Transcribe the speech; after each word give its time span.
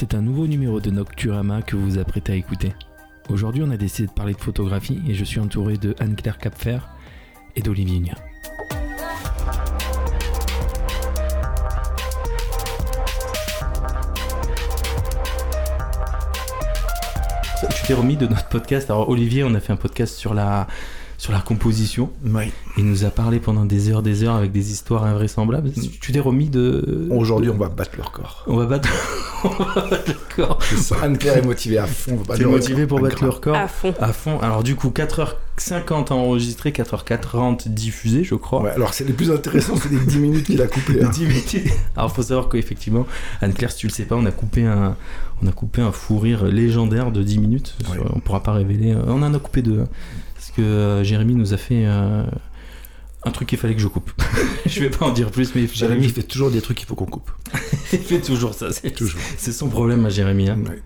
C'est 0.00 0.14
un 0.14 0.22
nouveau 0.22 0.46
numéro 0.46 0.78
de 0.78 0.90
Nocturama 0.92 1.60
que 1.60 1.74
vous 1.74 1.84
vous 1.84 1.98
apprêtez 1.98 2.32
à 2.32 2.36
écouter. 2.36 2.72
Aujourd'hui, 3.30 3.64
on 3.66 3.70
a 3.72 3.76
décidé 3.76 4.06
de 4.06 4.12
parler 4.12 4.32
de 4.32 4.38
photographie 4.38 5.02
et 5.08 5.14
je 5.14 5.24
suis 5.24 5.40
entouré 5.40 5.76
de 5.76 5.96
Anne-Claire 5.98 6.38
Capfer 6.38 6.78
et 7.56 7.62
d'Olivier 7.62 7.96
Unia. 7.96 8.14
Tu 17.74 17.82
t'es 17.88 17.94
remis 17.94 18.16
de 18.16 18.28
notre 18.28 18.48
podcast. 18.48 18.88
Alors, 18.90 19.08
Olivier, 19.08 19.42
on 19.42 19.52
a 19.54 19.58
fait 19.58 19.72
un 19.72 19.76
podcast 19.76 20.14
sur 20.14 20.32
la, 20.32 20.68
sur 21.18 21.32
la 21.32 21.40
composition. 21.40 22.10
Oui. 22.24 22.44
Il 22.78 22.86
nous 22.86 23.04
a 23.04 23.10
parlé 23.10 23.40
pendant 23.40 23.64
des 23.66 23.90
heures, 23.90 24.02
des 24.02 24.22
heures 24.24 24.36
avec 24.36 24.52
des 24.52 24.70
histoires 24.72 25.04
invraisemblables. 25.04 25.70
Tu 26.00 26.12
t'es 26.12 26.20
remis 26.20 26.48
de. 26.48 27.08
Aujourd'hui, 27.10 27.50
on 27.50 27.56
va 27.58 27.68
battre 27.68 27.90
le 27.96 28.04
record. 28.04 28.44
On 28.46 28.56
va 28.56 28.64
battre, 28.66 28.88
on 29.44 29.48
va 29.48 29.86
battre 29.90 30.12
le 30.12 30.42
record. 30.44 30.58
Anne-Claire 31.02 31.36
est 31.38 31.44
motivée 31.44 31.78
à 31.78 31.86
fond. 31.86 32.12
on 32.12 32.16
va 32.18 32.22
battre 32.24 32.38
T'es 32.38 32.44
le 32.44 32.50
motivé 32.50 32.86
pour 32.86 33.00
battre 33.00 33.22
le 33.24 33.30
record 33.30 33.56
À 33.56 33.68
fond. 33.68 33.92
À 34.00 34.12
fond. 34.12 34.38
Alors, 34.40 34.62
du 34.62 34.76
coup, 34.76 34.90
4h50 34.90 36.12
enregistré, 36.12 36.70
4h40 36.70 37.68
diffusé, 37.68 38.22
je 38.22 38.36
crois. 38.36 38.62
Ouais, 38.62 38.70
alors, 38.70 38.94
c'est 38.94 39.04
les 39.04 39.12
plus 39.12 39.30
intéressants, 39.32 39.74
c'est 39.76 39.90
les 39.90 39.98
10 39.98 40.18
minutes 40.20 40.46
qu'il 40.46 40.62
a 40.62 40.66
coupées. 40.68 41.02
hein. 41.02 41.08
10 41.12 41.26
minutes. 41.26 41.56
Alors, 41.96 42.14
faut 42.14 42.22
savoir 42.22 42.48
qu'effectivement, 42.48 43.06
Anne-Claire, 43.40 43.72
si 43.72 43.78
tu 43.78 43.86
le 43.88 43.92
sais 43.92 44.04
pas, 44.04 44.14
on 44.14 44.24
a 44.24 44.30
coupé 44.30 44.64
un, 44.64 44.96
on 45.42 45.46
a 45.48 45.52
coupé 45.52 45.82
un 45.82 45.90
fou 45.92 46.18
rire 46.20 46.44
légendaire 46.44 47.10
de 47.10 47.24
10 47.24 47.38
minutes. 47.40 47.76
Ouais. 47.90 47.98
On 48.14 48.20
pourra 48.20 48.42
pas 48.44 48.52
révéler. 48.52 48.92
euh, 48.92 49.02
On 49.08 49.22
en 49.22 49.34
a 49.34 49.38
coupé 49.40 49.62
deux. 49.62 49.84
Que 50.58 50.62
euh, 50.62 51.04
Jérémy 51.04 51.34
nous 51.36 51.54
a 51.54 51.56
fait 51.56 51.84
euh, 51.86 52.24
un 53.24 53.30
truc 53.30 53.48
qu'il 53.48 53.58
fallait 53.58 53.74
que 53.76 53.80
je 53.80 53.86
coupe. 53.86 54.10
je 54.66 54.80
vais 54.80 54.90
pas 54.90 55.06
en 55.06 55.12
dire 55.12 55.30
plus, 55.30 55.54
mais 55.54 55.66
Jérémy 55.66 56.08
fait 56.08 56.24
toujours 56.24 56.50
des 56.50 56.60
trucs 56.60 56.78
qu'il 56.78 56.86
faut 56.86 56.96
qu'on 56.96 57.06
coupe. 57.06 57.30
il 57.92 58.00
fait 58.00 58.20
toujours 58.20 58.54
ça. 58.54 58.72
C'est 58.72 58.90
Toujours. 58.90 59.20
c'est 59.36 59.52
son 59.52 59.68
problème 59.68 60.04
à 60.04 60.08
Jérémy. 60.08 60.48
hein. 60.50 60.58
Ouais. 60.68 60.82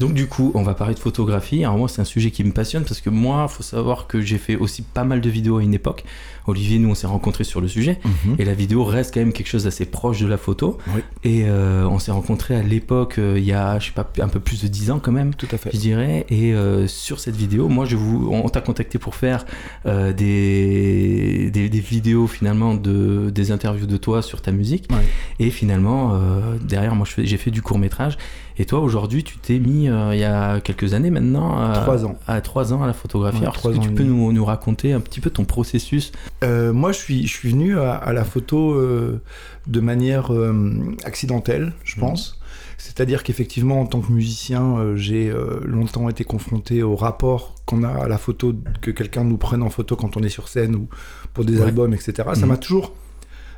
Donc 0.00 0.14
du 0.14 0.26
coup, 0.26 0.52
on 0.54 0.62
va 0.62 0.74
parler 0.74 0.94
de 0.94 0.98
photographie. 0.98 1.64
Alors 1.64 1.78
moi, 1.78 1.88
c'est 1.88 2.00
un 2.00 2.04
sujet 2.06 2.30
qui 2.30 2.44
me 2.44 2.52
passionne 2.52 2.84
parce 2.84 3.00
que 3.00 3.10
moi, 3.10 3.46
faut 3.48 3.62
savoir 3.62 4.06
que 4.06 4.20
j'ai 4.20 4.38
fait 4.38 4.56
aussi 4.56 4.82
pas 4.82 5.04
mal 5.04 5.20
de 5.20 5.30
vidéos 5.30 5.58
à 5.58 5.62
une 5.62 5.74
époque. 5.74 6.04
Olivier, 6.46 6.78
nous, 6.80 6.90
on 6.90 6.94
s'est 6.94 7.06
rencontrés 7.06 7.44
sur 7.44 7.60
le 7.60 7.68
sujet. 7.68 8.00
Et 8.38 8.44
la 8.44 8.54
vidéo 8.54 8.84
reste 8.84 9.14
quand 9.14 9.20
même 9.20 9.32
quelque 9.32 9.46
chose 9.46 9.64
d'assez 9.64 9.86
proche 9.86 10.20
de 10.20 10.26
la 10.26 10.36
photo. 10.36 10.78
Oui. 10.88 11.02
Et 11.22 11.44
euh, 11.46 11.86
on 11.88 12.00
s'est 12.00 12.10
rencontrés 12.10 12.56
à 12.56 12.62
l'époque, 12.62 13.18
euh, 13.18 13.38
il 13.38 13.44
y 13.44 13.52
a, 13.52 13.78
je 13.78 13.86
sais 13.86 13.92
pas, 13.92 14.10
un 14.18 14.28
peu 14.28 14.40
plus 14.40 14.60
de 14.62 14.66
10 14.68 14.90
ans 14.90 14.98
quand 15.00 15.12
même, 15.12 15.34
Tout 15.34 15.46
à 15.52 15.56
fait. 15.56 15.70
je 15.72 15.78
dirais. 15.78 16.26
Et 16.30 16.52
euh, 16.52 16.88
sur 16.88 17.20
cette 17.20 17.36
vidéo, 17.36 17.68
moi, 17.68 17.84
je 17.84 17.94
vous, 17.94 18.28
on 18.32 18.48
t'a 18.48 18.60
contacté 18.60 18.98
pour 18.98 19.14
faire 19.14 19.44
des, 19.84 21.50
des, 21.52 21.68
des 21.68 21.80
vidéos 21.80 22.26
finalement 22.26 22.74
de, 22.74 23.30
des 23.30 23.52
interviews 23.52 23.86
de 23.86 23.96
toi 23.96 24.22
sur 24.22 24.42
ta 24.42 24.50
musique. 24.52 24.88
Ouais. 24.90 25.06
Et 25.38 25.50
finalement, 25.50 26.18
derrière, 26.60 26.94
moi, 26.94 27.06
j'ai 27.16 27.36
fait 27.36 27.50
du 27.50 27.62
court 27.62 27.78
métrage. 27.78 28.18
Et 28.58 28.64
toi, 28.66 28.80
aujourd'hui, 28.80 29.24
tu 29.24 29.38
t'es 29.38 29.58
mis 29.58 29.88
euh, 29.88 30.14
il 30.14 30.20
y 30.20 30.24
a 30.24 30.60
quelques 30.60 30.94
années 30.94 31.10
maintenant, 31.10 31.58
à, 31.58 31.78
Trois 31.80 32.04
ans. 32.04 32.16
à 32.26 32.40
trois 32.40 32.72
ans 32.72 32.82
à 32.82 32.86
la 32.86 32.92
photographie. 32.92 33.38
Ouais, 33.38 33.42
Alors, 33.44 33.56
est-ce 33.56 33.78
que 33.80 33.82
tu 33.84 33.90
peux 33.92 34.02
nous, 34.04 34.32
nous 34.32 34.44
raconter 34.44 34.92
un 34.92 35.00
petit 35.00 35.20
peu 35.20 35.30
ton 35.30 35.44
processus 35.44 36.12
Euh, 36.44 36.72
moi, 36.72 36.92
je 36.92 36.98
suis, 36.98 37.26
je 37.26 37.32
suis 37.32 37.50
venu 37.50 37.78
à, 37.78 37.94
à 37.94 38.12
la 38.12 38.24
photo 38.24 38.74
euh, 38.74 39.20
de 39.66 39.80
manière 39.80 40.32
euh, 40.32 40.72
accidentelle, 41.04 41.72
je 41.84 41.94
Mhm. 41.96 42.00
pense. 42.00 42.38
C'est-à-dire 42.78 43.22
qu'effectivement, 43.22 43.80
en 43.80 43.86
tant 43.86 44.00
que 44.00 44.10
musicien, 44.10 44.76
euh, 44.76 44.96
j'ai 44.96 45.30
euh, 45.30 45.60
longtemps 45.64 46.08
été 46.08 46.24
confronté 46.24 46.82
au 46.82 46.96
rapport 46.96 47.54
qu'on 47.64 47.84
a 47.84 47.88
à 47.90 48.08
la 48.08 48.18
photo, 48.18 48.54
que 48.80 48.90
quelqu'un 48.90 49.22
nous 49.24 49.36
prenne 49.36 49.62
en 49.62 49.70
photo 49.70 49.94
quand 49.94 50.16
on 50.16 50.22
est 50.24 50.28
sur 50.28 50.48
scène 50.48 50.74
ou 50.74 50.88
pour 51.32 51.44
des 51.44 51.58
Ouais. 51.58 51.66
albums, 51.68 51.94
etc. 51.94 52.12
Ça 52.34 52.40
Mhm. 52.42 52.46
m'a 52.48 52.56
toujours, 52.56 52.92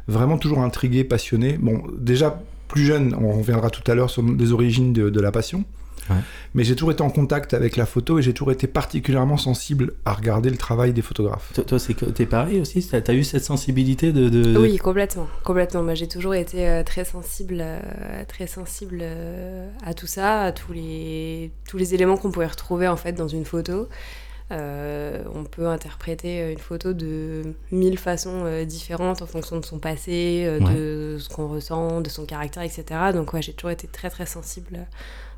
vraiment 0.08 0.36
toujours 0.36 0.58
intrigué, 0.60 1.04
passionné. 1.04 1.56
Bon, 1.58 1.82
déjà 1.98 2.38
plus 2.74 2.84
jeune, 2.84 3.14
on 3.14 3.30
reviendra 3.38 3.70
tout 3.70 3.88
à 3.90 3.94
l'heure 3.94 4.10
sur 4.10 4.22
les 4.22 4.50
origines 4.52 4.92
de, 4.92 5.08
de 5.10 5.20
la 5.20 5.30
passion. 5.30 5.64
Ouais. 6.10 6.16
Mais 6.54 6.64
j'ai 6.64 6.74
toujours 6.74 6.90
été 6.92 7.02
en 7.02 7.08
contact 7.08 7.54
avec 7.54 7.76
la 7.76 7.86
photo 7.86 8.18
et 8.18 8.22
j'ai 8.22 8.34
toujours 8.34 8.52
été 8.52 8.66
particulièrement 8.66 9.38
sensible 9.38 9.92
à 10.04 10.12
regarder 10.12 10.50
le 10.50 10.56
travail 10.56 10.92
des 10.92 11.00
photographes. 11.02 11.52
Toi, 11.54 11.64
toi, 11.64 11.78
c'est 11.78 11.94
que 11.94 12.04
t'es 12.04 12.26
pareil 12.26 12.60
aussi? 12.60 12.86
T'as 12.86 13.00
as 13.10 13.14
eu 13.14 13.24
cette 13.24 13.44
sensibilité 13.44 14.12
de, 14.12 14.28
de- 14.28 14.58
Oui, 14.58 14.76
complètement, 14.76 15.28
complètement. 15.44 15.82
Moi, 15.82 15.94
j'ai 15.94 16.08
toujours 16.08 16.34
été 16.34 16.68
euh, 16.68 16.82
très 16.82 17.04
sensible, 17.06 17.58
euh, 17.60 17.80
très 18.28 18.46
sensible 18.48 18.98
euh, 19.00 19.66
à 19.86 19.94
tout 19.94 20.08
ça, 20.08 20.42
à 20.42 20.52
tous 20.52 20.72
les 20.74 21.52
tous 21.70 21.78
les 21.78 21.94
éléments 21.94 22.18
qu'on 22.18 22.30
pouvait 22.32 22.52
retrouver 22.56 22.88
en 22.88 22.96
fait 22.96 23.12
dans 23.12 23.28
une 23.28 23.44
photo. 23.46 23.88
Euh, 24.54 25.22
on 25.34 25.44
peut 25.44 25.66
interpréter 25.66 26.52
une 26.52 26.58
photo 26.58 26.92
de 26.92 27.42
mille 27.72 27.98
façons 27.98 28.44
euh, 28.44 28.64
différentes 28.64 29.20
en 29.20 29.26
fonction 29.26 29.58
de 29.58 29.64
son 29.64 29.78
passé, 29.78 30.44
euh, 30.46 30.60
de 30.60 31.18
ce 31.18 31.28
qu'on 31.28 31.48
ressent, 31.48 32.00
de 32.00 32.08
son 32.08 32.24
caractère, 32.24 32.62
etc. 32.62 32.84
Donc 33.12 33.32
ouais, 33.32 33.42
j'ai 33.42 33.52
toujours 33.52 33.70
été 33.72 33.86
très 33.88 34.10
très 34.10 34.26
sensible 34.26 34.86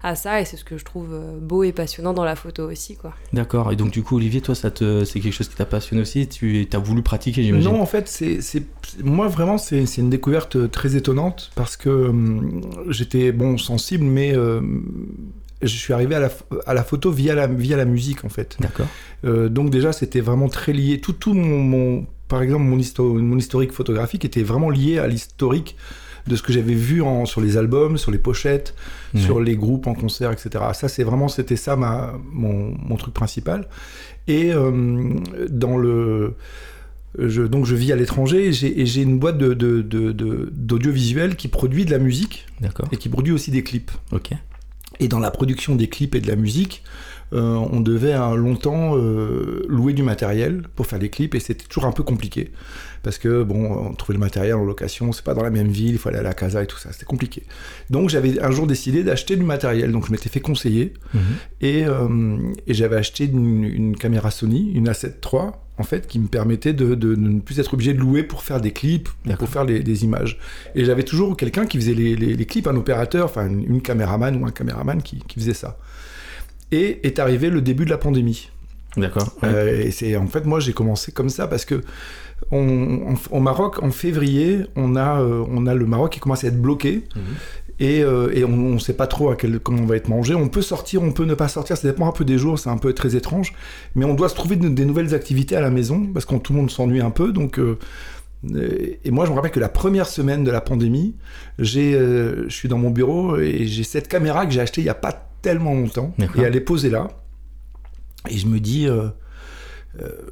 à 0.03 0.15
ça 0.15 0.41
et 0.41 0.45
c'est 0.45 0.57
ce 0.59 0.65
que 0.65 0.77
je 0.77 0.85
trouve 0.85 1.19
beau 1.41 1.63
et 1.65 1.73
passionnant 1.73 2.13
dans 2.13 2.25
la 2.25 2.37
photo 2.37 2.71
aussi, 2.71 2.97
quoi. 2.97 3.15
D'accord. 3.33 3.73
Et 3.73 3.77
donc, 3.77 3.91
du 3.91 4.03
coup, 4.03 4.17
Olivier, 4.17 4.43
toi, 4.43 4.55
ça 4.55 4.71
te, 4.71 5.05
c'est 5.05 5.21
quelque 5.21 5.33
chose 5.33 5.49
qui 5.49 5.57
t'a 5.57 5.65
passionné 5.65 6.03
aussi? 6.03 6.29
Tu 6.29 6.69
as 6.73 6.79
voulu 6.79 7.03
pratiquer, 7.03 7.43
j'imagine? 7.43 7.73
Non, 7.73 7.81
en 7.81 7.87
fait, 7.87 8.07
c'est, 8.07 8.43
c'est, 8.43 8.63
c'est- 8.87 9.03
moi 9.03 9.27
vraiment, 9.29 9.57
c'est, 9.57 9.87
c'est 9.87 10.03
une 10.03 10.11
découverte 10.11 10.71
très 10.71 10.95
étonnante 10.97 11.51
parce 11.57 11.77
que 11.77 11.89
hum, 11.89 12.61
j'étais 12.89 13.33
bon 13.33 13.57
sensible, 13.57 14.05
mais 14.05 14.37
euh, 14.37 14.61
je 15.63 15.69
suis 15.69 15.93
arrivé 15.93 16.15
à 16.15 16.21
la, 16.21 16.31
à 16.67 16.75
la 16.75 16.85
photo 16.85 17.11
via 17.11 17.35
la, 17.35 17.47
via 17.47 17.77
la 17.77 17.85
musique 17.85 18.25
en 18.25 18.29
fait. 18.29 18.57
D'accord. 18.61 18.87
Euh, 19.25 19.49
donc 19.49 19.71
déjà, 19.71 19.93
c'était 19.93 20.21
vraiment 20.21 20.49
très 20.49 20.73
lié. 20.73 21.01
Tout, 21.01 21.13
tout 21.15 21.35
mon, 21.35 21.59
mon- 21.63 22.07
par 22.29 22.43
exemple, 22.43 22.65
mon, 22.65 22.77
histo- 22.79 23.19
mon 23.19 23.39
historique 23.39 23.73
photographique 23.73 24.25
était 24.25 24.43
vraiment 24.43 24.69
lié 24.71 24.99
à 24.99 25.07
l'historique 25.07 25.77
de 26.27 26.35
ce 26.35 26.43
que 26.43 26.53
j'avais 26.53 26.75
vu 26.75 27.03
en, 27.03 27.25
sur 27.25 27.41
les 27.41 27.57
albums, 27.57 27.99
sur 27.99 28.11
les 28.11 28.19
pochettes, 28.19 28.75
sur 29.17 29.41
les 29.41 29.57
groupes 29.57 29.87
en 29.87 29.95
concert, 29.95 30.33
etc. 30.33 30.65
Ça, 30.75 30.89
c'est 30.89 31.05
vraiment, 31.05 31.29
c'était 31.29 31.55
ça 31.57 31.77
ma, 31.77 32.15
mon, 32.33 32.75
mon 32.79 32.97
truc 32.97 33.15
principal. 33.15 33.69
Et 34.27 34.53
euh, 34.53 35.15
dans 35.49 35.79
le, 35.79 36.35
je, 37.19 37.43
donc 37.43 37.65
je 37.65 37.77
vis 37.77 37.93
à 37.93 37.97
l'étranger 37.97 38.47
et 38.49 38.53
j'ai, 38.53 39.03
une 39.03 39.19
boîte 39.21 39.39
de, 39.39 39.55
de, 39.55 39.81
de- 39.83 40.11
de- 40.13 40.51
d'audiovisuel 40.53 41.37
qui 41.37 41.47
produit 41.49 41.85
de 41.85 41.93
la 41.93 41.99
musique 41.99 42.47
et 42.93 42.97
qui 42.97 43.09
produit 43.09 43.33
aussi 43.33 43.53
des 43.53 43.63
clips. 43.63 43.93
Ok. 44.13 44.33
Et 45.01 45.09
dans 45.09 45.21
la 45.21 45.31
production 45.31 45.75
des 45.75 45.89
clips 45.89 46.15
et 46.15 46.21
de 46.21 46.29
la 46.29 46.37
musique, 46.37 46.83
euh, 47.33 47.55
on 47.73 47.81
devait 47.81 48.15
longtemps 48.37 48.97
euh, 48.97 49.65
louer 49.69 49.93
du 49.93 50.03
matériel 50.03 50.63
pour 50.77 50.87
faire 50.87 51.01
les 51.01 51.11
clips 51.11 51.35
et 51.35 51.41
c'était 51.41 51.65
toujours 51.65 51.87
un 51.87 51.93
peu 51.93 52.05
compliqué 52.05 52.53
parce 53.07 53.19
que 53.19 53.45
bon, 53.45 53.71
on 53.71 53.95
trouvait 53.95 54.15
le 54.15 54.21
matériel 54.25 54.57
en 54.57 54.65
location, 54.65 55.13
c'est 55.13 55.23
pas 55.25 55.33
dans 55.33 55.45
la 55.45 55.51
même 55.51 55.69
ville, 55.69 55.93
il 55.93 55.99
faut 55.99 56.09
aller 56.09 56.19
à 56.19 56.23
la 56.25 56.35
casa 56.35 56.61
et 56.61 56.67
tout 56.67 56.77
ça, 56.77 56.91
c'était 56.93 57.05
compliqué. 57.05 57.45
Donc 57.89 58.09
j'avais 58.11 58.43
un 58.43 58.51
jour 58.51 58.67
décidé 58.67 59.05
d'acheter 59.05 59.37
du 59.37 59.45
matériel, 59.45 59.93
donc 59.93 60.09
je 60.09 60.11
m'étais 60.11 60.29
fait 60.29 60.41
conseiller 60.41 60.93
Mhm. 61.15 61.21
et, 61.61 61.85
euh, 61.87 62.37
et 62.67 62.75
j'avais 62.75 62.97
acheté 62.97 63.27
une, 63.27 63.63
une 63.63 63.97
caméra 63.97 64.33
Sony, 64.33 64.73
une 64.75 64.89
A7 64.89 65.13
III 65.25 65.53
en 65.79 65.85
fait, 65.85 66.09
qui 66.09 66.19
me 66.19 66.27
permettait 66.27 66.73
de, 66.73 66.97
de- 66.97 67.15
de 67.15 67.17
ne 67.17 67.39
plus 67.39 67.61
être 67.61 67.75
obligé 67.75 67.95
de 67.95 68.01
louer 68.01 68.25
pour 68.25 68.43
faire 68.43 68.61
des 68.61 68.73
clips, 68.73 69.09
pour 69.39 69.49
faire 69.49 69.65
les- 69.65 69.85
des 69.85 70.03
images. 70.03 70.39
Et 70.75 70.85
j'avais 70.85 71.05
toujours 71.05 71.37
quelqu'un 71.37 71.65
qui 71.67 71.77
faisait 71.79 71.95
les, 71.95 72.17
les- 72.17 72.35
les 72.35 72.45
clips, 72.47 72.67
un 72.67 72.75
opérateur, 72.77 73.27
enfin 73.27 73.47
une, 73.47 73.63
une 73.63 73.83
caméraman 73.83 74.35
ou 74.43 74.47
un 74.47 74.51
caméraman 74.51 75.01
qui, 75.01 75.19
qui 75.29 75.39
faisait 75.39 75.55
ça. 75.55 75.79
Et 76.73 77.07
est 77.07 77.19
arrivé 77.21 77.51
le 77.51 77.61
début 77.61 77.85
de 77.85 77.91
la 77.91 77.99
pandémie. 77.99 78.51
D'accord. 78.97 79.33
Ouais. 79.43 79.49
Euh, 79.53 79.83
et 79.83 79.91
c'est 79.91 80.17
en 80.17 80.27
fait 80.27 80.47
moi 80.47 80.59
j'ai 80.59 80.73
commencé 80.73 81.13
comme 81.13 81.29
ça 81.29 81.47
parce 81.47 81.67
que 81.67 81.83
on, 82.51 83.15
au 83.31 83.41
Maroc 83.41 83.83
en 83.83 83.91
février 83.91 84.61
on 84.77 84.95
a 84.97 85.21
euh, 85.21 85.45
on 85.49 85.67
a 85.67 85.75
le 85.75 85.87
Maroc 85.87 86.13
qui 86.13 86.21
commence 86.21 86.45
à 86.45 86.49
être 86.49 86.61
bloqué 86.61 87.05
Mhm. 87.17 87.23
et, 87.81 88.03
euh, 88.03 88.31
et 88.35 88.45
on 88.45 88.57
ne 88.57 88.79
sait 88.79 88.93
pas 88.95 89.07
trop 89.07 89.31
à 89.31 89.37
quel, 89.37 89.59
comment 89.61 89.83
on 89.83 89.87
va 89.87 89.97
être 89.97 90.09
mangé. 90.09 90.35
On 90.35 90.49
peut 90.49 90.63
sortir, 90.63 91.03
on 91.03 91.13
peut 91.13 91.25
ne 91.25 91.35
pas 91.35 91.49
sortir, 91.49 91.77
ça 91.77 91.89
dépend 91.89 92.09
un 92.09 92.13
peu 92.13 92.25
des 92.25 92.39
jours, 92.39 92.59
c'est 92.59 92.71
un 92.71 92.79
peu 92.79 92.93
très 92.93 93.17
étrange. 93.17 93.53
Mais 93.95 94.05
on 94.05 94.15
doit 94.15 94.29
se 94.29 94.35
trouver 94.35 94.57
de- 94.57 94.69
des 94.69 94.85
nouvelles 94.85 95.15
activités 95.15 95.57
à 95.57 95.61
la 95.61 95.71
maison 95.71 96.07
parce 96.13 96.25
que 96.25 96.35
tout 96.37 96.53
le 96.53 96.59
monde 96.61 96.71
s'ennuie 96.71 97.01
un 97.03 97.11
peu. 97.11 97.33
Donc, 97.33 97.59
euh, 97.59 97.79
et 99.05 99.11
moi, 99.11 99.25
je 99.27 99.31
me 99.31 99.37
rappelle 99.37 99.51
que 99.51 99.61
la 99.61 99.69
première 99.69 100.07
semaine 100.07 100.45
de 100.45 100.51
la 100.51 100.61
pandémie, 100.61 101.17
j'ai, 101.59 101.95
euh, 101.95 102.45
je 102.49 102.55
suis 102.55 102.69
dans 102.69 102.79
mon 102.79 102.91
bureau 102.91 103.37
et 103.39 103.67
j'ai 103.67 103.83
cette 103.83 104.09
caméra 104.09 104.47
que 104.47 104.53
j'ai 104.53 104.61
achetée 104.61 104.81
il 104.83 104.85
n'y 104.85 104.91
a 104.91 104.95
pas 104.95 105.29
tellement 105.43 105.75
longtemps. 105.75 106.15
Et 106.39 106.43
elle 106.47 106.57
est 106.57 106.61
posée 106.61 106.91
là. 106.91 107.09
Et 108.31 108.37
je 108.39 108.47
me 108.47 108.59
dis, 108.61 108.87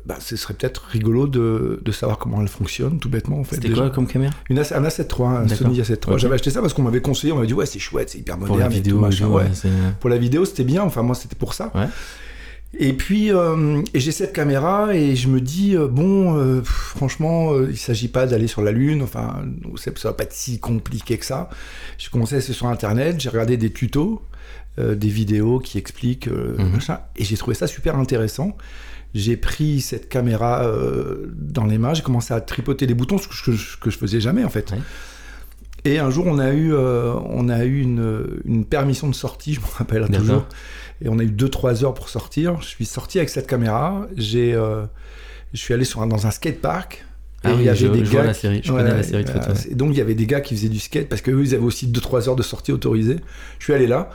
bah, 0.06 0.16
ce 0.20 0.36
serait 0.36 0.54
peut-être 0.54 0.84
rigolo 0.90 1.26
de, 1.26 1.80
de 1.84 1.92
savoir 1.92 2.18
comment 2.18 2.40
elle 2.42 2.48
fonctionne, 2.48 2.98
tout 2.98 3.08
bêtement 3.08 3.38
en 3.40 3.44
fait. 3.44 3.56
C'était 3.56 3.70
quoi 3.70 3.90
comme 3.90 4.06
caméra? 4.06 4.32
Une 4.50 4.58
A- 4.58 4.62
un 4.76 4.82
A7 4.82 5.06
III, 5.18 5.26
un. 5.44 5.48
Sony 5.48 5.80
A7 5.80 5.88
III. 5.90 5.98
Ok. 6.14 6.18
J'avais 6.18 6.34
acheté 6.34 6.50
ça 6.50 6.60
parce 6.60 6.74
qu'on 6.74 6.82
m'avait 6.82 7.00
conseillé, 7.00 7.32
on 7.32 7.36
m'avait 7.36 7.46
dit 7.48 7.54
ouais 7.54 7.66
c'est 7.66 7.78
chouette, 7.78 8.10
c'est 8.10 8.18
hyper 8.18 8.36
moderne. 8.36 8.48
Pour 8.58 8.58
la 8.58 8.68
vidéo, 8.68 8.98
machin, 8.98 9.28
ouais, 9.28 9.44
Pour 10.00 10.10
la 10.10 10.18
vidéo 10.18 10.44
c'était 10.44 10.64
bien, 10.64 10.82
enfin 10.82 11.02
moi 11.02 11.14
c'était 11.14 11.36
pour 11.36 11.54
ça. 11.54 11.70
Ouais. 11.74 11.86
Et 12.76 12.92
puis 12.92 13.32
euh, 13.32 13.82
j'ai 13.94 14.10
cette 14.10 14.32
caméra 14.32 14.94
et 14.96 15.14
je 15.14 15.28
me 15.28 15.40
dis 15.40 15.76
euh, 15.76 15.86
bon 15.86 16.36
euh, 16.36 16.60
franchement 16.64 17.52
euh, 17.52 17.68
il 17.70 17.76
s'agit 17.76 18.08
pas 18.08 18.26
d'aller 18.26 18.48
sur 18.48 18.62
la 18.62 18.72
lune, 18.72 19.00
enfin 19.02 19.44
ça 19.76 19.92
va 20.08 20.12
pas 20.12 20.24
être 20.24 20.32
si 20.32 20.58
compliqué 20.58 21.16
que 21.16 21.24
ça. 21.24 21.48
J'ai 21.98 22.10
commencé 22.10 22.34
à 22.34 22.38
essayer 22.38 22.52
sur 22.54 22.66
internet, 22.66 23.20
j'ai 23.20 23.28
regardé 23.28 23.56
des 23.56 23.72
tutos, 23.72 24.22
euh, 24.80 24.96
des 24.96 25.06
vidéos 25.08 25.60
qui 25.60 25.78
expliquent 25.78 26.26
euh, 26.26 26.56
Mhm. 26.58 26.72
machin, 26.72 26.98
et 27.14 27.22
j'ai 27.22 27.36
trouvé 27.36 27.54
ça 27.54 27.68
super 27.68 27.96
intéressant. 27.96 28.56
J'ai 29.14 29.36
pris 29.36 29.80
cette 29.80 30.08
caméra 30.08 30.64
euh, 30.64 31.32
dans 31.36 31.66
les 31.66 31.78
mains, 31.78 31.94
j'ai 31.94 32.02
commencé 32.02 32.34
à 32.34 32.40
tripoter 32.40 32.86
les 32.86 32.94
boutons, 32.94 33.18
ce 33.18 33.28
que 33.28 33.52
je, 33.52 33.78
que 33.78 33.90
je 33.90 33.98
faisais 33.98 34.20
jamais 34.20 34.44
en 34.44 34.48
fait. 34.48 34.74
Et 35.84 35.98
un 35.98 36.10
jour, 36.10 36.26
on 36.26 36.38
a 36.38 36.52
eu, 36.52 36.74
on 36.74 37.48
a 37.48 37.64
eu 37.64 37.80
une, 37.80 38.40
une, 38.44 38.64
permission 38.64 39.06
de 39.06 39.14
sortie, 39.14 39.54
je 39.54 39.60
me 39.60 39.66
rappelle 39.76 40.08
toujours. 40.08 40.46
Et 41.02 41.08
on 41.08 41.18
a 41.18 41.22
eu 41.22 41.30
2-3 41.30 41.84
heures 41.84 41.94
pour 41.94 42.08
sortir. 42.08 42.60
Je 42.62 42.66
suis 42.66 42.86
sorti 42.86 43.18
avec 43.18 43.28
cette 43.28 43.46
caméra. 43.46 44.06
J'ai, 44.16 44.52
je 45.52 45.58
suis 45.58 45.74
allé 45.74 45.84
sur 45.84 46.04
dans 46.06 46.26
un 46.26 46.30
skatepark. 46.30 47.04
Ah 47.44 47.52
et 47.52 47.54
il 47.56 47.62
y 47.62 47.68
avait 47.68 47.88
des 47.88 48.02
gars. 48.02 48.24
la 48.24 48.34
série, 48.34 48.62
je 48.64 48.72
connais 48.72 48.90
la 48.90 49.02
série 49.02 49.24
de 49.24 49.30
photos. 49.30 49.66
Et 49.66 49.74
donc 49.74 49.90
il 49.92 49.98
y 49.98 50.00
avait 50.00 50.14
des 50.14 50.26
gars 50.26 50.40
qui 50.40 50.56
faisaient 50.56 50.68
du 50.68 50.80
skate 50.80 51.08
parce 51.08 51.20
qu'eux 51.20 51.42
ils 51.44 51.54
avaient 51.54 51.64
aussi 51.64 51.86
2-3 51.86 52.28
heures 52.28 52.36
de 52.36 52.42
sortie 52.42 52.72
autorisées. 52.72 53.18
Je 53.58 53.64
suis 53.64 53.74
allé 53.74 53.86
là 53.86 54.10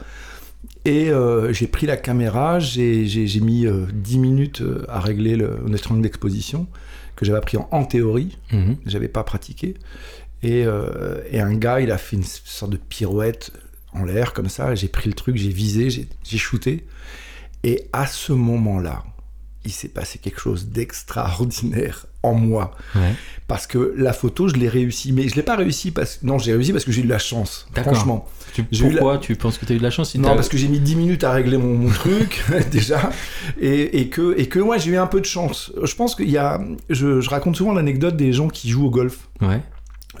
et 0.84 1.10
euh, 1.10 1.52
j'ai 1.52 1.66
pris 1.66 1.86
la 1.86 1.96
caméra, 1.96 2.58
j'ai 2.58 3.04
mis 3.40 3.66
10 3.66 3.66
euh, 3.66 4.18
minutes 4.18 4.62
euh, 4.62 4.84
à 4.88 5.00
régler 5.00 5.36
le, 5.36 5.60
le 5.66 6.00
d'exposition 6.00 6.66
que 7.16 7.26
j'avais 7.26 7.38
appris 7.38 7.58
en, 7.70 7.84
théorie, 7.84 8.38
mhm. 8.50 8.76
j'avais 8.86 9.08
pas 9.08 9.24
pratiqué. 9.24 9.74
Et, 10.42 10.64
et, 11.30 11.38
un 11.38 11.54
gars, 11.54 11.80
il 11.80 11.90
a 11.90 11.98
fait 11.98 12.16
une 12.16 12.24
sorte 12.24 12.72
de 12.72 12.78
pirouette 12.78 13.52
en 13.92 14.04
l'air 14.04 14.32
comme 14.32 14.48
ça. 14.48 14.74
J'ai 14.74 14.88
pris 14.88 15.10
le 15.10 15.14
truc, 15.14 15.36
j'ai 15.36 15.50
visé, 15.50 15.90
j'ai 15.90 16.38
shooté. 16.38 16.86
Et 17.62 17.88
à 17.92 18.06
ce 18.06 18.32
moment-là, 18.32 19.04
il 19.66 19.70
s'est 19.70 19.88
passé 19.88 20.18
quelque 20.18 20.40
chose 20.40 20.68
d'extraordinaire 20.68 22.06
en 22.22 22.32
moi. 22.34 22.74
Parce 23.46 23.66
que 23.66 23.94
la 23.96 24.12
photo, 24.12 24.48
je 24.48 24.54
l'ai 24.54 24.68
réussi. 24.68 25.12
Mais 25.12 25.28
je 25.28 25.36
l'ai 25.36 25.42
pas 25.42 25.56
réussi 25.56 25.90
parce 25.90 26.16
que. 26.16 26.26
Non, 26.26 26.38
j'ai 26.38 26.54
réussi 26.54 26.72
parce 26.72 26.84
que 26.84 26.92
j'ai 26.92 27.00
eu 27.00 27.04
de 27.04 27.10
la 27.10 27.18
chance. 27.18 27.68
Franchement. 27.74 28.28
Pourquoi 28.62 29.18
tu 29.18 29.36
penses 29.36 29.58
que 29.58 29.66
tu 29.66 29.72
as 29.72 29.76
eu 29.76 29.78
de 29.78 29.82
la 29.82 29.90
chance 29.90 30.14
Non, 30.14 30.34
parce 30.34 30.48
que 30.48 30.56
j'ai 30.56 30.68
mis 30.68 30.80
10 30.80 30.96
minutes 30.96 31.24
à 31.24 31.32
régler 31.32 31.56
mon, 31.56 31.88
truc, 31.90 32.44
déjà. 32.70 33.10
Et, 33.60 34.00
et, 34.00 34.08
que, 34.08 34.38
et 34.38 34.48
que 34.48 34.58
moi, 34.58 34.78
j'ai 34.78 34.92
eu 34.92 34.96
un 34.96 35.06
peu 35.06 35.20
de 35.20 35.26
chance. 35.26 35.72
Je 35.82 35.94
pense 35.94 36.14
qu'il 36.14 36.30
y 36.30 36.38
a. 36.38 36.60
Je, 36.88 37.20
je 37.20 37.30
raconte 37.30 37.56
souvent 37.56 37.72
l'anecdote 37.72 38.16
des 38.16 38.32
gens 38.32 38.48
qui 38.48 38.70
jouent 38.70 38.86
au 38.86 38.90
golf. 38.90 39.28
Ouais. 39.40 39.60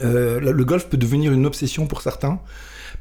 Euh, 0.02 0.40
le 0.40 0.64
golf 0.64 0.88
peut 0.88 0.96
devenir 0.96 1.32
une 1.32 1.46
obsession 1.46 1.86
pour 1.86 2.02
certains. 2.02 2.40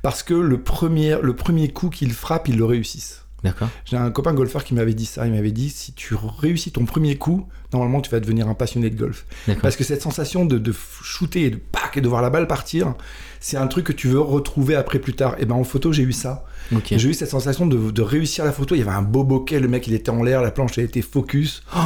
Parce 0.01 0.23
que 0.23 0.33
le 0.33 0.61
premier, 0.61 1.17
le 1.21 1.35
premier 1.35 1.69
coup 1.69 1.89
qu'ils 1.89 2.13
frappent, 2.13 2.47
ils 2.47 2.57
le 2.57 2.65
réussissent. 2.65 3.25
D'accord. 3.43 3.69
J'ai 3.85 3.97
un 3.97 4.11
copain 4.11 4.33
golfeur 4.33 4.63
qui 4.63 4.73
m'avait 4.73 4.93
dit 4.93 5.05
ça. 5.05 5.25
Il 5.25 5.33
m'avait 5.33 5.51
dit 5.51 5.69
si 5.69 5.93
tu 5.93 6.15
réussis 6.15 6.71
ton 6.71 6.85
premier 6.85 7.17
coup, 7.17 7.47
normalement 7.73 8.01
tu 8.01 8.09
vas 8.09 8.19
devenir 8.19 8.47
un 8.47 8.53
passionné 8.53 8.89
de 8.89 8.97
golf. 8.97 9.25
Parce 9.61 9.75
que 9.75 9.83
cette 9.83 10.01
sensation 10.01 10.45
de, 10.45 10.57
de 10.57 10.73
shooter 10.73 11.45
et 11.45 11.49
de 11.49 11.57
pack 11.57 11.97
et 11.97 12.01
de 12.01 12.07
voir 12.07 12.21
la 12.21 12.29
balle 12.29 12.47
partir, 12.47 12.93
c'est 13.39 13.57
un 13.57 13.67
truc 13.67 13.85
que 13.85 13.93
tu 13.93 14.07
veux 14.07 14.19
retrouver 14.19 14.75
après 14.75 14.99
plus 14.99 15.13
tard. 15.13 15.35
Et 15.39 15.45
ben 15.45 15.55
en 15.55 15.63
photo, 15.63 15.91
j'ai 15.91 16.03
eu 16.03 16.11
ça. 16.11 16.45
J'ai 16.85 17.09
eu 17.09 17.13
cette 17.13 17.29
sensation 17.29 17.65
de, 17.65 17.91
de, 17.91 18.01
réussir 18.01 18.45
la 18.45 18.51
photo. 18.51 18.75
Il 18.75 18.79
y 18.79 18.81
avait 18.81 18.91
un 18.91 19.01
beau 19.01 19.23
bokeh, 19.23 19.59
le 19.59 19.67
mec 19.67 19.87
il 19.87 19.93
était 19.93 20.11
en 20.11 20.21
l'air, 20.21 20.41
la 20.41 20.51
planche 20.51 20.77
elle 20.77 20.85
était 20.85 21.01
focus. 21.01 21.63
Oh, 21.75 21.79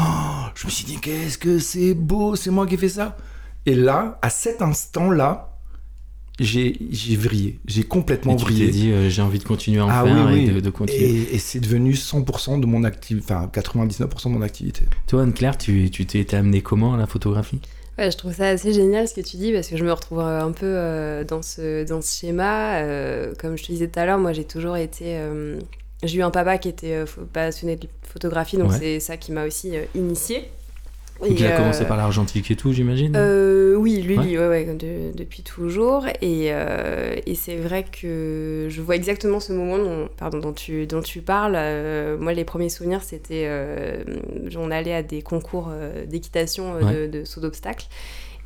je 0.56 0.66
me 0.66 0.72
suis 0.72 0.86
dit 0.86 1.00
qu'est-ce 1.00 1.38
que 1.38 1.60
c'est 1.60 1.94
beau, 1.94 2.36
c'est 2.36 2.52
moi 2.52 2.68
qui 2.68 2.76
ai 2.76 2.78
fait 2.78 2.90
ça. 2.90 3.16
Et 3.66 3.76
là, 3.76 4.20
à 4.22 4.30
cet 4.30 4.62
instant-là, 4.62 5.53
j'ai 6.39 7.15
vrillé, 7.15 7.59
j'ai 7.65 7.83
complètement 7.83 8.33
et 8.33 8.38
tu 8.38 8.45
vrillé. 8.45 8.69
dit 8.69 8.91
euh, 8.91 9.09
j'ai 9.09 9.21
envie 9.21 9.38
de 9.38 9.44
continuer 9.44 9.80
à 9.80 9.85
en 9.85 9.89
ah 9.89 10.03
faire 10.03 10.31
et 10.31 10.62
de, 10.62 10.69
continuer. 10.71 11.27
Et, 11.31 11.38
c'est 11.38 11.59
devenu 11.59 11.94
100% 11.94 12.59
de 12.59 12.65
mon 12.65 12.83
activité, 12.83 13.33
enfin 13.33 13.50
99% 13.53 14.24
de 14.25 14.30
mon 14.30 14.41
activité. 14.41 14.83
Toi 15.07 15.24
Anne-Claire, 15.24 15.57
tu 15.57 15.89
t'es 15.91 16.35
amené 16.35 16.62
comment 16.62 16.95
à 16.95 16.97
la 16.97 17.06
photographie? 17.06 17.62
Ouais, 18.00 18.09
je 18.09 18.18
trouve 18.18 18.33
ça 18.33 18.47
assez 18.47 18.74
génial 18.74 19.07
ce 19.07 19.13
que 19.13 19.21
tu 19.21 19.38
dis 19.38 19.51
parce 19.51 19.68
que 19.68 19.77
je 19.77 19.85
me 19.85 19.94
retrouve 19.94 20.21
un 20.21 20.51
peu 20.51 20.65
euh, 20.65 21.24
dans, 21.24 21.44
ce, 21.44 21.88
dans 21.88 22.01
ce 22.01 22.19
schéma. 22.19 22.77
Euh, 22.77 23.33
comme 23.38 23.56
je 23.56 23.63
te 23.63 23.71
disais 23.71 23.88
tout 23.88 24.00
à 24.00 24.06
l'heure, 24.07 24.18
moi 24.18 24.33
j'ai 24.33 24.45
toujours 24.45 24.77
été. 24.77 25.19
j'ai 26.01 26.18
eu 26.18 26.24
un 26.24 26.31
papa 26.31 26.57
qui 26.57 26.69
était 26.69 27.06
passionné 27.31 27.75
de 27.75 27.88
photographie, 28.01 28.57
donc 28.57 28.74
c'est 28.74 29.00
ça 29.00 29.18
qui 29.18 29.31
m'a 29.31 29.45
aussi 29.45 29.74
il 31.30 31.45
a 31.45 31.57
commencé 31.57 31.83
euh, 31.83 31.88
par 31.88 31.98
l'argentique 31.98 32.51
et 32.51 32.56
tout, 32.56 32.74
j'imagine 32.74 33.13
euh, 33.15 33.75
Oui, 33.75 34.01
lui, 34.01 34.18
ouais. 34.18 34.48
ouais, 34.48 34.77
depuis 35.15 35.44
toujours. 35.44 36.06
Et, 36.21 36.50
euh, 36.51 37.15
et 37.25 37.36
c'est 37.36 37.56
vrai 37.56 37.86
que 37.86 38.68
je 38.69 38.81
vois 38.81 38.95
exactement 38.95 39.39
ce 39.39 39.54
moment 39.54 39.77
dont, 39.77 40.10
pardon, 40.18 40.39
dont, 40.39 40.54
tu, 40.54 40.86
dont 40.88 41.01
tu 41.01 41.21
parles. 41.21 41.57
moi, 42.19 42.33
les 42.33 42.45
premiers 42.45 42.69
souvenirs, 42.69 43.04
c'était. 43.04 43.50
on 44.57 44.71
allait 44.71 44.94
à 44.94 45.04
des 45.04 45.21
concours 45.21 45.71
d'équitation 46.07 46.80
de, 46.80 47.07
de 47.07 47.24
saut 47.25 47.42
d'obstacles 47.42 47.88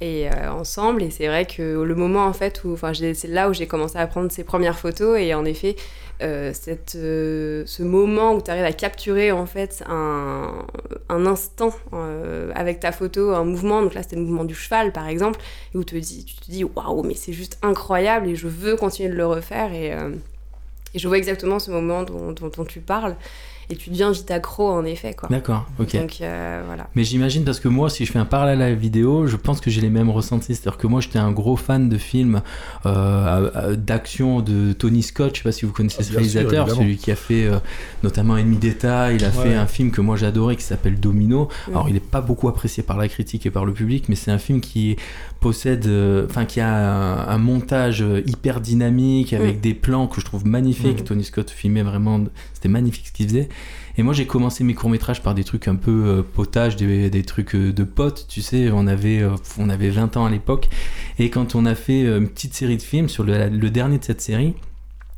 et 0.01 0.29
ensemble. 0.49 1.03
Et 1.03 1.09
c'est 1.09 1.27
vrai 1.27 1.45
que 1.45 1.81
le 1.81 1.95
moment 1.95 2.25
en 2.25 2.33
fait 2.33 2.63
où 2.63 2.73
enfin 2.73 2.93
c'est 2.93 3.27
là 3.27 3.49
où 3.49 3.53
j'ai 3.53 3.67
commencé 3.67 3.97
à 3.97 4.07
prendre 4.07 4.31
ces 4.31 4.43
premières 4.43 4.77
photos. 4.77 5.19
Et 5.19 5.33
en 5.33 5.45
effet 5.45 5.75
euh, 6.23 6.51
cette, 6.51 6.95
euh, 6.95 7.61
ce 7.67 7.83
moment 7.83 8.33
où 8.33 8.41
tu 8.41 8.49
arrives 8.49 8.63
à 8.63 8.71
capturer 8.71 9.31
en 9.31 9.45
fait 9.45 9.83
un, 9.87 10.65
un 11.09 11.25
instant 11.27 11.71
euh, 11.93 12.51
avec 12.55 12.79
ta 12.79 12.91
photo, 12.91 13.35
un 13.35 13.43
mouvement, 13.43 13.83
donc 13.83 13.93
là 13.93 14.01
c'était 14.01 14.15
le 14.15 14.23
mouvement 14.23 14.43
du 14.43 14.55
cheval 14.55 14.91
par 14.91 15.07
exemple, 15.07 15.39
et 15.75 15.77
où 15.77 15.83
te 15.83 15.95
dis, 15.95 16.25
tu 16.25 16.35
te 16.35 16.49
dis 16.49 16.63
waouh, 16.63 17.03
mais 17.03 17.13
c'est 17.13 17.33
juste 17.33 17.59
incroyable 17.61 18.29
et 18.29 18.35
je 18.35 18.47
veux 18.47 18.75
continuer 18.75 19.09
de 19.09 19.15
le 19.15 19.27
refaire. 19.27 19.71
Et, 19.73 19.91
et 20.93 20.99
je 20.99 21.07
vois 21.07 21.19
exactement 21.19 21.59
ce 21.59 21.69
moment 21.69 22.01
dont, 22.01 22.31
dont 22.31 22.65
tu 22.65 22.79
parles 22.79 23.15
et 23.69 23.75
tu 23.75 23.89
deviens 23.89 24.11
vite 24.11 24.31
accro 24.31 24.69
en 24.69 24.85
effet 24.85 25.13
quoi. 25.13 25.27
D'accord, 25.29 25.65
ok. 25.77 25.93
Donc 25.97 26.17
euh, 26.21 26.63
voilà. 26.65 26.87
Mais 26.95 27.03
j'imagine 27.03 27.43
parce 27.43 27.59
que 27.59 27.67
moi, 27.67 27.89
si 27.89 28.05
je 28.05 28.11
fais 28.13 28.19
un 28.19 28.25
parallèle 28.25 28.61
à 28.61 28.69
la 28.69 28.75
vidéo, 28.75 29.27
je 29.27 29.35
pense 29.35 29.59
que 29.59 29.69
j'ai 29.69 29.81
les 29.81 29.89
mêmes 29.89 30.09
ressentis. 30.09 30.55
C'est-à-dire 30.55 30.77
que 30.77 30.87
moi, 30.87 31.01
j'étais 31.01 31.19
un 31.19 31.31
gros 31.31 31.57
fan 31.57 31.89
de 31.89 31.97
films 31.97 32.41
euh, 32.85 33.75
d'action 33.75 34.39
de 34.39 34.71
Tony 34.71 35.03
Scott. 35.03 35.31
Je 35.33 35.39
sais 35.39 35.43
pas 35.43 35.51
si 35.51 35.65
vous 35.65 35.73
connaissez 35.73 36.03
ce 36.03 36.13
réalisateur, 36.13 36.69
celui 36.69 36.95
qui 36.95 37.11
a 37.11 37.17
fait 37.17 37.45
euh, 37.45 37.57
notamment 38.03 38.37
Ennemi 38.37 38.57
d'État. 38.57 39.11
Il 39.11 39.25
a 39.25 39.31
fait 39.31 39.55
un 39.55 39.67
film 39.67 39.91
que 39.91 39.99
moi 39.99 40.15
j'adorais 40.15 40.55
qui 40.55 40.63
s'appelle 40.63 40.99
Domino. 40.99 41.49
Alors 41.67 41.89
il 41.89 41.93
n'est 41.93 41.99
pas 41.99 42.21
beaucoup 42.21 42.47
apprécié 42.47 42.83
par 42.83 42.97
la 42.97 43.09
critique 43.09 43.45
et 43.45 43.51
par 43.51 43.65
le 43.65 43.73
public, 43.73 44.05
mais 44.07 44.15
c'est 44.15 44.31
un 44.31 44.37
film 44.37 44.61
qui 44.61 44.95
possède, 45.39 45.89
enfin 46.25 46.45
qui 46.45 46.59
a 46.59 47.29
un, 47.29 47.37
montage 47.37 48.03
hyper 48.25 48.61
dynamique 48.61 49.33
avec 49.33 49.57
mm. 49.57 49.61
des 49.61 49.73
plans 49.73 50.07
que 50.07 50.19
je 50.19 50.25
trouve 50.25 50.45
magnifiques. 50.45 51.01
Mm. 51.01 51.05
Tony 51.05 51.23
Scott 51.23 51.49
filmait 51.49 51.83
vraiment, 51.83 52.23
c'était 52.53 52.69
magnifique 52.69 53.07
ce 53.07 53.11
qu'il 53.11 53.27
faisait. 53.27 53.49
Et 53.97 54.03
moi, 54.03 54.13
j'ai 54.13 54.27
commencé 54.27 54.63
mes 54.63 54.75
courts-métrages 54.75 55.23
par 55.23 55.33
des 55.33 55.43
trucs 55.43 55.67
un 55.67 55.75
peu 55.75 56.05
euh, 56.05 56.21
potage, 56.21 56.75
des, 56.75 57.23
trucs 57.23 57.55
euh, 57.55 57.73
de 57.73 57.83
potes, 57.83 58.27
tu 58.29 58.41
sais. 58.43 58.69
On 58.71 58.85
avait, 58.85 59.21
euh, 59.23 59.31
on 59.57 59.69
avait 59.69 59.89
20 59.89 60.17
ans 60.17 60.25
à 60.25 60.29
l'époque. 60.29 60.69
Et 61.17 61.31
quand 61.31 61.55
on 61.55 61.65
a 61.65 61.73
fait 61.73 62.01
une 62.01 62.27
petite 62.27 62.53
série 62.53 62.77
de 62.77 62.81
films, 62.83 63.09
sur 63.09 63.23
le, 63.23 63.49
dernier 63.69 63.97
de 63.97 64.03
cette 64.03 64.21
série, 64.21 64.53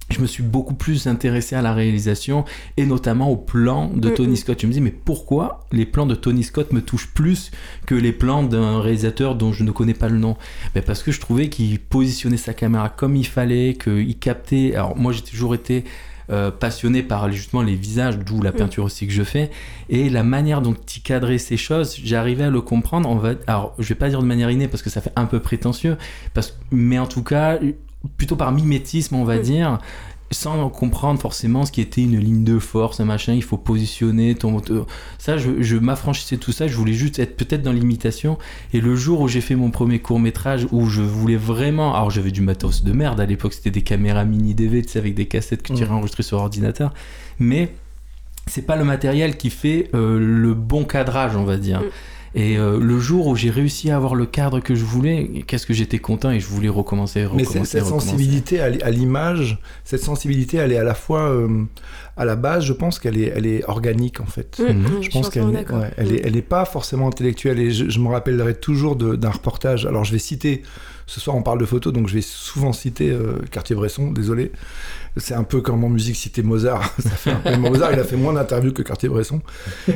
je 0.10 0.22
me 0.22 0.28
suis 0.28 0.44
beaucoup 0.44 0.74
plus 0.74 1.08
intéressé 1.08 1.56
à 1.56 1.62
la 1.62 1.74
réalisation 1.74 2.46
et 2.78 2.86
notamment 2.86 3.30
aux 3.30 3.38
plans 3.38 3.90
de 3.94 4.10
Tony 4.10 4.38
Scott. 4.38 4.60
Je 4.62 4.68
me 4.68 4.72
dis, 4.72 4.82
mais 4.82 4.92
pourquoi 4.92 5.66
les 5.72 5.86
plans 5.86 6.06
de 6.06 6.16
Tony 6.16 6.44
Scott 6.44 6.74
me 6.74 6.82
touchent 6.82 7.14
plus 7.14 7.52
que 7.86 7.96
les 7.96 8.12
plans 8.12 8.44
d'un 8.44 8.82
réalisateur 8.82 9.36
dont 9.36 9.54
je 9.54 9.64
ne 9.64 9.72
connais 9.72 9.94
pas 9.94 10.10
le 10.10 10.18
nom? 10.18 10.36
Ben 10.74 10.83
Parce 10.83 11.04
que 11.04 11.12
je 11.12 11.19
trouvais 11.19 11.50
qu'il 11.50 11.80
positionnait 11.80 12.38
sa 12.38 12.54
caméra 12.54 12.90
comme 12.90 13.16
il 13.16 13.28
fallait, 13.28 13.76
qu'il 13.81 14.18
captait. 14.18 14.74
Alors, 14.76 14.98
moi, 14.98 15.12
j'ai 15.12 15.22
toujours 15.22 15.54
été 15.54 15.83
euh, 16.31 16.52
passionné 16.52 17.02
par 17.02 17.31
justement 17.31 17.64
les 17.64 17.74
visages, 17.74 18.19
d'où 18.19 18.40
la 18.44 18.52
mm. 18.52 18.56
peinture 18.56 18.83
aussi 18.83 19.07
que 19.07 19.14
je 19.14 19.24
fais, 19.24 19.50
et 19.90 20.10
la 20.10 20.22
manière 20.24 20.62
dont 20.62 20.76
il 20.76 21.02
cadrait 21.02 21.40
ces 21.40 21.57
choses, 21.57 21.98
j'arrivais 22.04 22.44
à 22.44 22.50
le 22.52 22.62
comprendre. 22.62 23.10
On 23.10 23.16
va, 23.16 23.31
alors, 23.48 23.74
je 23.80 23.90
vais 23.90 23.95
pas 23.95 24.10
dire 24.10 24.22
de 24.22 24.28
manière 24.28 24.52
innée 24.52 24.68
parce 24.68 24.83
que 24.83 24.92
ça 24.92 25.02
fait 25.02 25.12
un 25.16 25.26
peu 25.26 25.40
prétentieux, 25.40 25.98
parce, 26.36 26.56
mais 26.72 27.00
en 27.00 27.07
tout 27.07 27.24
cas, 27.24 27.57
plutôt 28.18 28.36
par 28.36 28.52
mimétisme, 28.52 29.16
on 29.16 29.24
va 29.24 29.38
mm. 29.38 29.42
dire, 29.42 29.80
sans 30.31 30.69
comprendre 30.69 31.19
forcément 31.19 31.66
ce 31.66 31.71
qui 31.71 31.81
était 31.81 32.02
une 32.02 32.19
ligne 32.19 32.44
de 32.44 32.59
force, 32.59 33.00
un 33.00 33.06
machin, 33.06 33.33
il 33.33 33.44
faut 33.44 33.57
positionner 33.57 34.36
ton... 34.36 34.62
Ça, 35.18 35.38
je, 35.38 35.62
je 35.62 35.76
m'affranchissais 35.78 36.38
tout 36.38 36.52
ça, 36.52 36.68
je 36.68 36.76
voulais 36.76 36.94
juste 36.94 37.19
être 37.19 37.36
peut-être 37.36 37.64
dans 37.64 37.71
l'imitation. 37.71 38.38
Et 38.74 38.81
le 38.81 38.95
jour 38.95 39.21
où 39.21 39.28
j'ai 39.28 39.42
fait 39.42 39.56
mon 39.56 39.71
premier 39.71 40.00
court 40.00 40.19
métrage, 40.19 40.68
où 40.71 40.88
je 40.88 41.02
voulais 41.02 41.36
vraiment... 41.36 41.95
Alors 41.95 42.12
j'avais 42.12 42.31
du 42.31 42.42
matos 42.42 42.83
de 42.83 42.92
merde, 42.92 43.19
à 43.19 43.26
l'époque 43.26 43.54
c'était 43.54 43.71
des 43.71 43.81
caméras 43.81 44.26
mini 44.26 44.54
DV, 44.54 44.83
tu 44.83 44.90
sais, 44.90 45.00
avec 45.00 45.16
des 45.16 45.26
cassettes 45.26 45.64
que 45.64 45.74
tu 45.74 45.83
mmh. 45.83 45.92
enregistrer 45.92 46.24
sur 46.24 46.38
ordinateur. 46.38 46.94
Mais 47.40 47.74
c'est 48.50 48.66
pas 48.66 48.76
le 48.76 48.83
matériel 48.83 49.38
qui 49.38 49.50
fait 49.50 49.90
euh, 49.94 50.19
le 50.19 50.54
bon 50.54 50.83
cadrage, 50.83 51.36
on 51.36 51.45
va 51.45 51.57
dire. 51.57 51.81
Mm. 51.81 51.90
Et 52.36 52.57
euh, 52.57 52.80
le 52.80 53.00
jour 53.00 53.28
où 53.28 53.36
j'ai 53.36 53.50
réussi 53.50 53.90
à 53.90 53.95
avoir 53.95 54.14
le 54.14 54.26
cadre 54.26 54.59
que 54.59 54.76
je 54.76 54.83
voulais, 54.83 55.44
qu'est-ce 55.48 55.66
que 55.66 55.74
j'étais 55.74 55.98
content 55.98 56.30
et 56.30 56.40
je 56.40 56.48
voulais 56.48 56.69
recommencer. 56.69 57.26
recommencer 57.26 57.59
Mais 57.59 57.66
cette 57.66 57.86
sensibilité 57.86 58.59
à 58.59 58.90
l'image, 58.92 59.59
cette 59.83 60.04
sensibilité, 60.04 60.57
elle 60.57 60.71
est 60.71 60.78
à 60.78 60.83
la 60.83 60.94
fois, 60.94 61.30
euh, 61.30 61.64
à 62.18 62.26
la 62.26 62.36
base, 62.36 62.64
je 62.66 62.74
pense 62.74 63.00
qu'elle 63.00 63.18
est, 63.18 63.33
elle 63.36 63.48
est 63.48 63.64
organique 63.68 64.21
en 64.21 64.26
fait. 64.26 64.59
Mm, 64.59 64.71
mm, 64.71 65.02
je 65.02 65.09
pense 65.09 65.30
qu'elle 65.30 65.45
ouais, 65.45 65.66
elle, 65.98 66.14
est, 66.14 66.21
elle 66.24 66.38
est 66.38 66.44
pas 66.44 66.66
forcément 66.66 67.07
intellectuelle. 67.07 67.59
Et 67.59 67.71
je, 67.71 67.90
je 67.90 68.00
me 68.00 68.09
rappellerai 68.09 68.54
toujours 68.56 68.95
d'un 68.95 69.31
reportage. 69.31 69.86
Alors 69.86 70.04
je 70.04 70.12
vais 70.12 70.19
citer, 70.19 70.62
ce 71.07 71.19
soir 71.19 71.36
on 71.36 71.42
parle 71.42 71.59
de 71.59 71.66
photos, 71.66 71.92
donc 71.94 72.07
je 72.07 72.14
vais 72.14 72.21
souvent 72.21 72.74
citer 72.74 73.09
euh, 73.09 73.40
Cartier-Bresson, 73.52 74.12
désolé 74.12 74.52
c'est 75.18 75.33
un 75.33 75.44
peu 75.44 75.61
comme 75.61 75.83
en 75.83 75.89
musique 75.89 76.16
citer 76.16 76.44
Mozart. 76.44 76.94
Ça 76.99 77.09
fait 77.09 77.31
un 77.31 77.39
peu... 77.39 77.56
Mozart, 77.57 77.94
il 77.94 77.99
a 77.99 78.04
fait 78.04 78.16
moins 78.16 78.33
d'interviews 78.33 78.73
que 78.73 78.81
Cartier-Bresson. 78.81 79.42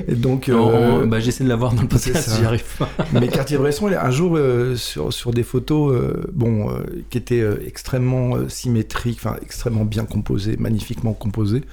Et 0.07 0.15
donc, 0.15 0.49
euh, 0.49 1.05
bah, 1.05 1.19
j'essaie 1.19 1.43
de 1.43 1.49
l'avoir 1.49 1.73
dans 1.73 1.81
le 1.81 1.87
podcast, 1.87 2.37
j'y 2.37 2.45
arrive 2.45 2.63
pas. 2.77 2.89
Mais 3.13 3.27
Cartier-Bresson, 3.27 3.87
un 3.87 4.11
jour 4.11 4.35
euh, 4.35 4.75
sur, 4.75 5.13
sur 5.13 5.31
des 5.31 5.43
photos, 5.43 5.93
euh, 5.93 6.23
bon, 6.33 6.69
qui 7.09 7.17
étaient 7.17 7.43
extrêmement 7.65 8.49
symétriques, 8.49 9.19
enfin 9.19 9.37
extrêmement 9.41 9.85
bien 9.85 10.05
composées, 10.05 10.57
magnifiquement 10.57 11.13
composées. 11.13 11.63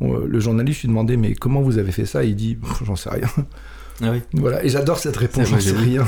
le 0.00 0.40
journaliste 0.40 0.82
lui 0.82 0.88
demandait 0.88 1.16
mais 1.16 1.34
comment 1.34 1.62
vous 1.62 1.78
avez 1.78 1.92
fait 1.92 2.06
ça? 2.06 2.24
Il 2.24 2.36
dit 2.36 2.58
j'en 2.84 2.96
sais 2.96 3.10
rien. 3.10 3.28
Ah 4.02 4.10
oui. 4.12 4.18
Voilà, 4.34 4.64
et 4.64 4.68
j'adore 4.68 4.98
cette 4.98 5.16
réponse, 5.16 5.44
C'est 5.44 5.50
j'en 5.50 5.56
vrai, 5.56 5.64
sais 5.64 5.76
rien. 5.76 6.04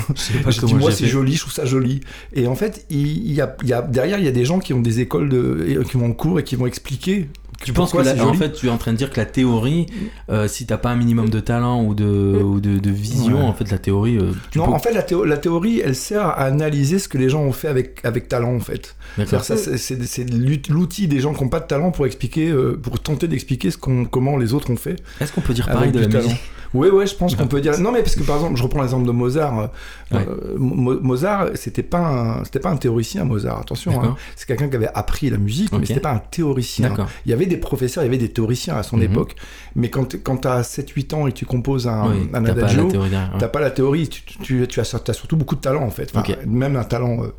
Je 0.48 0.66
dis, 0.66 0.74
moi, 0.74 0.90
c'est 0.92 1.06
joli, 1.06 1.34
je 1.34 1.40
trouve 1.40 1.52
ça 1.54 1.64
joli. 1.64 2.00
Et 2.34 2.46
en 2.46 2.54
fait, 2.54 2.84
il, 2.90 3.32
y 3.32 3.40
a, 3.40 3.56
il 3.62 3.68
y 3.68 3.72
a- 3.72 3.82
derrière, 3.82 4.18
il 4.18 4.24
y 4.24 4.28
a 4.28 4.32
des 4.32 4.44
gens 4.44 4.58
qui 4.58 4.74
ont 4.74 4.80
des 4.80 5.00
écoles 5.00 5.28
de, 5.28 5.64
et- 5.66 5.84
qui 5.88 5.96
vont 5.96 6.06
en 6.06 6.12
cours 6.12 6.38
et 6.38 6.44
qui 6.44 6.56
vont 6.56 6.66
expliquer. 6.66 7.28
Tu 7.64 7.72
penses 7.72 7.90
que 7.90 7.98
la- 7.98 8.24
en 8.24 8.34
fait 8.34 8.52
tu 8.52 8.66
es 8.68 8.70
en 8.70 8.76
train 8.78 8.92
de 8.92 8.96
dire 8.98 9.10
que 9.10 9.16
la 9.18 9.26
théorie, 9.26 9.86
euh, 10.30 10.46
si 10.46 10.64
t'as 10.64 10.76
pas 10.76 10.90
un 10.90 10.96
minimum 10.96 11.28
de 11.28 11.40
talent 11.40 11.82
ou 11.82 11.92
de, 11.92 12.04
ou 12.04 12.60
de, 12.60 12.78
de 12.78 12.90
vision, 12.90 13.38
Ouais. 13.38 13.42
en 13.42 13.52
fait 13.52 13.68
la 13.72 13.78
théorie, 13.78 14.16
euh, 14.16 14.30
tu 14.52 14.58
Non, 14.58 14.66
peux- 14.66 14.70
en 14.74 14.78
fait, 14.78 14.92
la, 14.92 15.02
théo- 15.02 15.24
la 15.24 15.38
théorie, 15.38 15.80
elle 15.84 15.96
sert 15.96 16.24
à 16.24 16.44
analyser 16.44 17.00
ce 17.00 17.08
que 17.08 17.18
les 17.18 17.28
gens 17.28 17.42
ont 17.42 17.50
fait 17.50 17.66
avec, 17.66 17.98
avec 18.04 18.28
talent, 18.28 18.54
en 18.54 18.60
fait. 18.60 18.94
C'est- 19.42 19.76
c'est 19.76 20.04
c'est 20.06 20.24
l'out- 20.30 20.68
l'outil 20.68 21.08
des 21.08 21.18
gens 21.18 21.34
qui 21.34 21.42
n'ont 21.42 21.48
pas 21.50 21.58
de 21.58 21.66
talent 21.66 21.90
pour 21.90 22.06
expliquer, 22.06 22.48
euh, 22.48 22.78
pour 22.80 23.00
tenter 23.00 23.26
d'expliquer 23.26 23.72
ce 23.72 23.76
qu'on, 23.78 24.04
comment 24.04 24.36
les 24.36 24.54
autres 24.54 24.70
ont 24.70 24.76
fait. 24.76 24.94
Est-ce 25.20 25.32
qu'on 25.32 25.40
peut 25.40 25.54
dire 25.54 25.66
pareil 25.66 25.90
de 25.90 25.98
la 25.98 26.06
talent. 26.06 26.22
musique? 26.26 26.40
Oui, 26.74 26.88
ouais, 26.90 27.06
je 27.06 27.14
pense 27.14 27.34
qu'on 27.34 27.46
peut 27.46 27.60
dire. 27.60 27.78
Non, 27.80 27.92
mais 27.92 28.02
parce 28.02 28.14
que 28.14 28.22
par 28.22 28.36
exemple, 28.36 28.56
je 28.56 28.62
reprends 28.62 28.82
l'exemple 28.82 29.06
de 29.06 29.12
Mozart. 29.12 29.58
euh, 29.60 29.66
Ouais. 30.10 30.26
euh, 30.28 30.54
Mo- 30.58 31.00
Mozart, 31.00 31.48
c'était 31.54 31.82
pas 31.82 31.98
un, 31.98 32.44
c'était 32.44 32.60
pas 32.60 32.70
un 32.70 32.76
théoricien, 32.76 33.24
Mozart. 33.24 33.60
Attention, 33.60 34.02
hein. 34.02 34.16
C'est 34.36 34.46
quelqu'un 34.46 34.68
qui 34.68 34.76
avait 34.76 34.90
appris 34.94 35.30
la 35.30 35.38
musique, 35.38 35.72
Ok. 35.72 35.80
mais 35.80 35.86
c'était 35.86 36.00
pas 36.00 36.12
un 36.12 36.18
théoricien. 36.18 36.94
Il 37.26 37.30
y 37.30 37.32
avait 37.32 37.46
des 37.46 37.56
professeurs, 37.56 38.02
il 38.02 38.06
y 38.06 38.08
avait 38.08 38.18
des 38.18 38.30
théoriciens 38.32 38.76
à 38.76 38.82
son 38.82 38.96
Mhm. 38.98 39.02
époque. 39.04 39.34
Mais 39.76 39.88
quand, 39.90 40.16
quand 40.22 40.38
tu 40.38 40.48
as 40.48 40.62
7-8 40.62 41.14
ans 41.14 41.26
et 41.26 41.32
que 41.32 41.36
tu 41.38 41.46
composes 41.46 41.86
un, 41.88 42.10
Oui, 42.10 42.28
t'as 42.32 42.38
adagio, 42.38 42.88
ouais. 42.90 43.08
t'as 43.38 43.48
pas 43.48 43.60
la 43.60 43.70
théorie, 43.70 44.08
tu, 44.08 44.22
tu, 44.24 44.66
tu 44.68 44.80
as, 44.80 45.00
t'as 45.04 45.12
surtout 45.12 45.36
beaucoup 45.36 45.56
de 45.56 45.60
talent 45.60 45.82
en 45.84 45.90
fait. 45.90 46.10
Enfin. 46.14 46.34
Même 46.46 46.76
un 46.76 46.84
talent 46.84 47.22
euh, 47.22 47.32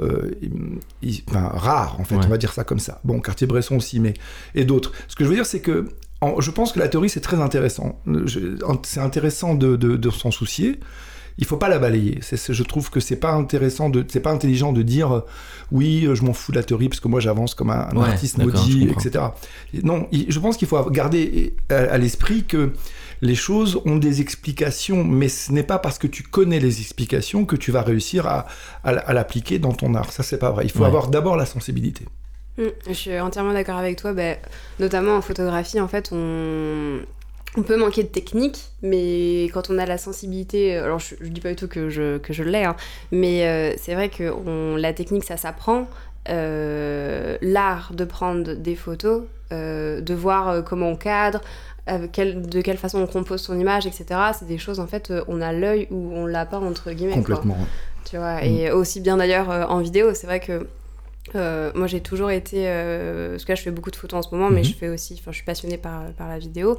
euh, 0.00 0.30
il- 1.02 1.22
enfin, 1.28 1.50
rare 1.54 1.96
en 2.00 2.04
fait, 2.04 2.16
Ouais. 2.16 2.22
on 2.26 2.28
va 2.28 2.38
dire 2.38 2.52
ça 2.52 2.64
comme 2.64 2.80
ça. 2.80 3.00
Bon, 3.04 3.20
Cartier-Bresson 3.20 3.76
aussi, 3.76 4.00
mais 4.00 4.14
et 4.56 4.64
d'autres. 4.64 4.90
Ce 5.08 5.14
que 5.14 5.22
je 5.24 5.28
veux 5.28 5.36
dire, 5.36 5.46
c'est 5.46 5.60
que 5.60 5.86
en- 6.24 6.40
je 6.40 6.50
pense 6.50 6.72
que 6.72 6.78
la 6.78 6.88
théorie 6.88 7.08
c'est 7.10 7.20
très 7.30 7.40
intéressant. 7.40 8.00
C'est 8.84 9.00
intéressant 9.00 9.54
de, 9.54 9.76
de, 9.76 9.96
de 9.96 10.10
s'en 10.10 10.30
soucier. 10.30 10.80
Il 11.36 11.46
faut 11.46 11.56
pas 11.56 11.68
la 11.68 11.80
balayer. 11.80 12.20
Je 12.60 12.62
trouve 12.62 12.90
que 12.90 13.00
c'est 13.00 13.16
pas 13.16 13.32
intéressant 13.32 13.90
de, 13.90 14.04
c'est 14.06 14.20
pas 14.20 14.30
intelligent 14.30 14.72
de 14.72 14.82
dire 14.82 15.08
euh, 15.12 15.20
oui, 15.72 16.04
euh, 16.06 16.14
je 16.14 16.22
m'en 16.22 16.32
fous 16.32 16.52
de 16.52 16.56
la 16.58 16.62
théorie 16.62 16.88
parce 16.88 17.00
que 17.00 17.08
moi 17.08 17.18
j'avance 17.18 17.56
comme 17.56 17.70
un, 17.70 17.88
un 17.90 17.96
Ouais, 17.96 18.08
artiste 18.08 18.38
maudit, 18.38 18.88
etc. 18.88 19.24
Non, 19.82 20.06
je 20.12 20.38
pense 20.38 20.56
qu'il 20.56 20.68
faut 20.68 20.80
garder 20.90 21.56
à, 21.70 21.74
à 21.94 21.98
l'esprit 21.98 22.44
que 22.44 22.72
les 23.20 23.34
choses 23.34 23.80
ont 23.84 23.96
des 23.96 24.20
explications, 24.20 25.02
mais 25.02 25.28
ce 25.28 25.50
n'est 25.50 25.64
pas 25.64 25.78
parce 25.78 25.98
que 25.98 26.06
tu 26.06 26.22
connais 26.22 26.60
les 26.60 26.80
explications 26.80 27.44
que 27.46 27.56
tu 27.56 27.72
vas 27.72 27.82
réussir 27.82 28.26
à, 28.28 28.46
à, 28.84 28.90
à 28.90 29.12
l'appliquer 29.12 29.58
dans 29.58 29.72
ton 29.72 29.94
art. 29.96 30.12
Ça, 30.12 30.22
c'est 30.22 30.38
pas 30.38 30.50
vrai. 30.52 30.64
Il 30.66 30.70
faut 30.70 30.80
Ouais. 30.80 30.86
avoir 30.86 31.08
d'abord 31.08 31.36
la 31.36 31.46
sensibilité. 31.46 32.04
Mm, 32.58 32.62
je 32.88 32.92
suis 32.92 33.18
entièrement 33.20 33.52
d'accord 33.52 33.76
avec 33.78 33.96
toi. 33.98 34.12
Ben, 34.12 34.36
notamment 34.78 35.16
en 35.16 35.20
photographie, 35.22 35.80
en 35.80 35.88
fait, 35.88 36.10
on, 36.12 37.00
on 37.56 37.62
peut 37.62 37.76
manquer 37.76 38.02
de 38.04 38.08
technique, 38.08 38.70
mais 38.82 39.44
quand 39.52 39.70
on 39.70 39.78
a 39.78 39.86
la 39.86 39.98
sensibilité, 39.98 40.76
alors 40.76 40.98
je, 41.00 41.14
je 41.20 41.28
dis 41.28 41.40
pas 41.40 41.50
du 41.50 41.56
tout 41.56 41.68
que 41.68 41.90
je, 41.90 42.18
que 42.18 42.32
je 42.32 42.42
l'ai, 42.44 42.64
hein, 42.64 42.76
mais 43.12 43.46
euh, 43.46 43.74
c'est 43.76 43.94
vrai 43.94 44.08
que 44.08 44.30
on- 44.30 44.76
la 44.76 44.92
technique, 44.92 45.24
ça 45.24 45.36
s'apprend. 45.36 45.86
Euh, 46.30 47.36
L'art 47.42 47.92
de 47.94 48.04
prendre 48.04 48.54
des 48.54 48.76
photos, 48.76 49.22
euh, 49.52 50.00
de 50.00 50.14
voir 50.14 50.64
comment 50.64 50.88
on 50.88 50.96
cadre, 50.96 51.40
de 51.86 52.60
quelle 52.62 52.78
façon 52.78 52.98
on 53.02 53.06
compose 53.06 53.42
son 53.42 53.58
image, 53.60 53.86
etc. 53.86 54.06
C'est 54.38 54.46
des 54.48 54.56
choses, 54.58 54.80
en 54.80 54.86
fait, 54.86 55.12
on 55.28 55.42
a 55.42 55.52
l'œil 55.52 55.86
ou 55.90 56.12
on 56.14 56.24
l'a 56.24 56.46
pas, 56.46 56.58
entre 56.58 56.92
guillemets. 56.92 57.12
quoi 57.22 57.36
Complètement. 57.36 57.58
tu 58.08 58.16
vois. 58.16 58.36
Mm. 58.40 58.44
Et 58.44 58.70
aussi 58.70 59.00
bien 59.00 59.16
d'ailleurs 59.18 59.48
en 59.70 59.80
vidéo, 59.80 60.14
c'est 60.14 60.26
vrai 60.26 60.40
que 60.40 60.66
euh, 61.34 61.72
moi 61.74 61.86
j'ai 61.86 62.00
toujours 62.00 62.30
été, 62.30 62.64
euh, 62.68 63.30
parce 63.32 63.44
que 63.44 63.52
là 63.52 63.56
je 63.56 63.62
fais 63.62 63.70
beaucoup 63.70 63.90
de 63.90 63.96
photos 63.96 64.18
en 64.18 64.22
ce 64.28 64.34
moment, 64.34 64.50
mais 64.50 64.60
Mhm. 64.60 64.64
je 64.66 64.74
fais 64.74 64.88
aussi, 64.88 65.14
enfin 65.18 65.30
je 65.32 65.36
suis 65.36 65.44
passionnée 65.44 65.78
par, 65.78 66.04
par 66.18 66.28
la 66.28 66.38
vidéo, 66.38 66.76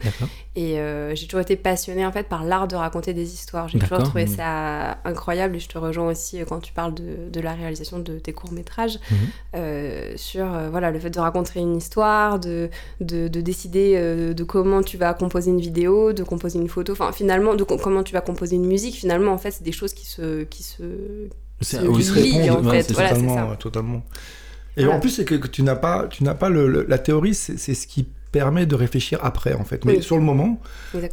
et 0.56 0.80
euh, 0.80 1.16
j'ai 1.16 1.26
toujours 1.28 1.42
été 1.42 1.56
passionnée 1.56 2.06
en 2.06 2.12
fait 2.12 2.28
par 2.30 2.44
l'art 2.44 2.68
de 2.68 2.76
raconter 2.76 3.14
des 3.14 3.34
histoires. 3.34 3.68
J'ai 3.68 3.80
toujours 3.80 4.04
trouvé 4.04 4.28
ça 4.28 5.00
incroyable, 5.04 5.56
et 5.56 5.60
je 5.60 5.68
te 5.68 5.78
rejoins 5.78 6.10
aussi 6.12 6.40
quand 6.48 6.60
tu 6.60 6.74
parles 6.74 6.94
de, 6.94 7.30
de 7.32 7.40
la 7.42 7.54
réalisation 7.54 8.00
de 8.00 8.20
tes 8.20 8.34
courts 8.34 8.52
métrages, 8.54 9.00
Mhm. 9.12 10.18
sur 10.18 10.46
voilà 10.72 10.92
le 10.92 11.00
fait 11.00 11.10
de 11.10 11.20
raconter 11.20 11.60
une 11.60 11.76
histoire, 11.78 12.40
de, 12.40 12.70
de, 13.02 13.28
de 13.28 13.42
décider 13.42 13.98
de 14.34 14.44
comment 14.44 14.84
tu 14.84 14.98
vas 14.98 15.14
composer 15.14 15.52
une 15.52 15.60
vidéo, 15.62 16.14
de 16.14 16.24
composer 16.24 16.60
une 16.60 16.70
photo, 16.70 16.94
enfin 16.94 17.12
finalement 17.12 17.56
de 17.56 17.64
co- 17.64 17.78
comment 17.78 18.04
tu 18.04 18.14
vas 18.14 18.22
composer 18.22 18.56
une 18.56 18.66
musique. 18.68 18.96
Finalement 18.96 19.32
en 19.32 19.38
fait 19.38 19.52
c'est 19.52 19.64
des 19.64 19.72
choses 19.72 19.94
qui 19.94 20.06
se 20.06 20.44
qui 20.44 20.64
se 20.64 20.84
se 21.62 21.78
oui, 21.78 21.96
Ils 22.00 22.04
se 22.04 22.14
répondent, 22.14 22.66
en 22.66 22.70
ouais, 22.70 22.78
fait. 22.78 22.84
c'est 22.84 22.94
Voilà, 22.94 23.10
c'est 23.10 23.16
totalement, 23.16 23.50
ça. 23.52 23.56
totalement. 23.58 24.04
Et 24.78 24.84
Voilà. 24.84 24.98
en 24.98 25.00
plus, 25.00 25.10
c'est 25.10 25.26
que, 25.26 25.36
que 25.36 25.48
tu 25.48 25.64
n'as 25.64 25.76
pas, 25.76 26.08
tu 26.10 26.24
n'as 26.24 26.34
pas 26.34 26.50
le, 26.50 26.68
le- 26.68 26.86
la 26.88 26.98
théorie, 26.98 27.34
c'est 27.34 27.58
c'est 27.58 27.74
ce 27.74 27.88
qui 27.88 28.08
permet 28.32 28.66
de 28.66 28.76
réfléchir 28.76 29.20
après, 29.24 29.54
en 29.54 29.64
fait. 29.64 29.86
Mais 29.86 29.98
Oui. 29.98 30.04
sur 30.04 30.18
le 30.18 30.24
moment, 30.24 30.60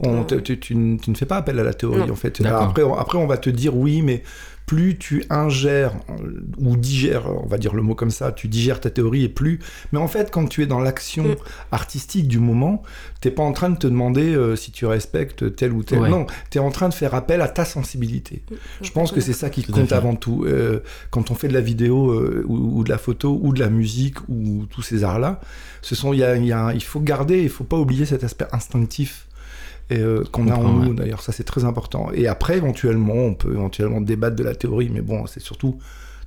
on, 0.00 0.24
tu, 0.24 0.58
tu 0.58 0.74
ne 0.74 0.98
tu 0.98 1.10
ne 1.10 1.14
fais 1.14 1.26
pas 1.26 1.36
appel 1.36 1.60
à 1.60 1.62
la 1.62 1.72
théorie, 1.72 2.00
Non. 2.00 2.12
en 2.12 2.16
fait. 2.16 2.40
Après, 2.44 2.82
on- 2.82 2.94
après, 2.96 3.18
on 3.18 3.28
va 3.28 3.36
te 3.38 3.48
dire 3.50 3.76
oui, 3.76 4.02
mais 4.02 4.24
plus 4.72 4.96
tu 4.96 5.22
ingères 5.28 5.92
euh, 6.08 6.40
ou 6.56 6.76
digères, 6.78 7.24
on 7.28 7.46
va 7.46 7.58
dire 7.58 7.74
le 7.74 7.82
mot 7.82 7.94
comme 7.94 8.10
ça, 8.10 8.32
tu 8.32 8.48
digères 8.48 8.80
ta 8.80 8.88
théorie 8.88 9.24
et 9.24 9.28
plus. 9.28 9.58
Mais 9.92 9.98
en 9.98 10.08
fait, 10.08 10.30
quand 10.30 10.46
tu 10.48 10.62
es 10.62 10.66
dans 10.66 10.80
l'action 10.80 11.24
Mm. 11.24 11.36
artistique 11.72 12.26
du 12.26 12.38
moment, 12.38 12.82
t'es 13.20 13.30
pas 13.30 13.42
en 13.42 13.52
train 13.52 13.68
de 13.68 13.76
te 13.76 13.86
demander 13.86 14.34
euh, 14.34 14.56
si 14.56 14.70
tu 14.72 14.86
respectes 14.86 15.54
tel 15.56 15.72
ou 15.72 15.82
tel. 15.82 15.98
Ouais. 16.00 16.08
Non, 16.08 16.26
tu 16.50 16.56
es 16.56 16.60
en 16.60 16.70
train 16.70 16.88
de 16.88 16.94
faire 16.94 17.14
appel 17.14 17.42
à 17.42 17.48
ta 17.48 17.66
sensibilité. 17.66 18.42
Je 18.80 18.90
pense 18.92 19.12
que 19.12 19.20
c'est 19.20 19.34
ça 19.34 19.50
qui 19.50 19.62
compte 19.62 19.92
avant 19.92 20.16
tout. 20.16 20.44
Euh, 20.46 20.80
quand 21.10 21.30
on 21.30 21.34
fait 21.34 21.48
de 21.48 21.52
la 21.54 21.60
vidéo 21.60 22.10
euh, 22.12 22.42
ou, 22.48 22.78
ou 22.78 22.84
de 22.84 22.88
la 22.88 22.98
photo 22.98 23.38
ou 23.42 23.52
de 23.52 23.60
la 23.60 23.68
musique 23.68 24.16
ou 24.28 24.64
tous 24.70 24.80
ces 24.82 25.04
arts-là, 25.04 25.38
ce 25.82 25.94
sont, 25.94 26.14
il, 26.14 26.20
y 26.20 26.24
a, 26.24 26.34
y 26.36 26.50
a 26.52 26.66
un- 26.66 26.72
il 26.72 26.82
faut 26.82 27.00
garder, 27.00 27.42
il 27.42 27.50
faut 27.50 27.64
pas 27.64 27.76
oublier 27.78 28.06
cet 28.06 28.24
aspect 28.24 28.46
instinctif 28.52 29.26
euh, 29.90 30.24
qu'on 30.32 30.48
a 30.48 30.54
en 30.54 30.68
nous. 30.68 30.88
ouais. 30.90 30.94
D'ailleurs, 30.94 31.22
ça 31.22 31.32
c'est 31.32 31.44
très 31.44 31.64
important. 31.64 32.10
Et 32.14 32.26
après, 32.28 32.56
éventuellement, 32.56 33.14
on 33.14 33.34
peut 33.34 33.52
éventuellement 33.52 34.00
débattre 34.00 34.36
de 34.36 34.44
la 34.44 34.54
théorie, 34.54 34.90
mais 34.92 35.00
bon, 35.02 35.26
c'est 35.26 35.40
surtout 35.40 35.78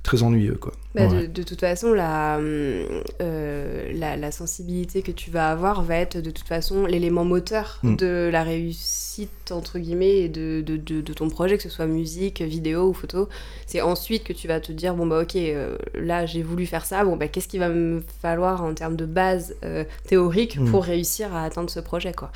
très 0.02 0.22
ennuyeux, 0.22 0.54
quoi. 0.60 0.72
Bah, 0.94 1.08
Ouais. 1.08 1.22
de, 1.22 1.32
de 1.32 1.42
toute 1.42 1.58
façon, 1.60 1.92
la, 1.92 2.38
euh, 2.38 3.92
la, 3.92 4.16
la 4.16 4.30
sensibilité 4.30 5.02
que 5.02 5.10
tu 5.10 5.30
vas 5.30 5.50
avoir 5.50 5.82
va 5.82 5.96
être 5.96 6.18
de 6.20 6.30
toute 6.30 6.46
façon 6.46 6.86
l'élément 6.86 7.24
moteur 7.24 7.80
Mm. 7.82 7.96
de 7.96 8.28
la 8.32 8.42
réussite, 8.44 9.50
entre 9.50 9.78
guillemets, 9.78 10.18
et 10.20 10.28
de, 10.28 10.60
de, 10.64 10.76
de, 10.76 11.00
de 11.00 11.12
ton 11.12 11.28
projet, 11.28 11.56
que 11.56 11.62
ce 11.62 11.68
soit 11.68 11.86
musique, 11.86 12.40
vidéo 12.42 12.88
ou 12.88 12.92
photo. 12.94 13.28
C'est 13.66 13.80
ensuite 13.80 14.24
que 14.24 14.32
tu 14.32 14.46
vas 14.48 14.60
te 14.60 14.72
dire, 14.72 14.94
bon 14.94 15.06
bah 15.06 15.22
ok, 15.22 15.36
euh, 15.36 15.76
là 15.94 16.24
j'ai 16.26 16.42
voulu 16.42 16.66
faire 16.66 16.84
ça, 16.86 17.04
bon 17.04 17.16
bah 17.16 17.28
qu'est-ce 17.28 17.48
qu'il 17.48 17.60
va 17.60 17.68
me 17.68 18.02
falloir 18.22 18.62
en 18.62 18.74
termes 18.74 18.96
de 18.96 19.06
base 19.06 19.56
euh, 19.64 19.84
théorique 20.06 20.58
Mm. 20.60 20.70
pour 20.70 20.84
réussir 20.84 21.34
à 21.34 21.44
atteindre 21.44 21.68
ce 21.70 21.80
projet, 21.80 22.12
quoi. 22.12 22.30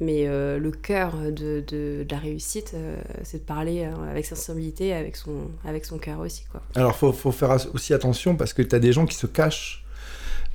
Mais 0.00 0.26
euh, 0.26 0.58
le 0.58 0.70
cœur 0.72 1.12
de, 1.16 1.30
de, 1.66 2.02
de 2.02 2.06
la 2.10 2.18
réussite, 2.18 2.72
euh, 2.74 2.96
c'est 3.22 3.38
de 3.38 3.42
parler 3.44 3.84
euh, 3.84 4.10
avec 4.10 4.26
sensibilité, 4.26 4.92
avec 4.92 5.14
son, 5.16 5.48
avec 5.64 5.84
son 5.84 5.98
cœur 5.98 6.18
aussi, 6.20 6.44
quoi. 6.50 6.60
Alors, 6.74 6.96
faut, 6.96 7.12
faut 7.12 7.30
faire 7.32 7.56
aussi 7.74 7.94
attention 7.94 8.34
parce 8.36 8.52
que 8.52 8.62
tu 8.62 8.74
as 8.74 8.80
des 8.80 8.92
gens 8.92 9.06
qui 9.06 9.14
se 9.16 9.26
cachent. 9.28 9.84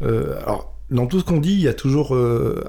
Euh, 0.02 0.38
alors, 0.42 0.76
dans 0.90 1.06
tout 1.08 1.20
ce 1.20 1.24
qu'on 1.24 1.38
dit, 1.40 1.54
il 1.54 1.62
y 1.62 1.68
a 1.68 1.74
toujours 1.74 2.16
euh, 2.16 2.64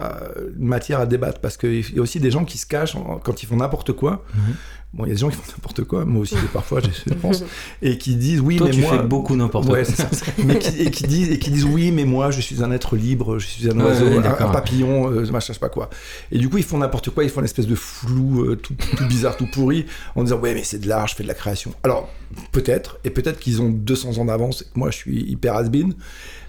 une 0.58 0.66
matière 0.66 1.00
à 1.00 1.06
débattre 1.06 1.40
parce 1.40 1.56
qu'il 1.56 1.94
y 1.94 1.98
a 1.98 2.02
aussi 2.02 2.20
des 2.20 2.30
gens 2.30 2.44
qui 2.44 2.58
se 2.58 2.66
cachent 2.66 2.94
en- 2.94 3.18
quand 3.18 3.42
ils 3.42 3.46
font 3.46 3.56
n'importe 3.56 3.92
quoi. 3.92 4.24
Mhm. 4.34 4.54
Bon, 4.92 5.04
il 5.04 5.08
y 5.08 5.10
a 5.12 5.14
des 5.14 5.20
gens 5.20 5.28
qui 5.28 5.36
font 5.36 5.52
n'importe 5.52 5.84
quoi, 5.84 6.04
moi 6.04 6.22
aussi 6.22 6.34
parfois, 6.52 6.80
je 6.80 7.14
pense, 7.22 7.44
et 7.80 7.96
qui 7.96 8.16
disent 8.16 8.40
oui, 8.40 8.56
Toi, 8.56 8.66
mais 8.66 8.72
tu 8.72 8.80
moi. 8.80 8.96
fais 8.98 9.02
beaucoup 9.06 9.36
n'importe 9.36 9.68
Ouais, 9.68 9.84
quoi. 9.84 9.94
c'est 9.94 10.14
ça. 10.14 10.32
mais 10.44 10.58
qui, 10.58 10.82
et 10.82 10.90
qui 10.90 11.04
disent 11.04 11.30
et 11.30 11.38
qui 11.38 11.50
disent 11.52 11.64
oui, 11.64 11.92
mais 11.92 12.04
moi, 12.04 12.32
je 12.32 12.40
suis 12.40 12.60
un 12.64 12.72
être 12.72 12.96
libre, 12.96 13.38
je 13.38 13.46
suis 13.46 13.68
un 13.70 13.78
Ouais, 13.78 13.84
oiseau, 13.84 14.06
ouais, 14.06 14.16
un, 14.26 14.48
papillon, 14.48 15.12
euh, 15.12 15.24
machin, 15.30 15.52
je 15.52 15.52
sais 15.54 15.60
pas 15.60 15.68
quoi. 15.68 15.90
Et 16.32 16.38
du 16.38 16.48
coup, 16.48 16.58
ils 16.58 16.64
font 16.64 16.78
n'importe 16.78 17.10
quoi, 17.10 17.22
ils 17.22 17.30
font 17.30 17.38
une 17.38 17.44
espèce 17.44 17.68
de 17.68 17.76
flou 17.76 18.42
euh, 18.42 18.56
tout, 18.56 18.74
tout 18.74 19.06
bizarre, 19.06 19.36
tout 19.36 19.46
pourri, 19.46 19.86
en 20.16 20.24
disant 20.24 20.38
ouais, 20.40 20.54
mais 20.54 20.64
c'est 20.64 20.80
de 20.80 20.88
l'art, 20.88 21.06
je 21.06 21.14
fais 21.14 21.22
de 21.22 21.28
la 21.28 21.34
création. 21.34 21.72
Alors 21.84 22.08
peut-être, 22.50 22.98
et 23.04 23.10
peut-être 23.10 23.38
qu'ils 23.38 23.62
ont 23.62 23.68
200 23.68 24.18
ans 24.18 24.24
d'avance, 24.24 24.64
moi, 24.74 24.90
je 24.90 24.96
suis 24.96 25.22
hyper 25.22 25.54
has-been. 25.54 25.94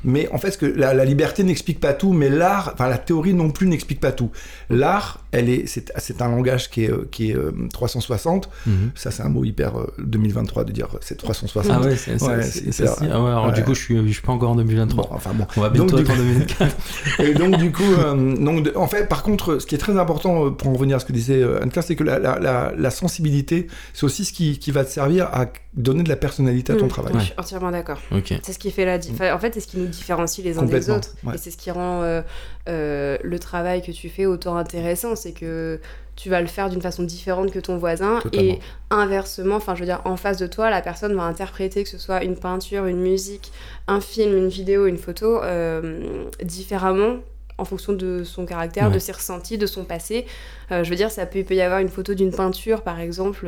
Mais 0.03 0.27
en 0.31 0.39
fait, 0.39 0.49
ce 0.49 0.57
que 0.57 0.65
la, 0.65 0.95
la 0.95 1.05
liberté 1.05 1.43
n'explique 1.43 1.79
pas 1.79 1.93
tout, 1.93 2.11
mais 2.11 2.29
l'art, 2.29 2.71
enfin 2.73 2.89
la 2.89 2.97
théorie 2.97 3.35
non 3.35 3.51
plus 3.51 3.67
n'explique 3.67 3.99
pas 3.99 4.11
tout. 4.11 4.31
L'art, 4.71 5.20
elle 5.31 5.49
est, 5.49 5.65
c'est, 5.67 5.91
c'est 5.97 6.21
un 6.21 6.29
langage 6.29 6.69
qui 6.69 6.83
est, 6.85 6.91
euh, 6.91 7.07
qui 7.11 7.31
est 7.31 7.35
euh, 7.35 7.51
360. 7.71 8.49
Mhm. 8.67 8.91
Ça, 8.95 9.11
c'est 9.11 9.23
un 9.23 9.29
mot 9.29 9.43
hyper 9.43 9.77
euh, 9.79 9.93
2023 9.99 10.63
de 10.65 10.71
dire 10.71 10.87
euh, 10.93 10.97
c'est 11.01 11.15
360. 11.17 11.71
Ah 11.73 11.81
ouais, 11.85 11.95
c'est 11.95 12.17
c'est- 12.19 12.25
Ouais, 12.25 12.41
c'est- 12.43 12.51
c'est 12.65 12.71
c'est 12.71 12.83
hyper- 12.83 12.95
si- 12.97 13.05
ah 13.11 13.21
ouais, 13.23 13.29
alors 13.29 13.45
ouais. 13.47 13.53
du 13.53 13.63
coup, 13.63 13.73
je 13.73 13.81
suis, 13.81 14.07
je 14.07 14.11
suis 14.13 14.21
pas 14.21 14.31
encore 14.33 14.51
en 14.51 14.55
2023. 14.55 15.03
Bon, 15.09 15.15
enfin 15.15 15.31
bon. 15.33 15.45
On 15.57 15.61
va 15.61 15.69
bientôt 15.69 15.97
être 15.97 16.09
en 16.09 16.13
coup- 16.13 16.19
2024. 16.19 16.75
Et 17.19 17.33
donc 17.33 17.57
du 17.57 17.71
coup, 17.71 17.83
euh, 17.83 18.35
donc, 18.35 18.63
de- 18.63 18.73
en 18.75 18.87
fait, 18.87 19.07
par 19.07 19.23
contre, 19.23 19.59
ce 19.59 19.65
qui 19.65 19.75
est 19.75 19.77
très 19.77 19.97
important 19.97 20.47
euh, 20.47 20.49
pour 20.51 20.69
en 20.69 20.73
revenir 20.73 20.97
à 20.97 20.99
ce 20.99 21.05
que 21.05 21.13
disait 21.13 21.41
euh, 21.41 21.61
Anne-Claire, 21.61 21.83
c'est 21.83 21.95
que 21.95 22.03
la, 22.03 22.19
la, 22.19 22.39
la, 22.39 22.73
la 22.77 22.89
sensibilité, 22.91 23.67
c'est 23.93 24.03
aussi 24.05 24.25
ce 24.25 24.33
qui, 24.33 24.59
qui 24.59 24.71
va 24.71 24.83
te 24.85 24.89
servir 24.91 25.25
à 25.33 25.45
donner 25.73 26.03
de 26.03 26.09
la 26.09 26.17
personnalité 26.17 26.73
à 26.73 26.75
ton 26.75 26.85
Mm, 26.85 26.89
travail. 26.89 27.13
Je 27.15 27.19
suis 27.25 27.33
entièrement 27.37 27.71
d'accord. 27.71 27.99
ok. 28.11 28.33
C'est 28.43 28.51
ce 28.53 28.59
qui 28.59 28.71
fait 28.71 28.83
la 28.85 28.97
di- 28.97 29.11
En 29.33 29.39
fait, 29.39 29.53
c'est 29.53 29.61
ce 29.61 29.67
qui 29.67 29.77
nous 29.77 29.87
différencie 29.87 30.43
les 30.45 30.57
uns 30.59 30.63
des 30.63 30.89
autres. 30.89 31.09
ouais. 31.23 31.35
Et 31.35 31.37
c'est 31.37 31.51
ce 31.51 31.57
qui 31.57 31.71
rend 31.71 32.01
euh, 32.03 32.21
euh, 32.69 33.17
le 33.23 33.39
travail 33.39 33.81
que 33.81 33.91
tu 33.91 34.09
fais 34.09 34.25
autant 34.25 34.57
intéressant. 34.57 35.15
C'est 35.15 35.31
que 35.31 35.79
tu 36.15 36.29
vas 36.29 36.41
le 36.41 36.47
faire 36.47 36.69
d'une 36.69 36.81
façon 36.81 37.03
différente 37.03 37.51
que 37.51 37.59
ton 37.59 37.77
voisin. 37.77 38.19
Totalement. 38.21 38.53
Et 38.53 38.59
inversement, 38.89 39.55
enfin, 39.55 39.75
je 39.75 39.81
veux 39.81 39.85
dire, 39.85 40.01
en 40.05 40.17
face 40.17 40.37
de 40.37 40.47
toi, 40.47 40.69
la 40.69 40.81
personne 40.81 41.15
va 41.15 41.23
interpréter 41.23 41.83
que 41.83 41.89
ce 41.89 41.97
soit 41.97 42.23
une 42.23 42.35
peinture, 42.35 42.85
une 42.85 43.01
musique, 43.01 43.51
un 43.87 44.01
film, 44.01 44.35
une 44.37 44.49
vidéo, 44.49 44.85
une 44.85 44.97
photo, 44.97 45.41
euh, 45.43 46.25
différemment 46.43 47.17
en 47.57 47.65
fonction 47.65 47.93
de 47.93 48.23
son 48.23 48.45
caractère, 48.45 48.89
de 48.89 48.97
ses 48.97 49.11
ressentis, 49.11 49.59
de 49.59 49.67
son 49.67 49.83
passé. 49.83 50.25
je 50.71 50.89
veux 50.89 50.95
dire, 50.95 51.11
ça 51.11 51.27
peut, 51.27 51.39
il 51.39 51.45
peut 51.45 51.53
y 51.53 51.61
avoir 51.61 51.79
une 51.79 51.89
photo 51.89 52.15
d'une 52.15 52.31
peinture, 52.31 52.81
par 52.81 52.99
exemple 52.99 53.45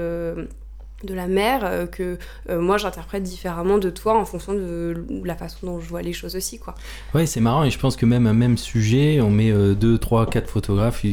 de 1.03 1.13
la 1.13 1.27
mer 1.27 1.62
euh, 1.63 1.86
que 1.86 2.17
euh, 2.50 2.60
moi 2.60 2.77
j'interprète 2.77 3.24
différemment 3.24 3.77
de 3.77 3.89
toi 3.89 4.17
en 4.17 4.25
fonction 4.25 4.53
de 4.53 5.05
la 5.24 5.36
façon 5.36 5.65
dont 5.65 5.79
je 5.79 5.88
vois 5.88 6.01
les 6.01 6.13
choses 6.13 6.36
aussi 6.36 6.60
quoi. 6.60 6.75
Ouais 7.13 7.25
c'est 7.25 7.39
marrant 7.39 7.63
et 7.63 7.72
je 7.72 7.79
pense 7.79 7.95
que 7.95 8.05
même 8.05 8.27
un 8.27 8.33
même 8.33 8.57
sujet 8.57 9.19
on 9.22 9.29
met 9.29 9.51
2, 9.51 9.98
3, 9.98 10.29
4 10.29 10.50
photographes 10.50 11.03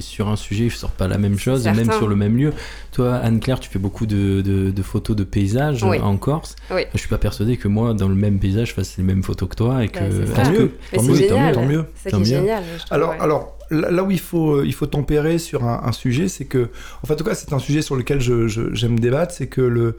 sur 0.00 0.28
un 0.28 0.36
sujet 0.36 0.68
je 0.68 0.76
sors 0.76 0.90
pas 0.90 1.08
la 1.08 1.18
même 1.18 1.38
chose 1.38 1.66
même 1.66 1.92
sur 1.92 2.08
le 2.08 2.16
même 2.16 2.36
lieu. 2.36 2.52
Toi 2.92 3.14
Anne-Claire 3.16 3.60
tu 3.60 3.70
fais 3.70 3.78
beaucoup 3.78 4.06
de, 4.06 4.40
de, 4.42 4.82
photos 4.82 5.16
de 5.16 5.24
paysages 5.24 5.82
en 5.82 6.16
Corse. 6.16 6.56
Oui. 6.70 6.82
Je 6.92 6.98
suis 6.98 7.08
pas 7.08 7.18
persuadé 7.18 7.56
que 7.56 7.68
moi 7.68 7.94
dans 7.94 8.08
le 8.08 8.14
même 8.14 8.38
paysage 8.38 8.68
je 8.68 8.74
fasse 8.74 8.96
les 8.96 9.04
mêmes 9.04 9.22
photos 9.22 9.48
que 9.48 9.56
toi 9.56 9.84
et 9.84 9.88
que... 9.88 9.98
Bah, 9.98 10.42
tant, 10.42 10.50
mieux. 10.50 10.72
Tant, 10.92 11.02
mieux, 11.02 11.26
tant 11.26 11.66
mieux, 11.66 11.84
tant 12.10 12.18
mieux. 12.18 12.24
Génial, 12.24 12.62
alors, 12.90 13.14
alors 13.20 13.55
là, 13.70 14.02
où 14.02 14.10
il 14.10 14.20
faut, 14.20 14.62
il 14.62 14.72
faut 14.72 14.86
tempérer 14.86 15.38
sur 15.38 15.64
un, 15.64 15.92
sujet, 15.92 16.28
c'est 16.28 16.44
que, 16.44 16.68
en 17.02 17.06
fait, 17.06 17.14
en 17.14 17.16
tout 17.16 17.24
cas, 17.24 17.34
c'est 17.34 17.52
un 17.52 17.58
sujet 17.58 17.82
sur 17.82 17.96
lequel 17.96 18.20
j'aime 18.20 18.48
je, 18.48 18.86
débattre, 18.86 19.32
c'est 19.34 19.46
que 19.46 19.60
le, 19.60 19.96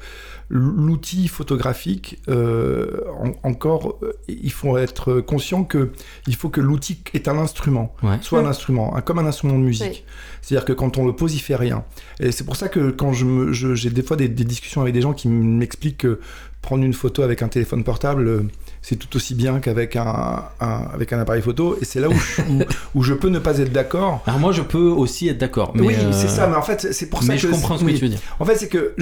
l'outil 0.50 1.28
photographique, 1.28 2.20
euh, 2.30 3.02
encore, 3.44 3.98
euh, 4.04 4.14
il 4.28 4.52
faut 4.52 4.78
être 4.78 5.20
conscient 5.20 5.64
que 5.64 5.92
il 6.28 6.36
faut 6.36 6.50
que 6.50 6.62
l'outil 6.62 7.02
est 7.14 7.28
un 7.28 7.38
instrument, 7.38 7.94
soit 8.22 8.40
un 8.40 8.46
instrument, 8.46 8.92
comme 9.06 9.20
un 9.20 9.26
instrument 9.26 9.58
de 9.58 9.64
musique. 9.64 10.06
C'est-à-dire 10.42 10.66
que 10.66 10.74
quand 10.74 10.98
on 10.98 11.06
le 11.06 11.14
pose, 11.14 11.36
il 11.36 11.40
fait 11.40 11.56
rien. 11.56 11.84
Et 12.20 12.32
c'est 12.32 12.46
pour 12.46 12.56
ça 12.56 12.70
que 12.70 12.92
quand 12.92 13.14
je 13.14 13.52
j'ai 13.52 13.90
des 13.90 14.04
fois 14.04 14.16
des, 14.16 14.30
des, 14.30 14.46
discussions 14.46 14.82
avec 14.82 14.94
des 14.94 15.02
gens 15.02 15.14
qui 15.14 15.28
m'expliquent 15.28 15.98
que 15.98 16.20
prendre 16.62 16.84
une 16.84 16.94
photo 16.94 17.24
avec 17.24 17.42
un 17.42 17.48
téléphone 17.48 17.84
portable 17.84 18.28
euh, 18.28 18.44
c'est 18.88 18.96
tout 18.96 19.18
aussi 19.18 19.36
bien 19.36 19.60
qu'avec 19.60 19.98
un, 19.98 20.46
avec 20.62 21.12
un 21.12 21.20
appareil 21.20 21.42
photo. 21.42 21.78
Et 21.82 21.84
c'est 21.84 22.00
là 22.00 22.08
où 22.08 22.14
je, 22.14 22.42
où, 22.96 23.04
je, 23.04 23.14
peux 23.14 23.28
ne 23.28 23.40
pas 23.40 23.58
être 23.58 23.74
d'accord. 23.74 24.24
Alors 24.26 24.40
moi, 24.40 24.54
je 24.54 24.62
peux 24.62 24.78
aussi 24.78 25.28
être 25.28 25.38
d'accord. 25.38 25.74
Oui, 25.76 25.94
c'est 26.14 26.30
ça. 26.30 26.48
Mais 26.48 26.56
en 26.56 26.62
fait, 26.62 26.94
c'est 26.94 27.10
pour 27.10 27.22
ça 27.22 27.34
mais 27.34 27.36
que 27.36 27.42
je 27.42 27.48
comprends 27.50 27.78
ce 27.78 27.84
que 27.84 27.92
tu 27.92 27.98
veux 27.98 28.08
dire. 28.08 28.22
En 28.40 28.46
fait, 28.46 28.56
c'est 28.56 28.70
que 28.70 28.96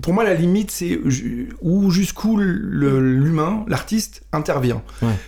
pour 0.00 0.14
moi, 0.14 0.22
la 0.22 0.34
limite, 0.34 0.70
c'est 0.70 1.00
où 1.62 1.90
jusqu'où 1.90 2.36
l'humain, 2.36 3.64
l'artiste 3.66 4.22
intervient. 4.32 4.82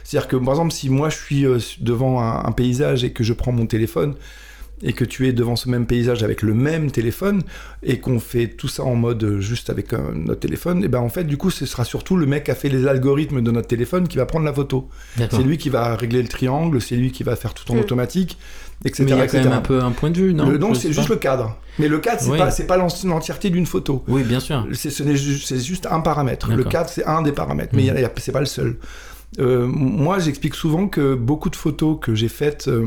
C'est-à-dire 0.04 0.28
que 0.28 0.36
par 0.36 0.50
exemple, 0.50 0.72
si 0.72 0.88
moi 0.88 1.08
je 1.08 1.16
suis 1.16 1.44
euh, 1.44 1.58
devant 1.80 2.22
un 2.22 2.52
paysage 2.52 3.02
et 3.02 3.10
que 3.10 3.24
je 3.24 3.32
prends 3.32 3.50
mon 3.50 3.66
téléphone 3.66 4.14
et 4.82 4.92
que 4.92 5.04
tu 5.04 5.28
es 5.28 5.32
devant 5.32 5.56
ce 5.56 5.68
même 5.68 5.86
paysage 5.86 6.22
avec 6.22 6.42
le 6.42 6.54
même 6.54 6.90
téléphone 6.90 7.42
et 7.82 7.98
qu'on 7.98 8.20
fait 8.20 8.48
tout 8.48 8.68
ça 8.68 8.84
en 8.84 8.94
mode 8.94 9.38
juste 9.40 9.70
avec 9.70 9.92
notre 9.92 10.40
téléphone, 10.40 10.84
et 10.84 10.88
ben 10.88 11.00
en 11.00 11.08
fait 11.08 11.24
du 11.24 11.36
coup 11.36 11.50
ce 11.50 11.66
sera 11.66 11.84
surtout 11.84 12.16
le 12.16 12.26
mec 12.26 12.44
qui 12.44 12.50
a 12.50 12.54
fait 12.54 12.68
les 12.68 12.86
algorithmes 12.86 13.40
de 13.40 13.50
notre 13.50 13.68
téléphone 13.68 14.08
qui 14.08 14.16
va 14.16 14.26
prendre 14.26 14.44
la 14.44 14.52
photo. 14.52 14.88
C'est 15.16 15.42
lui 15.42 15.58
qui 15.58 15.68
va 15.68 15.96
régler 15.96 16.22
le 16.22 16.28
triangle, 16.28 16.80
c'est 16.80 16.96
lui 16.96 17.10
qui 17.10 17.22
va 17.22 17.36
faire 17.36 17.54
tout 17.54 17.70
en 17.72 17.74
mm. 17.74 17.80
automatique, 17.80 18.38
etc. 18.84 19.04
Mais 19.04 19.10
il 19.10 19.18
y 19.18 19.20
a 19.20 19.26
quand 19.26 19.44
même 19.44 19.52
un 19.52 19.60
peu 19.60 19.82
un 19.82 19.90
point 19.90 20.10
de 20.10 20.18
vue, 20.18 20.34
non? 20.34 20.46
Non, 20.58 20.74
c'est 20.74 20.92
juste 20.92 21.08
le 21.08 21.16
cadre. 21.16 21.56
Mais 21.78 21.88
le 21.88 21.98
cadre, 21.98 22.20
c'est 22.20 22.36
pas 22.36 22.50
c'est 22.50 22.66
pas 22.66 22.76
l'entièreté 22.76 23.50
d'une 23.50 23.66
photo. 23.66 24.04
Oui, 24.08 24.22
bien 24.22 24.40
sûr. 24.40 24.66
C'est 24.72 25.60
juste 25.60 25.86
un 25.90 26.00
paramètre. 26.00 26.50
Le 26.52 26.64
cadre, 26.64 26.90
c'est 26.90 27.04
un 27.04 27.22
des 27.22 27.32
paramètres, 27.32 27.74
mais 27.74 27.90
mm. 27.90 28.08
c'est 28.16 28.32
pas 28.32 28.40
le 28.40 28.46
seul. 28.46 28.76
Euh, 29.38 29.66
moi, 29.66 30.18
j'explique 30.18 30.54
souvent 30.54 30.88
que 30.88 31.14
beaucoup 31.14 31.50
de 31.50 31.56
photos 31.56 31.98
que 32.00 32.14
j'ai 32.14 32.28
faites 32.28 32.66
euh, 32.68 32.86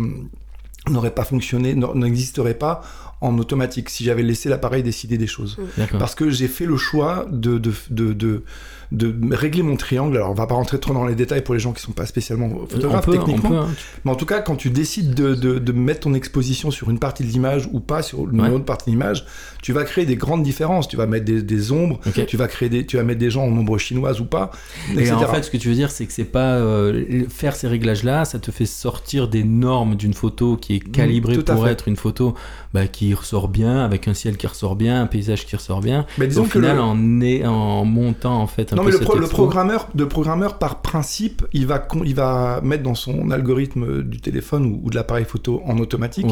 n'aurait 0.90 1.14
pas 1.14 1.24
fonctionné, 1.24 1.76
n'existerait 1.76 2.56
pas 2.56 2.82
en 3.22 3.38
automatique 3.38 3.90
si 3.90 4.04
j'avais 4.04 4.24
laissé 4.24 4.50
l'appareil 4.50 4.82
décider 4.84 5.18
des 5.18 5.28
choses. 5.28 5.58
Parce 6.00 6.16
que 6.16 6.30
j'ai 6.30 6.48
fait 6.48 6.66
le 6.66 6.78
choix 6.78 7.28
de, 7.32 7.60
de, 7.60 7.72
de, 7.92 8.44
de, 8.92 9.36
régler 9.36 9.62
mon 9.62 9.78
triangle. 9.78 10.18
Alors, 10.18 10.32
on 10.32 10.34
va 10.34 10.48
pas 10.48 10.56
rentrer 10.56 10.80
trop 10.80 10.94
dans 10.94 11.06
les 11.06 11.16
détails 11.16 11.44
pour 11.44 11.54
les 11.54 11.60
gens 11.60 11.72
qui 11.72 11.82
sont 11.82 11.92
pas 11.92 12.08
spécialement 12.08 12.50
photographes 12.68 13.10
techniquement. 13.10 13.62
Hein. 13.62 13.70
Mais 14.04 14.12
en 14.12 14.16
tout 14.16 14.26
cas, 14.26 14.42
quand 14.42 14.56
tu 14.56 14.72
décides 14.72 15.14
de, 15.14 15.72
mettre 15.72 16.02
ton 16.02 16.14
exposition 16.14 16.72
sur 16.72 16.90
une 16.90 17.00
partie 17.00 17.24
de 17.24 17.30
l'image 17.30 17.70
ou 17.72 17.80
pas 17.80 18.02
sur 18.02 18.30
une 18.30 18.42
autre 18.42 18.66
partie 18.66 18.86
de 18.86 18.96
l'image, 18.96 19.26
tu 19.62 19.72
vas 19.72 19.84
créer 19.84 20.06
des 20.06 20.16
grandes 20.16 20.44
différences. 20.44 20.88
Tu 20.88 20.98
vas 20.98 21.06
mettre 21.06 21.26
des, 21.26 21.72
ombres, 21.72 22.00
tu 22.28 22.38
vas 22.38 22.48
créer 22.48 22.70
des, 22.70 22.86
tu 22.86 22.98
vas 22.98 23.04
mettre 23.04 23.20
des 23.20 23.30
gens 23.30 23.44
en 23.44 23.52
ombre 23.56 23.78
chinoise 23.78 24.20
ou 24.20 24.26
pas. 24.26 24.52
Et 24.98 25.12
en 25.12 25.20
fait, 25.28 25.44
ce 25.44 25.52
que 25.52 25.58
tu 25.58 25.70
veux 25.70 25.76
dire, 25.76 25.92
c'est 25.92 26.08
que 26.08 26.14
c'est 26.14 26.24
pas 26.24 26.56
euh, 26.56 27.26
faire 27.30 27.56
ces 27.56 27.68
réglages-là, 27.68 28.26
ça 28.26 28.40
te 28.40 28.52
fait 28.52 28.66
sortir 28.66 29.28
des 29.28 29.44
normes 29.44 29.96
d'une 29.96 30.14
photo 30.14 30.58
qui 30.58 30.76
est 30.76 30.80
calibrée 30.80 31.38
pour 31.38 31.68
être 31.68 31.88
une 31.88 31.96
photo 31.96 32.36
bah, 32.74 32.88
qui 32.88 33.14
ressort 33.14 33.48
bien, 33.48 33.84
avec 33.84 34.08
un 34.08 34.14
ciel 34.14 34.38
qui 34.38 34.48
ressort 34.48 34.76
bien, 34.76 35.02
un 35.02 35.08
paysage 35.08 35.46
qui 35.46 35.56
ressort 35.56 35.82
bien. 35.82 36.06
Mais 36.18 36.28
disons 36.28 36.44
Au 36.44 36.46
final, 36.46 36.80
en, 36.80 37.22
est, 37.22 37.46
en 37.46 37.86
montant 37.86 38.42
en 38.42 38.48
fait 38.48 38.72
un 38.72 38.78
non, 38.78 38.84
mais 38.84 38.92
le, 38.92 39.00
programmeur, 39.28 39.90
de 39.94 40.06
programmeur 40.06 40.58
par 40.58 40.82
principe, 40.82 41.46
il 41.54 41.68
va, 41.68 41.86
il 42.06 42.16
va 42.16 42.62
mettre 42.64 42.84
dans 42.84 42.96
son 42.96 43.32
algorithme 43.32 44.04
du 44.04 44.22
téléphone 44.22 44.80
ou, 44.84 44.90
de 44.90 44.96
l'appareil 44.96 45.26
photo 45.26 45.62
en 45.66 45.78
automatique, 45.80 46.28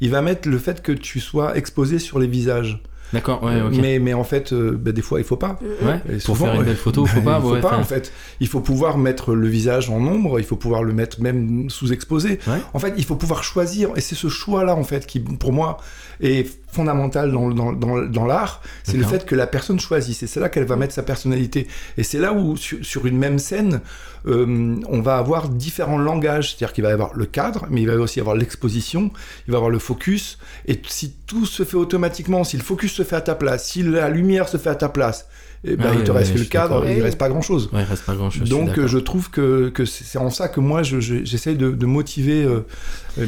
il 0.00 0.10
va 0.10 0.22
mettre 0.22 0.48
le 0.48 0.58
fait 0.58 0.82
que 0.82 0.92
tu 0.92 1.20
sois 1.20 1.56
exposé 1.56 1.98
sur 1.98 2.18
les 2.18 2.26
visages. 2.26 2.82
D'accord, 3.12 3.42
ouais, 3.42 3.60
mais, 3.72 3.98
mais 3.98 4.14
en 4.14 4.24
fait, 4.24 4.52
euh, 4.52 4.78
bah, 4.78 4.92
des 4.92 5.02
fois, 5.02 5.18
il 5.18 5.24
faut 5.24 5.36
pas. 5.36 5.58
Ouais, 5.82 6.00
pour 6.24 6.36
faire 6.36 6.54
une 6.54 6.64
belle 6.64 6.76
photo, 6.76 7.04
il 7.04 7.08
faut 7.08 7.20
pas. 7.22 7.40
il 7.42 7.48
faut 7.48 7.68
pas, 7.68 7.76
en 7.76 7.84
fait. 7.84 8.12
Il 8.40 8.48
faut 8.48 8.60
pouvoir 8.60 8.98
mettre 8.98 9.34
le 9.34 9.48
visage 9.48 9.90
en 9.90 9.98
ombre, 9.98 10.38
il 10.38 10.44
faut 10.44 10.56
pouvoir 10.56 10.82
le 10.82 10.92
mettre 10.92 11.20
même 11.20 11.68
sous-exposé. 11.70 12.38
En 12.72 12.78
fait, 12.78 12.94
il 12.96 13.04
faut 13.04 13.16
pouvoir 13.16 13.42
choisir, 13.44 13.90
et 13.96 14.00
c'est 14.00 14.14
ce 14.14 14.28
choix-là, 14.28 14.74
en 14.74 14.84
fait, 14.84 15.06
qui, 15.06 15.20
pour 15.20 15.52
moi, 15.52 15.78
est 16.20 16.46
fondamental 16.70 17.32
dans, 17.32 17.50
dans, 17.50 17.72
dans, 17.72 18.02
dans 18.02 18.26
l'art, 18.26 18.62
c'est 18.84 18.96
le 18.96 19.04
fait 19.04 19.26
que 19.26 19.34
la 19.34 19.46
personne 19.46 19.80
choisisse. 19.80 20.22
Et 20.22 20.26
c'est 20.26 20.40
là 20.40 20.48
qu'elle 20.48 20.64
va 20.64 20.76
mettre 20.76 20.94
sa 20.94 21.02
personnalité. 21.02 21.66
Et 21.96 22.02
c'est 22.02 22.18
là 22.18 22.32
où, 22.32 22.56
sur, 22.56 23.06
une 23.06 23.18
même 23.18 23.38
scène, 23.38 23.80
euh, 24.26 24.76
on 24.88 25.00
va 25.00 25.16
avoir 25.16 25.48
différents 25.48 25.98
langages. 25.98 26.50
C'est-à-dire 26.50 26.72
qu'il 26.72 26.84
va 26.84 26.90
y 26.90 26.92
avoir 26.92 27.14
le 27.14 27.26
cadre, 27.26 27.66
mais 27.70 27.82
il 27.82 27.88
va 27.88 27.96
aussi 27.96 28.18
y 28.18 28.20
avoir 28.20 28.36
l'exposition, 28.36 29.10
il 29.46 29.52
va 29.52 29.56
y 29.56 29.56
avoir 29.56 29.70
le 29.70 29.78
focus. 29.78 30.38
Et 30.66 30.80
si 30.88 31.12
tout 31.26 31.46
se 31.46 31.64
fait 31.64 31.76
automatiquement, 31.76 32.44
si 32.44 32.56
le 32.56 32.62
focus 32.62 32.92
se 32.92 33.02
fait 33.02 33.16
à 33.16 33.20
ta 33.20 33.34
place, 33.34 33.66
si 33.66 33.82
la 33.82 34.08
lumière 34.08 34.48
se 34.48 34.56
fait 34.56 34.70
à 34.70 34.74
ta 34.74 34.88
place, 34.88 35.26
et 35.62 35.72
eh 35.72 35.76
ben, 35.76 35.88
ah 35.90 35.94
il 35.94 36.04
te 36.04 36.10
reste 36.10 36.38
le 36.38 36.44
cadre, 36.46 36.88
il 36.88 37.02
reste 37.02 37.18
pas 37.18 37.28
grand 37.28 37.42
chose. 37.42 37.68
Ouais, 37.70 37.82
il 37.82 37.84
reste 37.84 38.06
pas 38.06 38.14
grand 38.14 38.30
chose. 38.30 38.48
Donc 38.48 38.80
je, 38.86 38.96
trouve 38.96 39.28
que, 39.28 39.68
que 39.68 39.84
c'est 39.84 40.18
en 40.18 40.30
ça 40.30 40.48
que 40.48 40.58
moi 40.58 40.82
j'essaye 40.82 41.54
de, 41.56 41.70
de, 41.70 41.86
motiver. 41.86 42.44
Euh, 42.44 42.64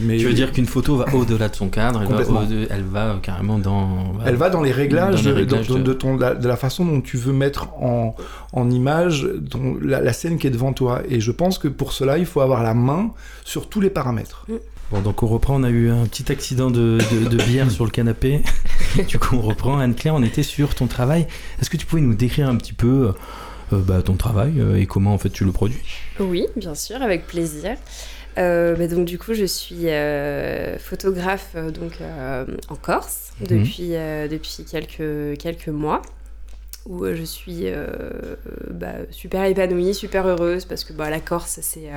mais... 0.01 0.17
Tu 0.17 0.25
veux 0.25 0.33
dire 0.33 0.51
qu'une 0.51 0.65
photo 0.65 0.97
va 0.97 1.15
au-delà 1.15 1.51
de 1.51 1.57
son 1.57 1.69
cadre, 1.69 2.01
elle 2.01 2.25
va, 2.25 2.45
elle 2.71 2.85
va, 2.85 3.19
carrément 3.23 3.59
dans. 3.59 4.15
Elle 4.25 4.37
va 4.37 4.49
dans 4.49 4.63
les 4.63 4.73
réglages, 4.73 5.23
de... 5.23 5.45
ton, 5.93 6.17
de, 6.17 6.49
la 6.49 6.57
façon 6.57 6.87
dont 6.87 7.03
tu 7.03 7.19
veux 7.19 7.35
mettre 7.35 7.69
en, 7.75 8.17
en 8.55 8.71
image 8.71 9.29
la, 9.83 10.13
scène 10.15 10.39
qui 10.39 10.47
est 10.47 10.51
devant 10.51 10.73
toi. 10.73 11.03
Et 11.11 11.21
je 11.21 11.33
pense 11.33 11.59
que 11.59 11.69
pour 11.69 11.93
cela, 11.93 12.17
il 12.17 12.25
faut 12.25 12.41
avoir 12.41 12.63
la 12.63 12.73
main 12.73 13.11
sur 13.45 13.69
tous 13.69 13.83
les 13.83 13.91
paramètres. 13.91 14.47
Bon, 14.93 15.01
donc 15.01 15.23
on 15.23 15.27
reprend, 15.27 15.59
on 15.59 15.63
a 15.63 15.71
eu 15.71 15.89
un 15.89 16.05
petit 16.05 16.31
accident 16.31 16.71
de, 16.71 16.99
de, 17.31 17.37
bière 17.45 17.71
sur 17.71 17.87
le 17.87 17.91
canapé. 17.91 18.43
du 19.09 19.19
coup, 19.19 19.37
on 19.37 19.41
reprend. 19.41 19.79
Anne-Claire, 19.79 20.15
on 20.15 20.23
était 20.23 20.43
sur 20.43 20.75
ton 20.75 20.87
travail. 20.87 21.27
Est-ce 21.61 21.71
que 21.71 21.79
tu 21.79 21.87
pouvais 21.87 22.03
nous 22.03 22.15
décrire 22.15 22.47
un 22.47 22.57
petit 22.57 22.75
peu 22.75 23.15
euh, 23.73 23.79
bah, 23.79 24.03
ton 24.03 24.17
travail 24.17 24.61
euh, 24.61 24.77
et 24.77 24.85
comment 24.85 25.15
en 25.15 25.19
fait 25.19 25.31
tu 25.31 25.47
le 25.47 25.53
produis? 25.53 25.81
Oui, 26.21 26.47
bien 26.57 26.75
sûr, 26.75 27.01
avec 27.01 27.27
plaisir. 27.27 27.79
Euh, 28.37 28.77
bah, 28.77 28.87
donc 28.87 29.07
du 29.07 29.19
coup, 29.19 29.33
je 29.33 29.47
suis 29.47 29.87
photographe 30.79 31.57
donc 31.73 31.93
en 32.69 32.77
Corse 32.77 33.33
mhm. 33.41 33.47
depuis 33.47 33.89
depuis 34.31 34.67
quelques 34.71 35.39
quelques 35.39 35.69
mois 35.69 36.03
où 36.85 37.07
je 37.07 37.23
suis 37.23 37.65
bah, 38.71 38.93
super 39.11 39.45
épanouie, 39.45 39.95
super 39.95 40.27
heureuse 40.27 40.67
parce 40.67 40.85
que 40.85 40.93
bah, 40.93 41.09
la 41.09 41.21
Corse 41.21 41.61
c'est 41.63 41.89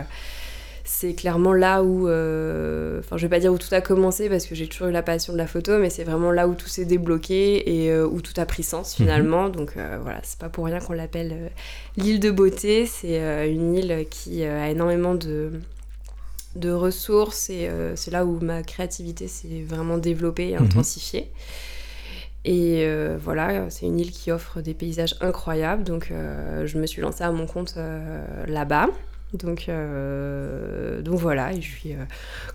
c'est 0.87 1.15
clairement 1.15 1.53
là 1.53 1.83
où, 1.83 2.07
euh, 2.07 2.99
enfin 2.99 3.17
je 3.17 3.23
vais 3.23 3.29
pas 3.29 3.39
dire 3.39 3.51
où 3.51 3.57
tout 3.57 3.73
a 3.73 3.81
commencé 3.81 4.29
parce 4.29 4.45
que 4.45 4.53
j'ai 4.53 4.67
toujours 4.67 4.87
eu 4.87 4.91
la 4.91 5.01
passion 5.01 5.33
de 5.33 5.37
la 5.37 5.47
photo, 5.47 5.79
mais 5.79 5.89
c'est 5.89 6.03
vraiment 6.03 6.31
là 6.31 6.47
où 6.47 6.53
tout 6.53 6.67
s'est 6.67 6.85
débloqué 6.85 7.83
et 7.83 7.91
euh, 7.91 8.07
où 8.07 8.21
tout 8.21 8.39
a 8.39 8.45
pris 8.45 8.61
sens 8.61 8.97
mhm. 8.97 9.05
finalement. 9.05 9.49
Donc 9.49 9.77
euh, 9.77 9.97
voilà, 10.01 10.19
c'est 10.21 10.37
pas 10.37 10.47
pour 10.47 10.65
rien 10.65 10.79
qu'on 10.79 10.93
l'appelle 10.93 11.51
l'île 11.97 12.19
de 12.19 12.29
beauté. 12.29 12.85
C'est 12.85 13.17
une 13.51 13.73
île 13.73 14.05
qui 14.11 14.43
a 14.43 14.69
énormément 14.69 15.15
de, 15.15 15.53
de 16.55 16.69
ressources 16.69 17.49
et 17.49 17.67
c'est 17.95 18.11
là 18.11 18.23
où 18.23 18.39
ma 18.39 18.61
créativité 18.61 19.27
s'est 19.27 19.63
vraiment 19.67 19.97
développée 19.97 20.51
et 20.51 20.55
mhm. 20.55 20.65
intensifiée. 20.65 21.31
Et 22.47 22.87
voilà, 23.19 23.71
c'est 23.71 23.87
une 23.87 23.99
île 23.99 24.11
qui 24.11 24.31
offre 24.31 24.61
des 24.61 24.75
paysages 24.75 25.15
incroyables. 25.19 25.83
Donc, 25.83 26.13
je 26.63 26.77
me 26.77 26.85
suis 26.85 27.01
lancée 27.01 27.23
à 27.23 27.31
mon 27.31 27.47
compte 27.47 27.75
là-bas. 28.45 28.89
Donc, 29.37 29.65
euh, 29.69 31.01
donc 31.01 31.19
voilà, 31.19 31.53
je 31.53 31.61
suis 31.61 31.93
euh, 31.93 32.05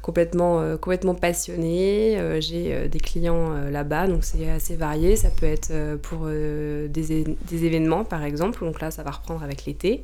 complètement, 0.03 0.61
euh, 0.61 0.77
complètement 0.77 1.15
passionnée. 1.15 2.19
J'ai 2.41 2.89
des 2.89 3.01
clients 3.01 3.55
là-bas, 3.71 4.07
donc 4.07 4.25
c'est 4.25 4.49
assez 4.51 4.77
varié. 4.77 5.17
Ça 5.17 5.29
peut 5.31 5.47
être 5.47 5.97
pour 6.03 6.27
des, 6.27 6.89
des, 6.89 7.65
événements, 7.65 8.05
par 8.05 8.25
exemple. 8.25 8.65
Donc 8.65 8.81
là, 8.81 8.91
ça 8.91 9.03
va 9.03 9.11
reprendre 9.11 9.43
avec 9.43 9.65
l'été. 9.65 10.03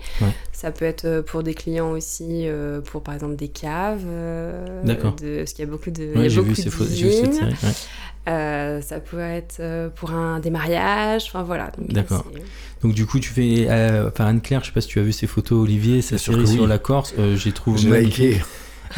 Ça 0.53 0.71
peut 0.71 0.85
être 0.85 1.21
pour 1.23 1.43
des 1.43 1.55
clients 1.55 1.91
aussi, 1.91 2.47
pour 2.85 3.03
par 3.03 3.15
exemple 3.15 3.37
des 3.37 3.49
caves. 3.49 4.05
D'accord. 4.85 5.17
Parce 5.17 5.53
qu'il 5.53 5.65
y 5.65 5.69
a 5.69 5.71
beaucoup 5.71 5.91
de. 5.91 6.17
Ouais, 6.17 6.29
j'ai 6.29 6.43
vu. 6.43 6.55
Euh, 8.29 8.81
ça 8.81 8.99
peut 9.01 9.21
être 9.21 9.91
pour 9.95 10.11
un 10.11 10.41
démariage, 10.41 11.25
enfin 11.29 11.43
voilà. 11.43 11.71
D'accord. 11.79 12.25
Donc 12.83 12.93
du 12.95 13.07
coup, 13.07 13.21
tu 13.21 13.31
fais, 13.31 13.67
euh, 13.69 14.09
enfin 14.09 14.27
Anne 14.27 14.41
Claire, 14.41 14.61
je 14.63 14.67
sais 14.67 14.73
pas 14.73 14.81
si 14.81 14.89
tu 14.89 14.99
as 14.99 15.03
vu 15.03 15.13
ces 15.13 15.27
photos, 15.27 15.63
Olivier, 15.63 16.03
sa 16.03 16.19
série 16.19 16.47
sur 16.47 16.67
la 16.67 16.79
Corse, 16.79 17.15
euh, 17.19 17.37
j'ai 17.37 17.53
trouvé 17.53 18.01
liké. 18.03 18.43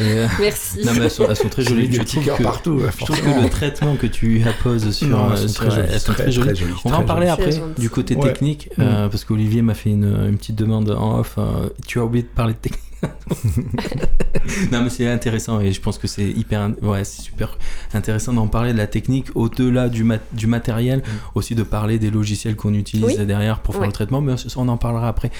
Euh, 0.01 0.27
Merci. 0.39 0.79
Non, 0.85 0.91
mais 0.93 1.05
elles 1.05 1.11
sont, 1.11 1.25
elles 1.29 1.35
sont 1.35 1.49
très 1.49 1.63
jolies. 1.63 1.91
Je 1.91 2.01
trouve 2.03 2.25
que, 2.25 2.43
partout, 2.43 2.79
je 2.99 3.05
trouve 3.05 3.19
que 3.21 3.41
le 3.43 3.49
traitement 3.49 3.95
que 3.95 4.07
tu 4.07 4.43
apposes 4.47 4.91
sur, 4.91 5.07
Non, 5.07 5.31
elles 5.33 5.49
sont, 5.49 5.65
très, 5.65 5.79
elles 5.91 5.99
sont 5.99 6.13
très, 6.13 6.31
jolies. 6.31 6.59
On 6.85 6.89
va 6.89 6.99
en 6.99 7.03
parler 7.05 7.27
après 7.27 7.51
du 7.77 7.89
côté 7.89 8.15
Ouais. 8.15 8.31
technique, 8.31 8.69
Mm. 8.77 8.81
euh, 8.81 9.09
parce 9.09 9.25
qu'Olivier 9.25 9.61
m'a 9.61 9.73
fait 9.73 9.89
une, 9.89 10.05
une 10.29 10.37
petite 10.37 10.55
demande 10.55 10.89
en 10.91 11.19
off. 11.19 11.35
euh, 11.37 11.69
tu 11.87 11.99
as 11.99 12.05
oublié 12.05 12.23
de 12.23 12.27
parler 12.29 12.53
de 12.53 12.59
technique. 12.59 12.83
non 14.71 14.81
mais 14.83 14.89
c'est 14.89 15.07
intéressant 15.09 15.59
et 15.61 15.71
je 15.71 15.81
pense 15.81 15.97
que 15.97 16.07
c'est 16.07 16.29
hyper 16.29 16.61
in- 16.61 16.73
ouais 16.81 17.03
c'est 17.03 17.21
super 17.21 17.57
intéressant 17.93 18.33
d'en 18.33 18.47
parler 18.47 18.73
de 18.73 18.77
la 18.77 18.87
technique 18.87 19.27
au-delà 19.35 19.89
du, 19.89 20.03
mat- 20.03 20.21
du 20.33 20.47
matériel 20.47 21.03
aussi 21.35 21.55
de 21.55 21.63
parler 21.63 21.99
des 21.99 22.09
logiciels 22.11 22.55
qu'on 22.55 22.73
utilise 22.73 23.17
Oui. 23.19 23.25
derrière 23.25 23.59
pour 23.61 23.75
faire 23.75 23.81
Ouais. 23.81 23.87
le 23.87 23.93
traitement 23.93 24.21
mais 24.21 24.33
on 24.55 24.67
en 24.67 24.77
parlera 24.77 25.07
après 25.07 25.31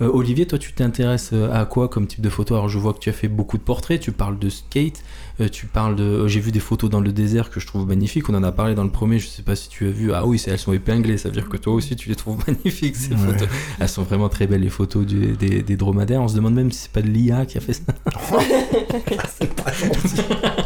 Euh, 0.00 0.10
Olivier 0.12 0.46
toi 0.46 0.58
tu 0.58 0.72
t'intéresses 0.72 1.30
euh, 1.32 1.50
à 1.52 1.64
quoi 1.64 1.88
comme 1.88 2.06
type 2.06 2.20
de 2.20 2.28
photo? 2.28 2.54
Alors 2.54 2.68
je 2.68 2.78
vois 2.78 2.92
que 2.92 2.98
tu 2.98 3.08
as 3.08 3.12
fait 3.14 3.28
beaucoup 3.28 3.56
de 3.58 3.62
portraits 3.62 4.00
tu 4.00 4.12
parles 4.12 4.38
de 4.38 4.48
skate 4.50 5.02
euh, 5.40 5.48
tu 5.48 5.66
parles 5.66 5.96
de 5.96 6.02
euh, 6.02 6.28
j'ai 6.28 6.40
vu 6.40 6.50
des 6.52 6.60
photos 6.60 6.90
dans 6.90 7.00
le 7.00 7.12
désert 7.12 7.50
que 7.50 7.60
je 7.60 7.66
trouve 7.66 7.86
magnifiques. 7.86 8.28
On 8.28 8.34
en 8.34 8.42
a 8.42 8.52
parlé 8.52 8.74
dans 8.74 8.84
le 8.84 8.90
premier. 8.90 9.18
Je 9.18 9.26
sais 9.26 9.42
pas 9.42 9.56
si 9.56 9.68
tu 9.68 9.86
as 9.86 9.90
vu. 9.90 10.12
Ah 10.12 10.26
oui 10.26 10.42
elles 10.46 10.58
sont 10.58 10.72
épinglées. 10.72 11.18
Ça 11.18 11.28
veut 11.28 11.34
dire 11.34 11.48
que 11.48 11.56
toi 11.56 11.74
aussi 11.74 11.96
tu 11.96 12.08
les 12.08 12.16
trouves 12.16 12.42
magnifiques 12.46 12.96
ces 12.96 13.12
Ouais. 13.12 13.18
photos. 13.32 13.48
Elles 13.78 13.88
sont 13.88 14.02
vraiment 14.02 14.28
très 14.28 14.46
belles 14.46 14.62
les 14.62 14.68
photos 14.70 15.06
du- 15.06 15.36
des, 15.36 15.62
des 15.62 15.76
dromadaires. 15.76 16.22
On 16.22 16.28
se 16.28 16.36
demande 16.36 16.54
même 16.54 16.72
si 16.72 16.80
c'est 16.82 16.92
pas 16.92 17.02
de 17.02 17.08
l'IA 17.08 17.46
qui 17.46 17.58
a 17.58 17.60
fait 17.60 17.74
ça 17.74 17.82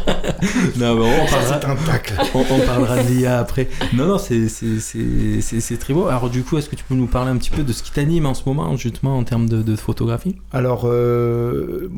non, 0.77 0.95
mais 0.95 1.05
on 1.05 1.25
parlera, 1.27 1.59
c'est 1.59 1.65
un 1.65 1.75
tacle. 1.75 2.13
on, 2.33 2.39
on 2.39 2.59
parlera 2.65 3.03
de 3.03 3.07
l'IA 3.09 3.39
après. 3.39 3.67
Non, 3.93 4.07
non, 4.07 4.17
c'est- 4.17 5.77
très 5.79 5.93
beau. 5.93 6.07
Alors, 6.07 6.29
du 6.29 6.43
coup, 6.43 6.57
est-ce 6.57 6.69
que 6.69 6.75
tu 6.75 6.83
peux 6.83 6.95
nous 6.95 7.07
parler 7.07 7.31
un 7.31 7.37
petit 7.37 7.49
peu 7.51 7.63
de 7.63 7.71
ce 7.73 7.83
qui 7.83 7.91
t'anime 7.91 8.25
en 8.25 8.33
ce 8.33 8.43
moment, 8.45 8.75
justement, 8.75 9.17
en 9.17 9.23
termes 9.23 9.47
de, 9.47 9.61
de 9.61 9.75
photographie? 9.75 10.35
Alors, 10.51 10.83
euh, 10.85 11.89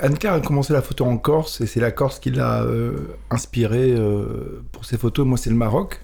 Anne-Claire 0.00 0.34
a 0.34 0.40
commencé 0.40 0.72
la 0.72 0.82
photo 0.82 1.04
en 1.04 1.16
Corse 1.18 1.60
et 1.60 1.66
c'est 1.66 1.80
la 1.80 1.90
Corse 1.90 2.18
qui 2.18 2.30
l'a 2.30 2.62
euh, 2.62 2.92
inspirée 3.30 3.94
euh, 3.96 4.62
pour 4.72 4.84
ses 4.84 4.96
photos. 4.98 5.26
Moi, 5.26 5.38
c'est 5.38 5.50
le 5.50 5.56
Maroc, 5.56 6.00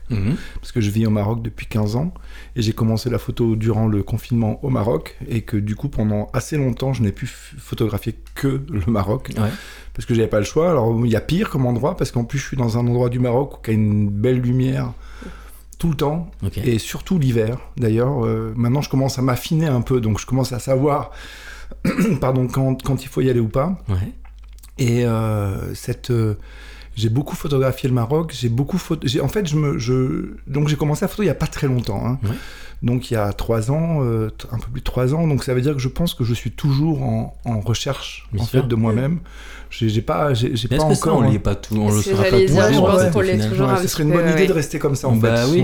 parce 0.61 0.72
que 0.72 0.80
je 0.80 0.90
vis 0.90 1.06
au 1.06 1.11
Maroc 1.11 1.42
depuis 1.42 1.66
15 1.66 1.96
ans 1.96 2.12
et 2.56 2.62
j'ai 2.62 2.72
commencé 2.72 3.11
la 3.11 3.18
photo 3.18 3.56
durant 3.56 3.87
le 3.87 4.02
confinement 4.02 4.58
au 4.64 4.70
Maroc 4.70 5.16
et 5.28 5.42
que 5.42 5.56
du 5.56 5.74
coup, 5.74 5.88
pendant 5.88 6.28
assez 6.32 6.56
longtemps, 6.56 6.92
je 6.92 7.02
n'ai 7.02 7.12
pu 7.12 7.26
photographier 7.26 8.14
que 8.34 8.61
le 8.70 8.82
Maroc 8.87 9.30
Ouais. 9.38 9.48
Parce 9.98 10.06
que 10.06 10.14
j'avais 10.14 10.28
pas 10.28 10.38
le 10.38 10.44
choix. 10.44 10.70
Alors, 10.70 10.94
il 11.04 11.11
y 11.11 11.16
a 11.16 11.20
pire 11.20 11.50
comme 11.50 11.66
endroit 11.66 11.96
parce 11.96 12.12
qu'en 12.12 12.22
plus, 12.22 12.38
je 12.38 12.46
suis 12.46 12.56
dans 12.56 12.78
un 12.78 12.87
endroit 12.87 13.08
du 13.08 13.18
Maroc 13.18 13.64
qui 13.64 13.72
a 13.72 13.74
une 13.74 14.08
belle 14.08 14.40
lumière 14.40 14.92
tout 15.80 15.88
le 15.90 15.96
temps 15.96 16.30
et 16.64 16.78
surtout 16.78 17.18
l'hiver. 17.18 17.58
D'ailleurs, 17.76 18.24
euh, 18.24 18.52
maintenant 18.56 18.80
je 18.80 18.88
commence 18.88 19.18
à 19.18 19.22
m'affiner 19.22 19.66
un 19.66 19.80
peu, 19.80 20.00
donc 20.00 20.20
je 20.20 20.26
commence 20.26 20.52
à 20.52 20.61
savoir, 20.61 21.11
pardon, 22.20 22.46
quand, 22.46 22.80
quand 22.82 23.02
il 23.02 23.08
faut 23.08 23.20
y 23.22 23.30
aller 23.30 23.40
ou 23.40 23.48
pas. 23.48 23.76
Ouais. 23.88 24.12
Et 24.78 25.04
euh, 25.04 25.74
cette, 25.74 26.11
euh, 26.12 26.34
j'ai 26.94 27.08
beaucoup 27.08 27.34
photographié 27.34 27.88
le 27.88 27.94
Maroc. 27.96 28.32
J'ai 28.38 28.48
beaucoup 28.48 28.78
photo. 28.78 29.06
j'ai- 29.06 29.20
En 29.20 29.28
fait, 29.28 29.46
je 29.48 29.56
me, 29.56 29.78
je, 29.78 30.34
donc 30.46 30.68
j'ai 30.68 30.76
commencé 30.76 31.04
à 31.04 31.08
photo 31.08 31.22
il 31.24 31.26
y 31.26 31.30
a 31.30 31.34
pas 31.34 31.46
très 31.48 31.66
longtemps. 31.66 32.04
hein. 32.06 32.18
Donc 32.82 33.11
il 33.11 33.14
y 33.14 33.16
a 33.16 33.32
trois 33.32 33.72
ans, 33.72 33.98
euh, 34.02 34.30
un 34.52 34.58
peu 34.58 34.68
plus 34.70 34.80
de 34.80 34.84
trois 34.84 35.12
ans. 35.14 35.26
Donc 35.26 35.42
ça 35.42 35.52
veut 35.54 35.61
dire 35.61 35.72
que 35.74 35.80
je 35.80 35.88
pense 35.88 36.14
que 36.14 36.22
je 36.22 36.32
suis 36.34 36.52
toujours 36.52 37.02
en, 37.02 37.37
en 37.44 37.58
recherche 37.61 38.28
Bien 38.32 38.42
en 38.42 38.46
sûr. 38.46 38.62
fait 38.62 38.68
de 38.68 38.74
moi-même. 38.76 39.18
J'ai 39.70 40.02
pas, 40.02 40.35
j'ai 40.35 40.68
pas 40.68 40.78
ça, 40.78 40.85
encore. 40.85 41.18
on 41.18 41.22
hein. 41.22 41.31
l'est 41.31 41.38
pas 41.38 41.54
tout, 41.54 41.76
on 41.76 41.90
le 41.90 42.00
sera 42.02 42.24
pas 42.24 42.31
dire, 42.31 42.68
les 42.68 42.74
je 42.74 42.81
pense 42.81 43.12
qu'on 43.12 43.20
l'est 43.20 43.48
toujours 43.48 43.70
ce 43.81 43.88
serait 43.88 44.02
une 44.04 44.12
bonne 44.12 44.31
idée 44.31 44.46
de 44.46 44.52
rester 44.52 44.78
comme 44.78 44.94
ça 44.94 45.09
en 45.09 45.16
Bah 45.16 45.37
fait. 45.37 45.59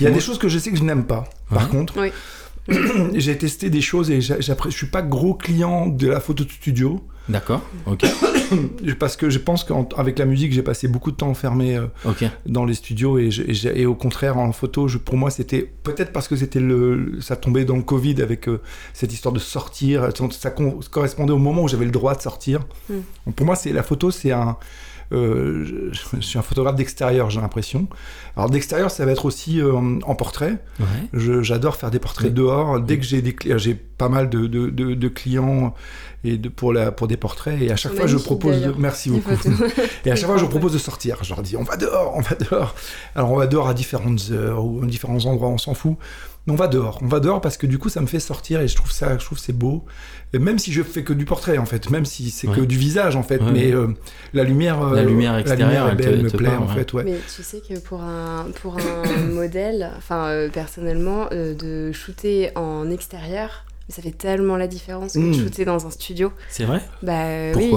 Il 0.00 0.04
y 0.04 0.06
a 0.06 0.10
des 0.10 0.20
choses 0.20 0.38
que 0.38 0.48
je 0.48 0.58
sais 0.58 0.70
que 0.70 0.76
je 0.76 0.84
n'aime 0.84 1.04
pas. 1.04 1.24
Par 1.52 1.68
contre, 1.68 1.94
Oui. 1.98 2.10
j'ai 3.14 3.36
testé 3.38 3.70
des 3.70 3.80
choses 3.80 4.10
et 4.10 4.20
je 4.20 4.34
suis 4.70 4.86
pas 4.86 5.02
gros 5.02 5.34
client 5.34 5.86
de 5.86 6.08
la 6.08 6.20
photo 6.20 6.44
de 6.44 6.50
studio. 6.50 7.00
D'accord, 7.28 7.60
ok, 7.86 8.04
parce 8.98 9.16
que 9.16 9.30
je 9.30 9.38
pense 9.38 9.62
qu'avec 9.62 10.18
la 10.18 10.24
musique 10.24 10.52
j'ai 10.52 10.62
passé 10.62 10.88
beaucoup 10.88 11.12
de 11.12 11.16
temps 11.16 11.28
enfermé 11.28 11.76
euh, 11.76 11.86
dans 12.46 12.64
les 12.64 12.74
studios 12.74 13.16
et, 13.16 13.30
je- 13.30 13.42
et 13.42 13.54
j'ai- 13.54 13.80
et 13.82 13.86
au 13.86 13.94
contraire 13.94 14.38
en 14.38 14.50
photo 14.50 14.88
je, 14.88 14.98
pour 14.98 15.16
moi 15.16 15.30
c'était 15.30 15.62
peut-être 15.84 16.12
parce 16.12 16.26
que 16.26 16.34
c'était 16.34 16.58
le 16.58 17.18
ça 17.20 17.36
tombait 17.36 17.64
dans 17.64 17.76
le 17.76 17.82
Covid 17.82 18.20
avec 18.22 18.48
euh, 18.48 18.60
cette 18.92 19.12
histoire 19.12 19.32
de 19.32 19.38
sortir 19.38 20.08
ça, 20.32 20.50
correspondait 20.90 21.32
au 21.32 21.38
moment 21.38 21.62
où 21.62 21.68
j'avais 21.68 21.84
le 21.84 21.92
droit 21.92 22.16
de 22.16 22.20
sortir. 22.22 22.58
Mm. 22.90 22.94
Donc, 23.26 23.34
pour 23.36 23.46
moi 23.46 23.54
c'est 23.54 23.72
la 23.72 23.84
photo 23.84 24.10
c'est 24.10 24.32
un 24.32 24.56
je, 25.12 25.98
je 26.16 26.20
suis 26.20 26.38
un 26.38 26.42
photographe 26.42 26.74
d'extérieur 26.76 27.30
j'ai 27.30 27.40
l'impression. 27.40 27.86
Alors 28.36 28.48
d'extérieur 28.50 28.90
ça 28.90 29.04
va 29.04 29.12
être 29.12 29.24
aussi 29.26 29.60
euh, 29.60 29.74
en 29.74 30.14
portrait. 30.14 30.58
Ouais. 30.80 30.86
J'adore 31.42 31.76
faire 31.76 31.90
des 31.90 31.98
portraits 31.98 32.28
Oui. 32.30 32.34
dehors. 32.34 32.80
Dès 32.80 32.94
Oui. 32.94 33.00
que 33.00 33.06
j'ai 33.06 33.22
des 33.22 33.36
j'ai 33.58 33.74
pas 33.74 34.08
mal 34.08 34.30
de, 34.30 34.46
de, 34.46 34.68
de- 34.70 34.94
de 34.94 35.08
clients 35.08 35.74
et 36.24 36.36
de, 36.38 36.48
pour, 36.48 36.72
la, 36.72 36.92
pour 36.92 37.08
des 37.08 37.16
portraits 37.16 37.60
et 37.60 37.70
à 37.72 37.76
chaque 37.76 37.94
fois 37.94 38.06
je 38.06 38.16
propose 38.16 38.60
de, 38.62 38.72
merci 38.78 39.10
beaucoup. 39.10 39.30
Et 40.04 40.10
à 40.10 40.16
chaque 40.16 40.26
fois 40.28 40.36
je 40.38 40.44
propose 40.46 40.72
de 40.72 40.78
sortir. 40.78 41.18
Je 41.22 41.30
leur 41.34 41.42
dis 41.42 41.56
on 41.56 41.62
va 41.64 41.76
dehors 41.76 42.12
on 42.16 42.20
va 42.20 42.34
dehors. 42.36 42.74
Alors 43.16 43.32
on 43.32 43.36
va 43.36 43.46
dehors 43.46 43.68
à 43.68 43.74
différentes 43.74 44.30
heures 44.30 44.64
ou 44.64 44.82
à 44.82 44.86
différents 44.86 45.24
endroits 45.26 45.48
on 45.48 45.58
s'en 45.58 45.74
fout 45.74 45.96
on 46.48 46.54
va 46.56 46.66
dehors. 46.68 46.98
On 47.02 47.06
va 47.06 47.20
dehors 47.20 47.40
parce 47.40 47.56
que 47.56 47.66
du 47.66 47.78
coup 47.78 47.88
ça 47.88 48.00
me 48.00 48.06
fait 48.06 48.18
sortir 48.20 48.60
et 48.60 48.68
je 48.68 48.74
trouve 48.74 48.90
ça 48.90 49.16
je 49.18 49.24
trouve 49.24 49.38
c'est 49.38 49.52
beau. 49.56 49.84
Et 50.32 50.38
même 50.38 50.58
si 50.58 50.72
je 50.72 50.82
fais 50.82 51.04
que 51.04 51.12
du 51.12 51.24
portrait 51.24 51.58
en 51.58 51.66
fait 51.66 51.88
même 51.90 52.04
si 52.04 52.30
c'est 52.30 52.48
que 52.48 52.60
du 52.62 52.76
visage 52.76 53.14
en 53.16 53.22
fait 53.22 53.40
Ouais, 53.42 53.52
mais 53.52 53.72
euh, 53.72 53.88
la 54.32 54.42
lumière 54.44 54.82
euh, 54.82 54.94
La 54.96 55.04
lumière 55.04 55.36
extérieure, 55.36 55.88
elle 55.88 55.96
te- 55.96 56.02
belle, 56.02 56.14
elle 56.14 56.22
me 56.24 56.30
te 56.30 56.36
plaît 56.36 56.48
parle, 56.48 56.64
en 56.64 56.66
ouais. 56.68 56.74
fait 56.74 56.92
ouais. 56.94 57.04
Mais 57.04 57.18
tu 57.34 57.42
sais 57.42 57.60
que 57.60 57.78
pour 57.78 58.02
un, 58.02 58.46
pour 58.60 58.76
un 58.78 59.22
modèle, 59.32 59.90
enfin 59.96 60.26
euh, 60.26 60.48
personnellement, 60.48 61.26
euh, 61.32 61.54
de 61.54 61.92
shooter 61.92 62.50
en 62.56 62.90
extérieur, 62.90 63.64
ça 63.88 64.00
fait 64.02 64.10
tellement 64.12 64.56
la 64.56 64.66
différence 64.66 65.12
que 65.12 65.18
de 65.18 65.32
shooter 65.34 65.64
dans 65.64 65.86
un 65.86 65.90
studio. 65.90 66.32
C'est 66.48 66.64
vrai? 66.64 66.82
Bah 67.02 67.12
euh, 67.24 67.52
oui. 67.56 67.70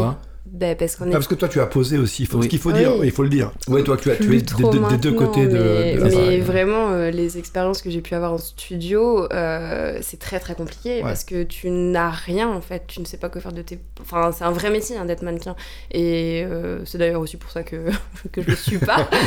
Bah, 0.47 0.75
parce 0.75 0.95
qu'on 0.95 1.05
Ah, 1.05 1.10
est 1.10 1.12
parce 1.12 1.27
que 1.27 1.34
toi 1.36 1.47
tu 1.49 1.60
as 1.60 1.65
posé 1.65 1.97
aussi 1.97 2.23
il 2.23 2.27
faut, 2.27 2.38
Oui. 2.38 2.43
ce 2.43 2.49
qu'il 2.49 2.60
faut 2.60 2.69
Oui. 2.71 2.77
dire 2.77 2.91
il 3.03 3.12
faut 3.12 3.23
le 3.23 3.29
dire. 3.29 3.51
Ouais 3.67 3.84
toi 3.84 3.97
tu 3.97 4.12
as 4.12 4.15
tu 4.15 4.23
es 4.23 4.27
plus 4.27 4.38
des, 4.38 4.45
trop 4.45 4.69
des- 4.69 4.79
des 4.79 4.97
deux 4.97 5.12
côtés 5.13 5.47
de, 5.47 5.58
mais, 5.58 5.95
de 5.97 6.03
mais 6.03 6.39
vraiment 6.39 6.91
euh, 6.91 7.10
les 7.10 7.38
expériences 7.39 7.81
que 7.81 7.89
j'ai 7.89 8.01
pu 8.01 8.13
avoir 8.13 8.31
en 8.31 8.38
studio 8.38 9.27
euh, 9.34 9.97
c'est 10.01 10.19
très 10.19 10.39
très 10.39 10.53
compliqué 10.53 11.01
parce 11.01 11.23
que 11.23 11.43
tu 11.43 11.69
n'as 11.71 12.12
rien 12.12 12.47
en 12.47 12.62
fait. 12.62 12.84
Tu 12.88 12.99
ne 13.01 13.05
sais 13.05 13.17
pas 13.17 13.29
quoi 13.29 13.41
faire 13.41 13.53
de 13.53 13.63
tes 13.63 13.79
enfin 14.01 14.31
c'est 14.31 14.43
un 14.43 14.51
vrai 14.51 14.69
métier 14.69 14.95
hein, 14.97 15.05
d'être 15.05 15.23
mannequin. 15.23 15.55
Et 15.91 16.43
euh, 16.45 16.79
c'est 16.86 16.99
d'ailleurs 16.99 17.21
aussi 17.21 17.38
pour 17.38 17.49
ça 17.49 17.63
que 17.63 17.89
que 18.31 18.41
je 18.43 18.49
le 18.51 18.55
suis 18.55 18.77
pas. 18.77 19.10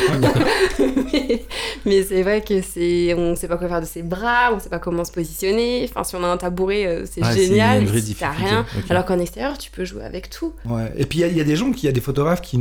Mais, 1.11 1.43
mais 1.85 2.03
c'est 2.03 2.21
vrai 2.23 2.41
que 2.41 2.61
c'est 2.61 3.13
on 3.15 3.35
sait 3.35 3.47
pas 3.47 3.57
quoi 3.57 3.67
faire 3.67 3.81
de 3.81 3.85
ses 3.85 4.03
bras 4.03 4.51
on 4.53 4.59
sait 4.59 4.69
pas 4.69 4.79
comment 4.79 5.03
se 5.03 5.11
positionner. 5.11 5.85
Enfin 5.89 6.03
si 6.03 6.15
on 6.15 6.23
a 6.23 6.27
un 6.27 6.37
tabouret 6.37 7.03
c'est 7.05 7.21
Ah, 7.23 7.31
c'est 7.33 7.45
génial 7.47 7.87
si 8.01 8.15
t'as 8.15 8.31
rien. 8.31 8.65
Alors 8.89 9.05
qu'en 9.05 9.19
extérieur 9.19 9.57
tu 9.57 9.69
peux 9.71 9.83
jouer 9.85 10.03
avec 10.03 10.29
tout. 10.29 10.53
Ouais. 10.65 10.91
Et 10.97 11.05
puis 11.09 11.19
il 11.19 11.21
y 11.21 11.23
a- 11.25 11.27
il 11.27 11.37
y, 11.37 11.41
a 11.41 11.43
des 11.43 11.55
gens 11.55 11.71
qui, 11.71 11.83
il 11.83 11.85
y 11.87 11.89
a 11.89 11.91
des 11.91 12.01
photographes 12.01 12.41
qui, 12.41 12.57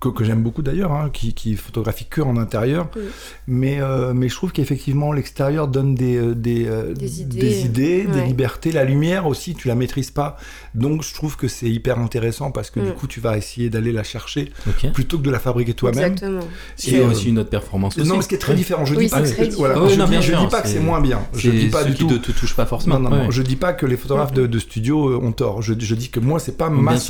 que, 0.00 0.08
que 0.08 0.24
j'aime 0.24 0.42
beaucoup 0.42 0.62
d'ailleurs, 0.62 0.92
hein, 0.92 1.10
qui, 1.12 1.34
qui 1.34 1.56
photographient 1.56 2.06
que 2.08 2.20
en 2.20 2.36
intérieur. 2.36 2.88
Oui. 2.96 3.02
Mais, 3.46 3.80
euh, 3.80 4.12
mais 4.14 4.28
je 4.28 4.34
trouve 4.34 4.52
qu'effectivement 4.52 5.12
l'extérieur 5.12 5.68
donne 5.68 5.94
des, 5.94 6.16
euh, 6.16 6.34
des, 6.34 6.66
euh, 6.66 6.94
Des 6.94 7.20
idées. 7.22 7.38
des, 7.40 7.60
idées, 7.64 8.04
des 8.06 8.20
Ouais. 8.20 8.26
libertés. 8.26 8.72
La 8.72 8.84
lumière 8.84 9.26
aussi, 9.26 9.54
tu 9.54 9.68
la 9.68 9.74
maîtrises 9.74 10.10
pas. 10.10 10.36
Donc 10.74 11.02
je 11.02 11.12
trouve 11.14 11.36
que 11.36 11.48
c'est 11.48 11.68
hyper 11.68 11.98
intéressant 11.98 12.50
parce 12.50 12.70
que 12.70 12.80
du 12.80 12.90
Mm. 12.90 12.94
coup 12.94 13.06
tu 13.08 13.20
vas 13.20 13.36
essayer 13.36 13.68
d'aller 13.70 13.92
la 13.92 14.02
chercher 14.04 14.52
plutôt 14.94 15.18
que 15.18 15.22
de 15.24 15.30
la 15.30 15.38
fabriquer 15.40 15.74
toi-même. 15.74 16.12
exactement 16.12 16.40
C'est 16.76 16.98
euh, 17.00 17.08
aussi 17.10 17.28
une 17.30 17.38
autre 17.40 17.50
performance. 17.50 17.96
Non, 17.96 18.04
aussi. 18.04 18.12
mais 18.16 18.22
ce 18.22 18.28
qui 18.28 18.34
est 18.34 18.38
très 18.38 18.52
Ouais. 18.52 18.58
différent. 18.58 18.84
Je 18.84 18.94
Oui, 18.94 19.04
dis 19.06 19.10
pas 19.10 19.22
que, 19.22 19.54
voilà, 19.56 19.74
c'est- 20.64 20.78
moins 20.80 21.00
bien. 21.00 21.20
Je 21.34 21.50
dis 21.50 21.66
pas 21.66 21.84
du 21.84 21.92
qui 21.94 21.98
tout. 22.06 22.10
ne 22.10 22.18
te 22.18 22.30
touchent 22.32 22.54
pas 22.56 22.66
forcément. 22.66 22.98
Non, 23.00 23.10
non, 23.10 23.16
non, 23.24 23.30
je 23.30 23.42
dis 23.42 23.56
pas 23.56 23.72
que 23.72 23.86
les 23.86 23.96
photographes 23.96 24.32
de, 24.32 24.46
de 24.46 24.58
studio 24.58 25.18
ont 25.20 25.32
tort. 25.32 25.62
Je, 25.62 25.74
je 25.78 25.94
dis 25.94 26.10
que 26.10 26.20
moi, 26.20 26.38
c'est 26.38 26.56
pas 26.56 26.70
ma 26.70 26.92
Bien 26.92 27.00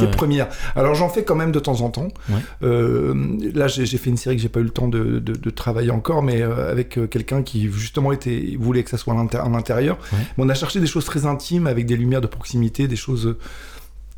Ouais. 0.00 0.10
première. 0.10 0.48
Alors 0.74 0.94
j'en 0.94 1.08
fais 1.08 1.24
quand 1.24 1.34
même 1.36 1.52
de 1.52 1.58
temps 1.60 1.80
en 1.82 1.90
temps. 1.90 2.08
Ouais. 2.28 2.36
Euh, 2.62 3.14
là, 3.54 3.68
j'ai 3.68 3.86
fait 3.98 4.10
une 4.10 4.16
série 4.16 4.36
que 4.36 4.42
j'ai 4.42 4.48
pas 4.48 4.60
eu 4.60 4.64
le 4.64 4.70
temps 4.70 4.88
de, 4.88 5.18
de- 5.18 5.32
de 5.34 5.50
travailler 5.50 5.90
encore, 5.90 6.22
mais 6.22 6.40
euh, 6.42 6.70
avec 6.70 6.98
euh, 6.98 7.06
quelqu'un 7.06 7.42
qui 7.42 7.70
justement 7.70 8.12
était 8.12 8.56
voulait 8.58 8.82
que 8.82 8.90
ça 8.90 8.98
soit 8.98 9.14
à 9.14 9.48
l'intérieur. 9.48 9.98
Ouais. 10.12 10.18
Mais 10.36 10.44
on 10.44 10.48
a 10.48 10.54
cherché 10.54 10.80
des 10.80 10.86
choses 10.86 11.04
très 11.04 11.26
intimes 11.26 11.66
avec 11.66 11.86
des 11.86 11.96
lumières 11.96 12.20
de 12.20 12.26
proximité, 12.26 12.88
des 12.88 12.96
choses 12.96 13.36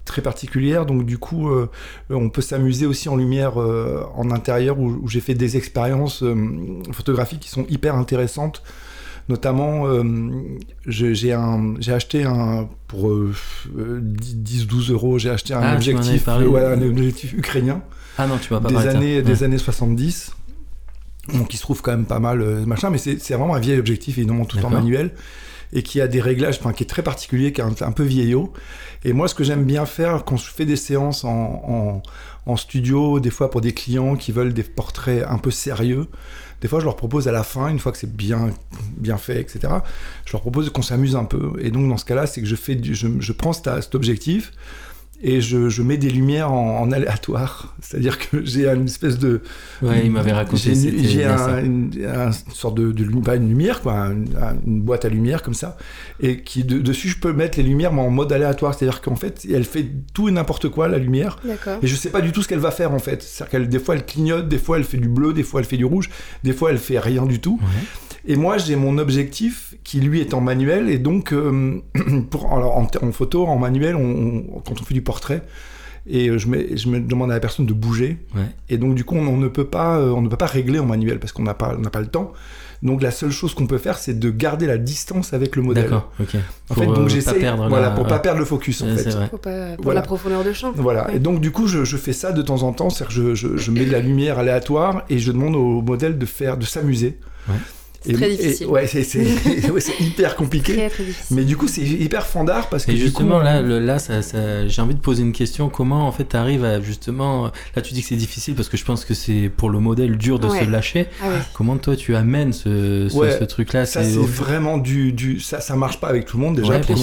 très 0.04 0.20
particulières. 0.20 0.84
Donc 0.87 1.04
du 1.06 1.16
coup, 1.18 1.48
euh, 1.50 1.68
on 2.10 2.28
peut 2.28 2.42
s'amuser 2.42 2.84
aussi 2.87 3.08
en 3.08 3.16
lumière 3.16 3.58
euh, 3.60 4.02
en 4.16 4.30
intérieur 4.30 4.78
où, 4.78 4.88
où 5.02 5.08
j'ai 5.08 5.20
fait 5.20 5.34
des 5.34 5.56
expériences 5.56 6.22
euh, 6.22 6.34
photographiques 6.92 7.40
qui 7.40 7.48
sont 7.48 7.64
hyper 7.70 7.94
intéressantes. 7.94 8.62
Notamment, 9.28 9.87
euh, 9.87 10.02
j'ai 10.87 11.32
acheté 11.32 12.24
un 12.24 12.68
pour 12.88 13.10
euh, 13.10 13.32
10-12 13.74 14.90
euros, 14.92 15.18
j'ai 15.18 15.30
acheté 15.30 15.54
un 15.54 15.60
Ah, 15.62 15.74
objectif, 15.74 16.24
parlé. 16.24 16.46
ouais, 16.46 16.62
un 16.64 16.82
objectif 16.82 17.32
ukrainien 17.32 17.82
Ah 18.18 18.26
non, 18.26 18.37
tu 18.38 18.50
vas 18.50 18.60
pas 18.60 18.68
des 18.68 18.76
années, 18.87 19.16
Ouais. 19.16 19.22
des 19.22 19.42
années 19.42 19.58
70. 19.58 20.32
Donc 21.32 21.54
il 21.54 21.56
se 21.56 21.62
trouve 21.62 21.80
quand 21.80 21.92
même 21.92 22.04
pas 22.04 22.18
mal, 22.20 22.42
euh, 22.42 22.66
machin, 22.66 22.90
mais 22.90 22.98
c'est 22.98 23.16
vraiment 23.34 23.54
un 23.54 23.60
vieil 23.60 23.78
objectif, 23.78 24.18
évidemment 24.18 24.44
tout 24.44 24.58
en 24.62 24.68
manuel, 24.68 25.12
et 25.72 25.82
qui 25.82 26.02
a 26.02 26.06
des 26.06 26.20
réglages, 26.20 26.58
enfin 26.60 26.74
qui 26.74 26.82
est 26.82 26.87
très 26.87 27.02
particulier, 27.02 27.50
qui 27.52 27.62
est 27.62 27.64
un, 27.64 27.72
un 27.80 27.92
peu 27.92 28.02
vieillot. 28.04 28.52
Et 29.04 29.14
moi, 29.14 29.26
ce 29.28 29.34
que 29.34 29.42
j'aime 29.42 29.64
bien 29.64 29.87
faire 29.87 30.24
quand 30.26 30.37
je 30.37 30.50
fais 30.50 30.66
des 30.66 30.76
séances 30.76 31.24
en, 31.24 31.62
en, 31.66 32.02
en 32.44 32.56
studio, 32.56 33.20
des 33.20 33.30
fois 33.30 33.50
pour 33.50 33.62
des 33.62 33.72
clients 33.72 34.16
qui 34.16 34.32
veulent 34.32 34.52
des 34.52 34.62
portraits 34.64 35.24
un 35.26 35.38
peu 35.38 35.50
sérieux, 35.50 36.08
des 36.64 36.68
fois 36.68 36.81
je 36.81 36.87
leur 36.87 36.96
propose 36.96 37.29
à 37.29 37.33
la 37.33 37.42
fin, 37.42 37.68
une 37.68 37.79
fois 37.79 37.92
que 37.92 37.98
c'est 37.98 38.16
bien, 38.16 38.48
bien 38.96 39.18
fait, 39.18 39.38
etc., 39.38 39.68
je 40.24 40.33
leur 40.33 40.40
propose 40.40 40.70
qu'on 40.70 40.81
s'amuse 40.81 41.14
un 41.14 41.27
peu. 41.27 41.53
Et 41.59 41.70
donc 41.70 41.87
dans 41.90 41.98
ce 41.98 42.07
cas-là, 42.07 42.27
c'est 42.27 42.40
que 42.40 42.46
je, 42.46 42.57
fais 42.57 42.81
je, 42.83 43.33
prends 43.33 43.53
cet 43.53 43.94
objectif, 43.94 44.50
et 45.22 45.40
je, 45.40 45.68
je, 45.68 45.83
mets 45.83 45.96
des 45.96 46.11
lumières 46.11 46.53
en, 46.53 46.90
aléatoire. 46.92 47.74
C'est-à-dire 47.81 48.18
que 48.18 48.44
j'ai 48.44 48.68
une 48.68 48.87
espèce 48.87 49.18
de. 49.18 49.40
Ouais, 49.83 50.03
il 50.05 50.11
m'avait 50.11 50.33
raconté. 50.33 50.74
J'ai 50.74 51.24
un, 51.24 51.64
une, 51.64 51.90
sorte 52.53 52.77
de, 52.77 52.92
de, 52.92 53.05
pas 53.20 53.37
une 53.37 53.48
lumière, 53.48 53.81
quoi, 53.81 54.09
une, 54.66 54.83
boîte 54.83 55.05
à 55.05 55.09
lumière 55.09 55.42
comme 55.42 55.55
ça, 55.55 55.77
et 56.20 56.42
qui 56.42 56.64
dessus 56.64 57.09
je 57.09 57.18
peux 57.18 57.33
mettre 57.33 57.59
les 57.59 57.64
lumières 57.64 57.92
mais 57.92 58.03
en 58.03 58.11
mode 58.11 58.33
aléatoire. 58.33 58.74
C'est-à-dire 58.74 59.00
qu'en 59.00 59.16
fait, 59.16 59.46
elle 59.50 59.64
fait 59.64 59.87
tout 60.12 60.29
et 60.29 60.33
n'importe 60.33 60.68
quoi 60.68 60.88
la 60.88 60.98
lumière. 60.98 61.38
Et 61.83 61.87
je 61.87 61.96
sais 61.96 62.11
pas 62.11 62.20
du 62.20 62.33
tout 62.33 62.42
ce 62.42 62.48
qu'elle 62.48 62.59
va 62.59 62.70
faire 62.70 62.92
en 62.92 62.98
fait. 62.98 63.22
C'est-à-dire 63.22 63.50
qu'elle 63.50 63.68
des 63.68 63.79
fois 63.79 63.94
elle 63.94 64.05
clignote, 64.05 64.48
des 64.48 64.59
fois 64.59 64.79
elle 64.79 64.85
fait 64.85 64.98
du 64.98 65.09
bleu, 65.09 65.33
des 65.33 65.42
fois 65.42 65.61
elle 65.61 65.66
fait 65.66 65.77
du 65.77 65.85
rouge, 65.85 66.11
des 66.42 66.53
fois 66.53 66.70
elle 66.70 66.79
fait 66.79 66.98
rien 66.98 67.27
du 67.27 67.40
tout. 67.40 67.61
Et 68.26 68.37
moi, 68.37 68.58
j'ai 68.58 68.76
mon 68.76 68.98
objectif 68.98 69.74
qui 69.84 70.00
lui 70.00 70.20
est 70.20 70.34
en 70.34 70.40
manuel. 70.40 70.88
Et 70.88 70.98
donc, 70.98 71.32
euh, 71.32 71.80
pour, 72.30 72.52
alors, 72.52 72.76
en, 72.76 73.12
photo, 73.12 73.46
en 73.46 73.58
manuel, 73.58 73.96
on, 73.96 74.60
quand 74.64 74.80
on 74.80 74.84
fait 74.84 74.94
du 74.94 75.02
portrait, 75.02 75.42
et 76.06 76.38
je, 76.38 76.48
me, 76.48 76.76
je 76.76 76.88
me 76.88 77.00
demande 77.00 77.30
à 77.30 77.34
la 77.34 77.40
personne 77.40 77.66
de 77.66 77.72
bouger. 77.72 78.18
Et 78.68 78.78
donc, 78.78 78.94
du 78.94 79.04
coup, 79.04 79.16
on, 79.16 79.37
ne 79.37 79.48
peut 79.48 79.66
pas, 79.66 79.98
euh, 79.98 80.10
on 80.10 80.22
ne 80.22 80.28
peut 80.28 80.37
pas 80.37 80.46
régler 80.46 80.78
en 80.78 80.87
manuel 80.87 81.18
parce 81.18 81.32
qu'on 81.32 81.42
n'a 81.42 81.54
pas, 81.54 81.76
pas 81.76 82.00
le 82.00 82.08
temps. 82.08 82.32
Donc 82.84 83.00
la 83.00 83.10
seule 83.10 83.30
chose 83.30 83.54
qu'on 83.54 83.66
peut 83.66 83.78
faire, 83.78 83.96
c'est 83.96 84.18
de 84.18 84.30
garder 84.30 84.66
la 84.66 84.76
distance 84.76 85.32
avec 85.32 85.56
le 85.56 85.62
modèle. 85.62 85.84
D'accord, 85.84 86.12
ok. 86.20 86.37
En 86.68 86.74
fait, 86.74 86.84
donc 86.84 86.98
euh, 86.98 87.08
j'essaie, 87.08 87.50
voilà, 87.68 87.90
pour 87.90 88.06
pas 88.06 88.18
perdre 88.18 88.40
le 88.40 88.44
focus 88.44 88.82
en 88.82 88.94
fait. 88.94 89.16
Pour, 89.30 89.40
pas, 89.40 89.76
pour 89.80 89.94
la 89.94 90.02
profondeur 90.02 90.44
de 90.44 90.52
champ. 90.52 90.72
Voilà. 90.76 91.10
Et 91.14 91.18
donc 91.18 91.40
du 91.40 91.50
coup, 91.50 91.66
je, 91.66 91.84
je, 91.84 91.96
fais 91.96 92.12
ça 92.12 92.32
de 92.32 92.42
temps 92.42 92.62
en 92.62 92.74
temps, 92.74 92.90
c'est-à-dire 92.90 93.16
que 93.16 93.34
je, 93.34 93.48
je, 93.48 93.56
je, 93.56 93.70
mets 93.70 93.87
de 93.87 93.92
la 93.92 94.00
lumière 94.00 94.38
aléatoire 94.38 95.04
et 95.08 95.18
je 95.18 95.32
demande 95.32 95.56
au 95.56 95.80
modèle 95.80 96.18
de 96.18 96.26
faire, 96.26 96.58
de 96.58 96.66
s'amuser. 96.66 97.18
Ouais. 98.07 98.12
C'est 98.12 98.12
très 98.12 98.31
difficile. 98.37 98.67
ouais, 99.71 99.81
c'est 99.81 100.01
hyper 100.01 100.37
compliqué. 100.37 100.75
Très, 100.75 100.90
très 100.90 101.05
difficile. 101.05 101.37
Mais 101.37 101.45
du 101.45 101.57
coup, 101.57 101.69
c'est 101.69 101.83
hyper 101.83 102.27
fandard 102.27 102.69
parce 102.69 102.85
que. 102.85 102.93
Et 102.93 102.97
justement, 102.97 103.38
coup, 103.38 103.45
là, 103.45 103.62
là 103.62 103.99
ça, 103.99 104.23
ça, 104.23 104.67
j'ai 104.67 104.83
envie 104.83 104.95
de 104.95 105.01
poser 105.01 105.23
une 105.23 105.33
question. 105.33 105.69
Comment, 105.69 106.07
en 106.07 106.12
fait, 106.12 106.29
tu 106.29 106.37
arrives 106.37 106.64
à 106.64 106.81
justement. 106.81 107.51
Là, 107.75 107.83
tu 107.83 107.95
dis 107.95 108.03
que 108.03 108.09
c'est 108.09 108.17
difficile 108.17 108.55
parce 108.55 108.69
que 108.69 108.77
je 108.77 108.85
pense 108.85 109.05
que 109.05 109.14
c'est 109.14 109.51
pour 109.55 109.71
le 109.71 109.79
modèle 109.79 110.17
dur 110.17 110.38
de 110.38 110.49
se 110.49 110.64
lâcher. 110.64 111.07
Ah 111.23 111.27
Comment, 111.53 111.77
toi, 111.77 111.97
tu 111.97 112.14
amènes 112.14 112.53
ce, 112.53 113.09
ce, 113.09 113.45
truc-là? 113.45 113.87
Ça, 113.87 114.05
c'est 114.05 114.17
vraiment 114.19 114.79
du, 114.79 115.12
du. 115.12 115.40
Ça, 115.40 115.61
ça 115.61 115.77
marche 115.77 116.01
pas 116.01 116.09
avec 116.09 116.27
tout 116.27 116.37
le 116.37 116.45
monde 116.45 116.57
déjà. 116.57 116.79
pour 116.79 116.97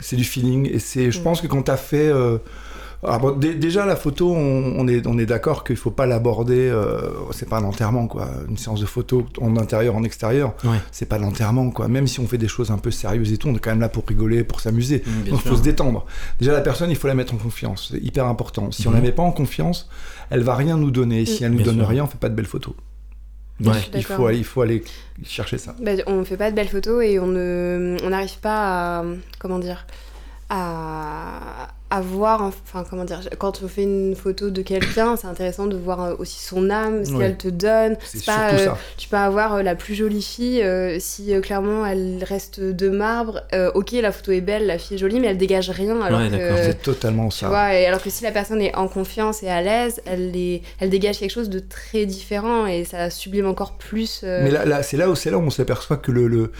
C'est 0.00 0.16
du 0.16 0.24
feeling. 0.24 0.70
Et 0.72 0.78
c'est, 0.78 1.10
je 1.10 1.18
mm. 1.18 1.22
pense 1.22 1.40
que 1.40 1.46
quand 1.46 1.62
tu 1.62 1.70
as 1.70 1.76
fait. 1.76 2.08
Euh, 2.08 2.38
alors 3.04 3.34
déjà 3.34 3.84
la 3.84 3.96
photo, 3.96 4.32
on, 4.32 4.86
est, 4.86 5.08
on 5.08 5.18
est 5.18 5.26
d'accord 5.26 5.64
qu'il 5.64 5.76
faut 5.76 5.90
pas 5.90 6.06
l'aborder. 6.06 6.68
Euh, 6.68 7.10
c'est 7.32 7.48
pas 7.48 7.58
un 7.58 7.64
enterrement 7.64 8.06
quoi. 8.06 8.28
Une 8.48 8.56
séance 8.56 8.80
de 8.80 8.86
photo 8.86 9.26
en 9.40 9.56
intérieur, 9.56 9.96
en 9.96 10.04
extérieur, 10.04 10.54
c'est 10.92 11.06
pas 11.06 11.18
l'enterrement 11.18 11.70
quoi. 11.70 11.88
Même 11.88 12.06
si 12.06 12.20
on 12.20 12.28
fait 12.28 12.38
des 12.38 12.46
choses 12.46 12.70
un 12.70 12.78
peu 12.78 12.92
sérieuses 12.92 13.32
et 13.32 13.38
tout, 13.38 13.48
on 13.48 13.54
est 13.56 13.58
quand 13.58 13.70
même 13.70 13.80
là 13.80 13.88
pour 13.88 14.06
rigoler, 14.06 14.44
pour 14.44 14.60
s'amuser. 14.60 15.02
Mmh, 15.04 15.30
Donc 15.30 15.40
il 15.44 15.48
faut 15.48 15.56
se 15.56 15.62
détendre. 15.62 16.06
Déjà 16.38 16.52
la 16.52 16.60
personne, 16.60 16.90
il 16.90 16.96
faut 16.96 17.08
la 17.08 17.14
mettre 17.14 17.34
en 17.34 17.38
confiance. 17.38 17.88
C'est 17.90 18.00
hyper 18.00 18.26
important. 18.26 18.70
Si 18.70 18.86
on 18.86 18.92
mmh. 18.92 18.94
la 18.94 19.00
met 19.00 19.12
pas 19.12 19.24
en 19.24 19.32
confiance, 19.32 19.88
elle 20.30 20.42
va 20.42 20.54
rien 20.54 20.76
nous 20.76 20.92
donner. 20.92 21.26
si 21.26 21.42
elle 21.42 21.52
nous 21.52 21.62
donne 21.62 21.82
rien, 21.82 22.04
on 22.04 22.06
fait 22.06 22.18
pas 22.18 22.28
de 22.28 22.34
belles 22.34 22.46
photos. 22.46 22.74
Donc 23.58 23.74
il, 23.94 24.04
faut, 24.04 24.30
il 24.30 24.44
faut 24.44 24.62
aller 24.62 24.82
chercher 25.24 25.58
ça. 25.58 25.74
Bah, 25.80 25.92
on 26.06 26.24
fait 26.24 26.36
pas 26.36 26.50
de 26.50 26.56
belles 26.56 26.68
photos 26.68 27.04
et 27.04 27.18
on 27.18 27.26
n'arrive 27.26 28.38
pas 28.38 29.00
à 29.00 29.04
comment 29.40 29.58
dire 29.58 29.86
à 30.48 31.68
à 31.92 32.00
voir, 32.00 32.40
enfin 32.40 32.86
comment 32.88 33.04
dire, 33.04 33.20
quand 33.36 33.60
on 33.62 33.68
fait 33.68 33.82
une 33.82 34.16
photo 34.16 34.48
de 34.48 34.62
quelqu'un, 34.62 35.14
c'est 35.16 35.26
intéressant 35.26 35.66
de 35.66 35.76
voir 35.76 36.02
euh, 36.02 36.14
aussi 36.18 36.40
son 36.40 36.70
âme, 36.70 37.04
ce 37.04 37.12
qu'elle 37.12 37.36
te 37.36 37.48
donne. 37.48 37.98
C'est 38.02 38.24
pas, 38.24 38.54
euh, 38.54 38.68
tu 38.96 39.10
peux 39.10 39.18
avoir 39.18 39.56
euh, 39.56 39.62
la 39.62 39.74
plus 39.74 39.94
jolie 39.94 40.22
fille, 40.22 40.64
si 41.00 41.38
clairement 41.42 41.84
elle 41.84 42.24
reste 42.26 42.60
de 42.60 42.88
marbre, 42.88 43.42
ok 43.74 43.92
la 43.92 44.10
photo 44.10 44.32
est 44.32 44.40
belle, 44.40 44.66
la 44.66 44.78
fille 44.78 44.94
est 44.96 44.98
jolie, 44.98 45.20
mais 45.20 45.26
elle 45.26 45.36
dégage 45.36 45.68
rien. 45.68 46.00
Alors 46.00 46.20
que, 46.30 46.62
c'est 46.62 46.82
totalement 46.82 47.28
ça. 47.28 47.50
Alors 47.50 48.02
que 48.02 48.08
si 48.08 48.24
la 48.24 48.32
personne 48.32 48.62
est 48.62 48.74
en 48.74 48.88
confiance 48.88 49.42
et 49.42 49.50
à 49.50 49.60
l'aise, 49.60 50.00
elle, 50.06 50.34
est, 50.34 50.62
elle 50.80 50.88
dégage 50.88 51.18
quelque 51.18 51.30
chose 51.30 51.50
de 51.50 51.58
très 51.58 52.06
différent 52.06 52.64
et 52.64 52.84
ça 52.84 53.10
sublime 53.10 53.46
encore 53.46 53.72
plus. 53.72 54.20
Mais 54.22 54.50
là, 54.50 54.64
là 54.64 54.82
c'est 54.82 54.96
là 54.96 55.10
où 55.10 55.14
c'est 55.14 55.30
là 55.30 55.36
où 55.36 55.42
on 55.42 55.50
s'aperçoit 55.50 55.98
que 55.98 56.10
le, 56.10 56.26
le 56.26 56.52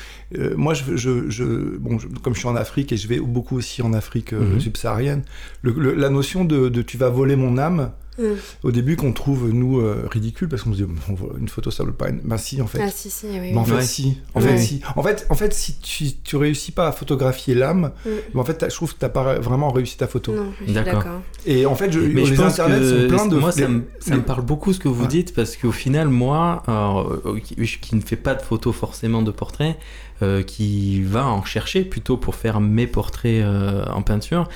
moi 0.56 0.74
je, 0.74 0.96
je, 0.96 1.30
je 1.30 1.44
bon 1.78 1.98
comme 2.22 2.34
je 2.34 2.38
suis 2.40 2.48
en 2.48 2.56
Afrique 2.56 2.92
et 2.92 2.96
je 2.96 3.08
vais 3.08 3.20
beaucoup 3.20 3.56
aussi 3.56 3.82
en 3.82 3.92
Afrique 3.92 4.32
mhm. 4.32 4.60
subsaharienne 4.60 5.22
la 5.62 6.10
notion 6.10 6.44
de, 6.44 6.82
tu 6.82 6.96
vas 6.96 7.08
voler 7.08 7.36
mon 7.36 7.58
âme, 7.58 7.92
mm. 8.18 8.24
au 8.62 8.72
début 8.72 8.96
qu'on 8.96 9.12
trouve 9.12 9.50
nous 9.50 9.80
euh, 9.80 10.08
ridicule 10.10 10.48
parce 10.48 10.62
qu'on 10.62 10.72
se 10.72 10.82
dit 10.82 10.90
une 11.38 11.48
photo 11.48 11.70
ça 11.70 11.84
veut 11.84 11.92
pas 11.92 12.10
une... 12.10 12.20
ben 12.20 12.36
si 12.36 12.60
en 12.60 12.66
fait. 12.66 12.80
Ah, 12.82 12.90
si, 12.90 13.10
si, 13.10 13.26
oui, 13.26 13.52
mais 13.52 13.56
en 13.56 13.64
fait 13.64 13.82
si 13.82 14.18
en 14.34 14.40
fait 14.40 14.58
si. 14.58 14.80
En 14.96 15.02
fait 15.02 15.26
en 15.30 15.34
fait 15.34 15.54
si 15.54 15.78
tu, 15.78 16.12
tu 16.24 16.36
réussis 16.36 16.72
pas 16.72 16.88
à 16.88 16.92
photographier 16.92 17.54
l'âme 17.54 17.92
mm. 18.04 18.10
ben, 18.34 18.40
en 18.40 18.44
fait 18.44 18.64
je 18.68 18.74
trouve 18.74 18.94
que 18.94 18.98
t'as 18.98 19.08
pas 19.08 19.38
vraiment 19.38 19.70
réussi 19.70 19.96
ta 19.96 20.06
photo. 20.06 20.34
D'accord. 20.68 21.04
et 21.46 21.66
en 21.66 21.74
fait 21.74 21.92
je, 21.92 22.00
mais 22.00 22.24
je 22.24 22.34
pense 22.34 22.56
que 22.56 23.16
sont 23.16 23.26
de 23.26 23.36
moi 23.36 23.52
ça, 23.52 23.68
me, 23.68 24.22
parle 24.22 24.44
beaucoup 24.44 24.72
ce 24.72 24.80
que 24.80 24.88
vous 24.88 25.06
dites 25.06 25.34
parce 25.34 25.56
qu'au 25.56 25.72
final 25.72 26.08
moi 26.08 26.62
euh, 26.68 27.38
qui, 27.40 27.94
ne 27.94 28.00
fais 28.00 28.16
pas 28.16 28.34
de 28.34 28.42
photos 28.42 28.74
forcément 28.74 29.22
de 29.22 29.30
portraits 29.30 29.76
euh, 30.22 30.42
qui 30.42 31.02
va 31.02 31.26
en 31.26 31.44
chercher 31.44 31.82
plutôt 31.84 32.16
pour 32.16 32.34
faire 32.34 32.60
mes 32.60 32.86
portraits 32.86 33.44
en 33.44 34.02
peinture 34.02 34.48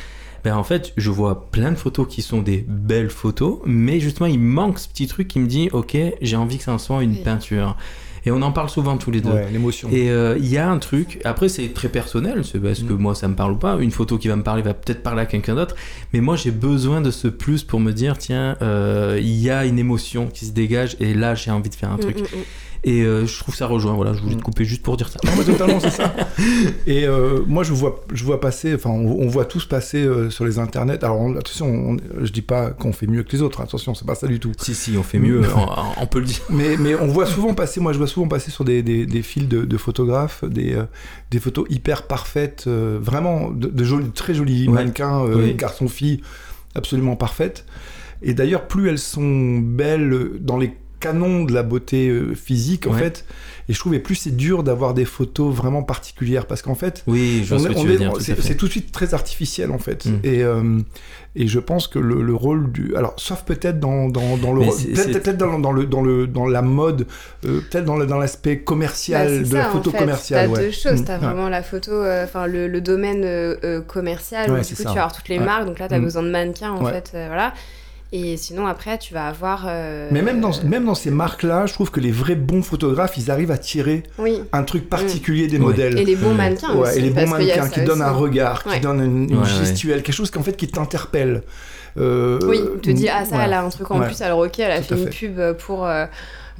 ben, 0.46 0.54
en 0.54 0.62
fait, 0.62 0.92
je 0.96 1.10
vois 1.10 1.50
plein 1.50 1.72
de 1.72 1.76
photos 1.76 2.06
qui 2.06 2.22
sont 2.22 2.40
des 2.40 2.64
belles 2.68 3.10
photos, 3.10 3.58
mais 3.64 3.98
justement, 3.98 4.28
il 4.28 4.38
manque 4.38 4.78
ce 4.78 4.88
petit 4.88 5.08
truc 5.08 5.26
qui 5.26 5.40
me 5.40 5.48
dit, 5.48 5.70
ok, 5.72 5.96
j'ai 6.22 6.36
envie 6.36 6.58
que 6.58 6.62
ça 6.62 6.78
soit 6.78 7.02
une 7.02 7.16
peinture. 7.16 7.76
Et 8.26 8.32
on 8.32 8.42
en 8.42 8.50
parle 8.50 8.68
souvent 8.68 8.96
tous 8.96 9.12
les 9.12 9.20
deux. 9.20 9.30
Ouais, 9.30 9.48
l'émotion. 9.52 9.88
Et 9.90 10.10
euh, 10.10 10.36
il 10.38 10.46
y 10.46 10.58
a 10.58 10.68
un 10.68 10.78
truc, 10.78 11.20
après 11.24 11.48
c'est 11.48 11.72
très 11.72 11.88
personnel, 11.88 12.44
c'est 12.44 12.60
parce 12.60 12.82
que 12.82 12.92
mm. 12.92 12.96
moi 12.96 13.14
ça 13.14 13.28
me 13.28 13.34
parle 13.36 13.52
ou 13.52 13.56
pas. 13.56 13.76
Une 13.80 13.92
photo 13.92 14.18
qui 14.18 14.26
va 14.26 14.34
me 14.34 14.42
parler 14.42 14.62
va 14.62 14.74
peut-être 14.74 15.02
parler 15.02 15.22
à 15.22 15.26
quelqu'un 15.26 15.54
d'autre. 15.54 15.76
Mais 16.12 16.20
moi 16.20 16.34
j'ai 16.34 16.50
besoin 16.50 17.00
de 17.00 17.12
ce 17.12 17.28
plus 17.28 17.62
pour 17.62 17.78
me 17.78 17.92
dire, 17.92 18.18
tiens, 18.18 18.56
euh, 18.62 19.18
il 19.20 19.36
y 19.36 19.48
a 19.48 19.64
une 19.64 19.78
émotion 19.78 20.26
qui 20.26 20.44
se 20.44 20.52
dégage 20.52 20.96
et 20.98 21.14
là 21.14 21.36
j'ai 21.36 21.52
envie 21.52 21.70
de 21.70 21.74
faire 21.76 21.90
un 21.90 21.96
mm, 21.96 22.00
truc. 22.00 22.18
Mm, 22.20 22.24
et 22.86 23.02
euh, 23.02 23.26
je 23.26 23.36
trouve 23.40 23.54
ça 23.54 23.66
rejoint. 23.66 23.94
Voilà, 23.94 24.14
je 24.14 24.20
voulais 24.20 24.36
te 24.36 24.42
couper 24.42 24.64
juste 24.64 24.82
pour 24.82 24.96
dire 24.96 25.08
ça. 25.08 25.18
Non, 25.24 25.32
mais 25.36 25.42
totalement, 25.42 25.80
c'est 25.80 25.90
ça. 25.90 26.14
Et 26.86 27.04
euh, 27.04 27.40
moi, 27.44 27.64
je 27.64 27.72
vois, 27.72 28.04
je 28.14 28.22
vois 28.22 28.40
passer, 28.40 28.76
enfin, 28.76 28.90
on, 28.90 29.26
voit 29.26 29.44
tous 29.44 29.66
passer 29.66 30.04
euh, 30.04 30.30
sur 30.30 30.44
les 30.44 30.60
internets. 30.60 31.02
Alors, 31.02 31.36
attention, 31.36 31.96
je 32.20 32.30
dis 32.30 32.42
pas 32.42 32.70
qu'on 32.70 32.92
fait 32.92 33.08
mieux 33.08 33.24
que 33.24 33.32
les 33.32 33.42
autres. 33.42 33.60
Attention, 33.60 33.96
c'est 33.96 34.06
pas 34.06 34.14
ça 34.14 34.28
du 34.28 34.38
tout. 34.38 34.52
Si, 34.56 34.72
si, 34.72 34.96
on 34.96 35.02
fait 35.02 35.18
mieux, 35.18 35.42
on, 36.00 36.06
peut 36.06 36.20
le 36.20 36.26
dire. 36.26 36.38
Mais, 36.48 36.76
mais 36.76 36.94
on 36.94 37.08
voit 37.08 37.26
souvent 37.26 37.54
passer, 37.54 37.80
moi, 37.80 37.92
je 37.92 37.98
vois 37.98 38.06
souvent 38.06 38.28
passer 38.28 38.52
sur 38.52 38.64
des, 38.64 38.84
des, 38.84 39.04
des 39.04 39.22
fils 39.22 39.48
de, 39.48 39.76
photographes, 39.76 40.44
des, 40.44 40.80
des 41.32 41.40
photos 41.40 41.66
hyper 41.68 42.04
parfaites, 42.04 42.68
vraiment 42.68 43.50
de, 43.50 43.66
de 43.66 44.10
très 44.14 44.32
jolis 44.32 44.68
mannequins, 44.68 45.24
garçons-filles, 45.56 46.20
absolument 46.76 47.16
parfaites. 47.16 47.64
Et 48.22 48.32
d'ailleurs, 48.32 48.68
plus 48.68 48.88
elles 48.88 49.00
sont 49.00 49.58
belles 49.58 50.30
dans 50.40 50.56
les 50.56 50.72
canon 51.06 51.44
de 51.44 51.52
la 51.52 51.62
beauté 51.62 52.08
euh, 52.08 52.34
physique 52.34 52.86
en 52.86 52.92
fait. 52.92 53.24
Et 53.68 53.72
je 53.72 53.80
trouvais 53.80 53.98
plus 53.98 54.14
c'est 54.14 54.36
dur 54.36 54.62
d'avoir 54.62 54.94
des 54.94 55.04
photos 55.04 55.52
vraiment 55.52 55.82
particulières 55.82 56.46
parce 56.46 56.62
qu'en 56.62 56.76
fait 56.76 57.02
oui 57.06 57.44
c'est 58.20 58.56
tout 58.56 58.66
de 58.66 58.70
suite 58.70 58.92
très 58.92 59.14
artificiel 59.14 59.70
en 59.72 59.78
fait. 59.78 60.06
Mm. 60.06 60.20
et 60.22 60.42
euh, 60.42 60.80
et 61.38 61.48
je 61.48 61.58
pense 61.58 61.86
que 61.86 61.98
le, 61.98 62.34
rôle 62.34 62.72
du 62.72 62.96
alors 62.96 63.14
sauf 63.18 63.42
peut-être 63.42 63.78
dans, 63.78 64.08
dans, 64.08 64.36
dans 64.38 64.52
le 64.52 64.62
peut-être 64.94 65.36
dans, 65.36 65.58
dans, 65.58 65.72
le 65.72 65.84
dans 65.84 66.00
le 66.00 66.26
dans 66.26 66.46
la 66.46 66.62
mode 66.62 67.06
euh, 67.44 67.60
peut-être 67.60 67.84
dans 67.84 67.98
dans 67.98 68.18
l'aspect 68.18 68.60
commercial 68.60 69.42
bah, 69.42 69.48
de 69.48 69.54
la 69.54 69.64
photo 69.64 69.90
commerciale 69.90 70.50
t'as 70.52 70.60
deux 70.60 70.70
choses. 70.70 71.04
T'as 71.04 71.18
mm. 71.18 71.22
vraiment 71.22 71.48
la 71.48 71.62
photo 71.62 72.02
enfin 72.22 72.46
le, 72.46 72.68
le, 72.68 72.80
domaine 72.80 73.26
commercial 73.86 74.50
où, 74.50 74.54
du 74.54 74.60
coup 74.60 74.74
tu 74.76 74.82
vas 74.84 74.90
avoir 74.90 75.12
toutes 75.12 75.28
les 75.28 75.40
marques. 75.40 75.66
Donc 75.66 75.78
là 75.78 75.88
t'as 75.88 75.96
as 75.96 75.98
mm. 75.98 76.04
besoin 76.04 76.22
de 76.22 76.30
mannequins 76.30 76.70
en 76.70 76.84
fait 76.86 77.10
voilà 77.12 77.52
et 78.12 78.36
sinon, 78.36 78.66
après, 78.66 78.98
tu 78.98 79.14
vas 79.14 79.26
avoir. 79.26 79.64
Euh, 79.68 80.08
Mais 80.12 80.22
même 80.22 80.40
dans, 80.40 80.52
même 80.64 80.84
dans 80.84 80.94
ces 80.94 81.10
marques-là, 81.10 81.66
je 81.66 81.72
trouve 81.72 81.90
que 81.90 81.98
les 81.98 82.12
vrais 82.12 82.36
bons 82.36 82.62
photographes, 82.62 83.16
ils 83.16 83.30
arrivent 83.30 83.50
à 83.50 83.58
tirer 83.58 84.04
un 84.52 84.62
truc 84.62 84.88
particulier 84.88 85.48
des 85.48 85.58
modèles. 85.58 85.98
Et 85.98 86.04
les 86.04 86.16
bons 86.16 86.34
mannequins 86.34 86.72
aussi. 86.74 86.98
Et 86.98 87.02
les 87.02 87.10
bons 87.10 87.28
mannequins 87.28 87.68
qui 87.68 87.82
donnent 87.82 88.02
un 88.02 88.12
regard, 88.12 88.62
qui 88.62 88.80
donnent 88.80 89.28
une, 89.28 89.44
gestuelle, 89.44 90.02
quelque 90.02 90.14
chose 90.14 90.30
qui, 90.30 90.38
en 90.38 90.42
fait, 90.42 90.56
qui 90.56 90.68
t'interpelle. 90.68 91.42
Euh, 91.98 92.38
oui, 92.46 92.60
tu 92.82 92.92
te 92.92 92.96
dis, 92.96 93.08
ah, 93.08 93.24
ça, 93.24 93.44
elle 93.44 93.54
a 93.54 93.62
un 93.62 93.70
truc 93.70 93.90
en 93.90 94.00
plus. 94.00 94.22
Alors, 94.22 94.40
ok, 94.40 94.58
elle 94.58 94.70
a 94.70 94.82
fait 94.82 94.94
une 94.94 95.08
pub 95.08 95.40
pour. 95.58 95.86
Euh, 95.86 96.06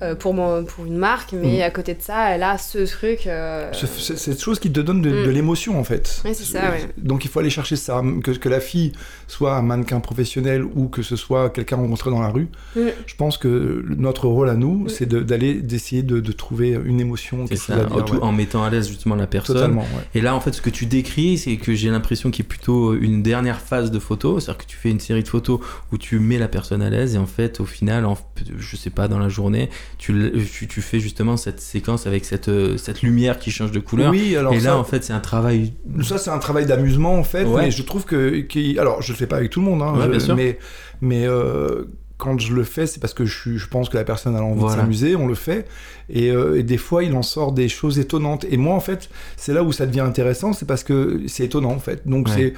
euh, 0.02 0.14
pour, 0.14 0.34
pour 0.34 0.84
une 0.84 0.96
marque, 0.96 1.32
mais 1.32 1.58
mm. 1.58 1.62
à 1.62 1.70
côté 1.70 1.94
de 1.94 2.02
ça, 2.02 2.30
elle 2.30 2.42
a 2.42 2.58
ce 2.58 2.86
truc. 2.86 3.26
Euh... 3.26 3.72
cette 3.72 4.40
chose 4.40 4.58
qui 4.58 4.70
te 4.70 4.80
donne 4.80 5.00
de, 5.00 5.10
mm. 5.10 5.30
l'émotion 5.30 5.78
en 5.78 5.84
fait. 5.84 6.20
Oui, 6.24 6.32
c'est 6.34 6.44
ça, 6.44 6.70
ouais. 6.70 6.88
Donc 6.98 7.24
il 7.24 7.30
faut 7.30 7.40
aller 7.40 7.50
chercher 7.50 7.76
ça, 7.76 8.02
que, 8.22 8.32
que 8.32 8.48
la 8.48 8.60
fille 8.60 8.92
soit 9.26 9.56
un 9.56 9.62
mannequin 9.62 10.00
professionnel 10.00 10.64
ou 10.64 10.88
que 10.88 11.02
ce 11.02 11.16
soit 11.16 11.50
quelqu'un 11.50 11.76
rencontré 11.76 12.10
dans 12.10 12.20
la 12.20 12.28
rue. 12.28 12.48
Mm. 12.74 12.80
Je 13.06 13.14
pense 13.16 13.38
que 13.38 13.84
notre 13.96 14.28
rôle 14.28 14.50
à 14.50 14.54
nous, 14.54 14.88
c'est 14.88 15.08
d'aller, 15.08 15.54
d'essayer 15.54 16.02
de, 16.02 16.20
de, 16.20 16.32
trouver 16.32 16.78
une 16.84 17.00
émotion. 17.00 17.46
C'est 17.48 17.56
ça, 17.56 17.86
en 18.20 18.32
mettant 18.32 18.62
à 18.62 18.70
l'aise 18.70 18.88
justement 18.88 19.14
la 19.14 19.26
personne. 19.26 19.56
Totalement, 19.56 19.86
Et 20.14 20.20
là, 20.20 20.34
en 20.34 20.40
fait, 20.40 20.52
ce 20.52 20.60
que 20.60 20.70
tu 20.70 20.86
décris, 20.86 21.38
c'est 21.38 21.56
que 21.56 21.74
j'ai 21.74 21.90
l'impression 21.90 22.30
qu'il 22.30 22.44
y 22.44 22.48
a 22.48 22.50
plutôt 22.50 22.94
une 22.94 23.22
dernière 23.22 23.60
phase 23.60 23.90
de 23.90 23.98
photo, 23.98 24.40
c'est-à-dire 24.40 24.58
que 24.58 24.70
tu 24.70 24.76
fais 24.76 24.90
une 24.90 25.00
série 25.00 25.22
de 25.22 25.28
photos 25.28 25.60
où 25.92 25.98
tu 25.98 26.18
mets 26.18 26.38
la 26.38 26.48
personne 26.48 26.82
à 26.82 26.90
l'aise 26.90 27.14
et 27.14 27.18
en 27.18 27.26
fait, 27.26 27.60
au 27.60 27.64
final, 27.64 28.04
en, 28.04 28.16
je 28.58 28.76
sais 28.76 28.90
pas, 28.90 29.08
dans 29.08 29.18
la 29.18 29.28
journée, 29.28 29.70
tu, 29.98 30.32
tu, 30.52 30.66
tu, 30.68 30.82
fais 30.82 31.00
justement 31.00 31.36
cette 31.36 31.60
séquence 31.60 32.06
avec 32.06 32.24
cette, 32.24 32.50
cette 32.78 33.02
lumière 33.02 33.38
qui 33.38 33.50
change 33.50 33.72
de 33.72 33.80
couleur. 33.80 34.10
Oui, 34.10 34.36
alors 34.36 34.52
et 34.52 34.60
ça, 34.60 34.70
là, 34.70 34.76
en 34.78 34.84
fait, 34.84 35.02
c'est 35.04 35.12
un 35.12 35.20
travail. 35.20 35.72
Ça, 36.02 36.18
c'est 36.18 36.30
un 36.30 36.38
travail 36.38 36.66
d'amusement, 36.66 37.14
en 37.18 37.24
fait. 37.24 37.44
Ouais. 37.44 37.62
Mais 37.66 37.70
je 37.70 37.82
trouve 37.82 38.04
que. 38.04 38.40
qui- 38.40 38.78
alors, 38.78 39.02
je 39.02 39.12
le 39.12 39.16
fais 39.18 39.26
pas 39.26 39.36
avec 39.36 39.50
tout 39.50 39.60
le 39.60 39.66
monde, 39.66 39.82
hein, 39.82 39.94
Ouais, 39.96 40.04
je- 40.04 40.10
bien 40.10 40.20
sûr. 40.20 40.36
mais, 40.36 40.58
mais 41.00 41.26
euh, 41.26 41.84
quand 42.18 42.38
je 42.40 42.54
le 42.54 42.64
fais, 42.64 42.86
c'est 42.86 43.00
parce 43.00 43.14
que 43.14 43.24
je, 43.26 43.66
pense 43.68 43.88
que 43.88 43.96
la 43.96 44.04
personne 44.04 44.36
a 44.36 44.42
envie 44.42 44.60
Voilà. 44.60 44.76
de 44.76 44.80
s'amuser, 44.82 45.16
on 45.16 45.26
le 45.26 45.34
fait. 45.34 45.66
Et, 46.08 46.30
euh, 46.30 46.58
et 46.58 46.62
des 46.62 46.78
fois, 46.78 47.04
il 47.04 47.14
en 47.14 47.22
sort 47.22 47.52
des 47.52 47.68
choses 47.68 47.98
étonnantes. 47.98 48.46
Et 48.50 48.56
moi, 48.56 48.74
en 48.74 48.80
fait, 48.80 49.08
c'est 49.36 49.52
là 49.52 49.62
où 49.62 49.72
ça 49.72 49.86
devient 49.86 50.00
intéressant, 50.00 50.52
c'est 50.52 50.66
parce 50.66 50.84
que 50.84 51.20
c'est 51.26 51.44
étonnant, 51.44 51.72
en 51.72 51.78
fait. 51.78 52.06
Donc, 52.06 52.28
Ouais. 52.28 52.34
c'est. 52.36 52.52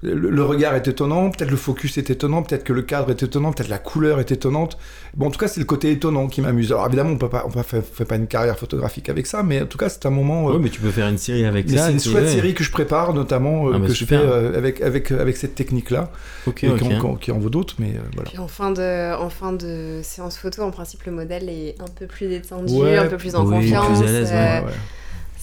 Le, 0.00 0.14
le 0.14 0.44
regard 0.44 0.76
est 0.76 0.86
étonnant, 0.86 1.28
peut-être 1.30 1.50
le 1.50 1.56
focus 1.56 1.98
est 1.98 2.08
étonnant, 2.08 2.44
peut-être 2.44 2.62
que 2.62 2.72
le 2.72 2.82
cadre 2.82 3.10
est 3.10 3.20
étonnant, 3.20 3.50
peut-être 3.52 3.68
la 3.68 3.78
couleur 3.78 4.20
est 4.20 4.30
étonnante. 4.30 4.78
Bon, 5.16 5.26
en 5.26 5.30
tout 5.32 5.40
cas, 5.40 5.48
c'est 5.48 5.58
le 5.58 5.66
côté 5.66 5.90
étonnant 5.90 6.28
qui 6.28 6.40
m'amuse. 6.40 6.70
Alors 6.70 6.86
évidemment, 6.86 7.10
on 7.10 7.18
peut 7.18 7.28
pas, 7.28 7.42
on 7.46 7.50
peut 7.50 7.62
fait, 7.62 7.82
fait 7.82 8.04
pas 8.04 8.14
une 8.14 8.28
carrière 8.28 8.56
photographique 8.56 9.08
avec 9.08 9.26
ça, 9.26 9.42
mais 9.42 9.60
en 9.62 9.66
tout 9.66 9.76
cas, 9.76 9.88
c'est 9.88 10.06
un 10.06 10.10
moment. 10.10 10.48
euh, 10.48 10.52
Ouais, 10.52 10.58
mais 10.60 10.68
tu 10.68 10.80
peux 10.80 10.90
faire 10.92 11.08
une 11.08 11.18
série 11.18 11.44
avec 11.44 11.68
mais 11.68 11.76
ça. 11.78 11.86
c'est 11.86 11.92
une 11.94 12.00
chouette 12.00 12.28
série 12.28 12.54
que 12.54 12.62
je 12.62 12.70
prépare, 12.70 13.12
notamment 13.12 13.66
euh, 13.68 13.72
Ah 13.74 13.78
bah 13.80 13.86
que 13.88 13.92
super. 13.92 14.20
je 14.20 14.24
fais 14.24 14.30
euh, 14.32 14.56
avec, 14.56 14.80
avec, 14.82 15.10
avec 15.10 15.36
cette 15.36 15.56
technique-là, 15.56 16.10
qui, 16.54 16.68
en, 16.68 17.16
qui 17.16 17.32
en 17.32 17.38
vaut 17.38 17.50
d'autres, 17.50 17.74
mais 17.80 17.88
euh, 17.96 18.00
voilà. 18.14 18.30
Puis 18.30 18.38
en 18.38 18.46
fin, 18.46 18.70
de, 18.70 19.16
en 19.20 19.30
fin 19.30 19.52
de 19.52 19.98
séance 20.04 20.36
photo, 20.38 20.62
en 20.62 20.70
principe, 20.70 21.02
le 21.06 21.12
modèle 21.12 21.48
est 21.48 21.74
un 21.80 21.88
peu 21.98 22.06
plus 22.06 22.28
détendu, 22.28 22.72
Ouais. 22.72 22.98
un 22.98 23.06
peu 23.06 23.16
plus 23.16 23.34
en 23.34 23.44
Oui, 23.44 23.58
plus 23.66 23.72
confiance. 23.74 24.00
à 24.00 24.04
l'aise, 24.04 24.30
ouais. 24.30 24.62
Ouais, 24.64 24.72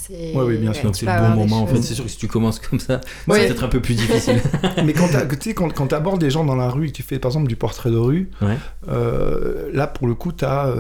Ouais, 0.10 0.44
oui, 0.44 0.58
bien 0.58 0.74
sûr. 0.74 0.96
C'est 0.96 1.06
le 1.06 1.34
bon 1.36 1.42
moment 1.48 1.64
en 1.64 1.68
fait. 1.68 1.82
C'est 1.82 1.94
sûr 1.96 2.04
que 2.06 2.10
si 2.12 2.18
tu 2.18 2.28
commences 2.28 2.60
comme 2.60 2.80
ça, 2.80 3.02
Ouais. 3.28 3.40
c'est 3.42 3.48
peut-être 3.48 3.64
un 3.64 3.68
peu 3.70 3.80
plus 3.82 3.96
difficile. 3.96 4.42
mais 4.86 4.94
quand 4.94 5.08
tu 5.08 5.38
sais, 5.42 5.54
quand, 5.54 5.72
quand 5.74 5.92
abordes 5.94 6.20
des 6.20 6.30
gens 6.30 6.44
dans 6.44 6.56
la 6.56 6.70
rue 6.70 6.86
et 6.88 6.92
que 6.92 6.96
tu 6.98 7.04
fais 7.04 7.20
par 7.20 7.30
exemple 7.32 7.48
du 7.48 7.56
portrait 7.56 7.92
de 7.92 7.98
rue, 7.98 8.30
Ouais. 8.42 8.58
euh, 8.90 9.70
là 9.74 9.88
pour 9.88 10.08
le 10.08 10.16
coup, 10.16 10.32
tu 10.32 10.46
as, 10.46 10.74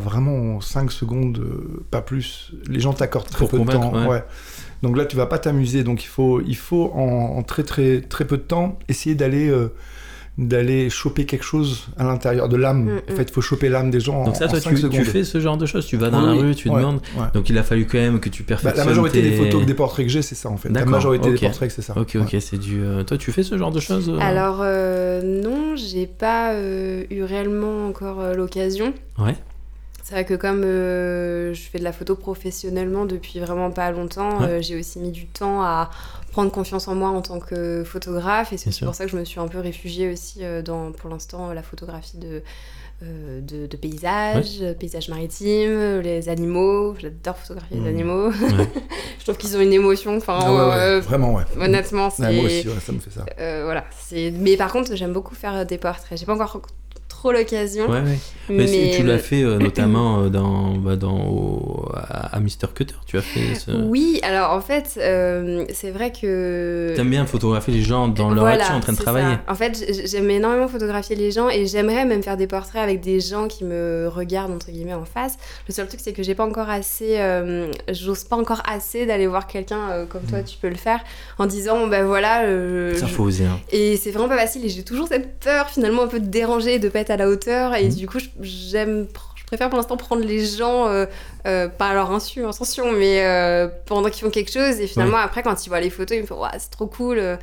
vraiment 0.00 0.60
5 0.60 0.90
secondes, 0.92 1.38
euh, 1.38 1.84
pas 1.90 2.02
plus. 2.02 2.52
Les 2.68 2.80
gens 2.80 2.92
t'accordent 2.92 3.28
très 3.28 3.46
Pour 3.46 3.50
peu 3.50 3.58
de 3.58 3.64
temps. 3.72 4.08
ouais. 4.08 4.22
Donc 4.82 4.96
là, 4.96 5.04
tu 5.04 5.16
vas 5.16 5.26
pas 5.26 5.38
t'amuser. 5.38 5.84
Donc 5.84 6.02
il 6.02 6.08
faut, 6.08 6.40
il 6.40 6.56
faut 6.56 6.90
en, 6.94 7.36
en 7.38 7.42
très, 7.42 7.62
très, 7.62 8.00
très 8.00 8.24
peu 8.24 8.36
de 8.36 8.42
temps 8.42 8.78
essayer 8.88 9.14
d'aller. 9.14 9.48
euh, 9.48 9.72
d'aller 10.38 10.88
choper 10.88 11.26
quelque 11.26 11.44
chose 11.44 11.88
à 11.98 12.04
l'intérieur 12.04 12.48
de 12.48 12.56
l'âme. 12.56 12.84
Mm, 12.84 12.88
En 13.08 13.12
mm. 13.12 13.16
fait, 13.16 13.22
il 13.24 13.32
faut 13.32 13.42
choper 13.42 13.68
l'âme 13.68 13.90
des 13.90 14.00
gens 14.00 14.24
Donc 14.24 14.34
en, 14.34 14.38
ça, 14.38 14.46
en 14.46 14.48
toi, 14.48 14.60
cinq 14.60 14.70
tu, 14.70 14.76
secondes. 14.78 14.98
tu 14.98 15.04
fais 15.04 15.24
ce 15.24 15.38
genre 15.40 15.58
de 15.58 15.66
choses. 15.66 15.84
Tu 15.86 15.98
vas 15.98 16.08
dans 16.08 16.20
Oui, 16.30 16.36
la 16.36 16.42
rue, 16.42 16.54
tu 16.54 16.70
ouais, 16.70 16.76
demandes. 16.76 17.00
ouais. 17.18 17.26
Donc 17.34 17.50
il 17.50 17.58
a 17.58 17.62
fallu 17.62 17.86
quand 17.86 17.98
même 17.98 18.18
que 18.18 18.30
tu 18.30 18.42
Bah, 18.42 18.48
perfectionnes. 18.48 18.78
la 18.78 18.84
majorité 18.90 19.20
tes- 19.20 19.30
des 19.30 19.36
photos, 19.36 19.66
des 19.66 19.74
portraits 19.74 20.06
que 20.06 20.10
j'ai, 20.12 20.22
c'est 20.22 20.34
ça 20.34 20.48
en 20.48 20.56
fait. 20.56 20.70
La 20.70 20.86
majorité 20.86 21.30
des 21.30 21.38
portraits, 21.38 21.70
c'est 21.70 21.82
ça. 21.82 21.92
Ok, 21.98 22.12
Ouais. 22.14 22.20
ok, 22.22 22.36
c'est 22.40 22.58
du. 22.58 22.80
euh, 22.82 23.02
Toi, 23.04 23.18
tu 23.18 23.30
fais 23.30 23.42
ce 23.42 23.58
genre 23.58 23.70
de 23.72 23.80
choses 23.80 24.08
euh 24.08 24.18
Alors 24.20 24.60
euh, 24.62 25.20
non, 25.22 25.76
j'ai 25.76 26.06
pas 26.06 26.52
euh, 26.54 27.04
eu 27.10 27.22
réellement 27.24 27.86
encore 27.88 28.20
euh, 28.20 28.34
l'occasion. 28.34 28.94
Ouais. 29.18 29.36
C'est 30.04 30.14
vrai 30.14 30.24
que 30.24 30.34
comme 30.34 30.62
euh, 30.64 31.54
je 31.54 31.60
fais 31.60 31.78
de 31.78 31.84
la 31.84 31.92
photo 31.92 32.16
professionnellement 32.16 33.04
depuis 33.04 33.38
vraiment 33.38 33.70
pas 33.70 33.90
longtemps, 33.92 34.40
Ouais. 34.40 34.46
euh, 34.48 34.62
j'ai 34.62 34.78
aussi 34.78 34.98
mis 34.98 35.12
du 35.12 35.26
temps 35.26 35.62
à 35.62 35.90
prendre 36.32 36.50
confiance 36.50 36.88
en 36.88 36.94
moi 36.96 37.10
en 37.10 37.22
tant 37.22 37.38
que 37.38 37.84
photographe 37.84 38.52
et 38.52 38.56
c'est 38.56 38.72
sûr. 38.72 38.86
pour 38.86 38.94
ça 38.96 39.04
que 39.04 39.10
je 39.12 39.16
me 39.16 39.24
suis 39.24 39.38
un 39.38 39.46
peu 39.48 39.60
réfugiée 39.60 40.10
aussi 40.12 40.38
euh, 40.44 40.62
dans 40.62 40.90
pour 40.90 41.08
l'instant 41.10 41.52
la 41.52 41.62
photographie 41.62 42.16
de 42.18 42.42
euh, 43.04 43.40
de, 43.40 43.66
de 43.66 43.76
paysages, 43.76 44.62
paysages 44.78 45.08
maritimes, 45.08 45.98
les 46.00 46.28
animaux. 46.28 46.94
J'adore 47.00 47.36
photographier 47.36 47.76
les 47.78 47.82
Mhm. 47.82 47.88
animaux. 47.96 48.30
je 49.18 49.24
trouve 49.24 49.36
qu'ils 49.36 49.56
ont 49.56 49.60
une 49.60 49.72
émotion. 49.72 50.16
Enfin, 50.16 50.38
Ah 50.40 50.52
ouais, 50.52 50.60
euh, 50.60 51.00
vraiment, 51.00 51.34
ouais. 51.34 51.42
honnêtement, 51.60 52.10
c'est 52.10 52.32
moi 52.32 52.44
aussi, 52.44 52.68
ouais, 52.68 52.74
ça 52.80 52.92
me 52.92 53.00
fait 53.00 53.10
ça. 53.10 53.26
euh, 53.40 53.62
voilà. 53.64 53.84
Mais 54.40 54.56
par 54.56 54.70
contre, 54.72 54.94
j'aime 54.94 55.12
beaucoup 55.12 55.34
faire 55.34 55.66
des 55.66 55.78
portraits. 55.78 56.16
J'ai 56.16 56.26
pas 56.26 56.34
encore 56.34 56.62
trop 57.22 57.30
l'occasion. 57.32 57.86
Ouais, 57.88 58.00
ouais. 58.00 58.18
Mais, 58.48 58.66
c'est- 58.66 58.90
tu 58.96 59.04
l'as 59.04 59.18
fait 59.18 59.44
euh, 59.44 59.58
notamment 59.60 60.22
euh, 60.24 60.28
dans, 60.28 60.72
bah, 60.74 60.96
dans, 60.96 61.16
au- 61.28 61.88
à, 61.94 62.34
à 62.34 62.40
Mister 62.40 62.66
Cutter. 62.74 62.96
Tu 63.06 63.16
as 63.16 63.22
fait 63.22 63.54
ce. 63.54 63.70
Oui, 63.70 64.18
alors 64.24 64.50
en 64.50 64.60
fait, 64.60 64.94
euh, 64.98 65.64
c'est 65.72 65.92
vrai 65.92 66.10
que. 66.10 66.92
T'aimes 66.96 67.10
bien 67.10 67.24
photographier 67.24 67.72
les 67.74 67.82
gens 67.82 68.08
dans 68.08 68.30
leur 68.30 68.42
Voilà, 68.44 68.62
action 68.64 68.74
en 68.76 68.80
train 68.80 68.92
de 68.92 68.98
travailler. 68.98 69.36
ça. 69.46 69.52
En 69.52 69.54
fait, 69.54 69.84
j'aime 70.10 70.28
énormément 70.30 70.66
photographier 70.66 71.14
les 71.14 71.30
gens 71.30 71.48
et 71.48 71.66
j'aimerais 71.66 72.04
même 72.04 72.22
faire 72.24 72.36
des 72.36 72.48
portraits 72.48 72.82
avec 72.82 73.00
des 73.00 73.20
gens 73.20 73.46
qui 73.46 73.62
me 73.64 74.08
regardent 74.12 74.52
entre 74.52 74.70
guillemets 74.72 74.94
en 74.94 75.04
face. 75.04 75.36
Le 75.68 75.72
seul 75.74 75.86
truc, 75.86 76.00
c'est 76.02 76.12
que 76.12 76.24
j'ai 76.24 76.34
pas 76.34 76.44
encore 76.44 76.68
assez, 76.70 77.20
euh, 77.20 77.70
j'ose 77.92 78.24
pas 78.24 78.36
encore 78.36 78.62
assez 78.68 79.06
d'aller 79.06 79.28
voir 79.28 79.46
quelqu'un 79.46 80.06
comme 80.08 80.22
toi, 80.22 80.40
tu 80.42 80.56
peux 80.60 80.68
le 80.68 80.74
faire, 80.74 80.98
en 81.38 81.46
disant 81.46 81.86
ben 81.86 82.04
voilà. 82.04 82.42
euh, 82.46 82.94
Ça 82.96 83.06
faut 83.06 83.22
oser. 83.22 83.44
hein. 83.46 83.60
Et 83.70 83.96
c'est 83.96 84.10
vraiment 84.10 84.28
pas 84.28 84.38
facile 84.38 84.64
et 84.64 84.68
j'ai 84.68 84.82
toujours 84.82 85.06
cette 85.06 85.38
peur 85.38 85.68
finalement 85.68 86.02
un 86.02 86.08
peu 86.08 86.18
de 86.18 86.26
déranger, 86.26 86.80
de 86.80 86.88
pas 86.88 86.98
être 87.00 87.11
à 87.12 87.16
la 87.16 87.28
hauteur 87.28 87.74
et 87.74 87.84
Mhm. 87.84 87.94
du 87.94 88.08
coup 88.08 88.18
j'aime, 88.40 89.06
je 89.36 89.44
préfère 89.44 89.68
pour 89.68 89.76
l'instant 89.76 89.96
prendre 89.96 90.24
les 90.24 90.44
gens, 90.44 90.86
euh, 90.88 91.06
euh, 91.46 91.68
pas 91.68 91.88
à 91.90 91.94
leur 91.94 92.10
insu, 92.10 92.44
attention, 92.46 92.90
mais 92.92 93.24
euh, 93.24 93.68
pendant 93.86 94.08
qu'ils 94.10 94.24
font 94.24 94.30
quelque 94.30 94.50
chose 94.52 94.80
et 94.80 94.86
finalement 94.86 95.18
après 95.18 95.42
quand 95.42 95.64
ils 95.64 95.68
voient 95.68 95.80
les 95.80 95.90
photos 95.90 96.16
ils 96.16 96.22
me 96.22 96.26
font 96.26 96.40
Ouah, 96.40 96.52
c'est 96.58 96.70
trop 96.70 96.86
cool, 96.86 97.38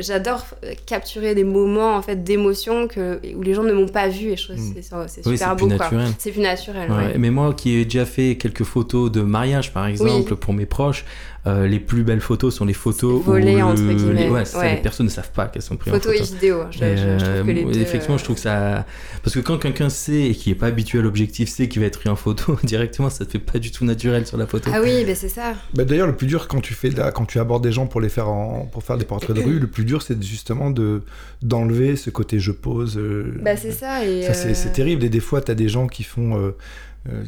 j'adore 0.00 0.44
euh, 0.64 0.72
capturer 0.86 1.34
des 1.34 1.44
moments 1.44 1.96
en 1.96 2.02
fait 2.02 2.22
d'émotion 2.22 2.86
que, 2.88 3.20
où 3.36 3.42
les 3.42 3.54
gens 3.54 3.62
ne 3.62 3.72
m'ont 3.72 3.88
pas 3.88 4.08
vu 4.08 4.28
et 4.30 4.36
je 4.36 4.44
trouve 4.44 4.56
que 4.56 4.60
Mhm. 4.60 4.74
c'est, 4.76 4.82
c'est 4.82 5.26
Oui, 5.28 5.36
super 5.38 5.38
c'est 5.38 5.56
beau 5.56 5.66
plus 5.68 5.76
quoi. 5.76 5.86
naturel. 5.86 6.08
C'est 6.18 6.30
plus 6.32 6.40
naturel. 6.42 6.90
Ouais, 6.90 6.96
ouais. 6.96 7.18
Mais 7.18 7.30
moi 7.30 7.54
qui 7.54 7.74
ai 7.76 7.84
déjà 7.84 8.04
fait 8.04 8.36
quelques 8.36 8.64
photos 8.64 9.10
de 9.10 9.22
mariage 9.22 9.72
par 9.72 9.86
exemple 9.86 10.36
pour 10.36 10.52
mes 10.54 10.66
proches, 10.66 11.04
euh, 11.46 11.66
les 11.66 11.80
plus 11.80 12.02
belles 12.02 12.20
photos 12.20 12.54
sont 12.54 12.66
les 12.66 12.74
photos 12.74 13.22
C'est 13.24 13.30
volé, 13.30 13.56
où 13.56 13.60
entre 13.66 13.80
guillemets. 13.82 14.24
les, 14.24 14.28
ouais, 14.30 14.44
ça, 14.44 14.58
Ouais. 14.58 14.74
les 14.74 14.82
personnes 14.82 15.06
ne 15.06 15.10
savent 15.10 15.30
pas 15.32 15.46
qu'elles 15.46 15.62
sont 15.62 15.76
prises 15.76 15.94
Photo 15.94 16.10
en 16.10 16.12
et 16.12 16.18
photo. 16.18 16.32
vidéo, 16.34 16.58
je, 16.70 16.84
Et, 16.84 16.96
je- 16.98 17.02
je 17.02 17.08
trouve 17.16 17.18
que 17.18 17.50
euh, 17.50 17.52
les 17.54 17.64
deux, 17.64 17.80
effectivement, 17.80 18.16
euh, 18.16 18.18
je 18.18 18.24
trouve 18.24 18.36
que 18.36 18.42
ça. 18.42 18.84
Parce 19.22 19.34
que 19.34 19.40
quand 19.40 19.56
quelqu'un 19.56 19.88
sait 19.88 20.20
et 20.26 20.34
qui 20.34 20.50
est 20.50 20.54
pas 20.54 20.66
habitué 20.66 20.98
à 20.98 21.02
l'objectif, 21.02 21.48
sait 21.48 21.66
qu'il 21.68 21.80
va 21.80 21.86
être 21.86 21.98
pris 21.98 22.10
en 22.10 22.16
photo, 22.16 22.58
directement, 22.62 23.08
ça 23.08 23.24
te 23.24 23.30
fait 23.30 23.38
pas 23.38 23.58
du 23.58 23.70
tout 23.70 23.86
naturel 23.86 24.26
sur 24.26 24.36
la 24.36 24.46
photo. 24.46 24.70
Ah 24.74 24.80
oui, 24.82 25.02
ben 25.06 25.16
c'est 25.16 25.30
ça. 25.30 25.54
Bah, 25.72 25.84
D'ailleurs, 25.84 26.06
le 26.08 26.14
plus 26.14 26.26
dur 26.26 26.46
quand 26.46 26.60
tu 26.60 26.74
fais 26.74 26.90
la- 26.90 27.10
quand 27.10 27.24
tu 27.24 27.38
abordes 27.38 27.62
des 27.62 27.72
gens 27.72 27.86
pour 27.86 28.02
les 28.02 28.10
faire 28.10 28.28
en, 28.28 28.66
pour 28.70 28.82
faire 28.82 28.98
des 28.98 29.06
portraits 29.06 29.34
de 29.34 29.40
rue, 29.40 29.58
le 29.58 29.66
plus 29.70 29.84
dur 29.84 30.02
c'est 30.02 30.22
justement 30.22 30.70
de 30.70 31.02
d'enlever 31.42 31.96
ce 31.96 32.10
côté 32.10 32.38
je 32.40 32.52
pose. 32.52 32.98
euh, 32.98 33.38
Bah 33.42 33.56
c'est 33.56 33.72
ça. 33.72 34.04
Et, 34.04 34.22
ça 34.22 34.34
c'est 34.34 34.50
euh, 34.50 34.54
c'est 34.54 34.72
terrible 34.72 35.04
et 35.04 35.08
des 35.08 35.20
fois 35.20 35.40
tu 35.40 35.50
as 35.50 35.54
des 35.54 35.68
gens 35.68 35.86
qui 35.86 36.02
font 36.02 36.36
euh, 36.36 36.50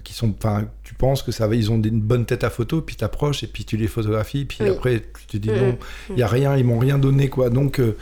qui 0.04 0.12
sont 0.12 0.34
enfin 0.38 0.66
tu 0.84 0.92
penses 0.92 1.22
que 1.22 1.32
ça 1.32 1.46
va 1.46 1.54
ils 1.54 1.70
ont 1.72 1.78
des- 1.78 1.88
une 1.88 2.02
bonne 2.02 2.26
tête 2.26 2.44
à 2.44 2.50
photo 2.50 2.82
puis 2.82 2.94
t'approches 2.96 3.42
et 3.42 3.46
puis 3.46 3.64
tu 3.64 3.78
les 3.78 3.86
photographies 3.88 4.44
puis 4.44 4.58
Oui. 4.60 4.68
après 4.68 5.02
tu 5.18 5.26
te 5.26 5.36
dis 5.38 5.48
non 5.48 5.78
il 6.10 6.18
y 6.18 6.22
a 6.22 6.26
rien 6.28 6.56
ils 6.58 6.64
m'ont 6.64 6.78
rien 6.78 6.98
donné 6.98 7.28
quoi 7.30 7.48
donc 7.48 7.80
euh, 7.80 7.96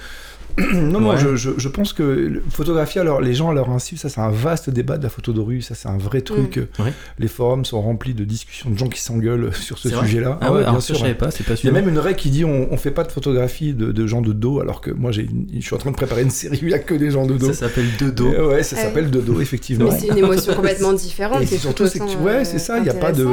non, 0.74 1.00
non, 1.00 1.10
Ouais. 1.10 1.18
je, 1.18 1.36
je, 1.36 1.50
je 1.56 1.68
pense 1.68 1.92
que 1.92 2.02
le- 2.02 2.42
photographier 2.50 3.00
alors 3.00 3.20
les 3.20 3.34
gens 3.34 3.50
à 3.50 3.54
leur 3.54 3.70
insu, 3.70 3.96
ça 3.96 4.08
c'est 4.08 4.20
un 4.20 4.30
vaste 4.30 4.70
débat 4.70 4.98
de 4.98 5.02
la 5.02 5.08
photo 5.08 5.32
de 5.32 5.40
rue, 5.40 5.62
ça 5.62 5.74
c'est 5.74 5.88
un 5.88 5.98
vrai 5.98 6.20
truc. 6.20 6.60
Ouais. 6.78 6.92
Les 7.18 7.28
forums 7.28 7.64
sont 7.64 7.80
remplis 7.80 8.14
de 8.14 8.24
discussions 8.24 8.70
de 8.70 8.78
gens 8.78 8.88
qui 8.88 9.00
s'engueulent 9.00 9.54
sur 9.54 9.78
ce 9.78 9.88
sujet-là. 9.88 10.38
Ah 10.40 10.52
ouais, 10.52 10.60
bien 10.60 10.68
alors 10.68 10.80
ça, 10.82 10.86
sûr. 10.88 10.94
je 10.96 11.00
savais 11.00 11.14
pas, 11.14 11.30
c'est 11.30 11.44
pas 11.44 11.52
Il 11.54 11.56
y 11.56 11.58
sûr. 11.58 11.70
a 11.70 11.72
même 11.72 11.88
une 11.88 11.98
règle 11.98 12.18
qui 12.18 12.30
dit 12.30 12.44
on, 12.44 12.68
on 12.72 12.76
fait 12.76 12.90
pas 12.90 13.04
de 13.04 13.12
photographie 13.12 13.74
de, 13.74 13.92
de 13.92 14.06
gens 14.06 14.20
de 14.20 14.32
dos, 14.32 14.60
alors 14.60 14.80
que 14.80 14.90
moi 14.90 15.12
j'ai 15.12 15.22
une- 15.22 15.46
je 15.54 15.60
suis 15.60 15.74
en 15.74 15.78
train 15.78 15.90
de 15.90 15.96
préparer 15.96 16.22
une 16.22 16.30
série 16.30 16.58
où 16.62 16.66
il 16.66 16.70
y 16.70 16.74
a 16.74 16.78
que 16.78 16.94
des 16.94 17.10
gens 17.10 17.26
de 17.26 17.36
dos. 17.36 17.46
Ça 17.48 17.54
s'appelle 17.68 17.86
deux 17.98 18.12
dos. 18.12 18.32
Euh, 18.32 18.48
ouais, 18.50 18.62
ça 18.62 18.76
Ah 18.78 18.82
s'appelle 18.84 19.10
de 19.10 19.20
dos, 19.20 19.40
effectivement. 19.40 19.90
Mais 19.90 19.98
c'est 19.98 20.08
une 20.08 20.18
émotion 20.18 20.54
complètement 20.54 20.92
différente. 20.92 21.42
Et 21.42 21.46
surtout, 21.46 21.84
tout 21.84 21.88
c'est 21.90 21.98
que 21.98 22.16
ouais, 22.22 22.44
c'est 22.44 22.58
ça, 22.58 22.78
il 22.78 22.84
y 22.84 22.90
a 22.90 22.94
pas 22.94 23.12
de-. 23.12 23.26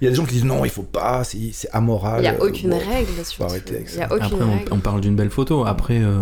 Il 0.00 0.04
y 0.04 0.06
a 0.06 0.10
des 0.10 0.16
gens 0.16 0.24
qui 0.24 0.34
disent 0.34 0.44
non, 0.44 0.64
il 0.64 0.70
faut 0.70 0.82
pas, 0.82 1.24
c'est 1.24 1.38
c'est 1.52 1.68
amoral. 1.72 2.18
Il 2.18 2.22
n'y 2.22 2.28
a 2.28 2.42
aucune 2.42 2.70
bon. 2.70 2.78
règle 2.78 3.10
avec 3.40 3.64
Il 3.68 3.96
n'y 3.96 4.02
a 4.02 4.08
ça. 4.08 4.14
aucune 4.14 4.24
Après, 4.24 4.44
on, 4.44 4.50
règle. 4.56 4.68
on 4.72 4.78
parle 4.78 5.00
d'une 5.00 5.14
belle 5.16 5.30
photo. 5.30 5.64
Après, 5.66 5.98
euh, 5.98 6.20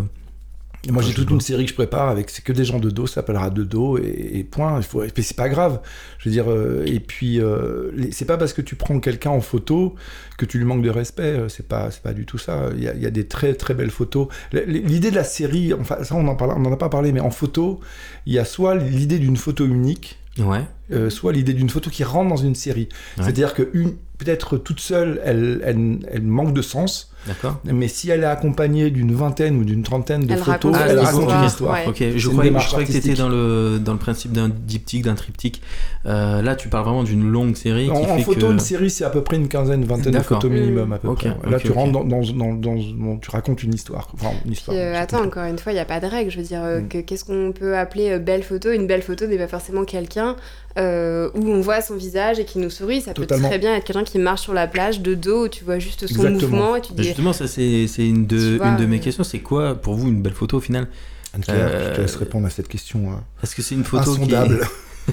Et 0.88 0.92
moi, 0.92 1.02
j'ai 1.02 1.12
toute 1.12 1.28
une 1.28 1.40
série 1.42 1.64
que 1.64 1.70
je 1.70 1.74
prépare 1.74 2.08
avec 2.08 2.30
c'est 2.30 2.42
que 2.42 2.52
des 2.52 2.64
gens 2.64 2.78
de 2.78 2.88
dos, 2.88 3.06
ça 3.06 3.16
s'appellera 3.16 3.50
de 3.50 3.64
dos 3.64 3.98
et, 3.98 4.30
et 4.38 4.44
point. 4.44 4.78
Il 4.78 4.82
faut, 4.82 5.02
c'est 5.14 5.36
pas 5.36 5.50
grave. 5.50 5.80
Je 6.18 6.28
veux 6.28 6.32
dire, 6.32 6.50
euh, 6.50 6.84
et 6.86 7.00
puis 7.00 7.38
euh, 7.38 7.90
c'est 8.12 8.24
pas 8.24 8.38
parce 8.38 8.54
que 8.54 8.62
tu 8.62 8.76
prends 8.76 8.98
quelqu'un 8.98 9.30
en 9.30 9.42
photo 9.42 9.94
que 10.38 10.46
tu 10.46 10.56
lui 10.58 10.64
manques 10.64 10.82
de 10.82 10.88
respect. 10.88 11.22
euh, 11.38 11.48
C'est 11.50 11.68
pas, 11.68 11.90
c'est 11.90 12.02
pas 12.02 12.14
du 12.14 12.24
tout 12.24 12.38
ça. 12.38 12.70
Il 12.74 12.82
y 12.82 12.88
a, 12.88 12.94
il 12.94 13.02
y 13.02 13.06
a 13.06 13.10
des 13.10 13.26
très 13.26 13.52
très 13.54 13.74
belles 13.74 13.90
photos. 13.90 14.28
L'idée 14.52 15.10
de 15.10 15.16
la 15.16 15.24
série, 15.24 15.74
enfin 15.74 16.02
ça 16.02 16.14
on 16.16 16.26
en 16.28 16.34
parle, 16.34 16.54
on 16.56 16.64
en 16.64 16.72
a 16.72 16.76
pas 16.78 16.88
parlé, 16.88 17.12
mais 17.12 17.20
en 17.20 17.30
photo, 17.30 17.80
il 18.24 18.32
y 18.32 18.38
a 18.38 18.46
soit 18.46 18.74
l'idée 18.74 19.18
d'une 19.18 19.36
photo 19.36 19.66
unique, 19.66 20.18
ouais. 20.38 20.64
Euh, 20.92 21.10
soit 21.10 21.32
l'idée 21.32 21.52
d'une 21.54 21.70
photo 21.70 21.90
qui 21.90 22.04
rentre 22.04 22.28
dans 22.30 22.36
une 22.36 22.54
série. 22.54 22.88
Ouais. 23.18 23.24
C'est-à-dire 23.24 23.54
que 23.54 23.68
une, 23.74 23.94
peut-être 24.18 24.56
toute 24.58 24.80
seule, 24.80 25.20
elle, 25.24 25.60
elle, 25.64 25.98
elle 26.10 26.22
manque 26.22 26.52
de 26.52 26.62
sens. 26.62 27.06
D'accord. 27.26 27.60
Mais 27.64 27.86
si 27.86 28.08
elle 28.08 28.22
est 28.22 28.24
accompagnée 28.26 28.90
d'une 28.90 29.14
vingtaine 29.14 29.58
ou 29.58 29.64
d'une 29.64 29.82
trentaine 29.82 30.24
de 30.24 30.32
Elle 30.32 30.38
photos, 30.38 30.74
raconte 30.74 30.76
elle 30.88 30.96
une 30.96 31.04
raconte 31.04 31.30
une 31.30 31.44
histoire. 31.44 31.74
ouais. 31.74 31.86
Ok, 31.86 31.96
je 31.98 32.04
une 32.28 32.32
croyais, 32.32 32.48
démarche 32.48 32.64
je 32.64 32.70
croyais 32.70 32.86
que 32.86 32.92
tu 32.92 32.96
étais 32.98 33.12
dans 33.12 33.28
le, 33.28 33.78
dans 33.78 33.92
le 33.92 33.98
principe 33.98 34.32
d'un 34.32 34.48
diptyque, 34.48 35.02
d'un 35.04 35.14
triptyque. 35.14 35.60
Euh, 36.06 36.40
là, 36.40 36.56
tu 36.56 36.68
parles 36.70 36.84
vraiment 36.84 37.02
d'une 37.04 37.28
longue 37.30 37.56
série 37.56 37.90
En, 37.90 38.00
qui 38.00 38.10
en 38.10 38.16
fait 38.16 38.22
photo, 38.22 38.46
que... 38.46 38.52
une 38.52 38.58
série, 38.58 38.88
c'est 38.88 39.04
à 39.04 39.10
peu 39.10 39.22
près 39.22 39.36
une 39.36 39.48
quinzaine, 39.48 39.82
une 39.82 39.86
vingtaine 39.86 40.14
de 40.14 40.20
photos 40.20 40.50
minimum 40.50 40.94
à 40.94 40.98
peu 40.98 41.14
près. 41.14 41.36
Là, 41.48 41.58
tu 41.60 41.72
rentres 41.72 41.92
dans, 41.92 42.04
dans, 42.04 42.20
dans, 42.22 42.54
dans- 42.54 42.74
dans- 42.76 43.16
tu 43.18 43.30
racontes 43.30 43.62
une 43.62 43.74
histoire. 43.74 44.08
Enfin, 44.14 44.30
une 44.46 44.52
histoire. 44.52 44.74
Puis, 44.74 44.82
euh, 44.82 44.98
attends, 44.98 45.18
compris. 45.18 45.28
encore 45.28 45.44
une 45.44 45.58
fois, 45.58 45.72
il 45.72 45.74
n'y 45.74 45.80
a 45.82 45.84
pas 45.84 46.00
de 46.00 46.06
règle. 46.06 46.30
Je 46.30 46.38
veux 46.38 46.44
dire, 46.44 46.62
euh, 46.64 46.80
Mm. 46.80 46.88
que- 46.88 46.98
qu'est-ce 47.02 47.26
qu'on 47.26 47.52
peut 47.52 47.76
appeler 47.76 48.18
belle 48.18 48.42
photo? 48.42 48.70
Une 48.70 48.86
belle 48.86 49.02
photo 49.02 49.26
n'est 49.26 49.36
pas 49.36 49.46
forcément 49.48 49.84
quelqu'un 49.84 50.36
euh, 50.78 51.30
où 51.34 51.48
on 51.48 51.60
voit 51.60 51.80
son 51.80 51.96
visage 51.96 52.38
et 52.38 52.44
qui 52.44 52.58
nous 52.58 52.70
sourit. 52.70 53.00
Ça 53.00 53.12
Totalement. 53.12 53.48
peut 53.48 53.50
très 53.50 53.58
bien 53.58 53.74
être 53.76 53.84
quelqu'un 53.84 54.04
qui 54.04 54.18
marche 54.18 54.42
sur 54.42 54.54
la 54.54 54.66
plage 54.66 55.00
de 55.00 55.14
dos 55.14 55.46
où 55.46 55.48
tu 55.48 55.64
vois 55.64 55.78
juste 55.78 56.06
son 56.06 56.14
Exactement. 56.14 56.40
mouvement 56.40 56.76
et 56.76 56.80
tu 56.80 56.92
dis. 56.92 57.04
Justement, 57.04 57.32
ça 57.32 57.46
c'est 57.46 57.86
c'est 57.86 58.06
une 58.06 58.26
de, 58.26 58.36
Tu 58.52 58.56
vois, 58.58 58.68
une 58.68 58.76
de 58.76 58.86
mes 58.86 58.98
euh, 58.98 59.00
questions. 59.00 59.24
C'est 59.24 59.40
quoi 59.40 59.74
pour 59.74 59.94
vous 59.94 60.08
une 60.08 60.22
belle 60.22 60.34
photo 60.34 60.58
au 60.58 60.60
final? 60.60 60.86
Anne-Claire, 61.34 61.68
euh, 61.70 61.90
je 61.90 61.96
te 61.96 62.00
laisse 62.00 62.16
répondre 62.16 62.46
à 62.46 62.50
cette 62.50 62.68
question 62.68 63.12
euh, 63.12 63.14
Est-ce 63.42 63.54
que 63.54 63.62
c'est 63.62 63.74
une 63.74 63.84
photo 63.84 64.16
qui 64.16 64.32
est... 64.32 64.60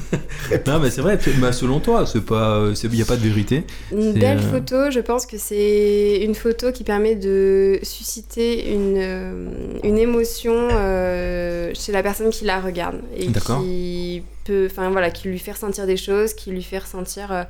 non, 0.67 0.79
mais 0.79 0.89
c'est 0.89 1.01
vrai, 1.01 1.19
bah, 1.39 1.51
selon 1.51 1.79
toi, 1.79 2.05
il 2.13 2.89
n'y 2.89 3.01
a 3.01 3.05
pas 3.05 3.15
de 3.15 3.21
vérité. 3.21 3.63
Une 3.91 4.13
belle 4.13 4.39
euh, 4.39 4.51
photo, 4.51 4.91
je 4.91 4.99
pense 4.99 5.25
que 5.25 5.37
c'est 5.37 6.19
une 6.21 6.35
photo 6.35 6.71
qui 6.71 6.83
permet 6.83 7.15
de 7.15 7.79
susciter 7.83 8.71
une, 8.73 8.97
euh, 8.97 9.49
une 9.83 9.97
émotion 9.97 10.53
euh, 10.55 11.71
chez 11.73 11.91
la 11.91 12.03
personne 12.03 12.29
qui 12.29 12.45
la 12.45 12.59
regarde. 12.59 13.01
Et 13.15 13.27
qui 13.27 14.23
peut, 14.45 14.67
enfin 14.69 14.89
voilà, 14.89 15.11
qui 15.11 15.27
lui 15.27 15.39
fait 15.39 15.51
ressentir 15.51 15.85
des 15.85 15.97
choses, 15.97 16.33
qui 16.33 16.51
lui 16.51 16.63
fait 16.63 16.79
ressentir. 16.79 17.45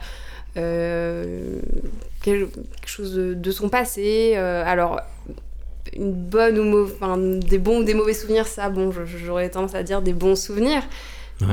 quelque 0.56 2.50
chose 2.86 3.14
de, 3.16 3.52
son 3.52 3.70
passé. 3.70 4.36
alors, 4.36 5.02
une 5.96 6.14
bonne 6.14 6.60
ou 6.60 6.84
enfin, 6.84 7.18
des 7.18 7.58
bons 7.58 7.82
ou 7.82 7.84
des 7.84 7.94
mauvais 7.94 8.14
souvenirs, 8.14 8.48
ça, 8.48 8.70
bon, 8.70 8.92
j'aurais 9.26 9.50
tendance 9.50 9.76
à 9.76 9.84
dire 9.84 10.02
des 10.02 10.14
bons 10.14 10.36
souvenirs. 10.36 10.84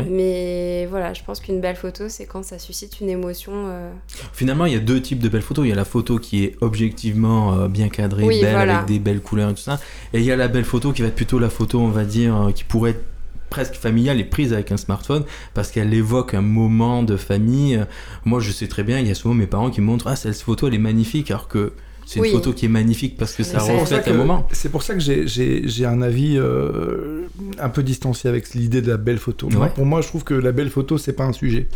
Mais 0.09 0.87
voilà, 0.87 1.13
je 1.13 1.23
pense 1.23 1.41
qu'une 1.41 1.61
belle 1.61 1.77
photo, 1.77 2.09
c'est 2.09 2.27
quand 2.27 2.43
ça 2.43 2.59
suscite 2.59 3.01
une 3.01 3.11
émotion. 3.11 3.53
Euh. 3.55 3.93
Finalement, 4.33 4.67
il 4.67 4.73
y 4.73 4.77
a 4.77 4.81
deux 4.81 5.01
types 5.01 5.19
de 5.19 5.29
belles 5.29 5.43
photos. 5.43 5.67
Il 5.67 5.69
y 5.69 5.73
a 5.73 5.77
la 5.77 5.85
photo 5.85 6.19
qui 6.19 6.45
est 6.45 6.57
objectivement 6.61 7.55
euh, 7.55 7.69
bien 7.69 7.89
cadrée, 7.89 8.27
belle, 8.27 8.71
avec 8.71 8.87
des 8.87 8.99
belles 8.99 9.21
couleurs 9.21 9.51
et 9.51 9.55
tout 9.55 9.61
ça. 9.61 9.79
Et 10.13 10.19
il 10.21 10.25
y 10.25 10.33
a 10.33 10.37
la 10.37 10.49
belle 10.49 10.65
photo 10.65 10.93
qui 10.93 11.03
va 11.03 11.09
être 11.09 11.15
plutôt 11.15 11.39
la 11.39 11.51
photo, 11.51 11.81
on 11.81 11.89
va 11.89 12.05
dire, 12.05 12.37
euh, 12.37 12.53
qui 12.53 12.65
pourrait 12.65 12.91
être 12.91 13.05
presque 13.51 13.75
familiale 13.75 14.19
et 14.19 14.25
prise 14.25 14.53
avec 14.53 14.73
un 14.73 14.77
smartphone 14.77 15.25
parce 15.53 15.71
qu'elle 15.71 15.95
évoque 15.95 16.35
un 16.35 16.41
moment 16.41 17.03
de 17.03 17.17
famille. 17.17 17.85
Moi, 18.25 18.41
je 18.41 18.51
sais 18.51 18.67
très 18.67 18.83
bien, 18.83 18.99
il 18.99 19.07
y 19.07 19.11
a 19.11 19.15
souvent 19.15 19.35
mes 19.35 19.47
parents 19.47 19.71
qui 19.71 19.81
me 19.81 19.87
montrent 19.87 20.09
Ah, 20.09 20.17
cette 20.17 20.41
photo, 20.41 20.67
elle 20.67 20.75
est 20.75 20.79
magnifique, 20.79 21.31
alors 21.31 21.47
que 21.47 21.73
c'est 22.07 22.21
une 22.21 22.33
photo 22.33 22.53
qui 22.53 22.67
est 22.67 22.69
magnifique 22.69 23.17
parce 23.17 23.35
que 23.35 23.43
ça 23.43 23.61
reflète 23.61 24.09
un 24.09 24.15
moment. 24.15 24.47
C'est 24.53 24.71
pour 24.71 24.83
ça 24.83 24.95
que 24.95 25.01
j'ai 25.01 25.87
un 25.87 26.03
avis 26.03 26.37
euh, 26.37 27.27
un 27.59 27.69
peu 27.69 27.83
distancié 27.83 28.29
avec 28.29 28.55
l'idée 28.55 28.83
de 28.83 28.91
la 28.91 28.97
belle 28.97 29.19
photo. 29.19 29.49
pour 29.75 29.87
moi, 29.87 30.01
je 30.01 30.09
trouve 30.09 30.25
que 30.25 30.35
la 30.35 30.53
belle 30.53 30.71
photo, 30.71 30.99
c'est 30.99 31.13
pas 31.13 31.25
un 31.25 31.33
sujet. 31.33 31.69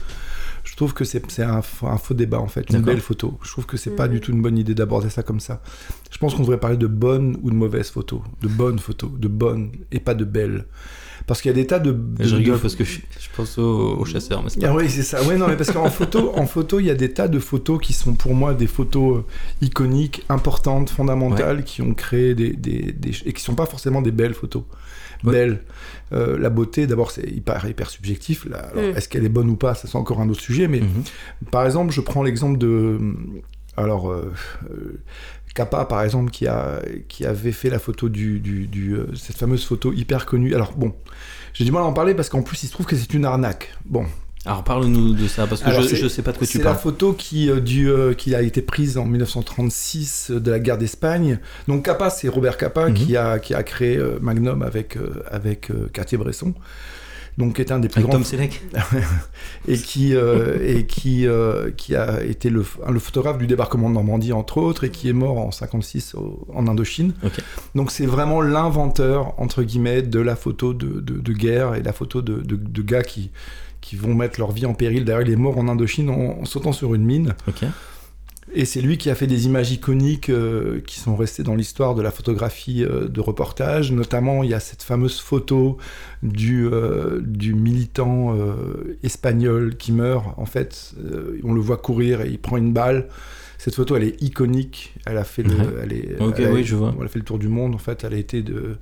Je 0.65 0.77
trouve 0.77 0.93
que 0.93 1.05
c'est 1.05 1.23
un, 1.41 1.63
un, 1.83 1.97
faux 1.99 2.15
débat 2.15 2.39
en 2.39 2.47
fait, 2.47 2.69
une 2.71 2.83
belle 2.83 3.01
photo. 3.01 3.39
Je 3.43 3.51
trouve 3.51 3.65
que 3.65 3.77
c'est 3.77 3.97
pas 3.97 4.07
du 4.07 4.17
mhm. 4.17 4.21
tout 4.21 4.33
une 4.33 4.43
bonne 4.43 4.59
idée 4.59 4.75
d'aborder 4.75 5.09
ça 5.09 5.23
comme 5.23 5.41
ça. 5.41 5.63
Je 6.11 6.19
pense 6.19 6.35
qu'on 6.35 6.43
devrait 6.43 6.61
parler 6.61 6.77
de 6.77 6.87
bonnes 6.87 7.39
ou 7.43 7.51
de 7.51 7.55
mauvaises 7.55 7.89
photos, 7.91 8.21
de 8.43 8.49
bonnes 8.49 8.79
photos, 8.79 9.11
de 9.19 9.29
bonnes 9.29 9.71
et 9.93 10.01
pas 10.01 10.15
de 10.15 10.25
belles. 10.25 10.67
Parce 11.29 11.43
qu'il 11.43 11.51
y 11.51 11.53
a 11.53 11.55
des 11.55 11.67
tas 11.67 11.79
de. 11.79 11.95
je 12.21 12.35
rigole 12.35 12.59
parce 12.59 12.75
que 12.75 12.85
je, 12.85 13.01
pense 13.37 13.59
aux, 13.59 14.03
chasseurs. 14.07 14.43
Mais 14.43 14.65
ah 14.65 14.75
oui, 14.75 14.89
c'est 14.89 15.03
ça. 15.03 15.19
Oui, 15.29 15.37
non, 15.37 15.47
mais 15.47 15.57
parce 15.57 15.71
qu'en 15.71 15.91
photo, 16.01 16.33
en 16.35 16.47
photo, 16.47 16.81
il 16.81 16.87
y 16.87 16.91
a 16.91 16.95
des 16.95 17.13
tas 17.13 17.29
de 17.29 17.39
photos 17.39 17.79
qui 17.83 17.93
sont 17.93 18.15
pour 18.15 18.35
moi 18.35 18.55
des 18.55 18.67
photos 18.67 19.19
euh, 19.19 19.25
iconiques, 19.61 20.25
importantes, 20.31 20.89
fondamentales, 20.89 21.65
qui 21.65 21.83
ont 21.83 21.93
créé 21.93 22.35
des, 22.35 22.55
des, 22.55 22.93
des, 22.93 23.11
et 23.27 23.35
qui 23.35 23.43
sont 23.43 23.55
pas 23.55 23.67
forcément 23.67 24.01
des 24.01 24.11
belles 24.11 24.33
photos. 24.33 24.63
Belles. 25.23 25.61
Euh, 26.15 26.39
la 26.39 26.49
beauté, 26.49 26.87
d'abord, 26.87 27.11
c'est 27.11 27.29
hyper, 27.29 27.69
hyper 27.69 27.91
subjectif. 27.91 28.47
Là. 28.47 28.71
Mm. 28.75 28.97
Est-ce 28.97 29.11
qu'elle 29.11 29.27
est 29.27 29.29
bonne 29.29 29.51
ou 29.51 29.57
pas 29.57 29.75
Ça, 29.75 29.87
c'est 29.87 29.99
encore 29.99 30.23
un 30.23 30.31
autre 30.31 30.41
sujet. 30.41 30.67
Mais 30.67 30.81
mm-hmm. 30.81 31.51
par 31.51 31.67
exemple, 31.67 31.93
je 31.93 32.01
prends 32.01 32.23
l'exemple 32.23 32.57
de. 32.57 32.99
Alors, 33.77 34.11
euh, 34.11 34.33
Kappa, 35.59 35.85
par 35.87 36.05
exemple, 36.05 36.31
qui, 36.31 36.47
a, 36.47 36.81
qui 37.09 37.27
avait 37.27 37.51
fait 37.51 37.69
la 37.69 37.81
photo 37.81 38.09
du, 38.09 38.39
du, 38.39 38.95
euh, 38.95 39.07
cette 39.17 39.37
fameuse 39.37 39.65
photo 39.65 39.93
hyper 39.93 40.25
connue. 40.25 40.55
Alors 40.55 40.73
bon, 40.77 40.95
j'ai 41.53 41.65
du 41.65 41.73
mal 41.73 41.83
à 41.83 41.87
en 41.87 41.93
parler 41.93 42.15
parce 42.15 42.29
qu'en 42.29 42.43
plus, 42.43 42.63
il 42.63 42.69
se 42.69 42.73
trouve 42.73 42.87
que 42.87 42.95
c'est 42.95 43.13
une 43.13 43.25
arnaque. 43.25 43.75
Bon. 43.85 44.07
Alors 44.45 44.63
parle-nous 44.63 45.15
de 45.15 45.27
ça 45.27 45.49
parce 45.49 45.61
que 45.61 45.71
je 45.73 46.05
ne 46.05 46.09
sais 46.09 46.23
pas 46.23 46.31
de 46.31 46.39
quoi 46.39 46.47
tu 46.47 46.59
parles. 46.61 46.69
C'est 46.69 46.75
la 46.75 46.79
photo 46.79 47.13
qui, 47.13 47.51
euh, 47.51 47.59
du, 47.59 47.91
euh, 47.91 48.15
qui 48.15 48.37
a 48.37 48.43
été 48.43 48.63
prise 48.63 48.99
en 48.99 49.05
1936 49.05 50.31
de 50.31 50.51
la 50.51 50.61
guerre 50.61 50.79
d'Espagne. 50.79 51.41
Donc 51.67 51.85
Kappa, 51.85 52.09
c'est 52.09 52.29
Robert 52.29 52.57
Kappa 52.57 52.89
mhm. 52.89 52.95
qui, 52.95 53.17
a, 53.17 53.41
qui 53.41 53.53
a 53.53 53.65
créé 53.65 54.01
Magnum 54.21 54.63
avec, 54.63 54.97
avec 55.29 55.73
Cartier-Bresson 55.93 56.55
donc 57.39 57.55
qui 57.55 57.63
est 57.63 57.73
un 57.73 57.79
des 57.79 57.89
plus 57.89 58.03
grands. 58.03 58.11
et 59.69 59.79
qui 59.79 60.15
euh, 60.15 60.59
et 60.61 60.87
qui 60.87 61.27
euh, 61.27 61.71
qui 61.71 61.95
a 61.95 62.23
été 62.25 62.51
le, 62.51 62.65
le, 62.89 62.99
photographe 62.99 63.39
du 63.39 63.47
débarquement 63.47 63.89
de 63.89 63.95
Normandie 63.95 64.33
entre 64.33 64.59
autres 64.59 64.85
et 64.85 64.91
qui 64.91 65.09
est 65.09 65.13
mort 65.13 65.39
en 65.39 65.53
56 65.53 66.17
en 66.53 66.67
Indochine. 66.67 67.15
Donc 67.77 67.93
c'est 67.93 68.07
vraiment 68.07 68.41
l'inventeur 68.41 69.35
entre 69.41 69.63
guillemets 69.63 70.03
de 70.03 70.19
la 70.19 70.35
photo 70.35 70.75
de, 70.75 71.01
de, 71.01 71.33
guerre 71.33 71.77
et 71.77 71.83
la 71.83 71.93
photo 71.93 72.23
de, 72.23 72.43
de, 72.43 72.83
gars 72.83 73.05
qui 73.05 73.31
qui 73.81 73.95
vont 73.95 74.15
mettre 74.15 74.41
leur 74.41 74.51
vie 74.51 74.67
en 74.67 74.75
péril. 74.75 75.05
D'ailleurs, 75.05 75.23
il 75.23 75.31
est 75.31 75.37
mort 75.37 75.57
en 75.57 75.69
Indochine 75.69 76.11
en, 76.11 76.45
sautant 76.45 76.73
sur 76.73 76.95
une 76.95 77.05
mine. 77.05 77.35
Et 78.55 78.65
c'est 78.65 78.81
lui 78.81 78.97
qui 78.97 79.11
a 79.11 79.15
fait 79.15 79.27
des 79.27 79.47
images 79.47 79.71
iconiques 79.73 80.31
euh, 80.31 80.81
qui 80.87 80.99
sont 80.99 81.17
restées 81.17 81.43
dans 81.43 81.55
l'histoire 81.55 81.95
de 81.95 82.03
la 82.03 82.11
photographie 82.11 82.83
euh, 82.83 83.09
de 83.09 83.21
reportage. 83.21 83.93
Notamment, 83.93 84.43
il 84.43 84.51
y 84.51 84.55
a 84.55 84.61
cette 84.61 84.83
fameuse 84.83 85.21
photo 85.21 85.77
du, 86.23 86.67
euh, 86.67 87.21
du 87.21 87.55
militant 87.55 88.37
espagnol 89.03 89.77
qui 89.77 89.93
meurt. 89.93 90.27
En 90.39 90.47
fait, 90.47 90.95
on 91.45 91.53
le 91.53 91.61
voit 91.61 91.77
courir 91.77 92.23
et 92.23 92.29
il 92.29 92.39
prend 92.39 92.57
une 92.57 92.73
balle. 92.73 93.09
Cette 93.59 93.75
photo, 93.75 93.97
elle 93.97 94.05
est 94.05 94.23
iconique. 94.23 94.95
Elle 95.05 95.19
a 95.19 95.25
fait 95.25 95.43
le, 95.43 95.81
elle 95.83 95.93
est, 95.93 96.17
oui, 96.21 96.65
je 96.65 96.77
vois. 96.77 96.95
Elle 96.99 97.07
a 97.07 97.09
fait 97.09 97.19
le 97.19 97.25
tour 97.25 97.39
du 97.39 97.49
monde. 97.49 97.75
En 97.75 97.79
fait, 97.79 98.05
elle 98.05 98.15
a 98.15 98.19
été 98.19 98.43
de, 98.43 98.77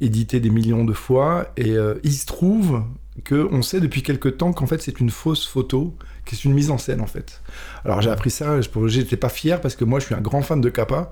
éditée 0.00 0.40
des 0.40 0.50
millions 0.50 0.84
de 0.84 0.92
fois. 0.92 1.52
Et 1.56 1.74
il 2.02 2.12
se 2.12 2.26
trouve 2.26 2.82
qu'on 3.28 3.62
sait 3.62 3.80
depuis 3.80 4.02
quelque 4.02 4.28
temps 4.28 4.52
qu'en 4.52 4.66
fait, 4.66 4.82
c'est 4.82 5.00
une 5.00 5.10
fausse 5.10 5.46
photo 5.46 5.96
qui 6.24 6.34
est 6.34 6.44
une 6.44 6.54
mise 6.54 6.70
en 6.70 6.78
scène 6.78 7.00
en 7.00 7.06
fait. 7.06 7.40
Alors 7.84 8.00
j'ai 8.00 8.10
appris 8.10 8.30
ça, 8.30 8.58
j'étais 8.86 9.16
pas 9.16 9.28
fier 9.28 9.60
parce 9.60 9.76
que 9.76 9.84
moi 9.84 10.00
je 10.00 10.06
suis 10.06 10.14
un 10.14 10.20
grand 10.20 10.42
fan 10.42 10.60
de 10.60 10.68
Kappa. 10.70 11.10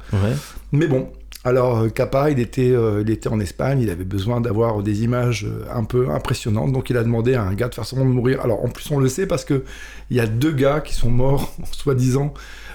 Mais 0.73 0.87
bon, 0.87 1.11
alors 1.45 1.81
euh, 1.81 1.89
Kappa, 1.89 2.31
il 2.31 2.39
était, 2.39 2.71
euh, 2.71 3.03
il 3.05 3.11
était 3.11 3.29
en 3.29 3.41
Espagne, 3.41 3.81
il 3.81 3.91
avait 3.91 4.05
besoin 4.05 4.41
d'avoir 4.41 4.83
des 4.83 5.03
images 5.03 5.45
euh, 5.45 5.65
un 5.75 5.83
peu 5.83 6.11
impressionnantes, 6.11 6.73
donc 6.73 6.89
il 6.89 6.97
a 6.97 7.03
demandé 7.03 7.35
à 7.35 7.43
un 7.43 7.55
gars 7.55 7.69
de 7.69 7.75
faire 7.75 7.85
semblant 7.85 8.07
de 8.07 8.11
mourir. 8.11 8.41
Alors 8.43 8.65
en 8.65 8.69
plus 8.69 8.89
on 8.93 8.99
le 8.99 9.09
sait 9.09 9.27
parce 9.27 9.45
que 9.45 9.65
il 10.11 10.17
y 10.17 10.21
a 10.21 10.27
deux 10.27 10.53
gars 10.53 10.81
qui 10.81 10.95
sont 10.95 11.11
morts, 11.11 11.55
soi-disant. 11.73 12.33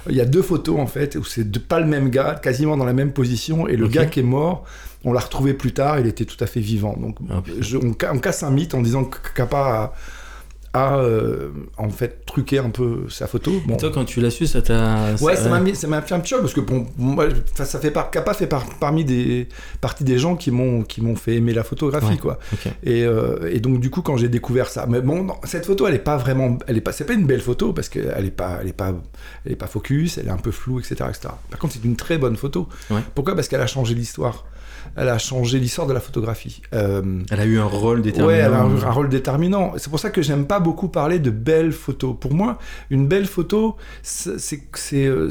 Il 0.09 0.15
y 0.15 0.21
a 0.21 0.25
deux 0.25 0.41
photos 0.41 0.79
en 0.79 0.87
fait 0.87 1.15
où 1.15 1.23
c'est 1.23 1.49
pas 1.59 1.79
le 1.79 1.85
même 1.85 2.09
gars, 2.09 2.35
quasiment 2.35 2.77
dans 2.77 2.85
la 2.85 2.93
même 2.93 3.11
position, 3.11 3.67
et 3.67 3.75
le 3.75 3.87
gars 3.87 4.05
qui 4.05 4.19
est 4.21 4.23
mort, 4.23 4.65
on 5.03 5.13
l'a 5.13 5.19
retrouvé 5.19 5.53
plus 5.53 5.73
tard, 5.73 5.99
il 5.99 6.07
était 6.07 6.25
tout 6.25 6.41
à 6.41 6.47
fait 6.47 6.59
vivant. 6.59 6.95
Donc 6.97 7.17
ah, 7.29 7.41
on, 7.73 7.95
on, 8.15 8.19
casse 8.19 8.43
un 8.43 8.51
mythe 8.51 8.73
en 8.73 8.81
disant 8.81 9.05
que 9.05 9.17
Kappa 9.33 9.57
a 9.57 9.93
a 10.73 10.97
euh, 10.97 11.49
en 11.77 11.89
fait 11.89 12.25
truqué 12.25 12.59
un 12.59 12.69
peu 12.69 13.05
sa 13.09 13.27
photo. 13.27 13.51
Bon. 13.65 13.77
toi, 13.77 13.91
quand 13.93 14.05
tu 14.05 14.21
l'as 14.21 14.29
su, 14.29 14.47
ça 14.47 14.61
t'a. 14.61 15.15
Ouais, 15.21 15.35
ça 15.35 15.49
m'a 15.49 15.73
ça 15.73 15.87
m'a 15.87 16.01
fait 16.01 16.15
un 16.15 16.19
petit 16.19 16.29
choc 16.29 16.41
parce 16.41 16.53
que 16.53 16.59
bon, 16.59 16.85
moi, 16.97 17.27
ça 17.55 17.79
fait 17.79 17.91
par, 17.91 18.11
Kappa 18.11 18.33
fait 18.33 18.47
par, 18.47 18.65
parmi 18.79 19.05
des 19.05 19.47
parties 19.81 20.03
des 20.03 20.19
gens 20.19 20.35
qui 20.35 20.51
m'ont 20.51 20.83
qui 20.83 21.01
m'ont 21.01 21.15
fait 21.15 21.35
aimer 21.35 21.53
la 21.53 21.63
photographie 21.63 22.17
quoi. 22.17 22.39
Et, 22.83 23.03
euh, 23.03 23.51
et, 23.51 23.59
donc 23.59 23.79
du 23.79 23.89
coup, 23.89 24.01
quand 24.01 24.17
j'ai 24.17 24.29
découvert 24.29 24.69
ça, 24.69 24.85
mais 24.87 25.01
bon, 25.01 25.27
cette 25.43 25.65
photo, 25.65 25.87
elle 25.87 25.95
est 25.95 25.99
pas 25.99 26.17
vraiment, 26.17 26.57
elle 26.67 26.77
est 26.77 26.81
pas, 26.81 26.91
c'est 26.91 27.05
pas 27.05 27.13
une 27.13 27.25
belle 27.25 27.41
photo 27.41 27.73
parce 27.73 27.89
qu'elle 27.89 28.25
est 28.25 28.31
pas, 28.31 28.59
elle 28.61 28.67
est 28.67 28.73
pas, 28.73 28.93
elle 29.45 29.51
est 29.51 29.55
pas 29.55 29.67
focus, 29.67 30.17
elle 30.17 30.27
est 30.27 30.31
un 30.31 30.37
peu 30.37 30.51
floue, 30.51 30.79
etc., 30.79 30.95
etc. 31.09 31.29
Par 31.49 31.59
contre, 31.59 31.73
c'est 31.73 31.83
une 31.83 31.95
très 31.95 32.17
bonne 32.17 32.35
photo. 32.35 32.67
Pourquoi? 33.15 33.35
Parce 33.35 33.47
qu'elle 33.47 33.61
a 33.61 33.67
changé 33.67 33.95
l'histoire 33.95 34.45
elle 34.95 35.09
a 35.09 35.17
changé 35.17 35.59
l'histoire 35.59 35.87
de 35.87 35.93
la 35.93 35.99
photographie. 35.99 36.61
Euh, 36.73 37.21
elle 37.29 37.39
a 37.39 37.45
eu 37.45 37.59
un 37.59 37.65
rôle 37.65 38.01
déterminant. 38.01 38.27
Ouais, 38.27 38.37
elle 38.37 38.53
a 38.53 38.61
un, 38.61 38.91
rôle 38.91 39.09
déterminant. 39.09 39.73
C'est 39.77 39.89
pour 39.89 39.99
ça 39.99 40.09
que 40.09 40.21
j'aime 40.21 40.45
pas 40.45 40.59
beaucoup 40.59 40.87
parler 40.87 41.19
de 41.19 41.29
belles 41.29 41.71
photos. 41.71 42.15
Pour 42.19 42.33
moi, 42.33 42.57
une 42.89 43.07
belle 43.07 43.25
photo, 43.25 43.75
c'est, 44.03 44.61
euh, 44.93 45.29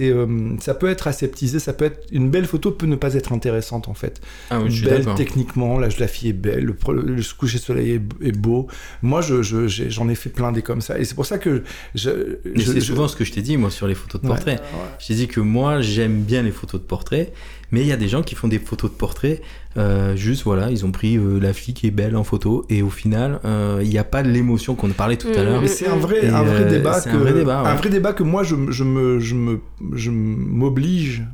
euh, 0.00 0.56
ça 0.60 0.74
peut 0.74 0.88
être 0.88 1.06
aseptisé, 1.06 1.58
ça 1.58 1.72
peut 1.72 1.86
être, 1.86 2.06
une 2.12 2.30
belle 2.30 2.46
photo 2.46 2.70
peut 2.70 2.86
ne 2.86 2.96
pas 2.96 3.14
être 3.14 3.32
intéressante 3.32 3.88
en 3.88 3.94
fait. 3.94 4.20
Ah 4.50 4.60
oui, 4.60 4.70
je 4.70 4.84
belle 4.84 5.06
techniquement, 5.16 5.78
l'âge 5.78 5.96
de 5.96 6.00
la 6.00 6.08
fille 6.08 6.30
est 6.30 6.34
belle, 6.34 6.64
le, 6.64 6.74
le 7.02 7.22
coucher 7.36 7.58
de 7.58 7.62
soleil 7.62 8.00
est, 8.22 8.32
beau. 8.32 8.66
Moi, 9.02 9.20
je, 9.20 9.42
j'en 9.42 10.08
ai 10.08 10.14
fait 10.14 10.30
plein 10.30 10.52
des 10.52 10.62
comme 10.62 10.80
ça. 10.80 10.98
Et 10.98 11.04
c'est 11.04 11.14
pour 11.14 11.26
ça 11.26 11.38
que 11.38 11.62
je. 11.94 12.38
c'est 12.56 12.80
souvent 12.80 13.08
ce 13.08 13.16
que 13.16 13.24
je 13.24 13.32
t'ai 13.32 13.42
dit 13.42 13.56
moi 13.56 13.70
sur 13.70 13.86
les 13.86 13.94
photos 13.94 14.20
de 14.20 14.26
portrait. 14.26 14.60
Je 14.98 15.08
t'ai 15.08 15.14
dit 15.14 15.28
que 15.28 15.40
moi 15.40 15.80
j'aime 15.80 16.22
bien 16.22 16.42
les 16.42 16.50
photos 16.50 16.80
de 16.80 16.86
portrait 16.86 17.32
mais 17.72 17.80
il 17.80 17.86
y 17.86 17.92
a 17.92 17.96
des 17.96 18.08
gens 18.08 18.22
qui 18.22 18.34
font 18.34 18.48
des 18.48 18.58
photos 18.58 18.90
de 18.90 18.96
portrait, 18.96 19.40
euh, 19.76 20.16
juste 20.16 20.44
voilà, 20.44 20.70
ils 20.70 20.84
ont 20.84 20.90
pris 20.90 21.16
euh, 21.16 21.38
la 21.38 21.52
fille 21.52 21.74
qui 21.74 21.86
est 21.86 21.92
belle 21.92 22.16
en 22.16 22.24
photo, 22.24 22.64
et 22.68 22.82
au 22.82 22.90
final, 22.90 23.40
euh, 23.44 23.80
il 23.82 23.88
n'y 23.88 23.98
a 23.98 24.04
pas 24.04 24.22
l'émotion 24.22 24.74
qu'on 24.74 24.88
parlait 24.90 25.16
tout 25.16 25.28
à 25.28 25.42
l'heure. 25.42 25.60
Mais 25.60 25.68
c'est 25.68 25.88
un 25.88 25.96
vrai, 25.96 26.28
un 26.28 26.42
vrai 26.42 26.64
débat. 26.64 27.00
Que, 27.00 27.10
un 27.10 27.18
vrai 27.18 27.32
débat, 27.32 27.60
un 27.60 27.74
vrai 27.74 27.90
débat 27.90 28.12
que 28.12 28.22
moi, 28.22 28.42
je, 28.42 28.56
je 28.70 28.84
me, 28.84 29.20
je 29.20 29.34
me, 29.34 29.60
je 29.94 30.10
m'oblige 30.10 31.24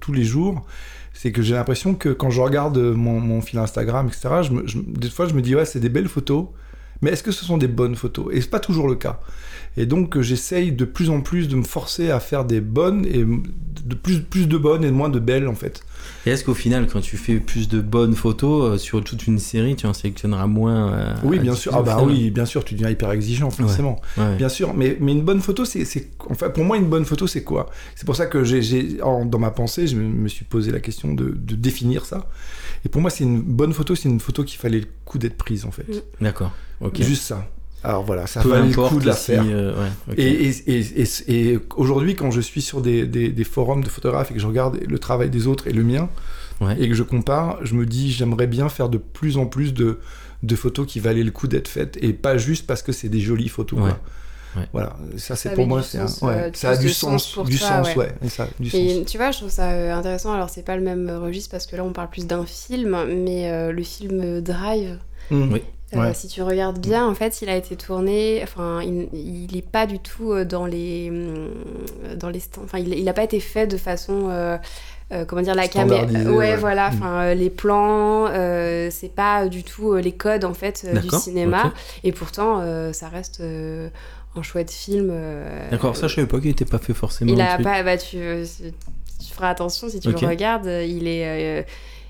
tous 0.00 0.12
les 0.12 0.24
jours 0.24 0.64
c'est 1.14 1.32
que 1.32 1.40
j'ai 1.40 1.54
l'impression 1.54 1.94
que 1.94 2.10
quand 2.10 2.28
je 2.28 2.42
regarde 2.42 2.76
mon, 2.76 3.20
mon 3.20 3.40
fil 3.40 3.58
Instagram, 3.58 4.06
etc., 4.08 4.42
je 4.42 4.52
me, 4.52 4.64
des 4.86 5.08
fois 5.08 5.26
je 5.26 5.32
me 5.32 5.40
dis, 5.40 5.54
ouais, 5.54 5.64
c'est 5.64 5.80
des 5.80 5.88
belles 5.88 6.08
photos, 6.08 6.48
mais 7.02 7.10
est-ce 7.10 7.22
que 7.22 7.32
ce 7.32 7.44
sont 7.44 7.58
des 7.58 7.68
bonnes 7.68 7.96
photos? 7.96 8.26
Et 8.32 8.40
c'est 8.40 8.50
pas 8.50 8.60
toujours 8.60 8.88
le 8.88 8.94
cas. 8.94 9.20
Et 9.76 9.86
donc 9.86 10.18
j'essaye 10.20 10.72
de 10.72 10.84
plus 10.84 11.10
en 11.10 11.20
plus 11.20 11.48
de 11.48 11.56
me 11.56 11.62
forcer 11.62 12.10
à 12.10 12.20
faire 12.20 12.44
des 12.44 12.60
bonnes 12.60 13.04
et 13.04 13.24
de 13.84 13.94
plus, 13.94 14.20
plus 14.20 14.48
de 14.48 14.56
bonnes 14.56 14.84
et 14.84 14.88
de 14.88 14.92
moins 14.92 15.10
de 15.10 15.18
belles 15.18 15.48
en 15.48 15.54
fait. 15.54 15.82
Et 16.24 16.30
est-ce 16.30 16.44
qu'au 16.44 16.54
final, 16.54 16.86
quand 16.86 17.00
tu 17.00 17.16
fais 17.16 17.38
plus 17.40 17.68
de 17.68 17.80
bonnes 17.80 18.14
photos 18.14 18.74
euh, 18.74 18.78
sur 18.78 19.02
toute 19.04 19.26
une 19.26 19.38
série, 19.38 19.76
tu 19.76 19.86
en 19.86 19.92
sélectionneras 19.92 20.46
moins 20.46 20.92
euh, 20.92 21.14
Oui, 21.24 21.38
bien 21.38 21.54
sûr. 21.54 21.74
Ah 21.74 21.82
bah 21.82 22.02
oui, 22.02 22.30
bien 22.30 22.46
sûr, 22.46 22.64
tu 22.64 22.74
deviens 22.74 22.90
hyper 22.90 23.10
exigeant 23.12 23.50
forcément. 23.50 24.00
Bien 24.38 24.48
sûr, 24.48 24.74
mais, 24.74 24.96
mais 25.00 25.12
une 25.12 25.22
bonne 25.22 25.40
photo, 25.40 25.64
c'est, 25.64 25.86
enfin 26.30 26.50
pour 26.50 26.64
moi 26.64 26.76
une 26.76 26.88
bonne 26.88 27.04
photo, 27.04 27.26
c'est 27.26 27.44
quoi? 27.44 27.70
C'est 27.94 28.06
pour 28.06 28.16
ça 28.16 28.26
que 28.26 28.44
j'ai, 28.44 28.98
dans 28.98 29.38
ma 29.38 29.50
pensée, 29.50 29.86
je 29.86 29.96
me, 29.96 30.28
suis 30.28 30.44
posé 30.44 30.70
la 30.70 30.80
question 30.80 31.14
de, 31.14 31.36
de, 31.36 31.54
définir 31.54 32.04
ça. 32.04 32.28
Et 32.84 32.88
pour 32.88 33.00
moi, 33.00 33.10
c'est 33.10 33.24
une 33.24 33.40
bonne 33.40 33.72
photo, 33.72 33.94
c'est 33.94 34.08
une 34.08 34.20
photo 34.20 34.44
qui 34.44 34.56
fallait 34.56 34.80
le 34.80 34.86
coup 35.04 35.18
d'être 35.18 35.36
prise 35.36 35.64
en 35.64 35.70
fait. 35.70 35.86
D'accord. 36.20 36.52
Juste 36.94 37.22
ça. 37.22 37.46
Alors 37.84 38.02
voilà, 38.02 38.26
ça 38.26 38.40
valait 38.40 38.68
le 38.68 38.74
coup 38.74 38.98
de 38.98 39.06
la 39.06 39.12
faire. 39.14 39.44
euh, 39.46 39.74
ouais. 40.08 40.14
Et, 40.16 40.48
et, 40.48 40.78
et, 40.78 41.02
et- 41.02 41.52
et 41.52 41.58
aujourd'hui, 41.76 42.16
quand 42.16 42.30
je 42.32 42.40
suis 42.40 42.60
sur 42.62 42.80
des, 42.80 43.06
des, 43.06 43.28
des 43.28 43.44
forums 43.44 43.84
de 43.84 43.88
photographes 43.88 44.30
et 44.32 44.34
que 44.34 44.40
je 44.40 44.46
regarde 44.46 44.80
le 44.86 44.98
travail 44.98 45.30
des 45.30 45.46
autres 45.46 45.68
et 45.68 45.72
le 45.72 45.84
mien, 45.84 46.08
Ouais. 46.60 46.74
et 46.80 46.88
que 46.88 46.94
je 46.94 47.02
compare, 47.02 47.58
je 47.64 47.74
me 47.74 47.84
dis, 47.84 48.10
j'aimerais 48.10 48.46
bien 48.46 48.68
faire 48.70 48.88
de 48.88 48.96
plus 48.96 49.36
en 49.36 49.44
plus 49.46 49.74
de, 49.74 49.98
de 50.42 50.56
photos 50.56 50.86
qui 50.86 51.00
valaient 51.00 51.22
le 51.22 51.30
coup 51.30 51.48
d'être 51.48 51.68
faites, 51.68 51.98
et 52.02 52.14
pas 52.14 52.38
juste 52.38 52.66
parce 52.66 52.82
que 52.82 52.92
c'est 52.92 53.10
des 53.10 53.20
jolies 53.20 53.50
photos. 53.50 53.78
Ouais. 53.78 53.90
quoi. 53.90 54.62
Ouais. 54.62 54.68
Voilà, 54.72 54.96
ça 55.18 55.36
c'est 55.36 55.52
pour 55.52 55.66
moi, 55.66 55.82
c'est 55.82 55.98
un- 55.98 56.06
sens, 56.08 56.22
ouais, 56.22 56.50
ça 56.54 56.70
a 56.70 56.76
du 56.78 56.88
sens, 56.88 57.24
sens 57.24 57.32
pour 57.34 57.44
du 57.44 57.58
toi, 57.58 57.68
sens, 57.68 57.86
ouais. 57.88 57.96
ouais, 57.98 58.14
et 58.24 58.28
ça, 58.30 58.48
du 58.58 58.68
Et 58.74 58.94
sens. 59.00 59.06
tu 59.06 59.18
vois, 59.18 59.30
je 59.32 59.36
trouve 59.38 59.50
ça 59.50 59.70
euh, 59.72 59.94
intéressant. 59.94 60.32
Alors, 60.32 60.48
c'est 60.48 60.64
pas 60.64 60.76
le 60.76 60.82
même 60.82 61.10
registre 61.10 61.50
parce 61.50 61.66
que 61.66 61.76
là, 61.76 61.84
on 61.84 61.92
parle 61.92 62.08
plus 62.08 62.26
d'un 62.26 62.46
film, 62.46 62.96
mais 63.22 63.50
euh, 63.50 63.70
le 63.70 63.82
film 63.82 64.40
Drive. 64.40 64.98
Mm. 65.30 65.52
Oui. 65.52 65.62
Euh. 65.94 66.12
Si 66.14 66.26
tu 66.28 66.42
regardes 66.42 66.78
bien, 66.80 67.06
en 67.06 67.14
fait, 67.14 67.42
il 67.42 67.48
a 67.48 67.56
été 67.56 67.76
tourné. 67.76 68.40
Enfin, 68.42 68.80
il, 68.82 69.08
il 69.12 69.56
est 69.56 69.66
pas 69.68 69.86
du 69.86 69.98
tout 70.00 70.32
euh, 70.32 70.44
dans 70.44 70.66
les 70.66 71.08
hum, 71.10 71.50
dans 72.18 72.28
les. 72.28 72.42
Enfin, 72.64 72.78
il, 72.78 72.92
il 72.92 73.08
a 73.08 73.12
pas 73.12 73.22
été 73.24 73.38
fait 73.40 73.66
de 73.66 73.76
façon. 73.76 74.28
euh, 74.30 74.58
euh, 75.12 75.24
comment 75.24 75.40
dire 75.40 75.54
la 75.54 75.68
caméra 75.68 76.04
ouais, 76.04 76.26
ouais. 76.26 76.56
voilà 76.56 76.90
Mm. 76.90 76.94
enfin 76.94 77.20
euh, 77.20 77.34
les 77.34 77.48
plans 77.48 78.26
euh, 78.26 78.88
c'est 78.90 79.14
pas 79.14 79.46
du 79.46 79.62
tout 79.62 79.92
euh, 79.92 80.00
les 80.00 80.10
codes 80.10 80.44
en 80.44 80.52
fait 80.52 80.84
euh, 80.84 80.98
du 80.98 81.08
cinéma 81.10 81.66
ok. 81.66 81.72
et 82.02 82.10
pourtant 82.10 82.58
euh, 82.60 82.92
ça 82.92 83.08
reste 83.08 83.38
euh, 83.40 83.88
un 84.34 84.42
chouette 84.42 84.72
film 84.72 85.10
euh, 85.12 85.70
D'accord, 85.70 85.96
ça 85.96 86.08
je 86.08 86.16
savais 86.16 86.26
pas 86.26 86.40
qu'il 86.40 86.50
était 86.50 86.64
pas 86.64 86.78
fait 86.78 86.92
forcément. 86.92 87.32
il 87.32 87.40
a 87.40 87.56
pas 87.58 87.84
bah 87.84 87.96
tu, 87.96 88.18
tu 88.18 89.32
feras 89.32 89.50
attention 89.50 89.88
si 89.88 90.00
tu 90.00 90.10
le 90.10 90.16
regardes 90.26 90.66
il 90.66 91.06
est 91.06 91.60
euh, 91.60 91.62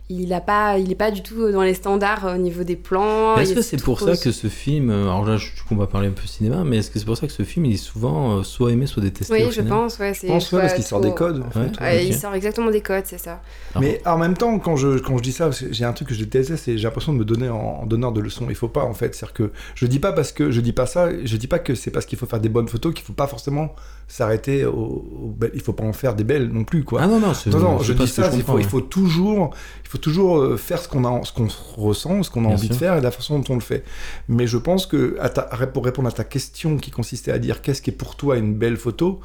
il 0.09 0.33
a 0.33 0.41
pas 0.41 0.79
il 0.79 0.93
est 0.93 0.95
pas 0.97 1.11
du 1.11 1.23
tout 1.23 1.51
dans 1.51 1.63
les 1.63 1.75
standards 1.75 2.33
au 2.35 2.39
niveau 2.39 2.63
des 2.63 2.77
plans 2.77 3.37
Est-ce 3.39 3.55
que 3.55 3.59
est 3.59 3.63
c'est 3.63 3.83
pour 3.83 3.99
ça 4.01 4.17
que 4.17 4.31
ce 4.31 4.47
film, 4.47 4.91
euh, 4.91 5.03
alors 5.05 5.25
là 5.27 5.37
je 5.37 5.49
qu'on 5.69 5.75
va 5.77 5.89
parler 5.89 6.07
un 6.09 6.13
peu 6.13 6.27
cinéma, 6.27 6.63
mais 6.65 6.77
est-ce 6.77 6.91
que 6.93 6.99
c'est 7.01 7.05
pour 7.05 7.17
ça 7.17 7.27
que 7.27 7.33
ce 7.33 7.43
film 7.43 7.65
il 7.67 7.75
est 7.75 7.77
souvent 7.77 8.39
euh, 8.39 8.43
soit 8.45 8.71
aimé 8.71 8.87
soit 8.87 9.03
détesté 9.03 9.33
oui 9.33 9.45
au 9.45 9.51
je 9.51 9.63
pense 9.63 9.99
ouais 9.99 10.15
c'est 10.15 10.29
Je 10.29 10.33
pense 10.33 10.53
ouais, 10.53 10.61
parce 10.61 10.75
qu'il 10.75 10.85
sort 10.85 11.01
des 11.01 11.13
codes. 11.13 11.43
en 11.43 11.59
Ouais. 11.59 11.69
fait. 11.73 11.81
Ouais, 11.83 12.07
il 12.07 12.15
sort 12.15 12.35
exactement 12.35 12.71
des 12.71 12.83
codes 12.83 13.03
c'est 13.07 13.19
ça 13.19 13.43
Ah 13.75 13.81
Mais 13.81 14.01
en 14.07 14.17
même 14.19 14.37
temps, 14.37 14.59
quand 14.61 14.77
je, 14.77 14.99
quand 14.99 15.17
je 15.19 15.23
dis 15.23 15.33
ça, 15.33 15.51
j'ai 15.71 15.85
un 15.85 15.93
truc 15.93 16.09
que 16.09 16.15
je 16.15 16.23
déteste, 16.25 16.55
c'est 16.57 16.79
j'ai 16.79 16.85
l'impression 16.85 17.13
de 17.13 17.19
me 17.19 17.25
donner 17.25 17.49
en, 17.49 17.57
en 17.83 17.87
donneur 17.87 18.13
de 18.13 18.21
leçons. 18.21 18.47
Il 18.49 18.55
faut 18.55 18.69
pas, 18.69 18.85
en 18.85 18.95
fait. 18.95 19.15
C'est-à-dire 19.15 19.33
que 19.35 19.51
je 19.75 19.87
dis 19.87 19.99
pas 19.99 20.13
parce 20.13 20.31
que 20.33 20.51
je 20.53 20.61
dis 20.61 20.73
pas 20.73 20.87
ça, 20.87 21.09
je 21.25 21.37
dis 21.37 21.47
pas 21.49 21.59
que 21.59 21.75
c'est 21.75 21.91
parce 21.91 22.07
qu'il 22.07 22.19
faut 22.19 22.27
faire 22.27 22.41
des 22.41 22.49
bonnes 22.49 22.69
photos 22.69 22.95
qu'il 22.95 23.05
faut 23.05 23.13
pas 23.13 23.27
forcément 23.27 23.75
s'arrêter 24.09 24.65
au, 24.65 24.73
au 24.73 25.35
Il 25.55 25.61
faut 25.61 25.73
pas 25.73 25.85
en 25.85 25.93
faire 25.93 26.15
des 26.15 26.25
belles 26.25 26.49
non 26.49 26.63
plus, 26.65 26.85
quoi. 26.85 27.01
Ah 27.03 27.07
non, 27.09 27.19
non, 27.19 27.35
c'est 27.35 27.51
Non, 27.51 27.59
non, 27.59 27.79
c'est 27.79 27.87
je 27.87 27.93
dis 27.95 28.07
ça, 28.07 28.31
il 28.35 28.43
faut, 28.43 28.59
il 28.59 28.65
faut 28.65 28.81
toujours, 28.81 29.51
il 29.87 29.89
faut 29.89 29.99
toujours 29.99 30.39
euh, 30.39 30.57
faire 30.57 30.81
ce 30.81 30.89
qu'on 30.89 31.05
a, 31.05 31.23
ce 31.25 31.33
qu'on 31.33 31.47
ressent, 31.77 32.25
ce 32.25 32.31
qu'on 32.31 32.41
a 32.45 32.49
Bien 32.49 32.57
envie 32.57 32.69
de 32.69 32.75
faire 32.75 32.97
et 32.97 33.01
la 33.01 33.13
façon 33.13 33.39
dont 33.39 33.45
on 33.53 33.55
le 33.55 33.61
fait. 33.61 33.85
Mais 34.29 34.49
je 34.49 34.59
pense 34.59 34.85
que 34.85 35.17
à 35.21 35.29
ta- 35.29 35.45
pour 35.69 35.85
répondre 35.85 36.09
à 36.09 36.13
ta 36.13 36.25
question 36.25 36.77
qui 36.77 36.91
consistait 36.91 37.31
à 37.31 37.39
dire 37.39 37.63
qu'est-ce 37.63 37.81
qui 37.81 37.91
est 37.91 37.93
pour 37.93 38.17
toi 38.17 38.37
une 38.37 38.53
belle 38.55 38.77
photo, 38.79 39.21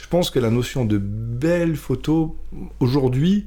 je 0.00 0.06
pense 0.08 0.30
que 0.30 0.38
la 0.38 0.48
notion 0.50 0.86
de 0.86 0.96
belle 0.96 1.76
photo 1.76 2.36
aujourd'hui, 2.80 3.46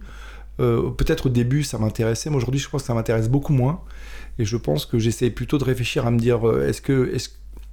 euh, 0.60 0.92
peut-être 0.92 1.26
au 1.26 1.30
début 1.30 1.64
ça 1.64 1.80
m'intéressait, 1.80 2.30
mais 2.30 2.36
aujourd'hui 2.36 2.60
je 2.60 2.70
pense 2.70 2.82
que 2.84 2.88
ça 2.88 2.94
m'intéresse 2.94 3.28
beaucoup 3.28 3.54
moins. 3.54 3.82
Et 4.38 4.46
je 4.46 4.56
pense 4.58 4.86
que 4.86 5.00
j'essaie 5.00 5.30
plutôt 5.32 5.58
de 5.58 5.64
réfléchir 5.64 6.06
à 6.06 6.12
me 6.12 6.20
dire 6.20 6.48
euh, 6.48 6.68
est-ce 6.68 6.82
que 6.82 7.12
est-ce 7.14 7.30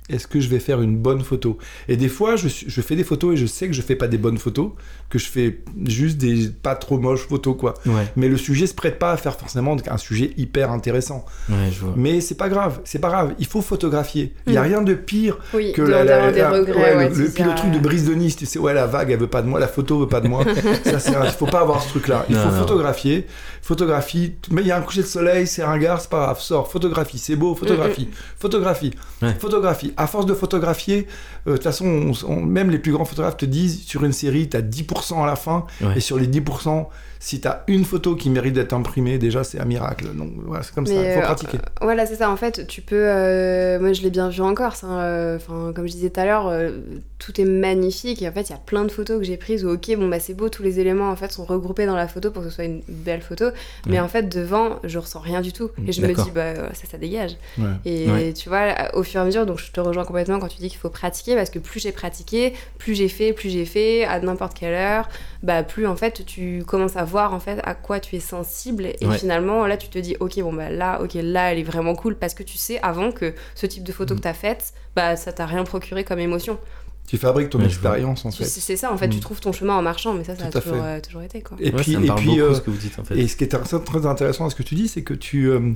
est-ce 0.09 0.27
que 0.27 0.41
je 0.41 0.49
vais 0.49 0.59
faire 0.59 0.81
une 0.81 0.97
bonne 0.97 1.23
photo? 1.23 1.59
Et 1.89 1.97
des 1.97 2.09
fois, 2.09 2.37
je, 2.37 2.49
fais 2.49 2.97
des 2.97 3.05
photos 3.05 3.35
et 3.35 3.37
je 3.37 3.47
sais 3.47 3.67
que 3.69 3.75
je 3.75 3.83
fais 3.83 3.97
pas 3.97 4.09
des 4.09 4.19
bonnes 4.19 4.39
photos, 4.39 4.71
que 5.11 5.19
je 5.19 5.27
fais 5.29 5.61
juste 5.87 6.19
des 6.19 6.49
pas 6.49 6.75
trop 6.77 6.99
moches 6.99 7.27
photos, 7.29 7.57
quoi. 7.59 7.75
Ouais, 7.87 8.07
Mais 8.17 8.29
le 8.29 8.37
sujet 8.37 8.67
se 8.67 8.75
prête 8.75 8.99
pas 8.99 9.13
à 9.13 9.17
faire 9.17 9.35
forcément 9.39 9.77
un 9.89 9.97
sujet 9.99 10.33
hyper 10.37 10.71
intéressant. 10.71 11.25
ouais, 11.49 11.57
je 11.73 11.81
vois. 11.81 11.95
Mais 11.97 12.21
c'est 12.21 12.35
pas 12.37 12.49
grave, 12.49 12.81
c'est 12.85 12.99
pas 12.99 13.09
grave. 13.09 13.35
Il 13.39 13.47
faut 13.47 13.61
photographier. 13.63 14.35
Il 14.47 14.53
y 14.53 14.57
a 14.57 14.63
Mm. 14.63 14.65
rien 14.65 14.83
de 14.83 14.95
pire 14.95 15.39
oui 15.55 15.73
que 15.73 15.83
de- 15.83 15.87
la, 15.89 16.05
la- 16.05 16.05
d'avoir 16.05 16.33
des 16.33 16.41
la- 16.41 16.51
regrets 16.51 16.75
ouais, 16.97 16.97
ouais, 16.97 17.09
le, 17.15 17.55
truc 17.55 17.71
de 17.73 17.79
Brise 17.79 18.07
de 18.07 18.15
Nice, 18.15 18.37
tu 18.37 18.47
sais, 18.47 18.59
ouais, 18.59 18.75
la 18.75 18.87
vague, 18.87 19.11
elle 19.11 19.19
veut 19.21 19.27
pas 19.27 19.43
de 19.43 19.49
moi, 19.49 19.59
la 19.61 19.69
photo 19.69 19.99
veut 20.01 20.09
pas 20.09 20.21
de 20.21 20.29
moi. 20.29 20.45
ça, 20.85 20.99
c'est 20.99 21.15
un- 21.17 21.25
il 21.25 21.31
faut 21.31 21.47
pas 21.47 21.61
avoir 21.61 21.83
ce 21.83 21.89
truc-là. 21.91 22.25
Il 22.29 22.35
Non, 22.37 22.43
faut 22.43 22.51
non. 22.51 22.59
photographier, 22.61 23.27
photographie. 23.63 24.35
Mais 24.51 24.63
il 24.63 24.67
y 24.69 24.71
a 24.73 24.77
un 24.79 24.83
coucher 24.83 25.03
de 25.03 25.07
soleil, 25.07 25.47
c'est 25.47 25.65
ringard, 25.65 26.01
c'est 26.01 26.11
pas 26.11 26.25
grave. 26.25 26.41
Sors, 26.41 26.71
photographie, 26.71 27.19
c'est 27.19 27.37
beau, 27.37 27.55
photographie, 27.55 28.09
photographie, 28.39 28.93
Ouais. 29.23 29.35
photographie. 29.39 29.93
À 29.99 30.07
force 30.07 30.27
de 30.27 30.35
photographier, 30.35 31.07
euh, 31.47 31.51
de 31.53 31.57
toute 31.57 31.65
façon, 31.65 31.87
on- 31.87 32.31
on- 32.33 32.41
même 32.41 32.71
les 32.71 32.79
plus 32.79 32.93
grands 32.93 33.05
photographes 33.05 33.37
te 33.37 33.45
disent, 33.47 33.83
sur 33.85 34.05
une 34.05 34.13
série, 34.13 34.49
t'as 34.49 34.61
10% 34.63 35.23
à 35.25 35.27
la 35.27 35.37
fin, 35.37 35.67
Ouais. 35.81 35.97
et 35.97 36.01
sur 36.01 36.17
les 36.19 36.27
10%, 36.29 36.89
si 37.21 37.41
t'as 37.41 37.63
une 37.67 37.85
photo 37.85 38.15
qui 38.17 38.31
mérite 38.31 38.55
d'être 38.55 38.73
imprimée, 38.73 39.19
déjà, 39.19 39.45
c'est 39.45 39.59
un 39.61 39.65
miracle. 39.65 40.07
Donc 40.15 40.31
voilà, 40.47 40.63
c'est 40.63 40.75
comme 40.75 40.87
ça, 40.87 40.93
il 40.95 41.13
faut 41.13 41.19
euh, 41.19 41.23
pratiquer. 41.23 41.59
Voilà, 41.81 42.07
c'est 42.07 42.17
ça. 42.17 42.31
En 42.31 42.37
fait, 42.37 42.67
tu 42.67 42.81
peux. 42.83 42.95
euh, 42.97 43.79
moi, 43.81 43.93
je 43.93 44.03
l'ai 44.03 44.11
bien 44.11 44.29
vu 44.29 44.41
en 44.41 44.55
Corse. 44.55 44.85
hein, 44.85 44.99
euh, 45.01 45.39
comme 45.75 45.87
je 45.87 45.93
disais 45.93 46.11
tout 46.11 46.21
à 46.21 46.25
l'heure, 46.25 46.47
euh, 46.49 46.71
tout 47.19 47.41
est 47.41 47.45
magnifique. 47.45 48.23
Et 48.23 48.29
en 48.29 48.33
fait, 48.33 48.43
il 48.43 48.51
y 48.51 48.55
a 48.55 48.59
plein 48.59 48.85
de 48.85 48.91
photos 48.91 49.19
que 49.19 49.25
j'ai 49.25 49.37
prises 49.37 49.65
où, 49.65 49.71
ok, 49.71 49.97
bon, 49.97 50.09
bah, 50.09 50.21
c'est 50.21 50.35
beau, 50.35 50.49
tous 50.49 50.63
les 50.63 50.81
éléments 50.81 51.11
en 51.11 51.17
fait 51.17 51.33
sont 51.33 51.45
regroupés 51.45 51.87
dans 51.87 51.97
la 51.97 52.09
photo 52.09 52.31
pour 52.31 52.43
que 52.43 52.49
ce 52.51 52.55
soit 52.55 52.65
une 52.65 52.83
belle 52.89 53.21
photo. 53.23 53.47
Mais 53.87 54.01
en 54.01 54.09
fait, 54.09 54.29
devant, 54.29 54.79
je 54.85 54.99
ressens 54.99 55.21
rien 55.21 55.41
du 55.41 55.53
tout. 55.53 55.71
Et 55.87 55.93
je 55.93 56.03
me 56.03 56.13
dis, 56.15 56.31
bah, 56.35 56.41
euh, 56.43 56.69
ça, 56.73 56.87
ça 56.91 56.99
dégage. 56.99 57.37
Ouais. 57.59 57.65
Et 57.85 58.09
Ouais. 58.11 58.33
tu 58.33 58.49
vois, 58.49 58.75
au 58.95 59.03
fur 59.03 59.21
et 59.21 59.23
à 59.23 59.27
mesure, 59.27 59.45
donc 59.45 59.59
je 59.59 59.71
te 59.71 59.81
rejoins 59.81 60.05
complètement 60.05 60.39
quand 60.39 60.49
tu 60.49 60.59
dis 60.59 60.69
qu'il 60.69 60.79
faut 60.79 60.89
pratiquer, 60.89 61.35
parce 61.35 61.51
que 61.51 61.59
plus 61.59 61.81
j'ai 61.81 61.93
pratiqué, 61.93 62.55
plus 62.79 62.95
j'ai 62.95 63.09
fait, 63.09 63.33
plus 63.33 63.51
j'ai 63.51 63.65
fait, 63.65 64.05
à 64.05 64.19
n'importe 64.21 64.55
quelle 64.59 64.73
heure, 64.75 65.09
bah 65.43 65.63
plus 65.63 65.87
en 65.87 65.95
fait 65.97 66.25
tu 66.25 66.63
commences 66.67 66.97
à 66.97 67.05
voir 67.09 67.35
en 67.35 67.41
fait 67.41 67.59
à 67.65 67.75
quoi 67.75 67.99
tu 68.01 68.15
es 68.17 68.21
sensible, 68.21 68.87
et 69.01 69.07
Ouais. 69.07 69.19
finalement 69.19 69.67
là 69.67 69.77
tu 69.77 69.89
te 69.89 69.99
dis 69.99 70.15
ok 70.21 70.41
bon 70.43 70.53
bah 70.53 70.71
là 70.71 71.01
ok 71.03 71.15
là 71.15 71.53
elle 71.53 71.59
est 71.59 71.63
vraiment 71.65 71.95
cool 71.97 72.15
parce 72.17 72.35
que 72.35 72.43
tu 72.45 72.57
sais 72.57 72.79
avant 72.83 73.11
que 73.11 73.35
ce 73.55 73.67
type 73.67 73.83
de 73.83 73.93
photo 73.93 74.15
Mm. 74.15 74.17
que 74.19 74.23
t'as 74.23 74.33
faite, 74.35 74.73
bah 74.95 75.17
ça 75.17 75.33
t'a 75.33 75.47
rien 75.47 75.65
procuré 75.65 76.05
comme 76.05 76.19
émotion. 76.21 76.59
Tu 77.07 77.17
fabriques 77.17 77.49
ton 77.49 77.63
expérience, 77.65 78.27
en 78.27 78.31
Tu- 78.31 78.37
fait. 78.39 78.45
C'est 78.45 78.77
ça 78.77 78.93
en 78.93 78.99
fait, 78.99 79.07
Mm. 79.07 79.13
tu 79.13 79.21
trouves 79.21 79.41
ton 79.41 79.51
chemin 79.51 79.75
en 79.79 79.81
marchant, 79.81 80.13
mais 80.13 80.25
ça 80.25 80.37
ça 80.37 80.51
Tout 80.51 80.59
a 80.59 80.61
toujours, 80.61 80.83
euh, 80.85 81.01
toujours 81.01 81.23
été 81.23 81.41
quoi. 81.41 81.57
Et 81.59 81.71
Ouais, 81.73 81.81
puis, 81.81 81.95
ça 81.95 81.99
me 82.01 82.05
et 82.05 82.07
parle 82.07 82.21
puis, 82.21 82.39
euh, 82.39 82.53
ce 82.53 82.61
que 82.61 82.71
vous 82.71 82.77
dites 82.77 82.99
en 82.99 83.05
fait. 83.05 83.17
Et 83.17 83.27
ce 83.29 83.35
qui 83.37 83.45
est 83.45 83.49
très, 83.49 84.05
intéressant 84.05 84.45
à 84.45 84.51
ce 84.51 84.55
que 84.55 84.63
tu 84.63 84.75
dis, 84.75 84.89
c'est 84.89 85.01
que 85.03 85.15
tu, 85.15 85.49
euh, 85.49 85.73